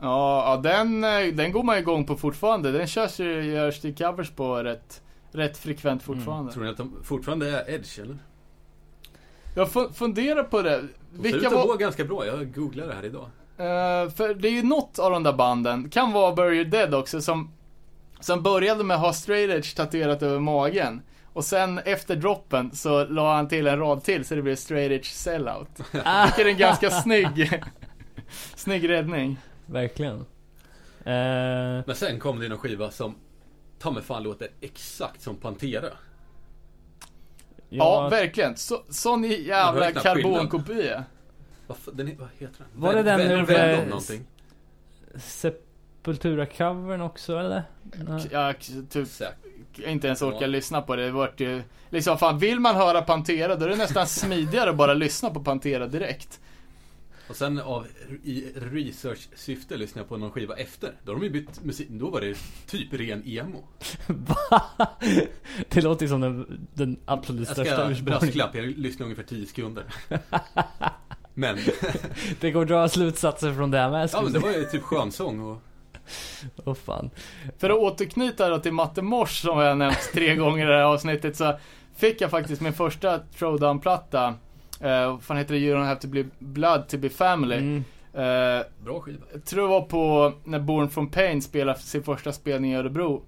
Ja, 0.00 0.60
den, 0.62 1.04
eh, 1.04 1.26
den 1.34 1.52
går 1.52 1.62
man 1.62 1.78
igång 1.78 2.06
på 2.06 2.16
fortfarande. 2.16 2.72
Den 2.72 2.86
körs 2.86 3.20
ju, 3.20 3.42
görs 3.44 3.80
det 3.80 3.98
covers 3.98 4.30
på 4.30 4.56
rätt, 4.56 5.02
rätt 5.32 5.58
frekvent 5.58 6.02
fortfarande. 6.02 6.52
Tror 6.52 6.64
ni 6.64 6.70
att 6.70 6.76
de 6.76 6.94
fortfarande 7.02 7.50
är 7.50 7.74
edge 7.74 7.98
eller? 7.98 8.18
Jag 9.54 9.68
fu- 9.68 9.92
funderar 9.92 10.42
på 10.42 10.62
det. 10.62 10.84
De 11.14 11.30
ser 11.30 11.38
ut 11.38 11.46
att 11.46 11.52
var... 11.52 11.66
gå 11.66 11.74
ganska 11.76 12.04
bra. 12.04 12.26
Jag 12.26 12.54
googlade 12.54 12.88
det 12.88 12.94
här 12.94 13.04
idag. 13.04 13.26
Eh, 13.56 14.10
för 14.10 14.34
det 14.34 14.48
är 14.48 14.52
ju 14.52 14.62
något 14.62 14.98
av 14.98 15.10
de 15.10 15.22
där 15.22 15.32
banden, 15.32 15.90
kan 15.90 16.12
vara 16.12 16.34
Bury 16.34 16.56
Your 16.56 16.64
Dead 16.64 16.94
också, 16.94 17.20
som, 17.20 17.50
som 18.20 18.42
började 18.42 18.84
med 18.84 18.94
att 18.94 19.02
ha 19.02 19.12
straight 19.12 19.50
edge 19.50 19.76
tatuerat 19.76 20.22
över 20.22 20.38
magen. 20.38 21.02
Och 21.32 21.44
sen 21.44 21.78
efter 21.78 22.16
droppen 22.16 22.70
så 22.74 23.04
la 23.04 23.34
han 23.36 23.48
till 23.48 23.66
en 23.66 23.78
rad 23.78 24.04
till 24.04 24.24
så 24.24 24.34
det 24.34 24.42
blev 24.42 24.56
straight 24.56 24.92
edge 24.92 25.06
sellout. 25.12 25.68
Ah, 26.04 26.24
Vilket 26.24 26.46
är 26.46 26.50
en 26.50 26.56
ganska 26.58 26.90
snygg, 26.90 27.60
snygg 28.54 28.88
räddning. 28.88 29.36
verkligen. 29.66 30.14
Eh, 31.04 31.84
Men 31.86 31.94
sen 31.94 32.18
kom 32.18 32.40
det 32.40 32.48
någon 32.48 32.58
skiva 32.58 32.90
som 32.90 33.14
ta 33.78 33.90
mig 33.90 34.02
fan 34.02 34.22
låter 34.22 34.48
exakt 34.60 35.22
som 35.22 35.36
Pantera. 35.36 35.88
Ja, 37.68 38.08
verkligen. 38.08 38.56
Så, 38.56 38.82
sån 38.88 39.24
jävla 39.24 39.92
karbonkopia. 39.92 41.04
Vad, 41.66 41.76
den, 41.92 42.06
heter 42.06 42.18
den? 42.38 42.66
Var 42.74 42.94
det 42.94 43.02
den 43.02 43.20
ur, 43.20 43.42
Venom 43.46 43.80
eh, 43.80 43.86
någonting? 43.88 44.24
Sep- 45.14 45.54
Sepultura-covern 46.02 47.00
också 47.00 47.38
eller? 47.38 47.62
Jag 48.30 48.60
typ 48.90 49.08
Säkert. 49.08 49.36
Inte 49.78 50.06
ens 50.06 50.22
orkar 50.22 50.40
Ja. 50.40 50.46
lyssna 50.46 50.82
på 50.82 50.96
det. 50.96 51.04
Det 51.04 51.10
vart 51.10 51.40
ju, 51.40 51.62
liksom 51.90 52.18
fan 52.18 52.38
vill 52.38 52.60
man 52.60 52.76
höra 52.76 53.02
Pantera 53.02 53.56
då 53.56 53.64
är 53.64 53.68
det 53.68 53.76
nästan 53.76 54.06
smidigare 54.06 54.70
att 54.70 54.76
bara 54.76 54.94
lyssna 54.94 55.30
på 55.30 55.40
Pantera 55.44 55.86
direkt. 55.86 56.40
Och 57.28 57.36
sen 57.36 57.58
av, 57.60 57.86
i 58.24 58.44
research-syfte 58.54 59.76
lyssnade 59.76 60.00
jag 60.00 60.08
på 60.08 60.16
någon 60.16 60.30
skiva 60.30 60.56
efter. 60.56 60.92
Då 61.04 61.12
har 61.12 61.18
de 61.18 61.24
ju 61.26 61.30
bytt 61.32 61.64
musik. 61.64 61.88
Då 61.90 62.10
var 62.10 62.20
det 62.20 62.36
typ 62.66 62.94
ren 62.94 63.22
emo. 63.26 63.64
Va? 64.06 64.62
Det 65.68 65.80
låter 65.82 66.02
ju 66.04 66.08
som 66.08 66.20
den, 66.20 66.66
den 66.74 66.96
absolut 67.04 67.48
Jag 67.48 67.56
största 67.56 67.74
urspårningen. 67.90 68.04
brasklapp, 68.04 68.54
jag 68.54 68.64
lyssnade 68.78 69.04
ungefär 69.04 69.22
10 69.22 69.46
sekunder. 69.46 69.84
Men, 71.34 71.58
Det 72.40 72.50
går 72.50 72.62
att 72.62 72.68
dra 72.68 72.88
slutsatser 72.88 73.54
från 73.54 73.70
det 73.70 73.78
här 73.78 73.90
med. 73.90 74.10
ja 74.12 74.22
men 74.22 74.32
det 74.32 74.38
var 74.38 74.50
ju 74.52 74.64
typ 74.64 74.82
skönsång 74.82 75.40
och 75.40 75.62
Åh 76.64 76.74
fan. 76.74 77.10
För 77.58 77.70
att 77.70 77.78
återknyta 77.78 78.48
då 78.48 78.58
till 78.58 78.72
Matte 78.72 79.02
Mors 79.02 79.40
som 79.40 79.58
jag 79.58 79.68
har 79.68 79.74
nämnt 79.74 80.10
tre 80.12 80.34
gånger 80.36 80.66
i 80.66 80.68
det 80.68 80.76
här 80.76 80.84
avsnittet 80.84 81.36
så 81.36 81.58
fick 81.96 82.20
jag 82.20 82.30
faktiskt 82.30 82.62
min 82.62 82.72
första 82.72 83.20
Throwdown-platta. 83.38 84.34
Uh, 84.84 85.06
vad 85.10 85.22
fan 85.22 85.36
heter 85.36 85.54
det? 85.54 85.60
You 85.60 85.76
don't 85.76 85.86
have 85.86 86.00
to 86.00 86.08
be 86.08 86.24
blood 86.38 86.88
to 86.88 86.98
be 86.98 87.08
family. 87.08 87.56
Mm. 87.56 87.84
Eh, 88.14 88.62
bra 88.84 89.00
skiva. 89.00 89.26
jag 89.32 89.44
tror 89.44 89.62
det 89.62 89.68
var 89.68 89.80
på 89.80 90.32
när 90.44 90.58
Born 90.58 90.90
from 90.90 91.10
Pain 91.10 91.42
spelade 91.42 91.78
sin 91.78 92.02
första 92.02 92.32
spelning 92.32 92.72
i 92.72 92.76
Örebro. 92.76 93.22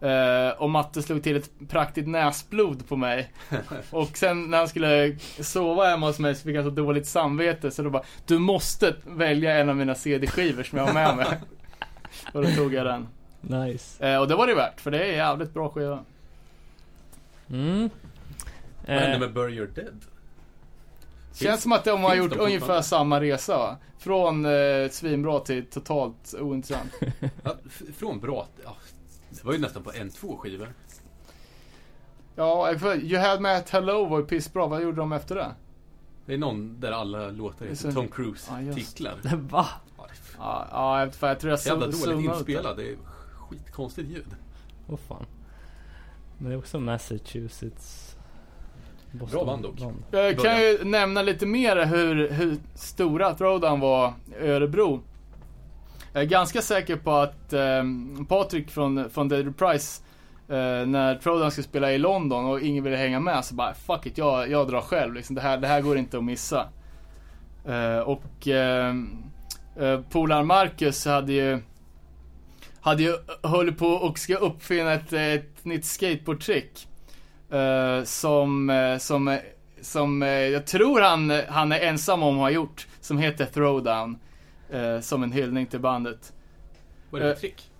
Eh, 0.00 0.48
och 0.58 0.70
Matte 0.70 1.02
slog 1.02 1.22
till 1.22 1.36
ett 1.36 1.50
praktiskt 1.68 2.08
näsblod 2.08 2.88
på 2.88 2.96
mig. 2.96 3.32
Och 3.90 4.16
sen 4.16 4.50
när 4.50 4.58
han 4.58 4.68
skulle 4.68 5.16
sova 5.40 5.84
hemma 5.84 6.06
hos 6.06 6.18
mig 6.18 6.34
så 6.34 6.42
fick 6.42 6.56
han 6.56 6.64
så 6.64 6.70
dåligt 6.70 7.06
samvete 7.06 7.70
så 7.70 7.82
då 7.82 7.90
bara 7.90 8.02
Du 8.26 8.38
måste 8.38 8.94
välja 9.04 9.58
en 9.58 9.68
av 9.68 9.76
mina 9.76 9.94
CD-skivor 9.94 10.62
som 10.62 10.78
jag 10.78 10.86
har 10.86 10.94
med 10.94 11.16
mig. 11.16 11.26
Och 12.32 12.42
då 12.42 12.50
tog 12.50 12.74
jag 12.74 12.86
den. 12.86 13.08
Nice. 13.40 14.06
Eh, 14.12 14.20
och 14.20 14.28
det 14.28 14.34
var 14.36 14.46
det 14.46 14.54
värt, 14.54 14.80
för 14.80 14.90
det 14.90 14.98
är 15.04 15.12
jävligt 15.12 15.54
bra 15.54 15.68
skiva. 15.68 16.04
Mm. 17.50 17.90
Vad 18.86 18.96
hände 18.96 19.14
Eh, 19.14 19.20
med 19.20 19.32
Bury 19.32 19.54
Your 19.54 19.66
Dead? 19.66 20.00
Känns 21.34 21.62
som 21.62 21.72
att 21.72 21.84
de 21.84 22.02
har 22.02 22.14
gjort 22.14 22.30
de 22.32 22.40
ungefär 22.40 22.82
samma 22.82 23.20
resa 23.20 23.58
va? 23.58 23.76
Från 23.98 24.44
eh, 24.46 24.88
svinbra 24.90 25.40
till 25.40 25.66
totalt 25.66 26.34
ointressant. 26.40 26.92
Ja, 27.44 27.56
från 27.96 28.20
bra, 28.20 28.46
ja, 28.64 28.76
det 29.30 29.44
var 29.44 29.52
ju 29.52 29.58
nästan 29.58 29.82
på 29.82 29.92
en, 29.92 30.10
två 30.10 30.36
skivor. 30.36 30.72
ja, 32.36 32.72
You 33.02 33.18
Had 33.20 33.40
Me 33.40 33.56
At 33.56 33.70
Hello 33.70 34.04
var 34.06 34.18
ju 34.18 34.26
pissbra, 34.26 34.66
vad 34.66 34.82
gjorde 34.82 34.96
de 34.96 35.12
efter 35.12 35.34
det? 35.34 35.50
Det 36.26 36.34
är 36.34 36.38
någon 36.38 36.80
där 36.80 36.92
alla 36.92 37.30
låtar 37.30 37.66
heter 37.66 37.92
Tom 37.92 38.08
Cruise 38.08 38.52
Ja. 39.22 39.36
Va? 39.36 39.66
Ja, 40.38 40.66
Ja, 40.70 41.10
för 41.10 41.28
jag 41.28 41.40
tror 41.40 41.50
jag 41.50 41.60
så 41.60 41.68
jävla 41.68 41.86
dåligt 41.86 42.24
inspelad. 42.30 42.76
Det 42.76 42.90
är 42.90 42.96
skitkonstigt 43.50 44.08
ljud. 44.08 44.36
Åh 44.88 44.98
fan. 45.08 45.26
Men 46.38 46.48
det 46.48 46.54
är 46.54 46.58
också 46.58 46.80
Massachusetts. 46.80 48.16
Bra 49.12 49.44
band 49.44 49.62
dock. 49.62 49.74
Jag 50.10 50.38
kan 50.38 50.60
ju 50.60 50.84
nämna 50.84 51.22
lite 51.22 51.46
mer 51.46 51.84
hur, 51.86 52.30
hur 52.30 52.56
stora 52.74 53.34
Throwdown 53.34 53.80
var 53.80 54.12
i 54.40 54.46
Örebro. 54.48 55.00
Jag 56.12 56.22
är 56.22 56.26
ganska 56.26 56.62
säker 56.62 56.96
på 56.96 57.12
att 57.12 57.52
eh, 57.52 57.84
Patrik 58.28 58.70
från, 58.70 59.10
från 59.10 59.28
The 59.28 59.36
Reprise 59.36 60.02
eh, 60.48 60.86
när 60.86 61.18
Throwdown 61.18 61.50
skulle 61.50 61.64
spela 61.64 61.92
i 61.92 61.98
London 61.98 62.44
och 62.44 62.60
ingen 62.60 62.84
ville 62.84 62.96
hänga 62.96 63.20
med 63.20 63.44
så 63.44 63.54
bara 63.54 63.74
fuck 63.74 64.06
it, 64.06 64.18
jag, 64.18 64.50
jag 64.50 64.68
drar 64.68 64.80
själv 64.80 65.14
liksom. 65.14 65.36
Det 65.36 65.42
här, 65.42 65.58
det 65.58 65.66
här 65.66 65.80
går 65.80 65.98
inte 65.98 66.18
att 66.18 66.24
missa. 66.24 66.68
Eh, 67.64 67.98
och 67.98 68.48
eh, 69.80 70.00
polaren 70.10 70.46
Marcus 70.46 71.04
hade 71.04 71.32
ju 71.32 71.58
hade 72.80 73.02
ju 73.02 73.16
höll 73.42 73.72
på 73.72 73.86
och 73.86 74.18
ska 74.18 74.36
uppfinna 74.36 74.92
ett, 74.92 75.12
ett 75.12 75.64
nytt 75.64 75.84
skateboardtrick. 75.84 76.88
Eh, 77.50 78.04
som, 78.04 78.70
eh, 78.70 78.98
som, 78.98 79.28
eh, 79.28 79.38
som 79.80 80.22
jag 80.22 80.66
tror 80.66 81.00
han, 81.00 81.42
han 81.48 81.72
är 81.72 81.80
ensam 81.80 82.22
om 82.22 82.34
att 82.34 82.40
ha 82.40 82.50
gjort. 82.50 82.86
Som 83.00 83.18
heter 83.18 83.46
Throwdown. 83.46 84.18
eh, 84.70 85.00
som 85.00 85.22
en 85.22 85.32
hyllning 85.32 85.66
till 85.66 85.80
bandet. 85.80 86.32
Vad 87.10 87.22
är 87.22 87.26
det 87.26 87.34
för 87.34 87.40
trick? 87.40 87.70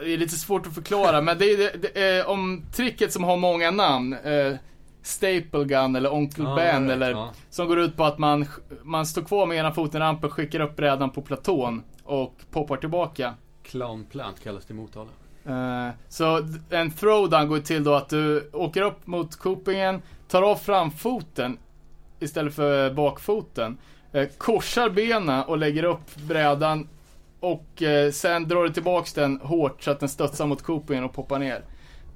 Det 0.00 0.12
är 0.14 0.18
lite 0.18 0.36
svårt 0.36 0.66
att 0.66 0.74
förklara 0.74 1.20
men 1.20 1.38
det 1.38 1.44
är, 1.44 1.56
det, 1.56 1.82
det 1.82 2.02
är 2.02 2.26
om 2.28 2.64
tricket 2.72 3.12
som 3.12 3.24
har 3.24 3.36
många 3.36 3.70
namn. 3.70 4.12
Eh, 4.12 4.54
Staple 5.02 5.64
Gun 5.64 5.96
eller 5.96 6.12
Onkel 6.12 6.46
Ah, 6.46 6.54
Ben 6.56 6.82
right, 6.82 6.92
eller 6.92 7.10
ja. 7.10 7.30
som 7.50 7.68
går 7.68 7.78
ut 7.78 7.96
på 7.96 8.04
att 8.04 8.18
man, 8.18 8.46
man 8.82 9.06
står 9.06 9.22
kvar 9.22 9.46
med 9.46 9.56
ena 9.58 9.72
foten 9.72 10.02
i 10.02 10.04
rampen, 10.04 10.30
skickar 10.30 10.60
upp 10.60 10.76
brädan 10.76 11.10
på 11.10 11.22
platån 11.22 11.82
och 12.04 12.34
poppar 12.50 12.76
tillbaka. 12.76 13.34
Clown 13.62 14.04
Plant 14.04 14.40
kallas 14.44 14.64
det 14.64 14.72
i 14.74 14.76
Motala. 14.76 15.08
Eh, 15.46 15.92
så 16.08 16.46
en 16.70 16.90
throwdown 16.90 17.48
går 17.48 17.58
till 17.58 17.84
då 17.84 17.94
att 17.94 18.08
du 18.08 18.50
åker 18.52 18.82
upp 18.82 19.06
mot 19.06 19.36
copingen, 19.36 20.02
tar 20.28 20.42
av 20.42 20.56
framfoten 20.56 21.58
istället 22.20 22.54
för 22.54 22.90
bakfoten. 22.94 23.78
eh, 24.12 24.28
korsar 24.38 24.90
benen 24.90 25.42
och 25.44 25.58
lägger 25.58 25.84
upp 25.84 26.16
brädan 26.16 26.88
och 27.40 27.82
eh, 27.82 28.10
sen 28.10 28.48
drar 28.48 28.62
du 28.64 28.68
tillbaks 28.70 29.12
den 29.12 29.40
hårt 29.42 29.82
så 29.82 29.90
att 29.90 30.00
den 30.00 30.08
studsar 30.08 30.46
mot 30.46 30.62
copingen 30.62 31.04
och 31.04 31.12
poppar 31.12 31.38
ner. 31.38 31.62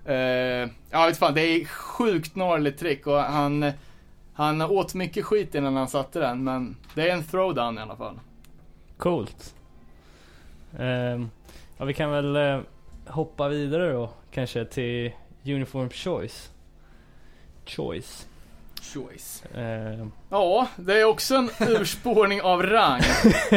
Uh, 0.09 0.71
ja, 0.91 1.07
vet 1.07 1.19
fan, 1.19 1.35
det 1.35 1.41
är 1.41 1.65
sjukt 1.65 2.35
gnarligt 2.35 2.79
trick 2.79 3.07
och 3.07 3.19
han, 3.21 3.73
han 4.35 4.63
åt 4.63 4.95
mycket 4.95 5.25
skit 5.25 5.55
innan 5.55 5.77
han 5.77 5.89
satte 5.89 6.19
den 6.21 6.45
men 6.45 6.77
det 6.95 7.11
är 7.11 7.15
en 7.15 7.25
throwdown 7.25 7.79
i 7.79 7.81
alla 7.81 7.97
fall. 7.97 8.21
Coolt. 8.97 9.55
Ehm, 10.79 11.31
ja, 11.79 11.85
vi 11.85 11.95
kan 11.95 12.11
väl 12.11 12.37
eh, 12.37 12.61
hoppa 13.07 13.49
vidare 13.49 13.93
då. 13.93 14.11
Kanske 14.31 14.65
till 14.65 15.13
Uniform 15.45 15.91
Choice. 15.91 16.51
Choice. 17.67 18.27
Choice. 18.83 19.43
Ehm, 19.55 20.13
Ja, 20.31 20.69
det 20.77 21.01
är 21.01 21.05
också 21.05 21.35
en 21.35 21.51
urspårning 21.61 22.43
av 22.43 22.63
rang. 22.63 23.01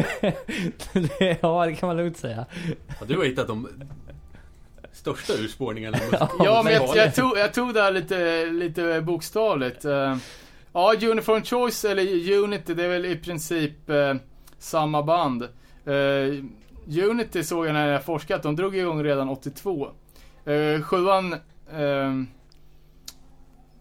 det, 0.93 1.37
ja, 1.41 1.65
det 1.65 1.75
kan 1.75 1.87
man 1.87 1.97
lugnt 1.97 2.17
säga. 2.17 2.45
Ja, 2.99 3.05
du 3.07 3.17
har 3.17 3.25
hittat 3.25 3.47
de 3.47 3.67
största 5.17 5.33
urspårningarna. 5.33 5.97
Ja, 6.39 6.61
men 6.63 6.73
jag, 6.73 6.95
jag, 6.95 7.15
tog, 7.15 7.37
jag 7.37 7.53
tog 7.53 7.73
det 7.73 7.81
här 7.81 7.91
lite, 7.91 8.45
lite 8.45 9.01
bokstavligt. 9.01 9.85
Eh, 9.85 10.17
ja, 10.73 10.93
Uniform 11.01 11.43
Choice, 11.43 11.85
eller 11.85 12.33
Unity, 12.43 12.73
det 12.73 12.83
är 12.83 12.89
väl 12.89 13.05
i 13.05 13.15
princip 13.15 13.89
eh, 13.89 14.13
samma 14.59 15.03
band. 15.03 15.43
Eh, 15.85 17.03
Unity 17.09 17.43
såg 17.43 17.67
jag 17.67 17.73
när 17.73 17.87
jag 17.87 18.05
forskat, 18.05 18.43
de 18.43 18.55
drog 18.55 18.77
igång 18.77 19.03
redan 19.03 19.29
82. 19.29 19.91
Uh, 20.47 20.81
sjuan, 20.81 21.33
uh, 21.33 22.23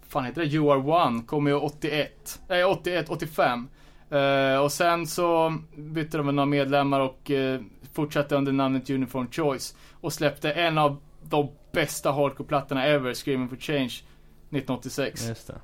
fan 0.09 0.25
heter 0.25 0.41
det? 0.41 0.47
You 0.47 0.73
Are 0.73 1.07
One, 1.07 1.23
kom 1.23 1.47
ju 1.47 1.55
81. 1.55 2.41
Nej, 2.49 2.65
81, 2.65 3.09
85. 3.09 3.69
Eh, 4.11 4.63
och 4.63 4.73
sen 4.73 5.07
så 5.07 5.55
bytte 5.77 6.17
de 6.17 6.27
några 6.27 6.47
medlemmar 6.47 7.01
och 7.01 7.31
eh, 7.31 7.61
fortsatte 7.93 8.37
under 8.37 8.53
namnet 8.53 8.91
Uniform 8.91 9.29
Choice. 9.31 9.75
Och 10.01 10.13
släppte 10.13 10.53
en 10.53 10.79
av 10.79 10.97
de 11.31 11.51
bästa 11.73 12.11
hardcore-plattorna 12.13 12.87
ever, 12.87 13.15
Screaming 13.15 13.49
for 13.49 13.57
Change, 13.57 14.03
1986. 14.51 15.29
Just 15.29 15.47
det. 15.47 15.61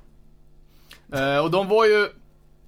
Eh, 1.19 1.39
och 1.43 1.51
de 1.51 1.67
var 1.67 1.85
ju, 1.85 2.07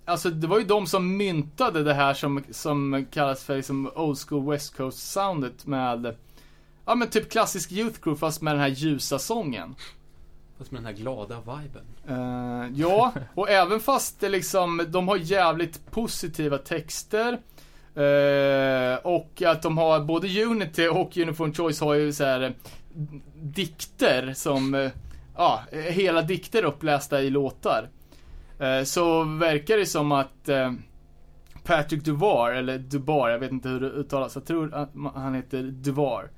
alltså 0.05 0.29
det 0.29 0.47
var 0.47 0.59
ju 0.59 0.65
de 0.65 0.87
som 0.87 1.17
myntade 1.17 1.83
det 1.83 1.93
här 1.93 2.13
som, 2.13 2.43
som 2.51 3.05
kallas 3.11 3.43
för 3.43 3.55
liksom 3.55 3.91
old 3.95 4.17
school 4.27 4.51
west 4.51 4.77
coast 4.77 5.11
soundet 5.11 5.65
med, 5.65 6.15
ja 6.85 6.95
men 6.95 7.09
typ 7.09 7.31
klassisk 7.31 7.71
youth 7.71 7.99
group 8.01 8.19
fast 8.19 8.41
med 8.41 8.53
den 8.53 8.61
här 8.61 8.67
ljusa 8.67 9.19
sången. 9.19 9.75
Fast 10.57 10.71
med 10.71 10.81
den 10.81 10.85
här 10.85 10.93
glada 10.93 11.35
viben. 11.39 11.85
Eh, 12.07 12.71
ja, 12.75 13.13
och 13.35 13.49
även 13.49 13.79
fast 13.79 14.19
det 14.19 14.29
liksom, 14.29 14.85
de 14.87 15.07
har 15.07 15.17
jävligt 15.17 15.91
positiva 15.91 16.57
texter. 16.57 17.33
eh, 17.95 18.97
och 19.03 19.41
att 19.45 19.61
de 19.61 19.77
har, 19.77 19.99
både 19.99 20.43
Unity 20.43 20.87
och 20.87 21.17
Uniform 21.17 21.53
Choice 21.53 21.79
har 21.79 21.93
ju 21.93 22.13
så 22.13 22.23
här 22.23 22.55
dikter 23.35 24.33
som, 24.33 24.75
eh, 24.75 24.91
ja, 25.35 25.61
hela 25.71 26.21
dikter 26.21 26.63
upplästa 26.63 27.21
i 27.21 27.29
låtar. 27.29 27.89
Eh, 28.59 28.83
så 28.83 29.23
verkar 29.23 29.77
det 29.77 29.85
som 29.85 30.11
att 30.11 30.49
eh, 30.49 30.73
Patrick 31.63 32.03
Duvar, 32.03 32.51
eller 32.51 32.77
Dubar, 32.77 33.29
jag 33.29 33.39
vet 33.39 33.51
inte 33.51 33.69
hur 33.69 33.79
det 33.79 33.87
uttalas, 33.87 34.35
jag 34.35 34.45
tror 34.45 34.73
att 34.73 34.89
han 35.15 35.33
heter 35.33 35.63
Duvar. 35.63 36.29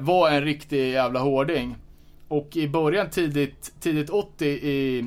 Var 0.00 0.30
en 0.30 0.44
riktig 0.44 0.92
jävla 0.92 1.20
hårding. 1.20 1.76
Och 2.28 2.56
i 2.56 2.68
början, 2.68 3.10
tidigt, 3.10 3.72
tidigt 3.80 4.10
80 4.10 4.46
i, 4.46 5.04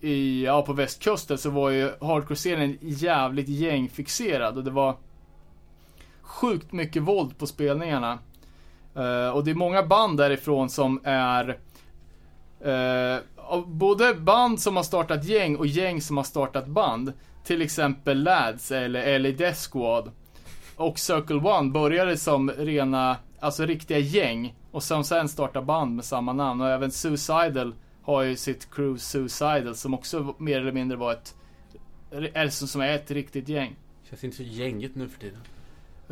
i, 0.00 0.44
ja, 0.44 0.62
på 0.62 0.72
västkusten 0.72 1.38
så 1.38 1.50
var 1.50 1.70
ju 1.70 1.90
hardcore-scenen 2.00 2.78
jävligt 2.80 3.48
gängfixerad 3.48 4.58
och 4.58 4.64
det 4.64 4.70
var 4.70 4.96
sjukt 6.20 6.72
mycket 6.72 7.02
våld 7.02 7.38
på 7.38 7.46
spelningarna. 7.46 8.18
Uh, 8.96 9.28
och 9.28 9.44
det 9.44 9.50
är 9.50 9.54
många 9.54 9.82
band 9.82 10.18
därifrån 10.18 10.70
som 10.70 11.00
är 11.04 11.58
uh, 12.66 13.66
både 13.66 14.14
band 14.14 14.60
som 14.60 14.76
har 14.76 14.82
startat 14.82 15.24
gäng 15.24 15.56
och 15.56 15.66
gäng 15.66 16.00
som 16.00 16.16
har 16.16 16.24
startat 16.24 16.66
band. 16.66 17.12
Till 17.44 17.62
exempel 17.62 18.22
Lads 18.22 18.70
eller 18.70 19.18
LA 19.18 19.30
Death 19.30 19.60
Squad. 19.70 20.10
och 20.76 20.98
Circle 20.98 21.36
One 21.36 21.70
började 21.70 22.16
som 22.16 22.50
rena, 22.50 23.16
alltså 23.40 23.66
riktiga 23.66 23.98
gäng. 23.98 24.54
Och 24.70 24.82
som 24.82 25.04
sen 25.04 25.28
startade 25.28 25.66
band 25.66 25.96
med 25.96 26.04
samma 26.04 26.32
namn. 26.32 26.60
Och 26.60 26.68
även 26.68 26.90
Suicidal 26.90 27.74
har 28.02 28.22
ju 28.22 28.36
sitt 28.36 28.70
crew 28.74 28.98
Suicidal 28.98 29.74
som 29.74 29.94
också 29.94 30.34
mer 30.38 30.60
eller 30.60 30.72
mindre 30.72 30.96
var 30.96 31.12
ett, 31.12 31.34
eller 32.10 32.48
som 32.48 32.80
är 32.80 32.94
ett 32.94 33.10
riktigt 33.10 33.48
gäng. 33.48 33.76
Känns 34.10 34.24
inte 34.24 34.36
så 34.36 34.42
gängigt 34.42 34.94
nu 34.94 35.08
för 35.08 35.20
tiden. 35.20 35.40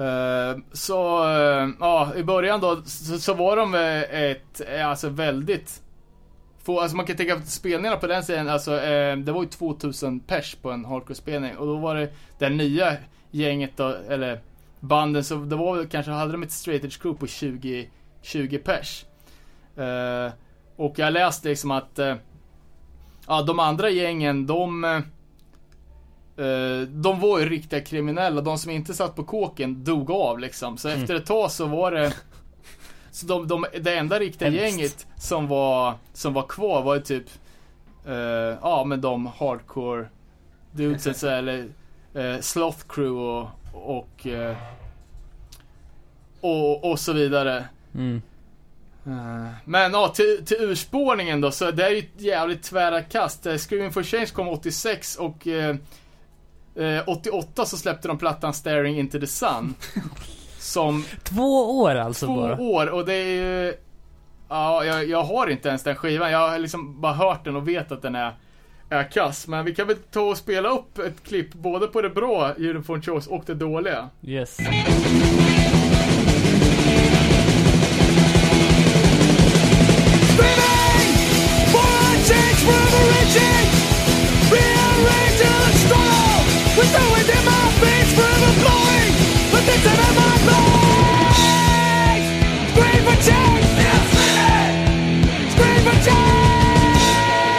Eh, 0.01 0.59
så, 0.72 1.28
eh, 1.31 1.68
ja, 1.81 2.12
i 2.16 2.22
början 2.22 2.60
då 2.60 2.82
så, 2.85 3.18
så 3.18 3.35
var 3.35 3.56
de 3.56 3.74
eh, 3.74 4.22
ett, 4.31 4.60
alltså 4.85 5.09
väldigt 5.09 5.82
få, 6.62 6.81
alltså 6.81 6.97
man 6.97 7.06
kan 7.06 7.16
tänka 7.16 7.35
att 7.35 7.48
spelningarna 7.48 7.97
på 7.97 8.06
den 8.06 8.24
sidan, 8.24 8.48
alltså 8.48 8.70
det 9.16 9.32
var 9.32 9.43
ju 9.43 9.48
2000 9.48 10.20
pers 10.20 10.55
på 10.55 10.70
en 10.70 10.85
hardcore-spelning 10.85 11.56
och 11.56 11.66
då 11.66 11.77
var 11.77 11.94
det 11.94 12.09
det 12.39 12.48
nya 12.48 12.97
gänget 13.31 13.70
då, 13.77 13.97
eller 14.09 14.40
banden, 14.81 15.24
så 15.24 15.35
det 15.35 15.56
var 15.56 15.77
väl 15.77 15.86
kanske, 15.89 16.12
hade 16.12 16.32
de 16.32 16.43
ett 16.43 16.52
straight 16.52 16.85
edge 16.85 17.02
crew 17.02 17.20
på 17.20 17.27
20, 17.27 17.90
20 18.22 18.59
pers. 18.59 19.05
Och 20.77 20.98
jag 20.98 21.12
läste 21.12 21.48
liksom 21.48 21.70
att, 21.70 21.98
ja 23.27 23.43
de 23.43 23.59
andra 23.59 23.90
gängen, 23.90 24.47
de 24.47 25.02
de 26.88 27.20
var 27.20 27.38
ju 27.38 27.48
riktiga 27.48 27.80
kriminella. 27.80 28.40
De 28.40 28.58
som 28.58 28.70
inte 28.70 28.94
satt 28.94 29.16
på 29.16 29.24
kåken 29.24 29.84
dog 29.84 30.10
av 30.10 30.38
liksom. 30.38 30.78
Så 30.78 30.88
efter 30.88 31.14
ett 31.14 31.26
tag 31.26 31.50
så 31.50 31.66
var 31.66 31.92
det... 31.92 32.14
Så 33.12 33.26
de, 33.26 33.48
de, 33.48 33.66
det 33.80 33.94
enda 33.98 34.18
riktiga 34.18 34.50
Hemskt. 34.50 34.62
gänget 34.62 35.06
som 35.16 35.48
var, 35.48 35.94
som 36.12 36.34
var 36.34 36.42
kvar 36.42 36.82
var 36.82 36.94
ju 36.94 37.00
typ... 37.00 37.26
eh, 38.06 38.14
ja 38.62 38.84
men 38.86 39.00
de 39.00 39.26
hardcore 39.26 40.06
dudesen 40.72 41.14
så, 41.14 41.28
eller 41.28 41.68
uh, 42.16 42.40
Sloth 42.40 42.78
Crew 42.88 43.20
och... 43.20 43.48
Och, 43.72 44.26
eh, 44.26 44.56
och, 46.40 46.90
och 46.90 47.00
så 47.00 47.12
vidare. 47.12 47.64
Mm. 47.94 48.22
Eh, 49.06 49.52
Men 49.64 49.92
ja, 49.92 50.08
till, 50.08 50.42
till 50.46 50.56
urspårningen 50.60 51.40
då, 51.40 51.50
så 51.50 51.70
det 51.70 51.86
är 51.86 51.90
ju 51.90 51.98
ett 51.98 52.20
jävligt 52.20 52.62
tvära 52.62 53.02
kast. 53.02 53.46
Eh, 53.46 53.56
Screaming 53.56 53.92
for 53.92 54.02
Change 54.02 54.26
kom 54.26 54.48
86 54.48 55.16
och 55.16 55.46
eh, 55.46 55.76
eh, 56.81 57.02
88 57.09 57.65
så 57.65 57.77
släppte 57.77 58.09
de 58.09 58.19
plattan 58.19 58.55
Staring 58.55 58.98
Into 58.98 59.20
the 59.20 59.27
Sun. 59.27 59.74
som 60.59 61.05
Två 61.23 61.78
år 61.81 61.94
alltså 61.94 62.27
två 62.27 62.36
bara. 62.36 62.61
år 62.61 62.86
och 62.86 63.05
det 63.07 63.15
är 63.15 63.27
ju... 63.66 63.74
Ja, 64.48 64.85
jag, 64.85 65.09
jag 65.09 65.23
har 65.23 65.47
inte 65.47 65.69
ens 65.69 65.82
den 65.82 65.97
skivan. 65.97 66.32
Jag 66.32 66.48
har 66.51 66.59
liksom 66.59 67.01
bara 67.01 67.12
hört 67.12 67.44
den 67.44 67.57
och 67.57 67.69
vet 67.69 67.93
att 67.93 68.02
den 68.02 68.15
är, 68.15 68.32
är 68.89 69.11
kass. 69.11 69.47
Men 69.48 69.65
vi 69.65 69.74
kan 69.74 69.86
väl 69.86 69.97
ta 69.97 70.20
och 70.20 70.36
spela 70.36 70.69
upp 70.69 70.98
ett 70.98 71.24
klipp 71.24 71.52
både 71.55 71.86
på 71.86 72.02
det 72.02 72.11
bra 72.11 72.52
Uniform 72.59 73.02
Choice 73.02 73.27
och 73.27 73.43
det 73.47 73.55
dåliga. 73.55 74.09
Yes. 74.23 74.59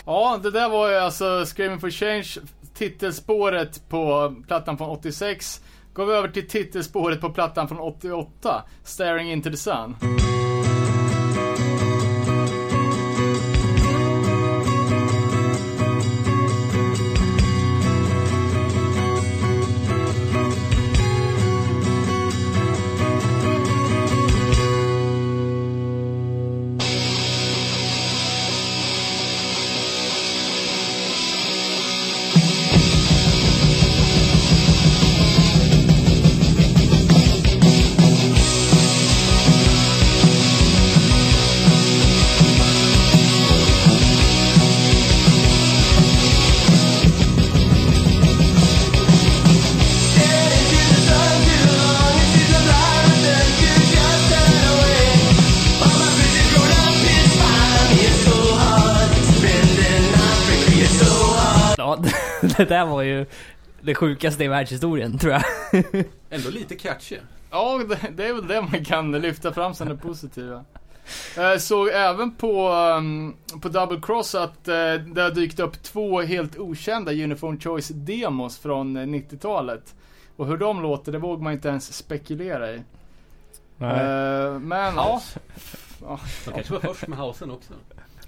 Ja, 0.06 0.40
det 0.44 0.52
där 0.52 0.70
var 0.70 0.90
ju 0.90 0.96
alltså 0.96 1.46
Screaming 1.46 1.80
for 1.80 1.90
Change, 1.90 2.28
titelspåret 2.78 3.90
på 3.90 4.36
plattan 4.48 4.78
från 4.78 4.90
86. 4.90 5.62
Går 5.94 6.06
vi 6.06 6.14
över 6.14 6.28
till 6.28 6.48
titelspåret 6.48 7.22
på 7.22 7.30
plattan 7.30 7.68
från 7.68 7.80
88, 7.80 8.64
Staring 8.84 9.32
Into 9.32 9.50
the 9.50 9.58
Sun. 9.58 9.96
Där 62.82 62.92
var 62.92 63.02
ju 63.02 63.26
det 63.82 63.96
sjukaste 63.96 64.44
i 64.44 64.48
världshistorien 64.48 65.18
tror 65.18 65.34
jag. 65.34 65.44
Ändå 66.30 66.50
lite 66.50 66.76
catchy. 66.76 67.18
Ja, 67.52 67.78
det, 67.78 68.00
det 68.16 68.28
är 68.28 68.34
väl 68.34 68.48
det 68.48 68.62
man 68.62 68.86
kan 68.86 69.12
lyfta 69.12 69.54
fram 69.54 69.74
som 69.74 69.90
det 69.90 69.98
positiva. 69.98 70.66
Jag 71.36 71.62
såg 71.62 71.88
även 71.88 72.36
på, 72.36 72.70
um, 72.70 73.36
på 73.62 73.70
Double 73.70 74.02
Cross 74.02 74.36
att 74.36 74.68
uh, 74.68 74.74
det 75.14 75.22
har 75.22 75.32
dykt 75.32 75.60
upp 75.60 75.84
två 75.84 76.22
helt 76.22 76.58
okända 76.58 77.12
Uniform 77.12 77.60
Choice 77.60 77.88
demos 77.88 78.60
från 78.60 78.98
uh, 78.98 79.08
90-talet. 79.08 79.96
Och 80.36 80.48
hur 80.48 80.58
de 80.58 80.82
låter, 80.82 81.12
det 81.12 81.18
vågar 81.18 81.44
man 81.44 81.54
inte 81.54 81.70
ens 81.70 81.94
spekulera 81.94 82.72
i. 82.72 82.76
Uh, 82.76 84.60
men 84.60 84.96
ja. 84.96 85.22
De 86.46 86.52
kanske 86.54 86.74
var 86.74 86.80
först 86.80 87.08
med 87.08 87.20
housen 87.20 87.52
också. 87.52 87.74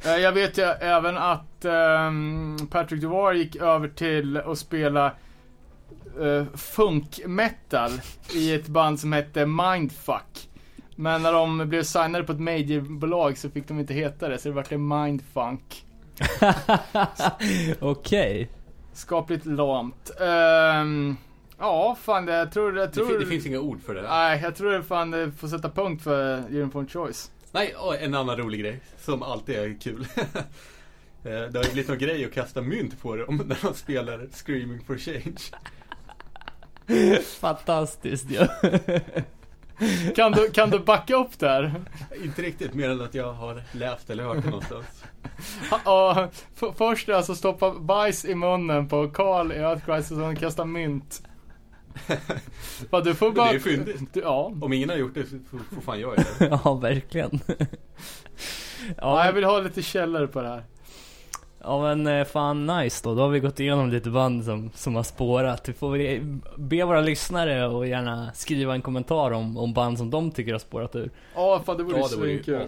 Eh, 0.05 0.17
Jag 0.17 0.31
vet 0.31 0.57
ju 0.57 0.63
även 0.63 1.17
att 1.17 1.65
ehm, 1.65 2.57
Patrick 2.71 3.01
Duvar 3.01 3.33
gick 3.33 3.55
över 3.55 3.87
till 3.87 4.37
att 4.37 4.57
spela 4.57 5.11
uh, 6.19 6.43
funk 6.55 7.19
metal 7.25 7.91
i 8.35 8.53
ett 8.53 8.67
band 8.67 8.99
som 8.99 9.13
hette 9.13 9.45
Mindfuck. 9.45 10.49
Men 10.95 11.21
när 11.21 11.33
de 11.33 11.69
blev 11.69 11.83
signade 11.83 12.23
på 12.23 12.31
ett 12.31 12.39
majorbolag 12.39 13.37
så 13.37 13.49
fick 13.49 13.67
de 13.67 13.79
inte 13.79 13.93
heta 13.93 14.29
det, 14.29 14.37
så 14.37 14.49
det 14.49 14.55
vart 14.55 14.69
det 14.69 14.77
Mindfunk. 14.77 15.85
Okej. 17.79 18.49
Skapligt 18.93 19.45
lamt. 19.45 20.11
Ehm, 20.21 21.15
ja, 21.59 21.97
fan 22.01 22.25
det, 22.25 22.33
jag 22.35 22.51
tror... 22.51 22.77
Jag 22.77 22.89
Det, 22.89 22.93
tror 22.93 23.07
fin- 23.07 23.19
det 23.19 23.25
finns 23.25 23.45
inga 23.45 23.59
ord 23.59 23.81
för 23.81 23.95
det. 23.95 24.01
Nej, 24.01 24.39
jag 24.43 24.55
tror 24.55 24.71
det 24.71 24.83
fan 24.83 25.11
det 25.11 25.31
får 25.31 25.47
sätta 25.47 25.69
punkt 25.69 26.03
för 26.03 26.37
Uniform 26.49 26.87
Choice. 26.87 27.31
Nej, 27.53 27.75
en 27.99 28.15
annan 28.15 28.37
rolig 28.37 28.59
grej 28.59 28.79
som 28.97 29.23
alltid 29.23 29.55
är 29.55 29.81
kul. 29.81 30.07
Eh, 31.25 31.31
det 31.31 31.57
har 31.57 31.63
ju 31.63 31.71
blivit 31.71 31.87
någon 31.87 31.97
grej 31.97 32.25
att 32.25 32.33
kasta 32.33 32.61
mynt 32.61 33.01
på 33.01 33.15
dem 33.15 33.43
när 33.45 33.57
de 33.61 33.73
spelar 33.73 34.27
Screaming 34.31 34.81
for 34.83 34.97
Change. 34.97 35.39
Fantastiskt 37.23 38.31
ju. 38.31 38.47
Kan 40.15 40.31
du, 40.31 40.51
kan 40.51 40.69
du 40.69 40.79
backa 40.79 41.15
upp 41.15 41.39
där? 41.39 41.81
Inte 42.23 42.41
riktigt, 42.41 42.73
mer 42.73 42.89
än 42.89 43.01
att 43.01 43.13
jag 43.13 43.33
har 43.33 43.63
läst 43.71 44.09
eller 44.09 44.23
hört 44.23 44.43
det 44.43 44.49
någonstans. 44.49 45.03
Ja, 45.85 46.29
först 46.77 47.09
alltså 47.09 47.35
stoppa 47.35 47.71
bajs 47.71 48.25
i 48.25 48.35
munnen 48.35 48.87
på 48.87 49.09
Karl 49.09 49.51
i 49.51 49.55
Earth 49.55 49.85
Crisis 49.85 50.11
och 50.11 50.17
sen 50.17 50.35
kasta 50.35 50.65
mynt. 50.65 51.21
Du 53.03 53.15
får 53.15 53.31
bara... 53.31 53.45
det 53.45 53.49
är 53.49 53.53
ju 53.53 53.59
fyndigt. 53.59 54.01
Ja. 54.13 54.53
Om 54.61 54.73
ingen 54.73 54.89
har 54.89 54.97
gjort 54.97 55.13
det 55.13 55.25
så 55.25 55.37
får, 55.51 55.81
fan 55.81 55.99
jag 55.99 56.15
göra 56.17 56.25
det. 56.39 56.59
ja, 56.65 56.73
verkligen. 56.73 57.39
ja, 58.97 59.25
jag 59.25 59.33
vill 59.33 59.43
ha 59.43 59.59
lite 59.59 59.81
källor 59.81 60.27
på 60.27 60.41
det 60.41 60.47
här. 60.47 60.63
Ja 61.65 61.81
men 61.81 62.07
eh, 62.07 62.25
fan 62.25 62.65
nice 62.65 63.01
då. 63.03 63.15
Då 63.15 63.21
har 63.21 63.29
vi 63.29 63.39
gått 63.39 63.59
igenom 63.59 63.89
lite 63.89 64.09
band 64.09 64.45
som, 64.45 64.71
som 64.75 64.95
har 64.95 65.03
spårat. 65.03 65.69
Vi 65.69 65.73
får 65.73 65.97
be 66.59 66.83
våra 66.83 67.01
lyssnare 67.01 67.67
och 67.67 67.87
gärna 67.87 68.31
skriva 68.33 68.73
en 68.73 68.81
kommentar 68.81 69.31
om, 69.31 69.57
om 69.57 69.73
band 69.73 69.97
som 69.97 70.09
de 70.09 70.31
tycker 70.31 70.51
har 70.51 70.59
spårat 70.59 70.95
ur. 70.95 71.11
Ja, 71.35 71.61
fan 71.65 71.77
det 71.77 71.83
vore 71.83 71.97
Ja, 71.97 72.07
svinkul. 72.07 72.67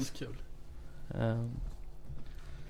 Eh, 1.10 1.46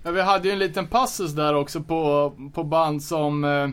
Ja, 0.06 0.12
vi 0.12 0.22
hade 0.22 0.48
ju 0.48 0.52
en 0.52 0.60
liten 0.60 0.88
passus 0.88 1.32
där 1.32 1.54
också 1.54 1.82
på, 1.82 2.34
på 2.54 2.64
band 2.64 3.04
som 3.04 3.44
eh, 3.44 3.70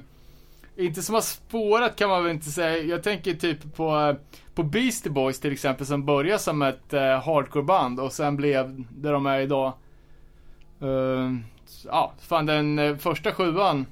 inte 0.77 1.03
som 1.03 1.15
har 1.15 1.23
spårat 1.23 1.97
kan 1.97 2.09
man 2.09 2.24
väl 2.24 2.32
inte 2.32 2.51
säga. 2.51 2.85
Jag 2.85 3.03
tänker 3.03 3.35
typ 3.35 3.74
på, 3.74 3.97
eh, 3.97 4.16
på 4.55 4.62
Beastie 4.62 5.12
Boys 5.12 5.40
till 5.40 5.53
exempel 5.53 5.86
som 5.86 6.07
började 6.07 6.39
som 6.39 6.62
ett 6.62 6.93
eh, 6.93 7.20
hardcoreband 7.24 8.01
och 8.01 8.12
sen 8.12 8.36
blev 8.36 8.85
det 8.90 9.11
de 9.11 9.27
är 9.27 9.40
idag. 9.40 9.73
Eh, 10.81 11.32
ja, 11.85 12.12
fan 12.20 12.47
den 12.47 12.78
eh, 12.78 12.97
första 12.97 13.32
sjuan 13.32 13.86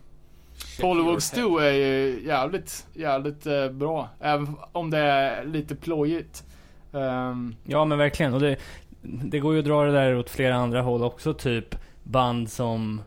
Polywog 0.81 1.09
your 1.09 1.21
Stew 1.21 1.69
är 1.69 1.73
ju 1.73 2.23
jävligt, 2.27 2.87
jävligt 2.95 3.47
eh, 3.47 3.69
bra. 3.69 4.09
Även 4.21 4.57
om 4.73 4.91
det 4.91 4.99
är 4.99 5.45
lite 5.45 5.77
plojigt. 5.77 6.45
Ehm, 6.93 7.55
Ja 7.65 7.85
men 7.85 7.99
verkligen. 7.99 8.35
Och 8.35 8.41
det, 8.41 8.57
det 9.03 9.39
går 9.39 9.53
ju 9.53 9.59
att 9.59 9.65
dra 9.65 9.85
det 9.85 9.93
där 9.93 10.17
åt 10.17 10.31
flera 10.31 10.55
andra 10.55 10.83
håll 10.83 11.03
också. 11.03 11.35
Typ 11.35 11.77
band 12.03 12.51
som 12.51 13.03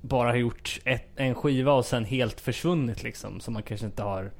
bara 0.00 0.28
har 0.28 0.36
gjort 0.36 0.80
ett, 0.84 1.08
en 1.16 1.34
skiva 1.34 1.72
och 1.72 1.84
sen 1.84 2.04
helt 2.04 2.40
försvunnit 2.40 3.02
liksom. 3.02 3.40
Som 3.40 3.54
man 3.54 3.62
kanske 3.62 3.86
inte 3.86 4.02
har, 4.02 4.30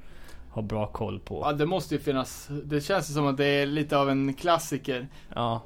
har 0.51 0.63
bra 0.63 0.87
koll 0.87 1.21
ja, 1.25 1.29
på. 1.29 1.53
det 1.53 1.67
måste 1.67 1.95
ju 1.95 2.01
finnas. 2.01 2.49
Det 2.65 2.81
känns 2.81 3.15
som 3.15 3.27
att 3.27 3.37
det 3.37 3.45
är 3.47 3.67
lite 3.67 3.99
av 3.99 4.11
en 4.11 4.35
klassiker. 4.35 5.09
Ja. 5.35 5.63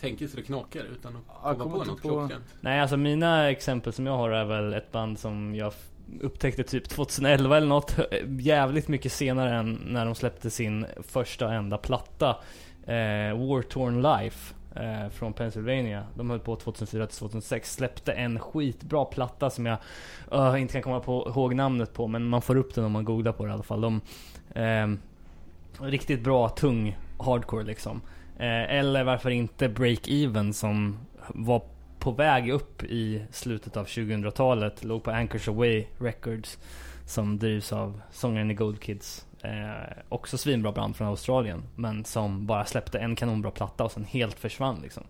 Tänker 0.00 0.26
så 0.28 0.36
det 0.36 0.42
knakar 0.42 0.84
utan 0.92 1.16
att 1.16 1.42
komma 1.42 1.54
kommer 1.54 1.78
på 1.78 1.84
något 1.84 2.02
på- 2.02 2.08
klockrent. 2.08 2.44
Nej 2.60 2.80
alltså 2.80 2.96
mina 2.96 3.50
exempel 3.50 3.92
som 3.92 4.06
jag 4.06 4.16
har 4.16 4.30
är 4.30 4.44
väl 4.44 4.72
ett 4.74 4.92
band 4.92 5.18
som 5.18 5.54
jag 5.54 5.72
upptäckte 6.20 6.62
typ 6.64 6.88
2011 6.88 7.56
eller 7.56 7.66
något. 7.66 7.96
Jävligt 8.40 8.88
mycket 8.88 9.12
senare 9.12 9.54
än 9.54 9.80
när 9.86 10.04
de 10.04 10.14
släppte 10.14 10.50
sin 10.50 10.86
första 11.08 11.46
och 11.46 11.54
enda 11.54 11.78
platta. 11.78 12.28
Eh, 12.86 13.46
War 13.48 13.62
Torn 13.62 14.02
Life. 14.02 14.54
Eh, 14.76 15.08
från 15.08 15.32
Pennsylvania. 15.32 16.04
De 16.14 16.30
höll 16.30 16.40
på 16.40 16.56
2004 16.56 17.06
till 17.06 17.18
2006. 17.18 17.74
Släppte 17.74 18.12
en 18.12 18.40
skitbra 18.40 19.04
platta 19.04 19.50
som 19.50 19.66
jag 19.66 19.78
uh, 20.34 20.62
inte 20.62 20.72
kan 20.72 20.82
komma 20.82 21.00
på, 21.00 21.32
ihåg 21.36 21.54
namnet 21.54 21.94
på. 21.94 22.06
Men 22.06 22.24
man 22.24 22.42
får 22.42 22.56
upp 22.56 22.74
den 22.74 22.84
om 22.84 22.92
man 22.92 23.04
googlar 23.04 23.32
på 23.32 23.44
det 23.44 23.50
i 23.50 23.52
alla 23.52 23.62
fall. 23.62 23.80
De, 23.80 24.00
eh, 24.54 24.88
riktigt 25.80 26.24
bra, 26.24 26.48
tung 26.48 26.98
hardcore 27.18 27.64
liksom. 27.64 28.00
Eh, 28.36 28.74
eller 28.74 29.04
varför 29.04 29.30
inte 29.30 29.68
Break 29.68 30.08
Even 30.08 30.52
som 30.52 30.98
var 31.28 31.62
på 31.98 32.10
väg 32.10 32.50
upp 32.50 32.82
i 32.82 33.22
slutet 33.30 33.76
av 33.76 33.86
2000-talet. 33.86 34.84
Låg 34.84 35.02
på 35.02 35.10
Anchors 35.10 35.48
Away 35.48 35.84
Records. 35.98 36.58
Som 37.06 37.38
drivs 37.38 37.72
av 37.72 38.00
sångaren 38.10 38.50
i 38.50 38.54
Gold 38.54 38.80
Kids. 38.80 39.26
Eh, 39.42 40.02
också 40.08 40.38
svinbra 40.38 40.72
band 40.72 40.96
från 40.96 41.08
Australien. 41.08 41.62
Men 41.76 42.04
som 42.04 42.46
bara 42.46 42.64
släppte 42.64 42.98
en 42.98 43.16
kanonbra 43.16 43.50
platta 43.50 43.84
och 43.84 43.92
sen 43.92 44.04
helt 44.04 44.38
försvann 44.38 44.80
liksom. 44.82 45.02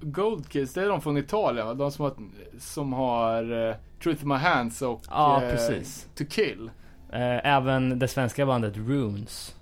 Gold 0.00 0.48
Kids, 0.48 0.74
det 0.74 0.82
är 0.82 0.88
de 0.88 1.00
från 1.00 1.16
Italien 1.16 1.66
va? 1.66 1.74
De 1.74 1.92
som 1.92 2.04
har, 2.04 2.14
som 2.58 2.92
har 2.92 3.68
eh, 3.68 3.74
Truth 4.02 4.22
in 4.22 4.28
My 4.28 4.34
Hands 4.34 4.82
och 4.82 5.02
Ja, 5.10 5.42
eh, 5.42 5.50
precis. 5.50 6.08
To 6.14 6.24
Kill. 6.30 6.70
Eh, 7.12 7.46
även 7.46 7.98
det 7.98 8.08
svenska 8.08 8.46
bandet 8.46 8.76
Runes 8.76 9.56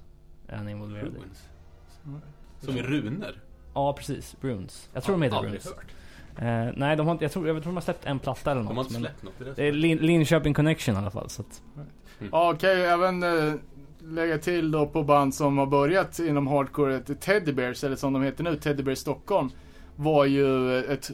är 0.49 0.57
han 0.57 0.69
involverad 0.69 1.07
i. 1.07 1.11
Runes. 1.11 1.49
Som 2.61 2.77
i 2.77 2.83
runor. 2.83 3.43
Ja, 3.75 3.93
precis. 3.93 4.37
Runes. 4.41 4.89
Jag 4.93 5.03
tror 5.03 5.15
de 5.15 5.23
heter 5.23 5.37
Runes. 5.37 5.67
hört. 5.67 5.87
Eh, 6.39 6.73
nej, 6.77 6.97
de 6.97 7.07
har 7.07 7.13
inte, 7.13 7.25
jag, 7.25 7.33
tror, 7.33 7.47
jag 7.49 7.57
tror 7.57 7.71
de 7.73 7.77
har 7.77 7.81
släppt 7.83 8.07
en 8.07 8.19
platta 8.19 8.51
eller 8.51 8.61
De 8.61 8.67
har 8.67 8.75
något. 8.75 8.87
inte 8.87 9.01
släppt 9.01 9.23
något. 9.23 9.35
Det 9.39 9.45
är 9.45 9.47
det 9.49 9.55
det 9.63 9.69
är 9.69 9.73
som- 9.73 9.79
Lin, 9.81 9.99
Linköping 9.99 10.55
Connection 10.55 10.95
i 10.95 10.99
alla 10.99 11.11
fall. 11.11 11.29
Så 11.31 11.43
att, 11.43 11.63
Ja, 12.33 12.55
kan 12.61 12.71
ju 12.71 12.77
även 12.83 13.23
eh, 13.23 13.55
lägga 14.01 14.39
till 14.39 14.71
då 14.71 14.87
på 14.87 15.03
band 15.03 15.35
som 15.35 15.59
har 15.59 15.67
börjat 15.67 16.19
inom 16.19 16.47
hardcore, 16.47 17.01
Teddy 17.01 17.53
Bears, 17.53 17.85
eller 17.85 17.97
som 17.97 18.13
de 18.13 18.23
heter 18.23 18.45
nu, 18.45 18.57
Teddy 18.57 18.83
Bears 18.83 18.99
Stockholm. 18.99 19.51
Var 19.97 20.25
ju 20.25 20.79
ett, 20.85 21.11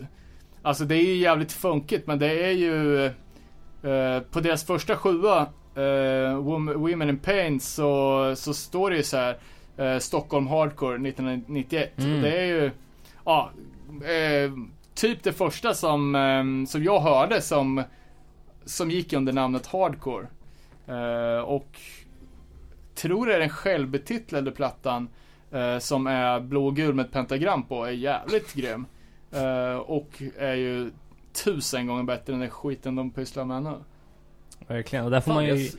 alltså 0.62 0.84
det 0.84 0.94
är 0.96 1.02
ju 1.04 1.14
jävligt 1.14 1.52
funkigt 1.52 2.06
men 2.06 2.18
det 2.18 2.44
är 2.44 2.50
ju, 2.50 3.04
eh, 3.04 4.20
på 4.30 4.40
deras 4.40 4.64
första 4.64 4.96
sjua, 4.96 5.40
eh, 5.74 5.80
Wom- 6.38 6.74
Women 6.74 7.08
in 7.08 7.18
Pain, 7.18 7.60
så, 7.60 8.32
så 8.36 8.54
står 8.54 8.90
det 8.90 8.96
ju 8.96 9.02
så 9.02 9.16
här 9.16 9.36
eh, 9.76 9.98
Stockholm 9.98 10.46
Hardcore 10.46 10.94
1991. 11.08 11.92
Mm. 11.98 12.16
Och 12.16 12.22
det 12.22 12.38
är 12.38 12.46
ju, 12.46 12.70
ja, 13.24 13.50
eh, 14.02 14.52
typ 14.98 15.22
det 15.22 15.32
första 15.32 15.74
som, 15.74 16.14
eh, 16.14 16.70
som 16.70 16.84
jag 16.84 17.00
hörde 17.00 17.40
som, 17.40 17.82
som 18.64 18.90
gick 18.90 19.12
under 19.12 19.32
namnet 19.32 19.66
Hardcore. 19.66 20.26
Eh, 20.86 21.40
och 21.42 21.80
tror 22.94 23.26
det 23.26 23.34
är 23.34 23.38
den 23.40 23.48
självbetitlade 23.48 24.50
plattan 24.50 25.08
eh, 25.50 25.78
som 25.78 26.06
är 26.06 26.40
blå 26.40 26.66
och 26.66 26.76
gul 26.76 26.94
med 26.94 27.06
ett 27.06 27.12
pentagram 27.12 27.62
på 27.62 27.84
är 27.84 27.90
jävligt 27.90 28.54
grym. 28.54 28.86
Eh, 29.32 29.76
och 29.76 30.22
är 30.38 30.54
ju 30.54 30.90
tusen 31.44 31.86
gånger 31.86 32.02
bättre 32.02 32.32
än 32.32 32.40
den 32.40 32.50
skiten 32.50 32.94
de 32.96 33.10
pysslar 33.10 33.44
med 33.44 33.62
nu. 33.62 33.74
verkligen. 34.66 35.04
Och 35.04 35.10
där 35.10 35.20
får 35.20 35.26
Fan, 35.26 35.34
man 35.34 35.46
jag, 35.46 35.56
ju... 35.58 35.70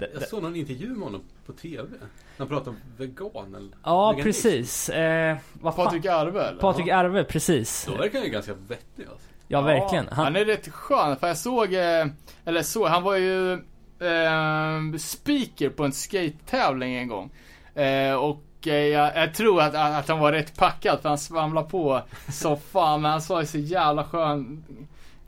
jag 0.00 0.08
det- 0.20 0.26
såg 0.26 0.42
någon 0.42 0.56
intervju 0.56 0.88
med 0.88 1.02
honom 1.04 1.20
på 1.46 1.52
TV. 1.52 1.88
När 2.00 2.08
han 2.38 2.48
pratade 2.48 2.70
om 2.70 2.76
vegan 2.96 3.54
eller 3.54 3.70
Ja, 3.84 4.10
veganism. 4.10 4.26
precis. 4.26 4.88
Eh, 4.88 5.36
vad 5.52 5.74
fan? 5.74 5.84
Patrik 5.84 6.06
Arve 6.06 6.42
eller? 6.42 6.60
Patrik 6.60 6.88
Arve, 6.88 7.24
precis. 7.24 7.84
Då 7.88 7.96
verkar 7.96 8.18
han 8.18 8.26
ju 8.26 8.32
ganska 8.32 8.54
vettig 8.54 9.02
alltså. 9.10 9.28
Ja, 9.48 9.60
verkligen. 9.60 10.08
Han, 10.08 10.24
Han, 10.24 10.36
är 10.36 10.44
rätt 10.44 10.68
skön, 10.68 11.16
för 11.16 11.26
jag 11.28 11.36
såg, 11.38 11.74
eh, 11.74 12.06
eller 12.44 12.62
så, 12.62 12.86
han 12.86 13.02
var 13.02 13.16
ju 13.16 13.52
eh, 13.98 14.98
speaker 14.98 15.68
på 15.70 15.84
en 15.84 15.92
skate-tävling 15.92 16.94
en 16.94 17.08
gång. 17.08 17.30
Eh, 17.74 18.14
och 18.14 18.42
eh, 18.66 18.74
jag, 18.74 19.16
jag 19.16 19.34
tror 19.34 19.60
att, 19.62 19.74
att 19.74 20.08
han 20.08 20.18
var 20.18 20.32
rätt 20.32 20.56
packad 20.56 21.00
för 21.02 21.08
han 21.08 21.18
svamlade 21.18 21.68
på 21.68 22.02
så 22.32 22.56
fan, 22.56 23.02
men 23.02 23.10
han 23.10 23.22
sa 23.22 23.40
ju 23.40 23.46
så 23.46 23.58
jävla 23.58 24.04
skön, 24.04 24.64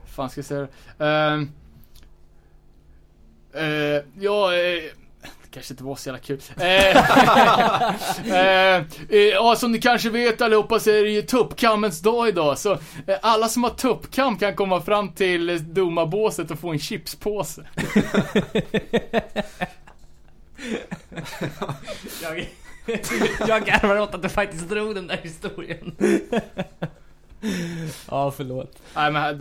fan 0.05 0.29
ska 0.29 0.39
jag 0.39 0.45
säga 0.45 0.67
det? 0.97 1.05
Eh, 1.05 1.41
eh, 3.63 4.03
ja, 4.19 4.49
kanske 5.51 5.73
inte 5.73 5.83
var 5.83 5.95
så 5.95 6.09
jävla 6.09 6.19
kul. 6.19 6.41
Eh, 6.57 6.65
eh, 8.33 8.83
eh, 9.09 9.19
ja, 9.19 9.55
som 9.55 9.71
ni 9.71 9.81
kanske 9.81 10.09
vet 10.09 10.41
allihopa 10.41 10.79
så 10.79 10.89
är 10.89 11.03
det 11.03 11.09
ju 11.09 11.21
tuppkammens 11.21 12.01
dag 12.01 12.27
idag. 12.29 12.57
Så 12.57 12.71
eh, 13.07 13.17
alla 13.21 13.47
som 13.47 13.63
har 13.63 13.69
tuppkam 13.69 14.37
kan 14.37 14.55
komma 14.55 14.81
fram 14.81 15.11
till 15.11 15.73
domarbåset 15.73 16.51
och 16.51 16.59
få 16.59 16.69
en 16.69 16.79
chipspåse. 16.79 17.61
jag, 22.21 22.49
jag 23.47 23.65
garvar 23.65 23.99
åt 23.99 24.15
att 24.15 24.21
du 24.21 24.29
faktiskt 24.29 24.69
drog 24.69 24.95
den 24.95 25.07
där 25.07 25.19
historien. 25.23 25.95
ja, 28.09 28.31
förlåt. 28.31 28.81
Nej 28.95 29.11
men 29.11 29.39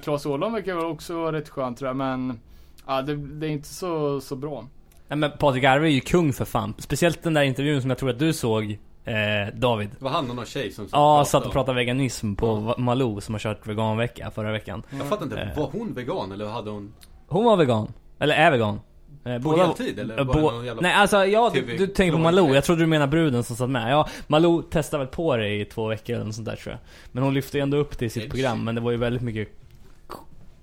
Claes 0.00 0.26
Åhlund 0.26 0.54
verkar 0.54 0.84
också 0.84 1.14
vara 1.18 1.32
rätt 1.32 1.48
skön 1.48 1.74
tror 1.74 1.88
jag, 1.88 1.96
men 1.96 2.40
ja, 2.86 3.02
det, 3.02 3.16
det 3.16 3.46
är 3.46 3.50
inte 3.50 3.68
så, 3.68 4.20
så 4.20 4.36
bra. 4.36 4.66
Nej, 5.08 5.16
men 5.18 5.30
Patrik 5.38 5.64
Arve 5.64 5.86
är 5.88 5.90
ju 5.92 6.00
kung 6.00 6.32
för 6.32 6.44
fan. 6.44 6.74
Speciellt 6.78 7.22
den 7.22 7.34
där 7.34 7.42
intervjun 7.42 7.80
som 7.80 7.90
jag 7.90 7.98
tror 7.98 8.10
att 8.10 8.18
du 8.18 8.32
såg, 8.32 8.78
eh, 9.04 9.54
David. 9.54 9.90
Det 9.98 10.04
var 10.04 10.10
han 10.10 10.30
och 10.30 10.36
någon 10.36 10.44
tjej 10.46 10.72
som 10.72 10.88
Ja, 10.92 11.24
satt 11.26 11.46
och 11.46 11.52
pratade 11.52 11.76
veganism 11.76 12.34
på 12.34 12.54
Va- 12.54 12.74
Malou 12.78 13.20
som 13.20 13.34
har 13.34 13.38
kört 13.40 13.66
veganvecka 13.66 14.30
förra 14.30 14.52
veckan. 14.52 14.82
Jag 14.98 15.08
fattar 15.08 15.24
inte, 15.24 15.40
Eh. 15.40 15.56
var 15.58 15.70
hon 15.72 15.94
vegan 15.94 16.32
eller 16.32 16.46
hade 16.46 16.70
hon 16.70 16.92
Hon 17.28 17.44
var 17.44 17.56
vegan. 17.56 17.92
Eller 18.18 18.34
är 18.34 18.50
vegan. 18.50 18.80
Eh, 19.24 19.42
på 19.42 19.56
heltid 19.56 19.98
eller 19.98 20.18
Eh, 20.18 20.24
var 20.24 20.34
det 20.34 20.40
bo- 20.40 20.64
jävla 20.64 20.82
Nej 20.82 20.92
alltså 20.94 21.24
ja, 21.26 21.50
du, 21.54 21.76
du 21.76 21.86
tänker 21.86 22.12
på 22.16 22.22
Malou. 22.22 22.54
Jag 22.54 22.64
trodde 22.64 22.82
du 22.82 22.86
menade 22.86 23.10
bruden 23.10 23.44
som 23.44 23.56
satt 23.56 23.70
med. 23.70 23.92
Ja, 23.92 24.08
Malou 24.26 24.62
testade 24.62 25.04
väl 25.04 25.12
på 25.12 25.36
det 25.36 25.48
i 25.54 25.64
två 25.64 25.86
veckor 25.88 26.14
eller 26.16 26.24
något 26.24 26.34
sånt 26.34 26.48
där 26.48 26.56
tror 26.56 26.72
jag. 26.72 26.78
Men 27.12 27.22
hon 27.24 27.34
lyfte 27.34 27.58
ändå 27.60 27.76
upp 27.76 27.98
det 27.98 28.04
i 28.06 28.10
sitt 28.10 28.30
program. 28.30 28.64
Men 28.64 28.74
det 28.74 28.80
var 28.80 28.90
ju 28.90 28.96
väldigt 28.96 29.22
mycket 29.22 29.48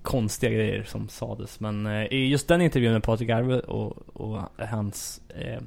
konstiga 0.04 0.52
grejer 0.52 0.82
som 0.82 1.08
sades. 1.08 1.60
Men 1.60 1.86
eh, 1.86 2.04
i 2.04 2.28
just 2.28 2.48
den 2.48 2.60
intervjun 2.60 2.92
med 2.92 3.02
Patrik 3.02 3.30
Arve 3.30 3.60
och, 3.60 3.96
och 4.12 4.40
hans 4.58 5.20
eh, 5.28 5.62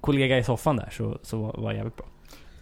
kollega 0.00 0.38
i 0.38 0.44
soffan 0.44 0.76
där 0.76 0.88
så, 0.92 1.18
så 1.22 1.38
var, 1.38 1.70
det 1.70 1.76
jävligt 1.76 1.96
bra. 1.96 2.06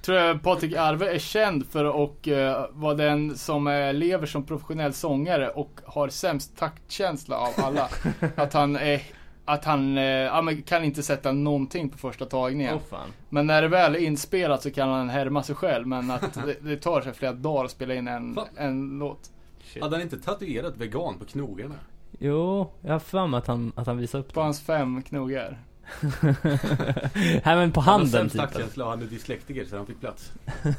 Tror 0.03 0.19
jag 0.19 0.43
Patrik 0.43 0.77
Arve 0.77 1.15
är 1.15 1.19
känd 1.19 1.67
för 1.67 2.05
att 2.05 2.27
uh, 2.27 2.67
vara 2.71 2.95
den 2.95 3.37
som 3.37 3.67
eh, 3.67 3.95
lever 3.95 4.27
som 4.27 4.43
professionell 4.43 4.93
sångare 4.93 5.49
och 5.49 5.81
har 5.85 6.09
sämst 6.09 6.57
taktkänsla 6.59 7.37
av 7.37 7.51
alla. 7.57 7.89
att 8.37 8.53
han 8.53 8.77
är 8.77 9.03
att 9.45 9.65
han 9.65 9.99
eh, 9.99 10.05
ja, 10.05 10.53
kan 10.67 10.85
inte 10.85 11.03
sätta 11.03 11.33
någonting 11.33 11.89
på 11.89 11.99
första 11.99 12.27
tagningen. 12.27 12.81
fan. 12.91 13.09
Men 13.29 13.47
när 13.47 13.63
det 13.63 13.69
väl 13.69 13.95
är 13.95 13.99
inspelat 13.99 14.63
så 14.63 14.71
kan 14.71 14.89
han 14.89 15.09
härma 15.09 15.43
sig 15.43 15.55
själv. 15.55 15.87
Men 15.87 16.11
att 16.11 16.35
det, 16.47 16.57
det 16.61 16.77
tar 16.77 17.01
sig 17.01 17.13
flera 17.13 17.33
dagar 17.33 17.65
att 17.65 17.71
spela 17.71 17.95
in 17.95 18.09
en, 18.09 18.35
Fan. 18.35 18.49
en 18.57 18.99
låt. 18.99 19.31
Hade 19.81 19.97
han 19.97 20.03
inte 20.03 20.19
tatuerat 20.19 20.77
vegan 20.77 21.19
på 21.19 21.25
knogarna? 21.25 21.75
Jo, 22.19 22.73
jag 22.81 22.93
har 22.93 22.99
för 22.99 23.27
mig 23.27 23.39
att 23.39 23.47
han, 23.47 23.73
att 23.77 23.87
han 23.87 23.97
visade 23.97 24.25
upp 24.25 24.33
På 24.33 24.41
det. 24.41 24.45
hans 24.45 24.61
fem 24.61 25.03
knogar. 25.03 25.59
Nej 27.45 27.57
men 27.57 27.73
på 27.73 27.81
Han 27.81 27.93
handen 27.93 28.11
sämst 28.11 28.33
typ. 28.33 28.43
taktkänsla 28.43 28.85
och 28.85 28.91
han 28.91 29.03
är 29.03 29.07
dyslektiker 29.07 29.65
så 29.65 29.77
han 29.77 29.87
fick 29.87 30.01
plats. 30.01 30.33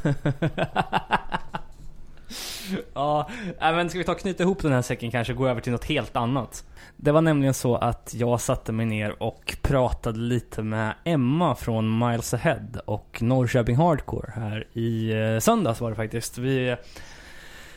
ja, 2.93 3.29
men 3.59 3.89
ska 3.89 3.99
vi 3.99 4.03
ta 4.05 4.11
och 4.11 4.19
knyta 4.19 4.43
ihop 4.43 4.61
den 4.61 4.71
här 4.71 4.81
säcken 4.81 5.11
kanske 5.11 5.33
och 5.33 5.39
gå 5.39 5.47
över 5.47 5.61
till 5.61 5.71
något 5.71 5.85
helt 5.85 6.15
annat. 6.15 6.65
Det 6.97 7.11
var 7.11 7.21
nämligen 7.21 7.53
så 7.53 7.75
att 7.75 8.13
jag 8.17 8.41
satte 8.41 8.71
mig 8.71 8.85
ner 8.85 9.23
och 9.23 9.57
pratade 9.61 10.19
lite 10.19 10.63
med 10.63 10.93
Emma 11.03 11.55
från 11.55 11.99
Miles 11.99 12.33
Ahead 12.33 12.67
och 12.85 13.17
Norrköping 13.21 13.75
Hardcore 13.75 14.31
här 14.35 14.67
i 14.73 15.11
eh, 15.11 15.39
söndags 15.39 15.81
var 15.81 15.89
det 15.89 15.95
faktiskt. 15.95 16.37
Vi, 16.37 16.75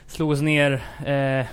slog 0.06 0.30
oss 0.30 0.40
ner 0.40 0.72
eh, 1.06 1.46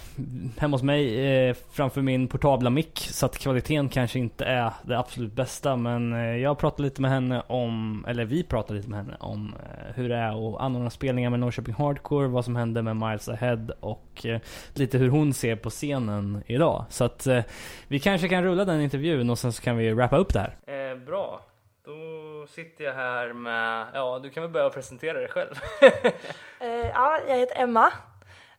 hemma 0.58 0.76
hos 0.76 0.84
mig 0.84 1.26
eh, 1.26 1.56
framför 1.72 2.02
min 2.02 2.28
portabla 2.28 2.70
mick 2.70 3.00
så 3.00 3.26
att 3.26 3.38
kvaliteten 3.38 3.90
kanske 3.90 4.20
inte 4.20 4.46
är 4.46 4.74
det 4.84 5.00
absolut 5.00 5.34
bästa 5.34 5.76
men 5.76 6.14
eh, 6.14 6.38
jag 6.38 6.58
pratade 6.58 6.84
lite 6.84 7.02
med 7.02 7.12
henne 7.12 7.44
om, 7.48 8.06
eller 8.08 8.26
vi 8.26 8.44
pratade 8.44 8.78
lite 8.80 8.90
med 8.90 9.00
henne 9.00 9.18
om 9.20 9.56
eh, 9.64 9.96
hur 9.96 10.10
det 10.10 10.16
är 10.16 10.56
att 10.56 10.62
anordna 10.62 10.90
spelningar 10.90 11.30
med 11.30 11.40
Norrköping 11.40 11.74
Hardcore, 11.74 12.28
vad 12.28 12.46
som 12.46 12.56
hände 12.56 12.82
med 12.82 12.96
Miles 12.96 13.30
Ahead 13.30 13.68
och 13.80 14.26
eh, 14.26 14.40
lite 14.74 14.98
hur 14.98 15.10
hon 15.10 15.34
ser 15.34 15.56
på 15.56 15.70
scenen 15.70 16.44
idag. 16.46 16.86
Så 16.90 17.04
att 17.04 17.28
eh, 17.28 17.44
vi 17.88 18.00
kanske 18.00 18.30
kan 18.30 18.44
rulla 18.44 18.66
den 18.66 18.82
intervjun 18.82 19.30
och 19.30 19.40
sen 19.40 19.54
så 19.54 19.62
kan 19.62 19.78
vi 19.78 19.94
wrappa 19.94 20.18
upp 20.18 20.34
det 20.34 20.40
här. 20.40 20.58
Eh, 20.92 20.98
bra. 20.98 21.42
Då 21.86 22.48
sitter 22.48 22.84
jag 22.84 22.94
här 22.94 23.34
med, 23.34 23.88
ja 23.94 24.20
du 24.24 24.30
kan 24.30 24.44
väl 24.44 24.52
börja 24.52 24.70
presentera 24.70 25.20
dig 25.20 25.28
själv. 25.30 25.54
Eh, 26.60 26.88
ja, 26.94 27.20
jag 27.28 27.38
heter 27.38 27.64
Emma, 27.64 27.94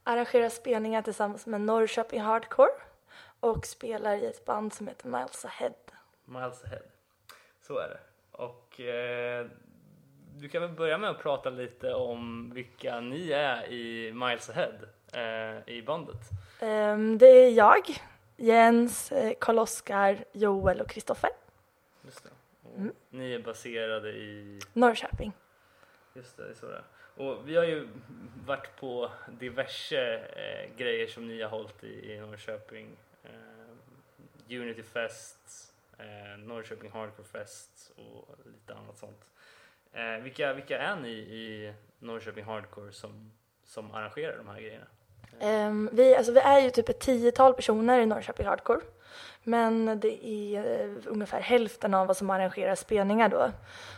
arrangerar 0.04 0.48
spelningar 0.48 1.02
tillsammans 1.02 1.46
med 1.46 1.60
Norrköping 1.60 2.20
Hardcore 2.20 2.70
och 3.40 3.66
spelar 3.66 4.16
i 4.16 4.26
ett 4.26 4.44
band 4.44 4.72
som 4.72 4.88
heter 4.88 5.08
Miles 5.08 5.44
Ahead. 5.44 5.74
Miles 6.24 6.64
ahead. 6.64 6.82
Så 7.60 7.78
är 7.78 7.88
det. 7.88 7.98
Och 8.32 8.80
eh, 8.80 9.46
du 10.36 10.48
kan 10.48 10.62
väl 10.62 10.70
börja 10.70 10.98
med 10.98 11.10
att 11.10 11.22
prata 11.22 11.50
lite 11.50 11.94
om 11.94 12.50
vilka 12.54 13.00
ni 13.00 13.30
är 13.32 13.72
i 13.72 14.12
Miles 14.12 14.50
ahead 14.50 14.78
eh, 15.12 15.74
i 15.74 15.82
bandet. 15.82 16.20
Ehm, 16.60 17.18
det 17.18 17.26
är 17.26 17.50
jag, 17.50 17.82
Jens, 18.36 19.12
eh, 19.12 19.32
Karl-Oskar, 19.40 20.24
Joel 20.32 20.80
och 20.80 20.88
Kristoffer. 20.88 21.30
Just 22.02 22.22
det. 22.24 22.30
Mm. 22.76 22.92
Ni 23.10 23.32
är 23.32 23.38
baserade 23.38 24.08
i, 24.10 24.60
Norrköping. 24.72 25.32
just 26.14 26.36
det, 26.36 26.44
det 26.44 26.50
är 26.50 26.54
så 26.54 26.66
det 26.66 26.76
är. 26.76 26.82
Och 27.16 27.48
vi 27.48 27.56
har 27.56 27.64
ju 27.64 27.88
varit 28.46 28.76
på 28.76 29.10
diverse 29.28 30.16
eh, 30.16 30.76
grejer 30.76 31.06
som 31.06 31.28
ni 31.28 31.42
har 31.42 31.50
hållit 31.50 31.84
i, 31.84 32.12
i 32.12 32.20
Norrköping. 32.20 32.96
Eh, 33.24 34.60
Unity 34.60 34.82
Fest, 34.82 35.72
eh, 35.98 36.38
Norrköping 36.38 36.90
Hardcore 36.90 37.28
Fest 37.28 37.92
och 37.96 38.36
lite 38.44 38.74
annat 38.74 38.98
sånt. 38.98 39.24
Eh, 39.92 40.22
vilka, 40.22 40.52
vilka 40.52 40.78
är 40.78 40.96
ni 40.96 41.12
i 41.12 41.74
Norrköping 41.98 42.44
Hardcore 42.44 42.92
som, 42.92 43.32
som 43.64 43.94
arrangerar 43.94 44.36
de 44.36 44.48
här 44.48 44.60
grejerna? 44.60 44.86
Um, 45.40 45.90
vi, 45.92 46.16
alltså, 46.16 46.32
vi 46.32 46.40
är 46.40 46.60
ju 46.60 46.70
typ 46.70 46.88
ett 46.88 47.00
tiotal 47.00 47.54
personer 47.54 48.00
i 48.00 48.06
Norrköping 48.06 48.46
Hardcore. 48.46 48.80
Men 49.42 50.00
det 50.00 50.26
är 50.26 50.84
eh, 50.84 50.90
ungefär 51.06 51.40
hälften 51.40 51.94
av 51.94 52.10
oss 52.10 52.18
som 52.18 52.30
arrangerar 52.30 52.74
spelningar 52.74 53.28
då. 53.28 53.50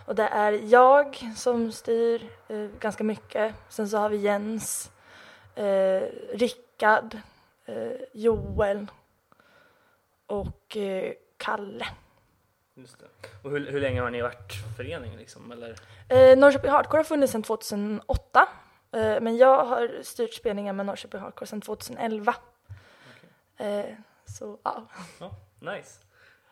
Och 0.06 0.14
det 0.14 0.28
är 0.28 0.52
jag 0.52 1.32
som 1.36 1.72
styr 1.72 2.22
eh, 2.48 2.66
ganska 2.80 3.05
mycket. 3.05 3.55
Sen 3.68 3.88
så 3.88 3.98
har 3.98 4.09
vi 4.09 4.16
Jens, 4.16 4.90
eh, 5.55 6.02
Rickard, 6.32 7.18
eh, 7.66 7.93
Joel 8.12 8.86
och 10.26 10.76
eh, 10.76 11.12
Kalle. 11.36 11.86
Just 12.74 12.98
det. 12.98 13.06
Och 13.43 13.51
hur, 13.51 13.70
hur 13.70 13.80
länge 13.80 14.01
har 14.01 14.10
ni 14.10 14.22
varit 14.22 14.52
förening 14.76 15.16
liksom? 15.16 15.52
Eller? 15.52 15.74
Eh, 16.09 16.38
Norrköping 16.38 16.70
Hardcore 16.70 16.98
har 16.98 17.05
funnits 17.05 17.32
sedan 17.32 17.43
2008. 17.43 18.48
Eh, 18.93 19.20
men 19.20 19.36
jag 19.36 19.64
har 19.64 20.02
styrt 20.02 20.34
spelningar 20.34 20.72
med 20.72 20.86
Norrköping 20.86 21.20
Hardcore 21.20 21.47
sedan 21.47 21.60
2011. 21.60 22.34
Eh, 23.56 23.84
så 24.27 24.59
ja. 24.62 24.86
Ja, 25.20 25.31
nice. 25.59 26.01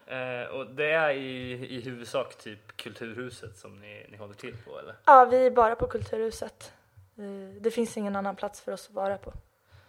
Eh, 0.06 0.46
och 0.46 0.66
det 0.66 0.90
är 0.92 1.10
i, 1.10 1.52
i 1.76 1.80
huvudsak 1.80 2.38
typ 2.38 2.76
Kulturhuset 2.76 3.56
som 3.58 3.76
ni, 3.80 4.06
ni 4.10 4.16
håller 4.16 4.34
till 4.34 4.56
på 4.64 4.78
eller? 4.78 4.94
ja, 5.04 5.24
vi 5.24 5.46
är 5.46 5.50
bara 5.50 5.76
på 5.76 5.86
Kulturhuset. 5.86 6.72
Eh, 7.18 7.60
det 7.60 7.70
finns 7.70 7.96
ingen 7.96 8.16
annan 8.16 8.36
plats 8.36 8.60
för 8.60 8.72
oss 8.72 8.88
att 8.88 8.94
vara 8.94 9.18
på. 9.18 9.32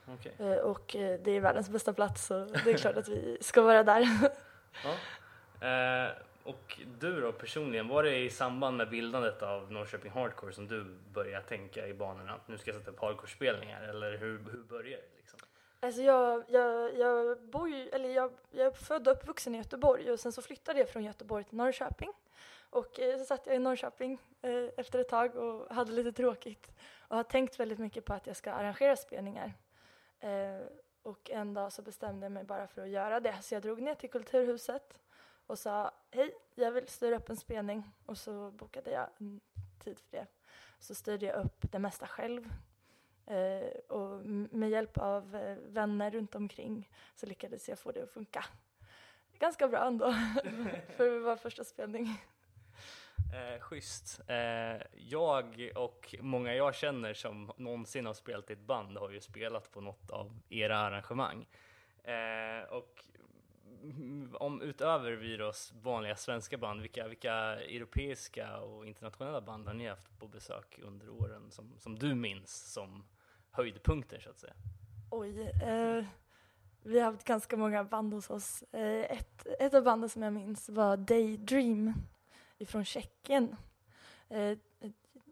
Okej. 0.07 0.31
Eh, 0.39 0.57
och 0.57 0.95
eh, 0.95 1.19
det 1.23 1.31
är 1.31 1.39
världens 1.39 1.69
bästa 1.69 1.93
plats 1.93 2.25
så 2.25 2.45
det 2.45 2.71
är 2.71 2.77
klart 2.77 2.97
att 2.97 3.07
vi 3.07 3.37
ska 3.41 3.61
vara 3.61 3.83
där. 3.83 4.07
Ja. 4.83 4.93
Eh, 5.67 6.11
och 6.43 6.79
du 6.99 7.21
då 7.21 7.31
personligen, 7.31 7.87
var 7.87 8.03
det 8.03 8.17
i 8.17 8.29
samband 8.29 8.77
med 8.77 8.89
bildandet 8.89 9.41
av 9.43 9.71
Norrköping 9.71 10.11
Hardcore 10.11 10.53
som 10.53 10.67
du 10.67 10.83
började 11.13 11.45
tänka 11.45 11.87
i 11.87 11.93
banorna 11.93 12.33
att 12.33 12.47
nu 12.47 12.57
ska 12.57 12.71
jag 12.71 12.79
sätta 12.79 12.91
upp 12.91 12.99
hardcore-spelningar 12.99 13.81
eller 13.81 14.17
hur, 14.17 14.39
hur 14.51 14.63
började 14.69 14.89
det? 14.89 15.17
Liksom? 15.17 15.39
Alltså 15.85 16.01
jag, 16.01 16.43
jag, 16.47 16.97
jag 16.97 17.41
bor 17.41 17.69
ju, 17.69 17.89
eller 17.89 18.09
jag, 18.09 18.31
jag 18.51 18.67
är 18.67 18.71
född 18.71 19.07
och 19.07 19.13
uppvuxen 19.13 19.55
i 19.55 19.57
Göteborg 19.57 20.11
och 20.11 20.19
sen 20.19 20.31
så 20.31 20.41
flyttade 20.41 20.79
jag 20.79 20.89
från 20.89 21.03
Göteborg 21.03 21.43
till 21.43 21.57
Norrköping. 21.57 22.13
Och 22.69 22.99
eh, 22.99 23.17
så 23.17 23.25
satt 23.25 23.47
jag 23.47 23.55
i 23.55 23.59
Norrköping 23.59 24.19
eh, 24.41 24.69
efter 24.77 24.99
ett 24.99 25.09
tag 25.09 25.35
och 25.35 25.75
hade 25.75 25.91
lite 25.91 26.11
tråkigt 26.11 26.71
och 26.97 27.15
har 27.15 27.23
tänkt 27.23 27.59
väldigt 27.59 27.79
mycket 27.79 28.05
på 28.05 28.13
att 28.13 28.27
jag 28.27 28.35
ska 28.35 28.51
arrangera 28.51 28.95
spelningar. 28.95 29.53
Eh, 30.19 30.61
och 31.03 31.29
en 31.29 31.53
dag 31.53 31.73
så 31.73 31.81
bestämde 31.81 32.25
jag 32.25 32.31
mig 32.31 32.43
bara 32.43 32.67
för 32.67 32.81
att 32.81 32.89
göra 32.89 33.19
det 33.19 33.41
så 33.41 33.55
jag 33.55 33.61
drog 33.61 33.81
ner 33.81 33.95
till 33.95 34.09
Kulturhuset 34.09 34.99
och 35.47 35.59
sa 35.59 35.91
hej, 36.11 36.35
jag 36.55 36.71
vill 36.71 36.87
styra 36.87 37.15
upp 37.15 37.29
en 37.29 37.37
spelning 37.37 37.91
och 38.05 38.17
så 38.17 38.51
bokade 38.51 38.91
jag 38.91 39.07
en 39.17 39.41
tid 39.83 39.99
för 39.99 40.17
det. 40.17 40.25
Så 40.79 40.95
styrde 40.95 41.25
jag 41.25 41.45
upp 41.45 41.71
det 41.71 41.79
mesta 41.79 42.07
själv 42.07 42.49
och 43.87 44.19
m- 44.19 44.49
med 44.51 44.69
hjälp 44.69 44.97
av 44.97 45.35
eh, 45.35 45.57
vänner 45.57 46.11
runt 46.11 46.35
omkring 46.35 46.89
så 47.15 47.25
lyckades 47.25 47.69
jag 47.69 47.79
få 47.79 47.91
det 47.91 48.03
att 48.03 48.09
funka. 48.11 48.45
Ganska 49.39 49.67
bra 49.67 49.87
ändå 49.87 50.11
för 50.97 51.19
vara 51.19 51.37
första 51.37 51.63
spelning. 51.63 52.07
Eh, 53.33 53.59
schysst. 53.61 54.21
Eh, 54.27 54.81
jag 54.93 55.71
och 55.75 56.15
många 56.19 56.53
jag 56.55 56.75
känner 56.75 57.13
som 57.13 57.51
någonsin 57.57 58.05
har 58.05 58.13
spelat 58.13 58.49
i 58.49 58.53
ett 58.53 58.59
band 58.59 58.97
har 58.97 59.09
ju 59.11 59.21
spelat 59.21 59.71
på 59.71 59.81
något 59.81 60.11
av 60.11 60.39
era 60.49 60.77
arrangemang. 60.77 61.47
Eh, 62.03 62.69
och 62.69 63.05
om 64.33 64.61
utöver 64.61 65.11
Viros 65.11 65.73
vanliga 65.81 66.15
svenska 66.15 66.57
band, 66.57 66.81
vilka, 66.81 67.07
vilka 67.07 67.33
europeiska 67.59 68.57
och 68.57 68.87
internationella 68.87 69.41
band 69.41 69.67
har 69.67 69.73
ni 69.73 69.87
haft 69.87 70.19
på 70.19 70.27
besök 70.27 70.79
under 70.83 71.09
åren 71.09 71.51
som, 71.51 71.73
som 71.79 71.99
du 71.99 72.15
minns 72.15 72.73
som 72.73 73.05
höjdpunkter 73.55 74.19
så 74.19 74.29
att 74.29 74.39
säga? 74.39 74.53
Oj, 75.11 75.41
eh, 75.41 76.05
vi 76.83 76.99
har 76.99 77.11
haft 77.11 77.23
ganska 77.23 77.57
många 77.57 77.83
band 77.83 78.13
hos 78.13 78.29
oss. 78.29 78.63
Eh, 78.71 79.11
ett, 79.11 79.47
ett 79.59 79.73
av 79.73 79.83
banden 79.83 80.09
som 80.09 80.21
jag 80.21 80.33
minns 80.33 80.69
var 80.69 80.97
Daydream 80.97 81.93
ifrån 82.57 82.85
Tjeckien. 82.85 83.55
Eh, 84.29 84.57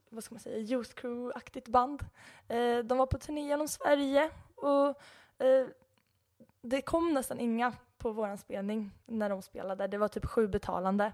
vad 0.10 0.24
ska 0.24 0.36
man 0.36 0.40
säga, 0.40 0.58
Youth 0.58 0.96
Crew-aktigt 0.96 1.70
band. 1.70 2.06
Eh, 2.48 2.78
de 2.78 2.98
var 2.98 3.06
på 3.06 3.18
turné 3.18 3.48
genom 3.48 3.68
Sverige 3.68 4.30
och 4.56 4.88
eh, 5.46 5.68
det 6.62 6.82
kom 6.82 7.14
nästan 7.14 7.40
inga 7.40 7.74
på 7.98 8.12
vår 8.12 8.38
spelning 8.38 8.92
när 9.06 9.30
de 9.30 9.42
spelade. 9.42 9.88
Det 9.88 9.98
var 9.98 10.08
typ 10.08 10.26
sju 10.26 10.48
betalande. 10.48 11.14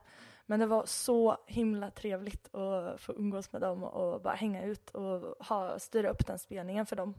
Men 0.50 0.60
det 0.60 0.66
var 0.66 0.86
så 0.86 1.38
himla 1.48 1.92
trevligt 1.92 2.56
att 2.56 3.02
få 3.02 3.14
umgås 3.14 3.52
med 3.52 3.62
dem 3.62 3.84
och 3.84 4.22
bara 4.22 4.34
hänga 4.34 4.64
ut 4.64 4.90
och 4.90 5.46
ha, 5.46 5.80
styra 5.80 6.10
upp 6.10 6.28
den 6.28 6.40
spelningen 6.40 6.86
för 6.86 6.96
dem. 6.96 7.14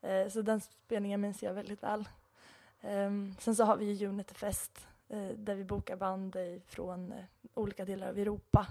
Eh, 0.00 0.28
så 0.28 0.42
den 0.42 0.60
spelningen 0.60 1.20
minns 1.20 1.42
jag 1.42 1.54
väldigt 1.54 1.82
väl. 1.82 2.08
Eh, 2.80 3.10
sen 3.38 3.56
så 3.56 3.64
har 3.64 3.76
vi 3.76 3.92
ju 3.92 4.08
Unitefest 4.08 4.86
eh, 5.08 5.28
där 5.28 5.54
vi 5.54 5.64
bokar 5.64 5.96
band 5.96 6.36
från 6.66 7.12
eh, 7.12 7.24
olika 7.54 7.84
delar 7.84 8.08
av 8.08 8.18
Europa. 8.18 8.66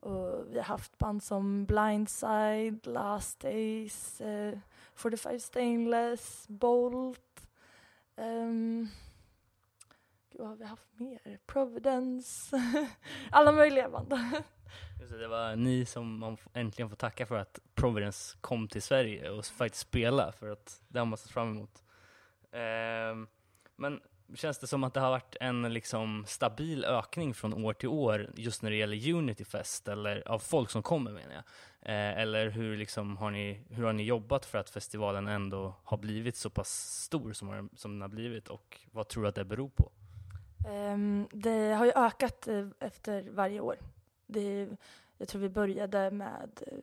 Och 0.00 0.44
vi 0.50 0.56
har 0.56 0.64
haft 0.64 0.98
band 0.98 1.22
som 1.22 1.64
Blindside, 1.64 2.86
Last 2.86 3.40
Days, 3.40 4.20
eh, 4.20 4.58
45 4.94 5.40
Stainless, 5.40 6.48
Bolt. 6.48 7.48
Um, 8.16 8.88
gud, 10.32 10.40
vad 10.40 10.48
har 10.48 10.56
vi 10.56 10.64
haft 10.64 10.86
mer? 11.00 11.38
Providence. 11.46 12.56
Alla 13.30 13.52
möjliga 13.52 13.88
band. 13.90 14.12
Just 15.00 15.12
det, 15.12 15.18
det 15.18 15.28
var 15.28 15.56
ni 15.56 15.84
som 15.86 16.18
man 16.18 16.36
äntligen 16.52 16.88
får 16.88 16.96
tacka 16.96 17.26
för 17.26 17.38
att 17.38 17.58
Providence 17.74 18.38
kom 18.40 18.68
till 18.68 18.82
Sverige 18.82 19.30
och 19.30 19.44
faktiskt 19.44 19.88
spela 19.88 20.32
för 20.32 20.50
att 20.50 20.80
det 20.88 20.98
har 20.98 21.06
man 21.06 21.18
sett 21.18 21.30
fram 21.30 21.50
emot. 21.50 21.82
Ehm, 22.52 23.26
men 23.76 24.00
känns 24.34 24.58
det 24.58 24.66
som 24.66 24.84
att 24.84 24.94
det 24.94 25.00
har 25.00 25.10
varit 25.10 25.36
en 25.40 25.72
liksom 25.74 26.24
stabil 26.26 26.84
ökning 26.84 27.34
från 27.34 27.64
år 27.64 27.72
till 27.72 27.88
år 27.88 28.30
just 28.36 28.62
när 28.62 28.70
det 28.70 28.76
gäller 28.76 29.12
Unity 29.14 29.44
Fest 29.44 29.88
eller 29.88 30.28
av 30.28 30.38
folk 30.38 30.70
som 30.70 30.82
kommer 30.82 31.10
menar 31.12 31.34
jag? 31.34 31.44
Eh, 31.82 32.18
eller 32.22 32.50
hur, 32.50 32.76
liksom 32.76 33.16
har 33.16 33.30
ni, 33.30 33.62
hur 33.70 33.84
har 33.84 33.92
ni 33.92 34.02
jobbat 34.02 34.46
för 34.46 34.58
att 34.58 34.70
festivalen 34.70 35.28
ändå 35.28 35.74
har 35.84 35.96
blivit 35.98 36.36
så 36.36 36.50
pass 36.50 36.70
stor 37.04 37.32
som, 37.32 37.48
har- 37.48 37.68
som 37.76 37.92
den 37.92 38.00
har 38.02 38.08
blivit 38.08 38.48
och 38.48 38.80
vad 38.90 39.08
tror 39.08 39.22
du 39.22 39.28
att 39.28 39.34
det 39.34 39.44
beror 39.44 39.68
på? 39.68 39.92
Ehm, 40.68 41.28
det 41.32 41.74
har 41.74 41.84
ju 41.84 41.92
ökat 41.94 42.48
eh, 42.48 42.66
efter 42.78 43.22
varje 43.30 43.60
år. 43.60 43.76
Det, 44.26 44.68
jag 45.18 45.28
tror 45.28 45.40
vi 45.40 45.48
började 45.48 46.10
med 46.10 46.62
eh, 46.66 46.78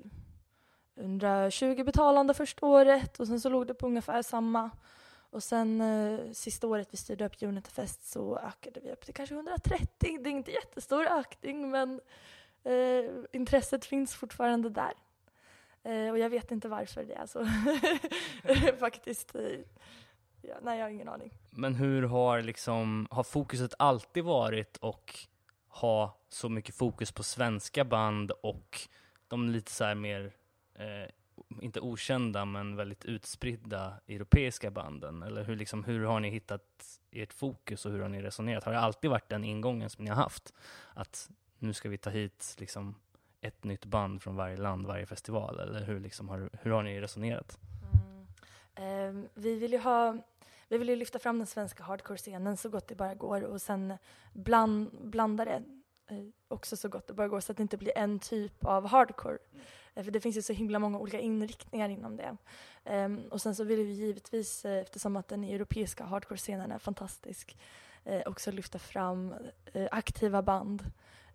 120 0.95 1.83
betalande 1.83 2.33
första 2.33 2.65
året 2.65 3.19
och 3.19 3.27
sen 3.27 3.41
så 3.41 3.49
låg 3.49 3.67
det 3.67 3.73
på 3.73 3.87
ungefär 3.87 4.21
samma. 4.21 4.69
Och 5.31 5.43
sen 5.43 5.81
eh, 5.81 6.31
sista 6.31 6.67
året 6.67 6.87
vi 6.91 6.97
styrde 6.97 7.25
upp 7.25 7.43
Unity 7.43 7.71
Fest 7.71 8.11
så 8.11 8.37
ökade 8.37 8.79
vi 8.79 8.91
upp 8.91 9.05
till 9.05 9.13
kanske 9.13 9.35
130. 9.35 9.87
Det 9.99 10.29
är 10.29 10.31
inte 10.31 10.51
jättestor 10.51 11.05
ökning 11.05 11.69
men 11.69 12.01
eh, 12.63 13.11
intresset 13.31 13.85
finns 13.85 14.15
fortfarande 14.15 14.69
där. 14.69 14.93
Eh, 15.83 16.09
och 16.11 16.19
jag 16.19 16.29
vet 16.29 16.51
inte 16.51 16.67
varför 16.67 17.03
det 17.03 17.13
är 17.13 17.25
så. 17.25 17.45
Faktiskt. 18.79 19.35
Eh, 19.35 19.59
Ja, 20.41 20.55
nej, 20.61 20.79
jag 20.79 20.85
har 20.85 20.89
ingen 20.89 21.09
aning. 21.09 21.33
Men 21.49 21.75
hur 21.75 22.03
har 22.03 22.41
liksom, 22.41 23.07
har 23.11 23.23
fokuset 23.23 23.73
alltid 23.79 24.23
varit 24.23 24.77
och 24.77 25.15
ha 25.67 26.17
så 26.29 26.49
mycket 26.49 26.75
fokus 26.75 27.11
på 27.11 27.23
svenska 27.23 27.85
band 27.85 28.31
och 28.31 28.79
de 29.27 29.49
lite 29.49 29.71
så 29.71 29.83
här 29.83 29.95
mer, 29.95 30.33
eh, 30.75 31.09
inte 31.61 31.79
okända 31.79 32.45
men 32.45 32.75
väldigt 32.75 33.05
utspridda 33.05 33.93
europeiska 34.07 34.71
banden? 34.71 35.23
Eller 35.23 35.43
hur, 35.43 35.55
liksom, 35.55 35.83
hur 35.83 36.05
har 36.05 36.19
ni 36.19 36.29
hittat 36.29 36.99
ert 37.11 37.33
fokus 37.33 37.85
och 37.85 37.91
hur 37.91 37.99
har 37.99 38.09
ni 38.09 38.21
resonerat? 38.21 38.63
Har 38.63 38.71
det 38.71 38.79
alltid 38.79 39.09
varit 39.09 39.29
den 39.29 39.43
ingången 39.43 39.89
som 39.89 40.03
ni 40.03 40.09
har 40.09 40.17
haft? 40.17 40.53
Att 40.93 41.29
nu 41.57 41.73
ska 41.73 41.89
vi 41.89 41.97
ta 41.97 42.09
hit 42.09 42.55
liksom 42.57 42.95
ett 43.41 43.63
nytt 43.63 43.85
band 43.85 44.21
från 44.21 44.35
varje 44.35 44.57
land, 44.57 44.85
varje 44.87 45.05
festival? 45.05 45.59
Eller 45.59 45.85
hur, 45.85 45.99
liksom 45.99 46.29
har, 46.29 46.49
hur 46.61 46.71
har 46.71 46.83
ni 46.83 47.01
resonerat? 47.01 47.59
Eh, 48.79 49.13
vi 49.33 49.55
vill 49.55 49.71
ju 49.71 49.79
ha 49.79 50.17
vi 50.67 50.77
vill 50.77 50.89
ju 50.89 50.95
lyfta 50.95 51.19
fram 51.19 51.37
den 51.37 51.47
svenska 51.47 51.83
hardcore-scenen 51.83 52.57
så 52.57 52.69
gott 52.69 52.87
det 52.87 52.95
bara 52.95 53.15
går 53.15 53.41
och 53.41 53.61
sen 53.61 53.93
bland, 54.33 54.89
blanda 55.01 55.45
det 55.45 55.63
eh, 56.07 56.25
också 56.47 56.77
så 56.77 56.89
gott 56.89 57.07
det 57.07 57.13
bara 57.13 57.27
går 57.27 57.39
så 57.39 57.51
att 57.51 57.57
det 57.57 57.61
inte 57.61 57.77
blir 57.77 57.97
en 57.97 58.19
typ 58.19 58.65
av 58.65 58.87
hardcore. 58.87 59.37
Eh, 59.95 60.03
för 60.03 60.11
det 60.11 60.19
finns 60.19 60.37
ju 60.37 60.41
så 60.41 60.53
himla 60.53 60.79
många 60.79 60.99
olika 60.99 61.19
inriktningar 61.19 61.89
inom 61.89 62.17
det. 62.17 62.37
Ehm, 62.85 63.21
och 63.31 63.41
sen 63.41 63.55
så 63.55 63.63
vill 63.63 63.79
vi 63.79 63.91
givetvis, 63.91 64.65
eh, 64.65 64.81
eftersom 64.81 65.15
att 65.15 65.27
den 65.27 65.43
europeiska 65.43 66.03
hardcore-scenen 66.03 66.71
är 66.71 66.79
fantastisk, 66.79 67.57
eh, 68.03 68.21
också 68.25 68.51
lyfta 68.51 68.79
fram 68.79 69.33
eh, 69.73 69.87
aktiva 69.91 70.41
band 70.41 70.83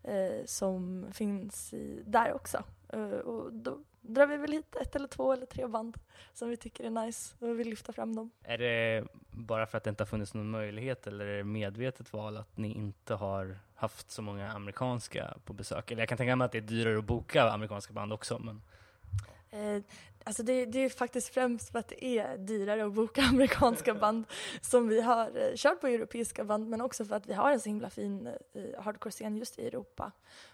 eh, 0.03 0.45
som 0.47 1.07
finns 1.13 1.75
i, 1.75 2.03
där 2.07 2.35
också. 2.35 2.65
Eh, 2.95 3.19
och 3.19 3.53
då 3.53 3.79
drar 4.01 4.27
vi 4.27 4.37
väl 4.37 4.53
hit 4.53 4.77
ett 4.77 4.97
eller 4.97 5.09
två 5.09 5.33
eller 5.33 5.47
tre 5.47 5.67
band 5.67 5.97
som 6.33 6.49
vi 6.49 6.57
tycker 6.57 6.85
är 6.85 6.91
nice 6.91 7.35
och 7.39 7.61
vill 7.61 7.69
lyfta 7.71 7.93
fram 7.93 8.17
dem. 8.17 8.31
Är 8.43 8.59
det 8.59 9.05
bara 9.31 9.67
för 9.67 9.79
att 9.79 9.85
det 9.85 9.91
inte 9.91 10.03
har 10.03 10.07
funnits 10.07 10.35
någon 10.35 10.51
möjlighet 10.51 11.07
eller 11.07 11.27
är 11.27 11.37
det 11.37 11.45
medvetet 11.45 12.13
val 12.13 12.37
att 12.37 12.57
ni 12.57 12.73
inte 12.73 13.15
har 13.15 13.59
haft 13.75 14.11
så 14.11 14.23
många 14.23 14.53
amerikanska 14.53 15.35
på 15.45 15.53
besök? 15.53 15.91
Eller 15.91 16.03
jag 16.03 16.09
kan 16.09 16.19
tänka 16.19 16.37
mig 16.37 16.45
att 16.47 16.53
det 16.53 16.59
är 16.59 16.63
dyrare 16.63 16.99
att 16.99 17.05
boka 17.05 17.51
amerikanska 17.51 17.93
band 17.93 18.13
också, 18.13 18.39
men 18.39 18.63
Eh, 19.55 19.83
alltså 20.25 20.43
det, 20.43 20.67
det 20.67 20.79
är 20.79 20.89
faktiskt 20.89 21.29
främst 21.29 21.73
för 21.73 21.79
att 21.79 21.89
det 21.89 22.05
är 22.05 22.39
dyrare 22.39 22.87
att 22.87 22.93
boka 22.93 23.23
amerikanska 23.33 23.95
band 23.95 24.25
som 24.61 24.89
vi 24.89 25.01
har 25.01 25.27
eh, 25.27 25.55
kört 25.57 25.81
på 25.81 25.87
europeiska 25.87 26.45
band 26.45 26.69
men 26.69 26.81
också 26.81 27.05
för 27.05 27.17
att 27.17 27.27
vi 27.27 27.33
har 27.35 27.51
en 27.51 27.61
så 27.61 27.69
himla 27.69 27.91
fin 27.91 28.27
eh, 28.27 28.83
hardcore-scen 28.83 29.37
just 29.37 29.59
i 29.59 29.67
Europa. 29.67 30.13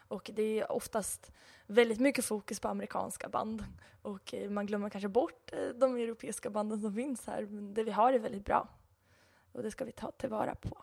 Och 0.08 0.30
det 0.34 0.60
är 0.60 0.72
oftast 0.72 1.32
väldigt 1.66 2.00
mycket 2.00 2.24
fokus 2.24 2.60
på 2.60 2.68
amerikanska 2.68 3.28
band 3.28 3.64
och 4.02 4.34
eh, 4.34 4.50
man 4.50 4.66
glömmer 4.66 4.90
kanske 4.90 5.08
bort 5.08 5.52
de 5.74 5.96
europeiska 5.96 6.50
banden 6.50 6.80
som 6.80 6.94
finns 6.94 7.26
här 7.26 7.46
men 7.46 7.74
det 7.74 7.82
vi 7.82 7.90
har 7.90 8.12
är 8.12 8.18
väldigt 8.18 8.44
bra. 8.44 8.68
Och 9.52 9.62
det 9.62 9.70
ska 9.70 9.84
vi 9.84 9.92
ta 9.92 10.10
tillvara 10.10 10.54
på. 10.54 10.78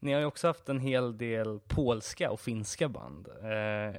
Ni 0.00 0.12
har 0.12 0.20
ju 0.20 0.26
också 0.26 0.46
haft 0.46 0.68
en 0.68 0.80
hel 0.80 1.18
del 1.18 1.60
polska 1.68 2.30
och 2.30 2.40
finska 2.40 2.88
band. 2.88 3.28
Eh, 3.42 3.48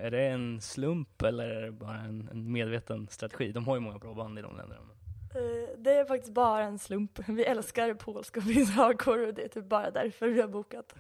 är 0.05 0.11
det 0.11 0.27
en 0.27 0.61
slump 0.61 1.21
eller 1.21 1.47
är 1.49 1.61
det 1.61 1.71
bara 1.71 1.97
en, 1.99 2.29
en 2.31 2.51
medveten 2.51 3.07
strategi? 3.07 3.51
De 3.51 3.67
har 3.67 3.75
ju 3.75 3.79
många 3.79 3.97
bra 3.97 4.13
band 4.13 4.39
i 4.39 4.41
de 4.41 4.57
länderna. 4.57 4.81
Eh, 5.35 5.77
Det 5.77 5.91
är 5.93 6.05
faktiskt 6.05 6.33
bara 6.33 6.63
en 6.63 6.79
slump. 6.79 7.19
Vi 7.27 7.43
älskar 7.45 7.93
polska 7.93 8.39
och 8.39 8.45
finsk 8.45 8.73
hardcore 8.73 9.27
och 9.27 9.33
det 9.33 9.43
är 9.43 9.47
typ 9.47 9.65
bara 9.69 9.91
därför 9.91 10.27
vi 10.29 10.41
har 10.41 10.47
bokat. 10.47 10.95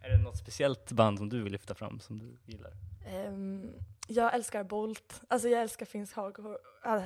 Är 0.00 0.10
det 0.10 0.22
något 0.22 0.36
speciellt 0.38 0.92
band 0.92 1.18
som 1.18 1.28
du 1.28 1.42
vill 1.42 1.52
lyfta 1.52 1.74
fram 1.74 2.00
som 2.00 2.18
du 2.18 2.36
gillar? 2.52 2.72
Um, 3.06 3.72
jag 4.06 4.34
älskar 4.34 4.64
Bolt. 4.64 5.22
Alltså 5.28 5.48
jag 5.48 5.62
älskar 5.62 5.86
finsk 5.86 6.16
hardcore. 6.16 6.56
äh, 6.84 7.02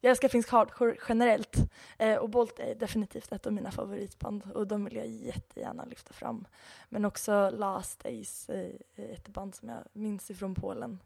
jag 0.00 0.10
älskar 0.10 0.28
finsk 0.28 0.50
hardcore 0.50 0.96
generellt. 1.08 1.56
Eh, 1.98 2.16
och 2.16 2.30
Bolt 2.30 2.58
är 2.58 2.74
definitivt 2.74 3.32
ett 3.32 3.46
av 3.46 3.52
mina 3.52 3.70
favoritband 3.70 4.50
och 4.54 4.66
de 4.66 4.84
vill 4.84 4.96
jag 4.96 5.06
jättegärna 5.06 5.84
lyfta 5.84 6.12
fram. 6.12 6.46
Men 6.88 7.04
också 7.04 7.50
Last 7.50 8.00
Days, 8.00 8.48
eh, 8.48 8.74
ett 8.96 9.28
band 9.28 9.54
som 9.54 9.68
jag 9.68 9.78
minns 9.92 10.30
ifrån 10.30 10.54
Polen. 10.54 11.02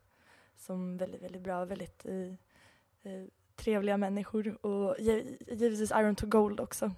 Som 0.57 0.97
väldigt, 0.97 1.23
väldigt 1.23 1.43
bra, 1.43 1.65
väldigt 1.65 2.07
eh, 2.07 2.33
eh 3.13 3.27
trevliga 3.57 3.97
människor. 3.97 4.67
Och 4.67 4.97
givetvis 5.01 5.91
Iron 5.91 6.17
to 6.17 6.27
Gold 6.27 6.61
också. 6.61 6.93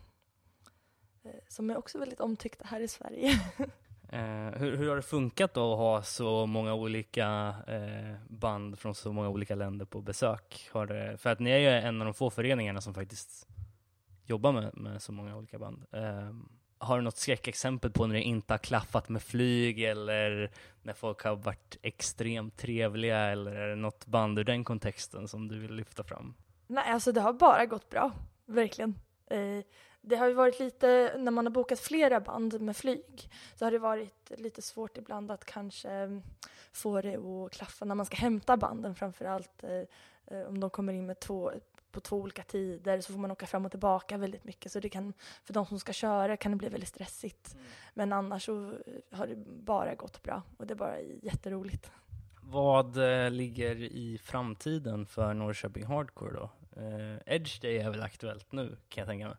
Eh, 1.23 1.31
som 1.49 1.71
är 1.71 1.77
också 1.77 1.99
väldigt 1.99 2.21
omtyckta 2.21 2.65
här 2.65 2.81
i 2.81 2.89
Sverige. 2.89 3.41
Eh, 4.13 4.59
hur, 4.61 4.77
hur 4.77 4.89
har 4.89 4.97
det 4.97 5.03
funkat 5.03 5.55
då 5.55 5.73
att 5.73 5.79
ha 5.79 6.03
så 6.03 6.47
många 6.47 6.75
olika 6.75 7.55
eh, 7.67 8.15
band 8.29 8.79
från 8.79 8.95
så 8.95 9.13
många 9.13 9.29
olika 9.29 9.55
länder 9.55 9.87
på 9.87 10.01
besök? 10.01 10.69
Har 10.73 10.87
det, 10.87 11.17
för 11.19 11.31
att 11.31 11.41
ni 11.41 11.51
är 11.51 11.59
ju 11.59 11.69
en 11.69 12.01
av 12.01 12.05
de 12.05 12.15
få 12.15 12.31
föreningarna 12.31 12.81
som 12.81 12.95
faktiskt 12.95 13.49
jobbar 14.27 14.53
med, 14.53 14.77
med 14.77 15.03
så 15.03 15.13
många 15.13 15.37
olika 15.37 15.59
band. 15.59 15.85
Eh, 15.93 16.31
har 16.79 16.97
du 16.97 17.03
något 17.03 17.17
skräckexempel 17.17 17.91
på 17.91 18.07
när 18.07 18.15
det 18.15 18.23
inte 18.23 18.53
har 18.53 18.59
klaffat 18.59 19.09
med 19.09 19.23
flyg 19.23 19.83
eller 19.83 20.51
när 20.83 20.93
folk 20.93 21.23
har 21.23 21.37
varit 21.37 21.79
extremt 21.83 22.57
trevliga 22.57 23.19
eller 23.19 23.53
är 23.53 23.69
det 23.69 23.77
något 23.77 24.07
band 24.07 24.39
ur 24.39 24.45
den 24.45 24.65
kontexten 24.65 25.29
som 25.29 25.49
du 25.49 25.59
vill 25.59 25.75
lyfta 25.75 26.05
fram? 26.05 26.35
Nej, 26.67 26.93
alltså 26.93 27.13
det 27.13 27.21
har 27.21 27.33
bara 27.33 27.67
gått 27.67 27.91
bra. 27.91 28.13
Verkligen. 28.47 28.95
Eh, 29.31 29.65
det 30.03 30.17
har 30.17 30.29
ju 30.29 30.35
varit 30.35 30.61
lite, 30.61 31.15
när 31.19 31.31
man 31.31 31.47
har 31.47 31.51
bokat 31.51 31.81
flera 31.81 32.21
band 32.21 32.61
med 32.61 32.77
flyg, 32.77 33.31
så 33.55 33.65
har 33.67 33.73
det 33.73 33.79
varit 33.79 34.31
lite 34.37 34.63
svårt 34.63 34.99
ibland 34.99 35.31
att 35.31 35.45
kanske 35.45 35.91
mm, 35.91 36.23
få 36.73 37.01
det 37.01 37.17
att 37.17 37.53
klaffa 37.53 37.85
när 37.85 37.95
man 37.95 38.07
ska 38.07 38.17
hämta 38.17 38.57
banden 38.57 38.95
framför 38.95 39.25
allt. 39.25 39.65
Eh, 39.65 40.37
eh, 40.37 40.47
om 40.47 40.61
de 40.61 40.71
kommer 40.71 40.93
in 40.93 41.07
med 41.07 41.21
två, 41.21 41.53
på 41.93 42.01
två 42.01 42.17
olika 42.17 42.43
tider 42.43 43.01
så 43.01 43.13
får 43.13 43.21
man 43.21 43.31
åka 43.31 43.47
fram 43.47 43.65
och 43.65 43.71
tillbaka 43.71 44.17
väldigt 44.17 44.45
mycket. 44.45 44.73
Så 44.73 44.81
det 44.81 44.89
kan, 44.89 45.13
för 45.45 45.55
de 45.55 45.67
som 45.67 45.79
ska 45.79 45.93
köra 45.93 46.37
kan 46.37 46.53
det 46.53 46.59
bli 46.59 46.69
väldigt 46.69 46.89
stressigt. 46.89 47.57
Men 47.95 48.13
annars 48.13 48.45
så 48.45 48.67
eh, 48.67 49.19
har 49.19 49.27
det 49.27 49.37
bara 49.47 49.95
gått 49.95 50.23
bra 50.23 50.43
och 50.57 50.67
det 50.67 50.75
är 50.75 50.77
bara 50.77 51.01
jätteroligt. 51.01 51.91
Vad 52.43 52.97
eh, 52.97 53.31
ligger 53.31 53.77
i 53.77 54.19
framtiden 54.19 55.07
för 55.07 55.35
Norrköping 55.35 55.85
Hardcore 55.85 56.33
då? 56.33 56.51
Eh, 56.77 57.35
Edge 57.35 57.63
Day 57.63 57.79
är 57.79 57.91
väl 57.91 58.03
aktuellt 58.03 58.53
nu 58.53 58.77
kan 58.89 59.03
jag 59.03 59.09
tänka 59.09 59.29
mig. 59.29 59.37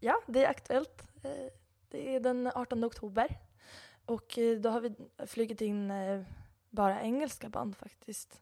Ja, 0.00 0.20
det 0.26 0.44
är 0.44 0.50
aktuellt. 0.50 1.02
Eh, 1.22 1.30
det 1.88 2.14
är 2.14 2.20
den 2.20 2.50
18 2.54 2.84
oktober. 2.84 3.38
Och 4.04 4.38
eh, 4.38 4.58
då 4.58 4.70
har 4.70 4.80
vi 4.80 4.94
flugit 5.26 5.60
in 5.60 5.90
eh, 5.90 6.22
bara 6.70 7.02
engelska 7.02 7.48
band 7.48 7.76
faktiskt. 7.76 8.40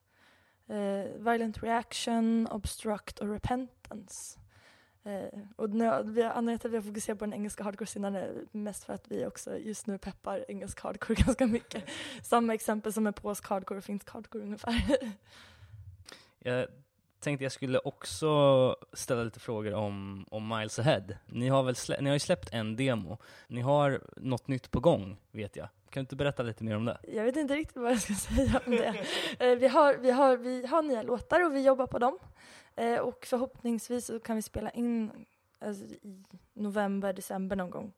Violent 1.17 1.63
Reaction, 1.63 2.49
Obstruct 2.51 3.19
och 3.19 3.29
Repentance. 3.29 4.39
Eh, 5.05 5.39
och 5.57 5.71
nu, 5.71 6.03
vi, 6.05 6.23
anledningen 6.23 6.59
till 6.59 6.69
att 6.69 6.73
vi 6.73 6.77
har 6.77 6.83
fokuserat 6.83 7.19
på 7.19 7.25
den 7.25 7.35
engelska 7.35 7.65
hardcore-scenen 7.65 8.15
är 8.15 8.45
mest 8.53 8.85
för 8.85 8.93
att 8.93 9.05
vi 9.09 9.27
också 9.27 9.59
just 9.59 9.87
nu 9.87 9.99
peppar 9.99 10.45
engelsk 10.49 10.81
hardcore 10.81 11.15
ganska 11.25 11.47
mycket. 11.47 11.85
Samma 12.23 12.55
exempel 12.55 12.93
som 12.93 13.05
med 13.05 13.17
polsk 13.17 13.47
hardcore 13.47 13.79
och 13.79 13.85
finsk 13.85 14.11
hardcore 14.11 14.45
ungefär. 14.45 15.15
Jag 16.39 16.67
tänkte 17.25 17.45
jag 17.45 17.53
skulle 17.53 17.79
också 17.79 18.77
ställa 18.93 19.25
lite 19.25 19.41
frågor 19.41 19.75
om, 19.75 20.27
om 20.31 20.49
Miles 20.49 20.79
Ahead. 20.79 21.05
Ni 21.27 21.49
har, 21.49 21.63
väl 21.63 21.77
slä, 21.77 22.01
ni 22.01 22.09
har 22.09 22.15
ju 22.15 22.21
släppt 22.21 22.53
en 22.53 22.77
demo. 22.77 23.19
Ni 23.47 23.61
har 23.61 24.01
något 24.17 24.49
nytt 24.49 24.71
på 24.71 24.81
gång, 24.81 25.17
vet 25.31 25.57
jag. 25.57 25.67
Kan 25.67 26.01
du 26.01 26.01
inte 26.01 26.17
berätta 26.17 26.43
lite 26.43 26.65
mer 26.65 26.77
om 26.77 26.85
det? 26.85 26.99
Jag 27.09 27.25
vet 27.25 27.37
inte 27.37 27.55
riktigt 27.55 27.77
vad 27.77 27.93
jag 27.93 28.01
ska 28.01 28.15
säga 28.35 28.61
om 28.67 28.73
det. 28.73 29.07
Eh, 29.39 29.59
vi, 29.59 29.69
har, 29.69 29.97
vi, 29.97 30.11
har, 30.11 30.37
vi 30.37 30.67
har 30.67 30.83
nya 30.83 31.03
låtar 31.03 31.47
och 31.47 31.55
vi 31.55 31.65
jobbar 31.65 31.87
på 31.87 31.99
dem. 31.99 32.19
Eh, 32.77 32.99
och 32.99 33.27
förhoppningsvis 33.27 34.07
så 34.07 34.21
kan 34.21 34.37
vi 34.37 34.43
spela 34.43 34.71
in 34.71 35.11
alltså, 35.59 35.85
i 35.85 36.25
november, 36.53 37.13
december 37.13 37.57
någon 37.57 37.71
gång. 37.71 37.93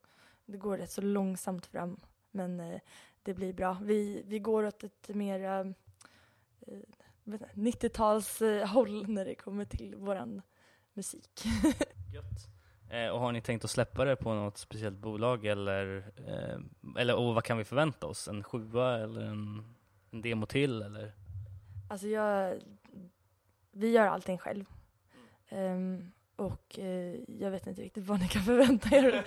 Det 0.44 0.58
går 0.58 0.78
rätt 0.78 0.90
så 0.90 1.00
långsamt 1.00 1.66
fram, 1.66 2.00
men 2.30 2.60
eh, 2.60 2.80
det 3.22 3.34
blir 3.34 3.52
bra. 3.52 3.78
Vi, 3.82 4.22
vi 4.26 4.38
går 4.38 4.66
åt 4.66 4.84
ett 4.84 5.08
mer 5.08 5.74
eh, 7.26 7.32
vet 7.32 7.40
inte, 7.40 7.86
90-tals 7.86 8.42
eh, 8.42 8.68
håll 8.68 9.08
när 9.08 9.24
det 9.24 9.34
kommer 9.34 9.64
till 9.64 9.96
våran 9.96 10.42
musik. 10.94 11.44
Gött. 12.14 12.48
Eh, 12.90 13.08
och 13.08 13.20
har 13.20 13.32
ni 13.32 13.40
tänkt 13.40 13.64
att 13.64 13.70
släppa 13.70 14.04
det 14.04 14.16
på 14.16 14.34
något 14.34 14.58
speciellt 14.58 14.98
bolag 14.98 15.46
eller, 15.46 16.12
eh, 16.26 16.58
eller 16.98 17.16
och 17.16 17.34
vad 17.34 17.44
kan 17.44 17.58
vi 17.58 17.64
förvänta 17.64 18.06
oss? 18.06 18.28
En 18.28 18.44
sjua 18.44 18.98
eller 18.98 19.20
en, 19.20 19.74
en 20.10 20.22
demo 20.22 20.46
till 20.46 20.82
eller? 20.82 21.12
Alltså 21.90 22.06
jag, 22.06 22.60
vi 23.72 23.90
gör 23.90 24.06
allting 24.06 24.38
själv. 24.38 24.64
Ehm, 25.48 26.12
och 26.36 26.78
eh, 26.78 27.20
jag 27.28 27.50
vet 27.50 27.66
inte 27.66 27.82
riktigt 27.82 28.06
vad 28.06 28.20
ni 28.20 28.28
kan 28.28 28.42
förvänta 28.42 28.96
er. 28.96 29.24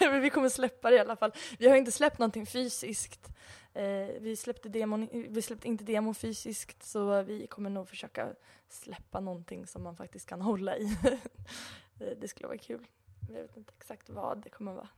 Men 0.10 0.20
vi 0.20 0.30
kommer 0.30 0.48
släppa 0.48 0.90
det 0.90 0.96
i 0.96 0.98
alla 1.00 1.16
fall. 1.16 1.32
Vi 1.58 1.68
har 1.68 1.76
inte 1.76 1.92
släppt 1.92 2.18
någonting 2.18 2.46
fysiskt. 2.46 3.28
Eh, 3.74 4.20
vi, 4.20 4.36
släppte 4.36 4.68
demon, 4.68 5.08
vi 5.12 5.42
släppte 5.42 5.68
inte 5.68 5.84
demon 5.84 6.14
fysiskt 6.14 6.82
så 6.82 7.22
vi 7.22 7.46
kommer 7.46 7.70
nog 7.70 7.88
försöka 7.88 8.34
släppa 8.68 9.20
någonting 9.20 9.66
som 9.66 9.82
man 9.82 9.96
faktiskt 9.96 10.28
kan 10.28 10.40
hålla 10.40 10.76
i. 10.76 10.96
Eh, 12.00 12.18
det 12.20 12.28
skulle 12.28 12.46
vara 12.46 12.58
kul. 12.58 12.86
Jag 13.28 13.42
vet 13.42 13.56
inte 13.56 13.72
exakt 13.78 14.10
vad 14.10 14.42
det 14.42 14.50
kommer 14.50 14.72
vara. 14.72 14.88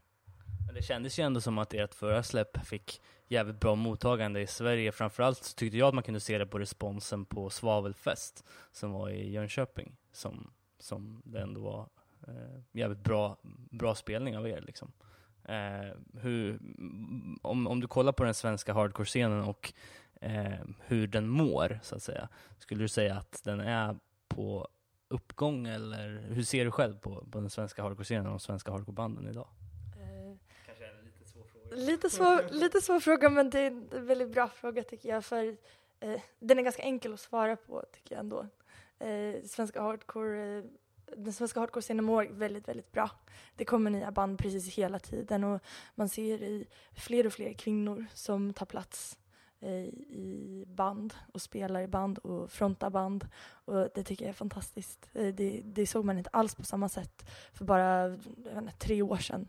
Men 0.66 0.74
det 0.74 0.82
kändes 0.82 1.18
ju 1.18 1.22
ändå 1.22 1.40
som 1.40 1.58
att 1.58 1.74
ert 1.74 1.94
förra 1.94 2.22
släpp 2.22 2.66
fick 2.66 3.00
jävligt 3.28 3.60
bra 3.60 3.74
mottagande 3.74 4.40
i 4.40 4.46
Sverige. 4.46 4.92
Framförallt 4.92 5.44
så 5.44 5.54
tyckte 5.54 5.78
jag 5.78 5.88
att 5.88 5.94
man 5.94 6.02
kunde 6.02 6.20
se 6.20 6.38
det 6.38 6.46
på 6.46 6.58
responsen 6.58 7.24
på 7.24 7.50
Svavelfest 7.50 8.44
som 8.72 8.92
var 8.92 9.08
i 9.10 9.30
Jönköping. 9.30 9.96
Som, 10.12 10.52
som 10.78 11.22
det 11.24 11.40
ändå 11.40 11.60
var 11.60 11.88
eh, 12.28 12.60
jävligt 12.72 13.04
bra, 13.04 13.38
bra 13.70 13.94
spelning 13.94 14.36
av 14.36 14.48
er 14.48 14.60
liksom. 14.60 14.92
Eh, 15.48 16.20
hur, 16.23 16.59
om, 17.43 17.66
om 17.66 17.81
du 17.81 17.86
kollar 17.86 18.12
på 18.12 18.24
den 18.24 18.35
svenska 18.35 18.73
hardcore-scenen 18.73 19.44
och 19.44 19.73
eh, 20.20 20.52
hur 20.86 21.06
den 21.06 21.28
mår, 21.28 21.81
så 21.82 21.97
att 21.97 22.02
säga. 22.02 22.28
Skulle 22.59 22.85
du 22.85 22.89
säga 22.89 23.14
att 23.14 23.40
den 23.44 23.60
är 23.60 23.97
på 24.28 24.68
uppgång 25.09 25.66
eller 25.66 26.24
hur 26.28 26.43
ser 26.43 26.64
du 26.64 26.70
själv 26.70 26.98
på, 26.98 27.24
på 27.31 27.40
den 27.40 27.51
svenska 27.51 27.82
hardcore-scenen 27.82 28.27
och 28.27 28.31
de 28.31 28.40
svenska 28.40 28.70
hardcore-banden 28.73 29.28
idag? 29.28 29.48
Eh, 30.01 30.36
Kanske 30.66 30.86
en 30.86 31.05
lite 31.05 31.24
svår 31.31 31.44
fråga. 31.44 31.77
Lite 31.77 32.10
svår, 32.10 32.48
lite 32.51 32.81
svår 32.81 33.01
fråga 33.01 33.31
men 33.31 33.51
det 33.51 33.60
är 33.60 33.66
en 33.66 34.06
väldigt 34.06 34.32
bra 34.32 34.48
fråga 34.48 34.82
tycker 34.82 35.09
jag 35.09 35.24
för 35.24 35.56
eh, 36.01 36.20
den 36.39 36.59
är 36.59 36.62
ganska 36.62 36.82
enkel 36.82 37.14
att 37.14 37.20
svara 37.20 37.56
på 37.56 37.85
tycker 37.93 38.14
jag 38.14 38.20
ändå. 38.20 38.47
Eh, 38.98 39.43
svenska 39.44 39.82
hardcore, 39.82 40.59
eh, 40.59 40.64
den 41.16 41.32
svenska 41.32 41.60
hardcore-scenen 41.60 42.04
mår 42.04 42.28
väldigt, 42.30 42.68
väldigt 42.68 42.92
bra. 42.92 43.10
Det 43.56 43.64
kommer 43.64 43.90
nya 43.90 44.10
band 44.10 44.38
precis 44.38 44.74
hela 44.74 44.98
tiden 44.98 45.44
och 45.44 45.60
man 45.94 46.08
ser 46.08 46.42
i 46.42 46.66
fler 46.92 47.26
och 47.26 47.32
fler 47.32 47.52
kvinnor 47.52 48.06
som 48.14 48.52
tar 48.52 48.66
plats 48.66 49.18
eh, 49.60 49.84
i 49.94 50.64
band 50.66 51.14
och 51.32 51.42
spelar 51.42 51.80
i 51.80 51.86
band 51.86 52.18
och 52.18 52.50
frontar 52.50 52.90
band 52.90 53.28
och 53.48 53.88
det 53.94 54.02
tycker 54.04 54.24
jag 54.24 54.30
är 54.30 54.34
fantastiskt. 54.34 55.10
Eh, 55.12 55.34
det, 55.34 55.60
det 55.64 55.86
såg 55.86 56.04
man 56.04 56.18
inte 56.18 56.30
alls 56.32 56.54
på 56.54 56.62
samma 56.62 56.88
sätt 56.88 57.30
för 57.52 57.64
bara 57.64 58.06
inte, 58.58 58.72
tre 58.78 59.02
år 59.02 59.16
sedan. 59.16 59.48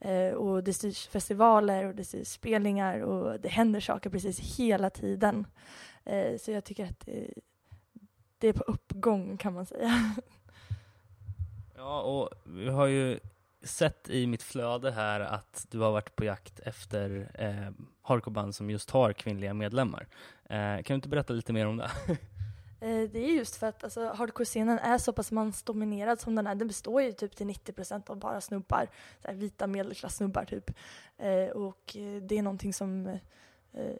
Eh, 0.00 0.34
och 0.34 0.64
det 0.64 0.72
styrs 0.72 1.06
festivaler 1.06 1.84
och 1.84 1.94
det 1.94 2.04
styrs 2.04 2.28
spelningar 2.28 3.00
och 3.00 3.40
det 3.40 3.48
händer 3.48 3.80
saker 3.80 4.10
precis 4.10 4.58
hela 4.58 4.90
tiden. 4.90 5.46
Så 6.38 6.50
jag 6.50 6.64
tycker 6.64 6.84
att 6.84 7.00
det, 7.00 7.34
det 8.38 8.48
är 8.48 8.52
på 8.52 8.62
uppgång 8.62 9.36
kan 9.36 9.52
man 9.52 9.66
säga. 9.66 10.14
Ja, 11.84 12.00
och 12.00 12.30
vi 12.44 12.68
har 12.68 12.86
ju 12.86 13.18
sett 13.62 14.10
i 14.10 14.26
mitt 14.26 14.42
flöde 14.42 14.90
här 14.90 15.20
att 15.20 15.66
du 15.70 15.78
har 15.78 15.92
varit 15.92 16.16
på 16.16 16.24
jakt 16.24 16.60
efter 16.60 17.30
eh, 17.34 17.84
hardcoreband 18.02 18.54
som 18.54 18.70
just 18.70 18.90
har 18.90 19.12
kvinnliga 19.12 19.54
medlemmar. 19.54 20.06
Eh, 20.44 20.56
kan 20.56 20.84
du 20.84 20.94
inte 20.94 21.08
berätta 21.08 21.32
lite 21.32 21.52
mer 21.52 21.66
om 21.66 21.76
det? 21.76 21.90
Eh, 22.80 23.10
det 23.10 23.18
är 23.18 23.34
just 23.34 23.56
för 23.56 23.66
att 23.66 23.84
alltså, 23.84 24.12
hardcore-scenen 24.12 24.78
är 24.78 24.98
så 24.98 25.12
pass 25.12 25.32
mansdominerad 25.32 26.20
som 26.20 26.34
den 26.34 26.46
är. 26.46 26.54
Den 26.54 26.68
består 26.68 27.02
ju 27.02 27.12
typ 27.12 27.36
till 27.36 27.46
90% 27.46 28.10
av 28.10 28.18
bara 28.18 28.40
snubbar, 28.40 28.88
så 29.22 29.28
här, 29.28 29.34
vita 29.34 29.66
medelklass-snubbar 29.66 30.44
typ. 30.44 30.70
Eh, 31.18 31.48
och 31.48 31.96
eh, 31.96 32.22
det 32.22 32.38
är 32.38 32.42
någonting 32.42 32.72
som 32.72 33.06
eh, 33.72 33.96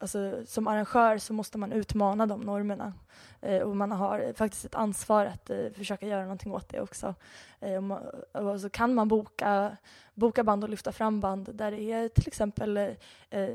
Alltså, 0.00 0.46
som 0.46 0.68
arrangör 0.68 1.18
så 1.18 1.32
måste 1.32 1.58
man 1.58 1.72
utmana 1.72 2.26
de 2.26 2.40
normerna. 2.40 2.92
Eh, 3.40 3.62
och 3.62 3.76
man 3.76 3.92
har 3.92 4.20
eh, 4.20 4.32
faktiskt 4.32 4.64
ett 4.64 4.74
ansvar 4.74 5.24
att 5.24 5.50
eh, 5.50 5.70
försöka 5.76 6.06
göra 6.06 6.22
någonting 6.22 6.52
åt 6.52 6.68
det 6.68 6.80
också. 6.80 7.14
Eh, 7.60 7.76
och, 7.76 7.82
man, 7.82 8.02
och 8.32 8.60
så 8.60 8.70
kan 8.70 8.94
man 8.94 9.08
boka, 9.08 9.76
boka 10.14 10.44
band 10.44 10.64
och 10.64 10.70
lyfta 10.70 10.92
fram 10.92 11.20
band 11.20 11.48
där 11.54 11.70
det 11.70 11.92
är 11.92 12.08
till 12.08 12.28
exempel 12.28 12.76
eh, 12.76 12.88
eh 13.30 13.50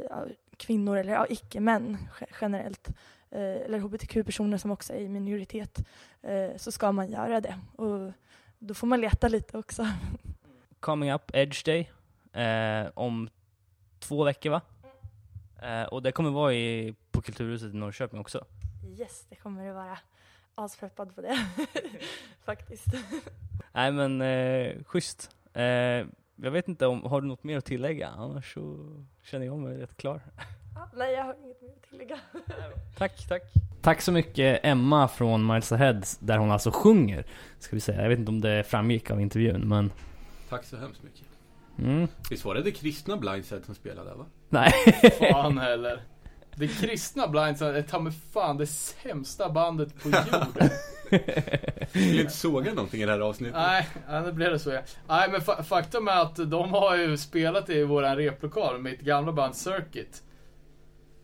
kvinnor 0.58 0.98
eller 0.98 1.14
ja, 1.14 1.26
icke-män 1.30 1.98
generellt 2.42 2.88
eh, 3.30 3.42
eller 3.42 3.80
hbtq-personer 3.80 4.58
som 4.58 4.72
också 4.72 4.94
är 4.94 5.00
i 5.00 5.10
minoritet, 5.10 5.80
så 6.56 6.72
ska 6.72 6.92
man 6.92 7.12
göra 7.12 7.42
det. 7.42 7.60
Och 7.76 8.12
då 8.60 8.74
får 8.74 8.88
man 8.88 9.02
leta 9.02 9.28
lite 9.28 9.58
också. 9.58 9.88
Coming 10.80 11.12
Up 11.12 11.32
Edge 11.34 11.66
Day 11.66 11.92
eh, 12.34 12.92
om 12.94 13.30
två 14.00 14.24
veckor 14.24 14.50
va? 14.50 14.62
Eh, 15.64 15.84
och 15.84 16.02
det 16.04 16.12
kommer 16.12 16.30
vara 16.30 16.54
i, 16.54 16.96
på 17.12 17.22
Kulturhuset 17.22 17.74
i 17.74 17.78
Norrköping 17.78 18.20
också. 18.20 18.46
Yes, 19.00 19.26
det 19.30 19.36
kommer 19.36 19.66
det 19.66 19.74
vara. 19.74 19.98
Aspeppad 20.56 21.16
på 21.16 21.22
det, 21.22 21.38
faktiskt. 22.46 22.86
Nej 23.74 23.92
men 23.92 24.22
eh, 24.22 24.84
schysst. 24.84 25.30
Eh, 25.54 25.64
jag 26.36 26.52
vet 26.52 26.68
inte 26.68 26.88
om, 26.88 27.04
har 27.04 27.22
du 27.22 27.28
något 27.28 27.44
mer 27.44 27.58
att 27.58 27.66
tillägga? 27.66 28.08
Annars 28.08 28.54
så 28.54 28.90
känner 29.24 29.46
jag 29.46 29.60
mig 29.60 29.78
rätt 29.78 29.98
klar. 29.98 30.22
Nej, 30.94 31.14
jag 31.14 31.24
har 31.24 31.36
inget 31.44 31.62
mer 31.62 31.70
att 31.70 31.90
tillägga. 31.90 32.20
Tack, 32.98 33.28
tack. 33.28 33.42
Tack 33.82 34.02
så 34.02 34.12
mycket 34.12 34.60
Emma 34.64 35.08
från 35.08 35.48
Miles 35.48 35.72
Ahead, 35.72 36.02
där 36.20 36.38
hon 36.38 36.52
alltså 36.52 36.72
sjunger, 36.72 37.26
ska 37.60 37.76
vi 37.76 37.80
säga. 37.80 38.02
Jag 38.02 38.10
vet 38.10 38.20
inte 38.20 38.32
om 38.32 38.42
det 38.42 38.64
framgick 38.64 39.12
av 39.12 39.22
intervjun, 39.22 39.68
men... 39.68 39.92
Tack 40.50 40.64
så 40.66 40.78
hemskt 40.78 41.04
mycket. 41.04 41.28
Mm. 41.78 42.08
Visst 42.30 42.46
var 42.46 42.56
det 42.56 42.62
det 42.62 42.72
kristna 42.72 43.18
Blindside 43.18 43.66
som 43.66 43.76
spelade 43.76 44.10
där 44.10 44.16
va? 44.16 44.26
Nej. 44.54 44.72
Fan 45.32 45.58
heller. 45.58 46.02
Det 46.56 46.68
kristna 46.68 47.28
Blindside 47.28 47.76
är 47.76 47.82
ta 47.82 48.00
mig 48.00 48.14
fan 48.34 48.58
det 48.58 48.68
sämsta 48.68 49.50
bandet 49.50 50.04
på 50.04 50.10
jorden. 50.10 50.70
Vill 51.94 52.20
inte 52.20 52.34
såga 52.34 52.74
någonting 52.74 53.02
i 53.02 53.06
det 53.06 53.12
här 53.12 53.20
avsnittet? 53.20 53.56
Nej, 53.56 53.88
det 54.26 54.32
blev 54.34 54.52
det 54.52 54.60
så 54.60 54.70
ja. 54.70 54.82
Nej 55.08 55.30
men 55.32 55.42
fa 55.42 55.64
faktum 55.64 56.08
är 56.08 56.22
att 56.22 56.36
de 56.36 56.74
har 56.74 56.96
ju 56.96 57.18
spelat 57.18 57.70
i 57.70 57.84
våran 57.84 58.16
replokal 58.16 58.74
med 58.80 58.92
mitt 58.92 59.02
gamla 59.02 59.32
band 59.32 59.56
Circuit. 59.56 60.24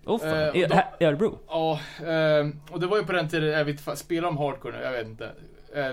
Oh, 0.06 0.20
fan. 0.20 0.30
Eh, 0.40 0.48
och 0.50 0.56
I, 0.56 0.68
Örebro? 1.06 1.40
Ja, 1.48 1.80
eh, 2.00 2.48
och 2.72 2.80
det 2.80 2.88
var 2.88 2.98
ju 2.98 3.04
på 3.04 3.12
den 3.12 3.30
tiden, 3.30 3.50
jag 3.50 3.66
vet 3.66 3.80
inte, 3.80 3.96
spelar 3.96 4.28
de 4.28 4.38
hardcore 4.38 4.78
nu? 4.78 4.84
Jag 4.84 4.92
vet 4.92 5.08
inte. 5.08 5.32
Eh, 5.76 5.92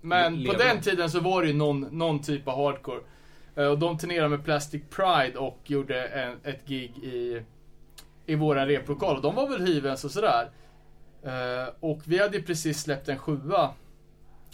men 0.00 0.36
Le- 0.36 0.46
på 0.46 0.52
lever 0.52 0.64
den 0.64 0.76
de? 0.76 0.90
tiden 0.90 1.10
så 1.10 1.20
var 1.20 1.42
det 1.42 1.48
ju 1.48 1.54
någon, 1.54 1.80
någon 1.80 2.22
typ 2.22 2.48
av 2.48 2.56
hardcore. 2.64 3.00
Eh, 3.56 3.66
och 3.66 3.78
de 3.78 3.98
turnerade 3.98 4.28
med 4.28 4.44
Plastic 4.44 4.82
Pride 4.90 5.38
och 5.38 5.58
gjorde 5.64 6.06
en, 6.06 6.36
ett 6.44 6.66
gig 6.66 6.98
i, 7.02 7.42
i 8.26 8.34
våran 8.34 8.66
replokal. 8.66 9.16
Och 9.16 9.22
de 9.22 9.34
var 9.34 9.48
väl 9.48 9.66
hyvens 9.66 10.04
och 10.04 10.10
sådär. 10.10 10.50
Eh, 11.22 11.68
och 11.80 12.00
vi 12.04 12.18
hade 12.18 12.36
ju 12.36 12.42
precis 12.42 12.80
släppt 12.80 13.08
en 13.08 13.18
sjua 13.18 13.70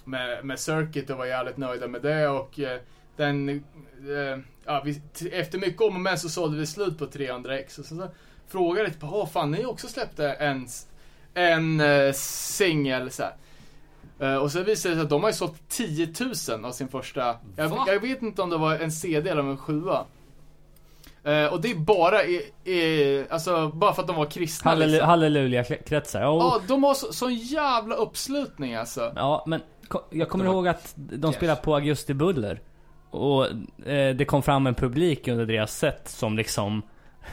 med, 0.04 0.44
med 0.44 0.58
Circuit 0.58 1.10
och 1.10 1.18
var 1.18 1.26
jävligt 1.26 1.56
nöjda 1.56 1.88
med 1.88 2.02
det 2.02 2.28
och 2.28 2.60
eh, 2.60 2.80
den, 3.16 3.64
ja, 4.64 4.82
vi, 4.84 5.02
efter 5.32 5.58
mycket 5.58 5.80
om 5.80 5.94
och 5.94 6.00
men 6.00 6.18
så 6.18 6.28
sålde 6.28 6.58
vi 6.58 6.66
slut 6.66 6.98
på 6.98 7.06
300 7.06 7.58
ex 7.58 7.78
och 7.78 7.84
så, 7.84 7.96
så 7.96 8.08
frågade 8.48 8.88
jag 8.88 8.92
typ, 8.92 9.32
fan 9.32 9.50
ni 9.50 9.64
också 9.64 9.88
släppte 9.88 10.32
en, 10.32 10.66
en 11.34 11.82
singel 12.14 13.10
så 13.10 13.22
här. 13.22 13.32
Eh, 14.22 14.36
och 14.36 14.52
så 14.52 14.58
visade 14.62 14.72
det 14.94 14.96
sig 14.96 15.00
att 15.04 15.10
de 15.10 15.22
har 15.22 15.30
ju 15.30 15.34
sålt 15.34 15.68
10 15.68 16.08
000 16.48 16.64
av 16.64 16.72
sin 16.72 16.88
första, 16.88 17.36
jag, 17.56 17.72
jag 17.86 18.00
vet 18.00 18.22
inte 18.22 18.42
om 18.42 18.50
det 18.50 18.56
var 18.56 18.74
en 18.74 18.92
CD 18.92 19.30
eller 19.30 19.42
en 19.42 19.56
sjua. 19.56 20.04
Eh, 21.24 21.46
och 21.46 21.60
det 21.60 21.70
är 21.70 21.74
bara 21.74 22.24
i, 22.24 22.34
i, 22.64 23.24
alltså 23.30 23.68
bara 23.68 23.92
för 23.94 24.02
att 24.02 24.08
de 24.08 24.16
var 24.16 24.26
kristna 24.26 24.70
Hallelu- 24.74 24.86
liksom. 24.86 25.08
Halleluja-kretsar. 25.08 26.20
Ja, 26.22 26.28
och- 26.28 26.42
Ja, 26.42 26.60
de 26.68 26.84
har 26.84 26.94
så, 26.94 27.12
sån 27.12 27.34
jävla 27.34 27.94
uppslutning 27.94 28.74
alltså. 28.74 29.12
Ja, 29.16 29.44
men 29.46 29.60
jag 30.10 30.28
kommer 30.28 30.44
ihåg 30.44 30.68
att 30.68 30.92
de 30.96 31.26
Yes. 31.26 31.36
spelade 31.36 31.60
på 31.60 31.74
Augusti 31.74 32.14
Buller. 32.14 32.60
Och 33.10 33.46
eh, 33.86 34.14
det 34.16 34.24
kom 34.24 34.42
fram 34.42 34.66
en 34.66 34.74
publik 34.74 35.28
under 35.28 35.46
deras 35.46 35.78
set 35.78 36.08
som 36.08 36.36
liksom. 36.36 36.82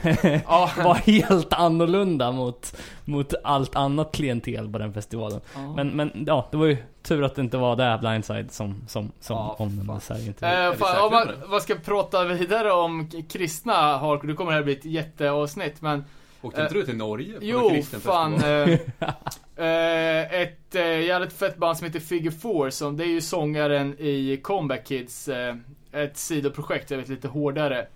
var 0.84 0.94
helt 0.94 1.52
annorlunda 1.52 2.32
mot, 2.32 2.76
mot 3.04 3.34
allt 3.44 3.76
annat 3.76 4.12
klientel 4.12 4.72
på 4.72 4.78
den 4.78 4.94
festivalen. 4.94 5.40
Ja. 5.54 5.74
Men, 5.76 5.88
men 5.88 6.24
ja, 6.26 6.48
det 6.50 6.56
var 6.56 6.66
ju 6.66 6.76
tur 7.02 7.24
att 7.24 7.34
det 7.34 7.40
inte 7.40 7.56
var 7.56 7.76
det 7.76 7.98
Blindside 8.00 8.52
som, 8.52 8.82
som, 8.88 9.12
som 9.20 9.36
Ja, 9.36 9.56
omnämndes 9.58 10.08
här 10.08 10.18
i 10.18 10.28
Eh, 10.28 10.72
fan, 10.72 11.04
om 11.04 11.12
man, 11.12 11.26
det? 11.26 11.48
man 11.50 11.60
ska 11.60 11.74
prata 11.74 12.24
vidare 12.24 12.72
om 12.72 13.10
kristna 13.28 13.72
hardcore, 13.98 14.32
då 14.32 14.36
kommer 14.36 14.50
det 14.50 14.56
här 14.56 14.64
bli 14.64 14.72
ett 14.72 14.84
jätteavsnitt 14.84 15.82
men 15.82 16.04
Åkte 16.42 16.62
inte 16.62 16.74
du 16.74 16.84
till 16.84 16.96
Norge? 16.96 17.32
På 17.32 17.44
Jo, 17.44 17.82
fan. 17.82 18.34
Eh, 18.34 18.68
eh, 19.66 20.42
ett 20.42 20.74
eh, 20.74 21.00
jävligt 21.00 21.32
fett 21.32 21.56
band 21.56 21.78
som 21.78 21.86
heter 21.86 22.00
Figure 22.00 22.34
Four, 22.34 22.70
som 22.70 22.96
det 22.96 23.04
är 23.04 23.08
ju 23.08 23.20
sångaren 23.20 23.96
i 23.98 24.40
Comeback 24.42 24.86
Kids, 24.86 25.28
eh, 25.28 25.56
ett 25.92 26.16
sidoprojekt, 26.16 26.90
jag 26.90 26.98
vet 26.98 27.08
lite 27.08 27.28
hårdare. 27.28 27.86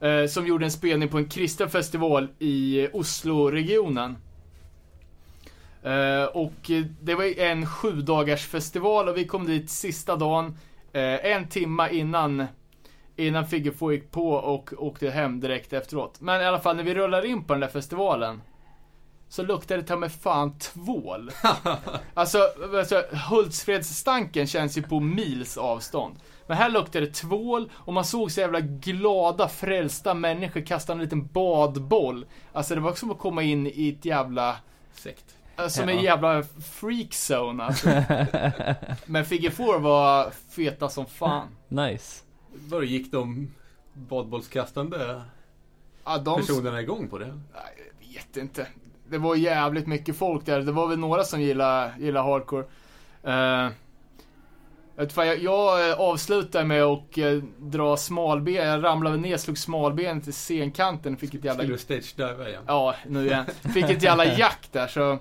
Eh, 0.00 0.26
som 0.26 0.46
gjorde 0.46 0.64
en 0.64 0.70
spelning 0.70 1.08
på 1.08 1.18
en 1.18 1.28
kristen 1.28 1.70
festival 1.70 2.28
i 2.38 2.88
Oslo-regionen. 2.92 4.16
Eh, 5.82 6.24
och 6.24 6.70
det 7.00 7.14
var 7.14 7.38
en 7.40 7.66
sju 7.66 7.92
dagars 7.92 8.46
festival 8.46 9.08
och 9.08 9.16
vi 9.16 9.24
kom 9.24 9.46
dit 9.46 9.70
sista 9.70 10.16
dagen, 10.16 10.58
eh, 10.92 11.32
en 11.32 11.48
timma 11.48 11.90
innan 11.90 12.46
Innan 13.18 13.46
Figure 13.46 13.94
gick 13.94 14.10
på 14.10 14.30
och 14.30 14.72
åkte 14.78 15.10
hem 15.10 15.40
direkt 15.40 15.72
efteråt. 15.72 16.20
Men 16.20 16.40
i 16.40 16.44
alla 16.44 16.58
fall 16.58 16.76
när 16.76 16.82
vi 16.82 16.94
rullar 16.94 17.24
in 17.24 17.44
på 17.44 17.52
den 17.52 17.60
där 17.60 17.68
festivalen 17.68 18.40
så 19.28 19.42
luktar 19.42 19.76
det 19.76 19.82
ta 19.82 19.96
med 19.96 20.12
fan 20.12 20.58
tvål. 20.58 21.30
alltså, 22.14 22.38
alltså 22.78 23.02
Hultsfredsstanken 23.30 24.46
känns 24.46 24.78
ju 24.78 24.82
på 24.82 25.00
mils 25.00 25.56
avstånd. 25.56 26.16
Men 26.46 26.56
här 26.56 26.70
luktar 26.70 27.00
det 27.00 27.14
tvål 27.14 27.70
och 27.74 27.92
man 27.92 28.04
såg 28.04 28.32
så 28.32 28.40
jävla 28.40 28.60
glada, 28.60 29.48
frälsta 29.48 30.14
människor 30.14 30.60
kasta 30.60 30.92
en 30.92 30.98
liten 30.98 31.26
badboll. 31.26 32.26
Alltså 32.52 32.74
det 32.74 32.80
var 32.80 32.94
som 32.94 33.10
att 33.10 33.18
komma 33.18 33.42
in 33.42 33.66
i 33.66 33.88
ett 33.98 34.04
jävla, 34.04 34.56
Sekt. 34.92 35.36
som 35.68 35.88
en 35.88 36.02
jävla 36.02 36.42
freakzone 36.72 37.64
alltså. 37.64 37.88
Men 39.06 39.24
Figure 39.24 39.50
Four 39.50 39.78
var 39.78 40.30
feta 40.50 40.88
som 40.88 41.06
fan. 41.06 41.48
nice. 41.68 42.22
Var 42.68 42.82
gick 42.82 43.12
de 43.12 43.54
badbollskastande 43.94 45.22
Ja, 46.04 46.18
de... 46.18 46.40
personerna 46.40 46.80
igång 46.80 47.08
på 47.08 47.18
det? 47.18 47.26
Nej, 47.26 47.92
jag 48.00 48.08
vet 48.14 48.36
inte. 48.36 48.66
Det 49.10 49.18
var 49.18 49.36
jävligt 49.36 49.86
mycket 49.86 50.16
folk 50.16 50.46
där. 50.46 50.60
Det 50.60 50.72
var 50.72 50.88
väl 50.88 50.98
några 50.98 51.24
som 51.24 51.40
gillade, 51.40 51.92
gillade 51.98 52.26
hardcore. 52.28 52.64
Uh, 53.26 53.72
jag, 55.16 55.38
jag 55.38 55.90
eh, 55.90 56.00
avslutade 56.00 56.64
med 56.64 56.82
att 56.82 57.18
uh, 57.18 57.42
dra 57.58 57.96
smalben. 57.96 58.54
Jag 58.54 58.84
ramlade 58.84 59.16
ner, 59.16 59.36
slog 59.36 59.58
smalbenet 59.58 60.28
i 60.28 60.32
scenkanten. 60.32 61.16
Fick 61.16 61.34
ett 61.34 61.44
jävla... 61.44 61.62
Skulle 61.62 61.74
du 61.74 61.78
stage-diva 61.78 62.48
igen? 62.48 62.62
Ja, 62.66 62.94
nu 63.06 63.26
igen. 63.26 63.44
Fick 63.74 63.90
ett 63.90 64.02
jävla 64.02 64.24
jack 64.24 64.68
där 64.72 64.86
så... 64.86 65.18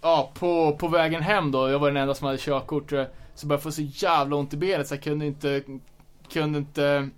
Ja, 0.00 0.30
på, 0.34 0.76
på 0.76 0.88
vägen 0.88 1.22
hem 1.22 1.50
då. 1.50 1.70
Jag 1.70 1.78
var 1.78 1.88
den 1.88 1.96
enda 1.96 2.14
som 2.14 2.26
hade 2.26 2.38
körkort. 2.38 2.90
Så, 2.90 3.06
så 3.34 3.46
började 3.46 3.58
jag 3.58 3.62
få 3.62 3.72
så 3.72 3.82
jävla 3.82 4.36
ont 4.36 4.54
i 4.54 4.56
benet 4.56 4.88
så 4.88 4.94
jag 4.94 5.02
kunde 5.02 5.26
inte... 5.26 5.62
Kunde 6.32 6.58
inte... 6.58 7.08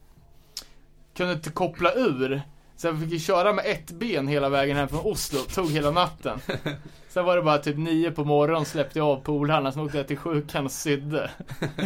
Kunde 1.17 1.33
inte 1.33 1.51
koppla 1.51 1.93
ur. 1.95 2.43
Så 2.79 2.87
jag 2.87 3.01
fick 3.01 3.11
ju 3.11 3.19
köra 3.19 3.53
med 3.53 3.65
ett 3.67 3.91
ben 3.91 4.29
hela 4.29 4.49
vägen 4.49 4.77
hem 4.77 4.89
från 4.89 5.01
Oslo. 5.01 5.39
Tog 5.39 5.71
hela 5.71 5.91
natten. 5.91 6.41
Sen 7.09 7.25
var 7.25 7.37
det 7.37 7.43
bara 7.43 7.59
typ 7.59 7.77
nio 7.77 8.11
på 8.11 8.25
morgonen 8.25 8.65
släppte 8.65 8.99
jag 8.99 9.09
av 9.09 9.17
polarna. 9.21 9.73
Sen 9.73 9.83
åkte 9.83 9.97
jag 9.99 10.07
till 10.07 10.17
sjukan 10.17 10.65
och 10.65 10.71
sydde. 10.73 11.31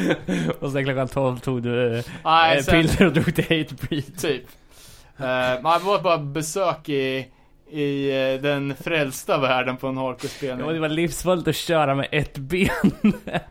och 0.61 0.73
sen 0.73 0.85
klockan 0.85 1.09
12 1.09 1.39
tog 1.39 1.63
du 1.63 1.99
eh, 1.99 2.05
Nej, 2.25 2.63
sen, 2.63 2.83
piller 2.89 3.07
och 3.07 3.13
drog 3.13 3.35
till 3.35 3.45
Hatebreed. 3.45 4.19
typ. 4.19 4.43
Uh, 5.21 5.63
man 5.63 5.79
det 5.81 5.87
var 5.87 6.03
bara 6.03 6.19
besök 6.19 6.89
i, 6.89 7.27
i 7.71 8.11
eh, 8.11 8.43
den 8.43 8.75
frälsta 8.81 9.39
världen 9.39 9.77
på 9.77 9.87
en 9.87 9.97
Ja, 9.97 10.03
hardcore-spelning. 10.03 10.73
det 10.75 10.81
var 10.81 10.89
livsfarligt 10.89 11.49
att 11.49 11.57
köra 11.57 11.95
med 11.95 12.09
ett 12.13 12.39
ben. 12.39 12.69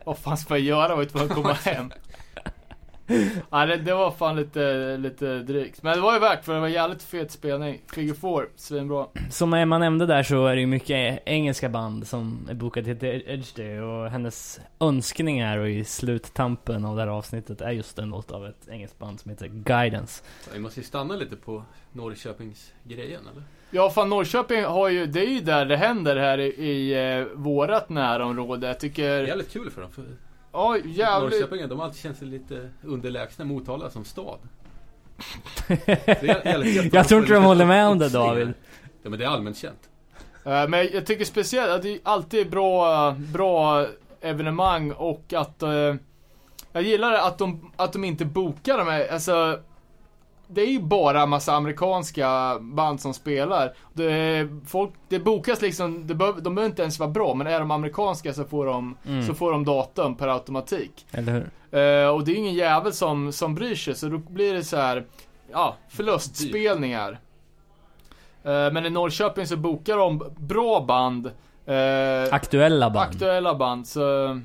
Vad 0.04 0.18
fan 0.18 0.36
ska 0.36 0.54
jag 0.54 0.60
göra? 0.60 0.88
Jag 0.88 0.96
var 0.96 1.04
tvungen 1.04 1.28
att 1.28 1.34
komma 1.34 1.52
hem. 1.64 1.92
Nej, 3.50 3.66
det, 3.66 3.76
det 3.76 3.94
var 3.94 4.10
fan 4.10 4.36
lite, 4.36 4.96
lite 4.96 5.38
drygt. 5.38 5.82
Men 5.82 5.94
det 5.94 6.00
var 6.00 6.14
ju 6.14 6.18
värt 6.20 6.44
för 6.44 6.54
det 6.54 6.60
var 6.60 6.68
jävligt 6.68 7.02
fet 7.02 7.30
spelning. 7.30 7.82
Figure 7.86 8.14
4, 8.14 8.46
svinbra. 8.56 9.06
Som 9.30 9.54
Emma 9.54 9.78
nämnde 9.78 10.06
där 10.06 10.22
så 10.22 10.46
är 10.46 10.54
det 10.54 10.60
ju 10.60 10.66
mycket 10.66 11.22
engelska 11.26 11.68
band 11.68 12.06
som 12.06 12.48
är 12.50 12.54
bokade 12.54 12.94
till 12.94 13.22
Edge 13.26 13.56
Day 13.56 13.80
och 13.80 14.10
hennes 14.10 14.60
önskningar 14.80 15.58
och 15.58 15.68
i 15.68 15.84
sluttampen 15.84 16.84
av 16.84 16.96
det 16.96 17.02
här 17.02 17.08
avsnittet 17.08 17.60
är 17.60 17.70
just 17.70 17.98
en 17.98 18.08
låt 18.08 18.30
av 18.30 18.46
ett 18.46 18.68
engelskt 18.68 18.98
band 18.98 19.20
som 19.20 19.30
heter 19.30 19.48
Guidance. 19.48 20.22
Vi 20.52 20.58
måste 20.58 20.80
ju 20.80 20.84
stanna 20.86 21.14
lite 21.16 21.36
på 21.36 21.64
Norrköpingsgrejen 21.92 23.20
eller? 23.32 23.42
Ja, 23.70 23.90
fan 23.90 24.08
Norrköping 24.08 24.64
har 24.64 24.88
ju, 24.88 25.06
det 25.06 25.20
är 25.20 25.30
ju 25.30 25.40
där 25.40 25.64
det 25.64 25.76
händer 25.76 26.16
här 26.16 26.38
i, 26.38 26.46
i 26.46 27.18
eh, 27.18 27.24
vårat 27.34 27.88
närområde. 27.88 28.66
Jag 28.66 28.76
Det 28.76 28.80
tycker, 28.80 29.08
är 29.08 29.26
jävligt 29.26 29.52
kul 29.52 29.70
för 29.70 29.80
dem. 29.80 29.90
För 29.90 30.04
ja 30.52 30.76
jävligt. 30.84 31.40
Norrköping, 31.40 31.68
de 31.68 31.78
har 31.78 31.86
alltid 31.86 32.00
känt 32.02 32.18
sig 32.18 32.28
lite 32.28 32.70
underlägsna 32.82 33.44
Motala 33.44 33.90
som 33.90 34.04
stad. 34.04 34.38
Jag 36.92 37.08
tror 37.08 37.20
inte 37.20 37.34
de 37.34 37.44
håller 37.44 37.66
med 37.66 37.86
om 37.88 37.98
det. 37.98 38.08
David. 38.12 38.52
Ja 39.02 39.10
men 39.10 39.18
det 39.18 39.24
är 39.24 39.28
allmänt 39.28 39.56
känt. 39.56 39.88
Eh, 40.44 40.68
Men 40.68 40.88
jag 40.92 41.06
tycker 41.06 41.24
speciellt 41.24 41.70
att 41.70 41.82
det 41.82 42.00
alltid 42.02 42.40
är 42.46 42.50
bra, 42.50 43.10
bra 43.12 43.86
evenemang 44.20 44.92
och 44.92 45.32
att 45.32 45.62
eh, 45.62 45.94
jag 46.72 46.82
gillar 46.82 47.12
att 47.12 47.38
de, 47.38 47.72
att 47.76 47.92
de 47.92 48.04
inte 48.04 48.24
bokar 48.24 48.78
de 48.78 48.86
här, 48.88 49.08
alltså 49.12 49.60
det 50.52 50.60
är 50.62 50.66
ju 50.66 50.80
bara 50.82 51.26
massa 51.26 51.52
amerikanska 51.54 52.58
band 52.60 53.00
som 53.00 53.14
spelar. 53.14 53.74
Det, 53.92 54.48
folk, 54.66 54.90
det 55.08 55.18
bokas 55.18 55.62
liksom, 55.62 56.06
det 56.06 56.14
behöver, 56.14 56.40
de 56.40 56.54
behöver 56.54 56.70
inte 56.70 56.82
ens 56.82 56.98
vara 56.98 57.10
bra, 57.10 57.34
men 57.34 57.46
är 57.46 57.58
de 57.60 57.70
amerikanska 57.70 58.32
så 58.32 58.44
får 58.44 58.66
de, 58.66 58.96
Mm. 59.06 59.26
så 59.26 59.34
får 59.34 59.52
de 59.52 59.64
datum 59.64 60.14
per 60.14 60.28
automatik. 60.28 61.06
Eller 61.12 61.32
hur? 61.32 61.50
Eh, 61.80 62.08
och 62.08 62.24
det 62.24 62.30
är 62.30 62.34
ju 62.34 62.38
ingen 62.40 62.54
jävel 62.54 62.92
som, 62.92 63.32
som 63.32 63.54
bryr 63.54 63.74
sig, 63.74 63.94
så 63.94 64.08
då 64.08 64.18
blir 64.18 64.54
det 64.54 64.64
så 64.64 64.76
här, 64.76 65.04
ja, 65.52 65.76
förlustspelningar. 65.88 67.18
Eh, 68.44 68.72
men 68.72 68.86
i 68.86 68.90
Norrköping 68.90 69.46
så 69.46 69.56
bokar 69.56 69.96
de 69.96 70.22
bra 70.38 70.80
band. 70.80 71.26
eh, 71.66 72.34
Aktuella 72.34 72.90
band. 72.90 73.08
aktuella 73.10 73.54
band, 73.54 73.86
så 73.86 74.40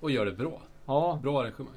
Och 0.00 0.10
gör 0.10 0.24
det 0.26 0.32
bra. 0.32 0.52
ja. 0.86 1.18
Bra 1.22 1.40
arrangemang. 1.40 1.74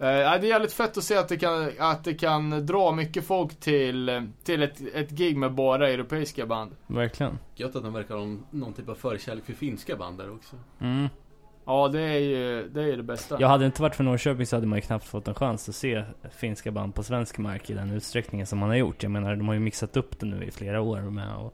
Eh, 0.00 0.06
det 0.06 0.16
är 0.16 0.44
jävligt 0.44 0.72
fett 0.72 0.96
att 0.96 1.04
se 1.04 1.16
att 1.16 1.28
det 1.28 1.36
kan, 1.36 1.70
att 1.78 2.04
det 2.04 2.14
kan 2.14 2.66
dra 2.66 2.92
mycket 2.92 3.24
folk 3.26 3.60
till, 3.60 4.28
till 4.44 4.62
ett, 4.62 4.80
ett 4.94 5.10
gig 5.10 5.36
med 5.36 5.52
bara 5.54 5.88
europeiska 5.88 6.46
band. 6.46 6.76
Verkligen. 6.86 7.38
Gött 7.54 7.76
att 7.76 7.82
de 7.82 7.92
verkar 7.92 8.14
ha 8.14 8.26
någon 8.50 8.72
typ 8.74 8.88
av 8.88 8.94
förkärlek 8.94 9.44
för 9.44 9.52
finska 9.52 9.96
band 9.96 10.18
där 10.18 10.32
också. 10.34 10.56
Mm. 10.80 11.08
Ja, 11.64 11.88
det 11.88 12.00
är 12.00 12.18
ju 12.18 12.68
det, 12.68 12.82
är 12.92 12.96
det 12.96 13.02
bästa. 13.02 13.36
Jag 13.40 13.48
hade 13.48 13.66
inte 13.66 13.82
varit 13.82 13.94
för 13.94 14.04
Norrköping 14.04 14.46
så 14.46 14.56
hade 14.56 14.66
man 14.66 14.78
ju 14.78 14.82
knappt 14.82 15.04
fått 15.06 15.28
en 15.28 15.34
chans 15.34 15.68
att 15.68 15.74
se 15.74 16.04
finska 16.30 16.70
band 16.70 16.94
på 16.94 17.02
svensk 17.02 17.38
mark 17.38 17.70
i 17.70 17.74
den 17.74 17.90
utsträckningen 17.90 18.46
som 18.46 18.58
man 18.58 18.68
har 18.68 18.76
gjort. 18.76 19.02
Jag 19.02 19.12
menar, 19.12 19.36
de 19.36 19.48
har 19.48 19.54
ju 19.54 19.60
mixat 19.60 19.96
upp 19.96 20.18
det 20.20 20.26
nu 20.26 20.44
i 20.44 20.50
flera 20.50 20.80
år 20.80 21.00
med 21.00 21.36
att 21.36 21.52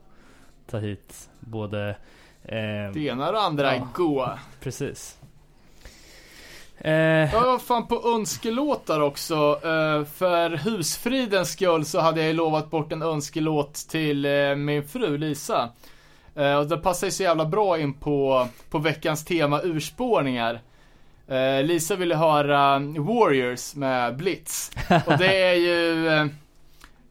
ta 0.70 0.78
hit 0.78 1.30
både... 1.40 1.88
Eh, 2.42 2.92
Det 2.94 2.96
ena 3.00 3.26
och 3.26 3.32
det 3.32 3.40
andra 3.40 3.72
är 3.72 3.76
Ja. 3.76 3.88
goa. 3.94 4.38
precis. 4.60 5.18
Eh, 6.78 6.92
Jag 7.34 7.42
var 7.42 7.58
fan 7.58 7.86
på 7.86 8.02
önskelåtar 8.14 9.00
också. 9.00 9.34
Eh, 9.64 10.04
för 10.04 10.50
husfridens 10.56 11.52
skull 11.52 11.84
så 11.84 12.00
hade 12.00 12.20
jag 12.20 12.26
ju 12.28 12.32
lovat 12.34 12.70
bort 12.70 12.92
en 12.92 13.02
önskelåt 13.02 13.74
till 13.74 14.24
eh, 14.24 14.54
min 14.56 14.88
fru 14.88 15.18
Lisa. 15.18 15.68
Eh, 16.34 16.54
och 16.56 16.66
det 16.66 16.76
passar 16.76 17.06
ju 17.06 17.10
så 17.10 17.22
jävla 17.22 17.44
bra 17.44 17.78
in 17.78 17.94
på, 17.94 18.48
på 18.70 18.78
veckans 18.78 19.24
tema 19.24 19.60
urspårningar. 19.62 20.60
Eh, 21.28 21.62
Lisa 21.64 21.96
ville 21.96 22.14
höra 22.16 22.78
Warriors 22.98 23.74
med 23.74 24.16
Blitz. 24.16 24.70
Och 25.06 25.18
det 25.18 25.42
är 25.42 25.54
ju... 25.54 26.08
Eh, 26.08 26.26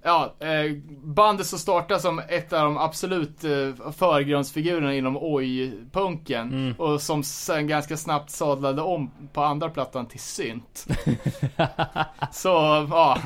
Eh, 0.05 0.11
Ja, 0.11 0.33
eh, 0.39 0.71
bandet 1.03 1.47
som 1.47 1.59
startar 1.59 1.97
som 1.97 2.19
ett 2.29 2.53
av 2.53 2.63
de 2.63 2.77
absolut 2.77 3.43
eh, 3.43 3.91
förgrundsfigurerna 3.97 4.95
inom 4.95 5.17
oj-punken. 5.21 6.49
Mm. 6.53 6.73
Och 6.77 7.01
som 7.01 7.23
sen 7.23 7.67
ganska 7.67 7.97
snabbt 7.97 8.29
sadlade 8.29 8.81
om 8.81 9.11
på 9.33 9.41
andra 9.43 9.69
plattan 9.69 10.05
till 10.05 10.19
synt. 10.19 10.85
Så, 12.31 12.49
ja. 12.89 13.17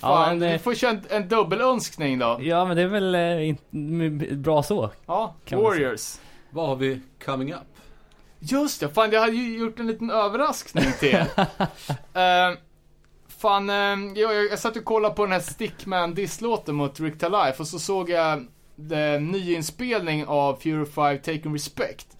Fan, 0.00 0.28
men 0.28 0.38
det- 0.38 0.52
vi 0.52 0.58
får 0.58 0.74
köra 0.74 0.90
en, 0.90 1.02
en 1.10 1.28
dubbelönskning 1.28 2.18
då. 2.18 2.38
ja 2.40 2.64
men 2.64 2.76
det 2.76 2.82
är 2.82 2.86
väl 2.86 3.14
eh, 3.14 3.48
inte 3.48 3.64
bra 4.34 4.62
så. 4.62 4.90
Ja, 5.06 5.34
Warriors. 5.50 6.14
Vad 6.50 6.68
har 6.68 6.76
vi 6.76 7.00
coming 7.24 7.52
up? 7.54 7.60
Just 8.38 8.80
det, 8.80 8.88
fan 8.88 9.10
jag 9.12 9.20
hade 9.20 9.32
ju 9.32 9.58
gjort 9.58 9.80
en 9.80 9.86
liten 9.86 10.10
överraskning 10.10 10.84
till 11.00 11.08
er. 11.08 11.26
Eh, 12.14 12.56
fan, 13.38 13.70
eh, 13.70 14.20
jag, 14.20 14.46
jag, 14.50 14.58
satt 14.58 14.76
och 14.76 14.84
kollade 14.84 15.14
på 15.14 15.24
den 15.24 15.32
här 15.32 15.40
Stickman 15.40 16.14
disslåten 16.14 16.74
mot 16.74 17.00
Rick 17.00 17.22
Life 17.22 17.54
och 17.58 17.66
så 17.66 17.78
såg 17.78 18.10
jag 18.10 18.46
en 18.92 19.26
nyinspelning 19.30 20.26
av 20.26 20.56
Fury 20.56 20.86
5 20.86 21.18
Taking 21.18 21.54
Respect. 21.54 22.16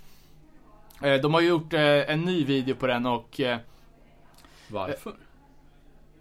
Eh, 1.02 1.14
de 1.14 1.34
har 1.34 1.40
gjort 1.40 1.72
eh, 1.72 2.10
en 2.10 2.20
ny 2.20 2.44
video 2.44 2.74
på 2.74 2.86
den 2.86 3.06
och 3.06 3.40
eh, 3.40 3.58
Varför? 4.68 5.12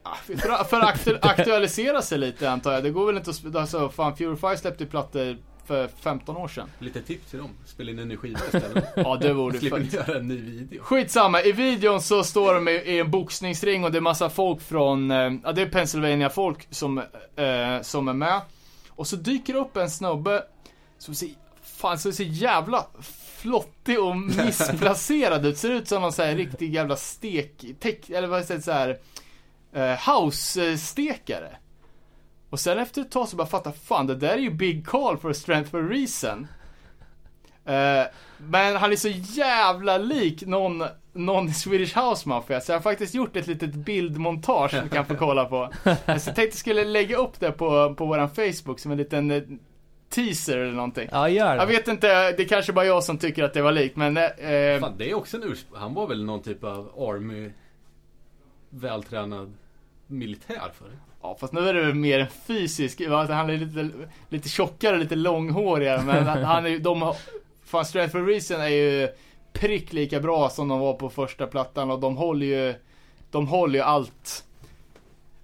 Ah, 0.04 0.16
För, 0.16 0.64
för 0.64 0.80
att 0.80 0.88
aktu 0.88 1.18
aktualisera 1.22 2.02
sig 2.02 2.18
lite 2.18 2.50
antar 2.50 2.74
jag. 2.74 2.84
Det 2.84 2.90
går 2.90 3.06
väl 3.06 3.18
inte 3.18 3.30
att... 3.30 3.56
Alltså, 3.56 3.90
fan, 3.90 4.18
Fury 4.18 4.36
5 4.36 4.58
släppte 4.58 4.84
ju 4.84 4.90
plattor 4.90 5.38
för 5.66 5.88
15 5.88 6.38
år 6.38 6.48
sedan. 6.48 6.70
Lite 6.80 7.02
tips 7.02 7.30
till 7.30 7.40
dem. 7.40 7.50
Spela 7.66 7.92
in 7.92 8.00
en 8.00 8.08
ny 8.08 8.18
skiva 8.18 8.40
istället. 8.46 8.86
Ja, 8.96 9.18
det 9.22 9.34
vore 9.34 9.58
Slipper 9.60 9.78
fett. 9.80 9.92
ni 9.92 9.98
göra 9.98 10.20
en 10.20 10.28
ny 10.28 10.38
video. 10.38 10.82
Skitsamma, 10.84 11.42
i 11.42 11.52
videon 11.52 12.02
så 12.02 12.24
står 12.24 12.54
de 12.54 12.68
i, 12.68 13.00
en 13.00 13.12
boxningsring 13.12 13.84
och 13.84 13.92
det 13.92 13.98
är 13.98 14.02
massa 14.02 14.30
folk 14.30 14.62
från, 14.62 15.12
eh, 15.12 15.34
ja 15.44 15.52
det 15.52 15.62
är 15.62 15.70
Pennsylvania 15.70 16.30
folk 16.30 16.68
som, 16.70 16.98
eh, 16.98 17.82
som 17.82 18.08
är 18.08 18.14
med. 18.14 18.42
Och 18.90 19.08
så 19.08 19.16
dyker 19.16 19.56
upp 19.56 19.78
en 19.78 19.90
snubbe 19.90 20.44
som 20.98 21.16
ser, 21.16 21.30
fan 21.64 22.00
så 22.00 22.12
ser 22.12 22.24
jävla 22.24 22.86
flottig 23.38 24.00
och 24.00 24.18
missplacerad 24.46 25.46
ut. 25.46 25.58
Ser 25.58 25.70
ut 25.70 25.88
som 25.88 26.02
någon 26.02 26.14
så 26.14 26.24
här 26.24 26.36
riktig 26.36 26.74
jävla 26.74 26.96
stek, 26.96 27.66
tech, 27.80 28.10
eller 28.10 28.28
vad 28.28 28.46
säger 28.46 28.62
så 28.62 28.72
här 28.72 28.98
eh, 29.74 30.10
house-stekare. 30.10 31.58
Och 32.56 32.60
sen 32.60 32.80
efter 32.80 33.02
ett 33.02 33.12
tag 33.12 33.28
så 33.28 33.36
bara 33.36 33.48
fattar 33.48 33.72
fan 33.72 34.08
det 34.08 34.16
där 34.16 34.34
är 34.34 34.38
ju 34.38 34.50
Big 34.52 34.88
Call 34.88 35.18
for 35.18 35.34
Strength 35.34 35.72
for 35.72 35.80
a 35.86 35.88
Reason. 35.90 36.48
Eh, 37.66 38.04
men 38.38 38.76
han 38.76 38.92
är 38.92 38.96
så 38.96 39.08
jävla 39.10 39.98
lik 39.98 40.46
någon, 40.46 40.84
någon 41.14 41.50
i 41.50 41.54
Swedish 41.54 41.98
House 41.98 42.30
Mafia 42.30 42.62
så 42.62 42.72
jag 42.72 42.78
har 42.78 42.82
faktiskt 42.82 43.14
gjort 43.14 43.36
ett 43.36 43.48
litet 43.48 43.74
bildmontage 43.74 44.72
som 44.72 44.80
du 44.84 44.90
kan 44.90 45.06
få 45.06 45.16
kolla 45.16 45.46
på. 45.46 45.70
Så 45.84 45.90
jag 46.06 46.22
tänkte 46.24 46.42
jag 46.44 46.54
skulle 46.54 46.84
lägga 46.86 47.18
upp 47.18 47.40
det 47.40 47.52
på, 47.52 47.96
på 47.96 48.06
våran 48.06 48.30
Facebook 48.30 48.80
som 48.80 48.92
en 48.92 48.98
liten 48.98 49.32
eh, 49.32 49.44
teaser 50.10 50.58
eller 50.58 50.74
någonting. 50.74 51.10
Ja, 51.12 51.30
gör 51.30 51.56
Jag 51.56 51.68
det. 51.68 51.74
vet 51.74 51.88
inte, 51.88 52.08
det 52.32 52.44
är 52.44 52.48
kanske 52.48 52.74
bara 52.74 52.86
jag 52.86 53.04
som 53.04 53.18
tycker 53.18 53.44
att 53.44 53.54
det 53.54 53.62
var 53.62 53.72
likt 53.72 53.96
men 53.96 54.18
eh, 54.18 54.80
Fan, 54.80 54.98
det 54.98 55.10
är 55.10 55.14
också 55.14 55.38
en 55.38 55.44
ursprung. 55.44 55.80
Han 55.82 55.94
var 55.94 56.08
väl 56.08 56.24
någon 56.26 56.42
typ 56.42 56.64
av 56.64 56.92
army 56.98 57.52
vältränad 58.70 59.54
militär 60.08 60.72
för 60.80 60.86
det. 60.86 60.98
Ja 61.26 61.38
fast 61.40 61.54
nu 61.54 61.70
är 61.70 61.74
det 61.74 61.82
väl 61.82 61.94
mer 61.94 62.20
en 62.20 62.28
fysisk, 62.48 63.02
alltså, 63.02 63.34
han 63.34 63.50
är 63.50 63.58
lite, 63.58 63.90
lite 64.30 64.50
tjockare, 64.50 64.98
lite 64.98 65.16
långhårigare 65.16 66.02
men 66.02 66.28
han 66.28 66.66
är 66.66 66.70
ju, 66.70 66.80
de 66.80 67.02
har, 67.02 67.16
fan 67.66 67.86
Strength 67.86 68.12
for 68.12 68.26
Reason 68.26 68.62
är 68.62 68.68
ju 68.68 69.10
prick 69.54 69.94
lika 69.94 70.20
bra 70.20 70.50
som 70.50 70.68
de 70.68 70.80
var 70.80 70.94
på 70.94 71.10
första 71.10 71.48
plattan 71.48 71.92
och 71.92 72.00
de 72.00 72.18
håller 72.18 72.46
ju, 72.46 72.74
de 73.32 73.48
håller 73.48 73.80
ju 73.80 73.86
allt, 73.86 74.44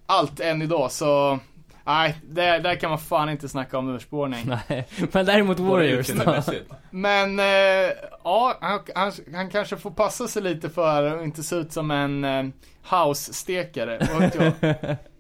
allt 0.06 0.40
än 0.40 0.62
idag 0.62 0.92
så 0.92 1.40
Nej, 1.84 2.18
där, 2.24 2.60
där 2.60 2.76
kan 2.76 2.90
man 2.90 3.00
fan 3.00 3.30
inte 3.30 3.50
snacka 3.50 3.78
om 3.78 3.90
urspårning. 3.90 4.46
Nej, 4.68 4.88
men 5.12 5.26
däremot 5.26 5.60
Warriors 5.60 6.08
då. 6.08 6.42
Men, 6.90 7.40
eh, 7.40 7.46
ja, 8.24 8.58
han, 8.62 8.80
han, 8.96 9.12
han 9.34 9.50
kanske 9.50 9.78
får 9.78 9.92
passa 9.92 10.28
sig 10.28 10.42
lite 10.42 10.70
för 10.70 11.04
att 11.04 11.24
inte 11.24 11.44
se 11.44 11.56
ut 11.56 11.74
som 11.74 11.92
en 11.92 12.24
eh, 12.24 12.44
house-stekare, 12.90 14.08
vad 14.14 14.22
vet 14.22 14.36
jag. 14.36 14.96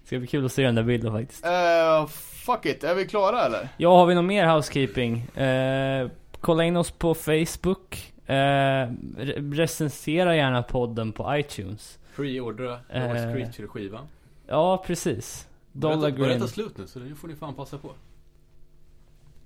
Det 0.00 0.06
ska 0.06 0.18
bli 0.18 0.26
kul 0.26 0.46
att 0.46 0.52
se 0.52 0.62
den 0.62 0.74
där 0.74 0.82
bilden 0.82 1.12
faktiskt. 1.12 1.44
Eh, 1.44 2.06
fuck 2.46 2.66
it, 2.66 2.84
är 2.84 2.94
vi 2.94 3.06
klara 3.06 3.44
eller? 3.44 3.68
Ja, 3.76 3.96
har 3.96 4.06
vi 4.06 4.14
någon 4.14 4.26
mer 4.26 4.46
housekeeping? 4.46 5.18
Eh, 5.36 6.08
kolla 6.40 6.64
in 6.64 6.76
oss 6.76 6.90
på 6.90 7.14
Facebook. 7.14 8.12
Re- 8.26 9.54
recensera 9.54 10.36
gärna 10.36 10.62
podden 10.62 11.12
på 11.12 11.36
iTunes. 11.38 11.98
Pre-ordra. 12.16 12.78
Lars 12.92 13.34
Creature-skivan. 13.36 14.06
Ja, 14.46 14.82
precis. 14.86 15.48
Dollar 15.72 15.96
Börjar 15.96 16.10
ta- 16.10 16.16
börjar 16.18 16.28
Green. 16.30 16.40
ta 16.40 16.46
slut 16.48 16.78
nu, 16.78 16.86
så 16.86 16.98
nu 16.98 17.14
får 17.14 17.28
ni 17.28 17.34
fan 17.36 17.54
passa 17.54 17.78
på. 17.78 17.90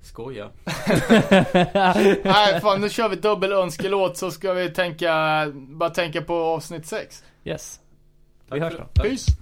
Skoja. 0.01 0.51
Nej, 2.25 2.61
fan 2.61 2.81
nu 2.81 2.89
kör 2.89 3.09
vi 3.09 3.17
dubbel 3.17 3.53
önskelåt 3.53 4.17
så 4.17 4.31
ska 4.31 4.53
vi 4.53 4.69
tänka, 4.71 5.45
bara 5.55 5.91
tänka 5.91 6.23
på 6.23 6.35
avsnitt 6.35 6.87
6. 6.87 7.25
yes. 7.45 7.81
Tack 8.49 8.57
Vi 8.57 8.61
hörs 8.63 8.75
då. 8.95 9.03
Peace! 9.03 9.33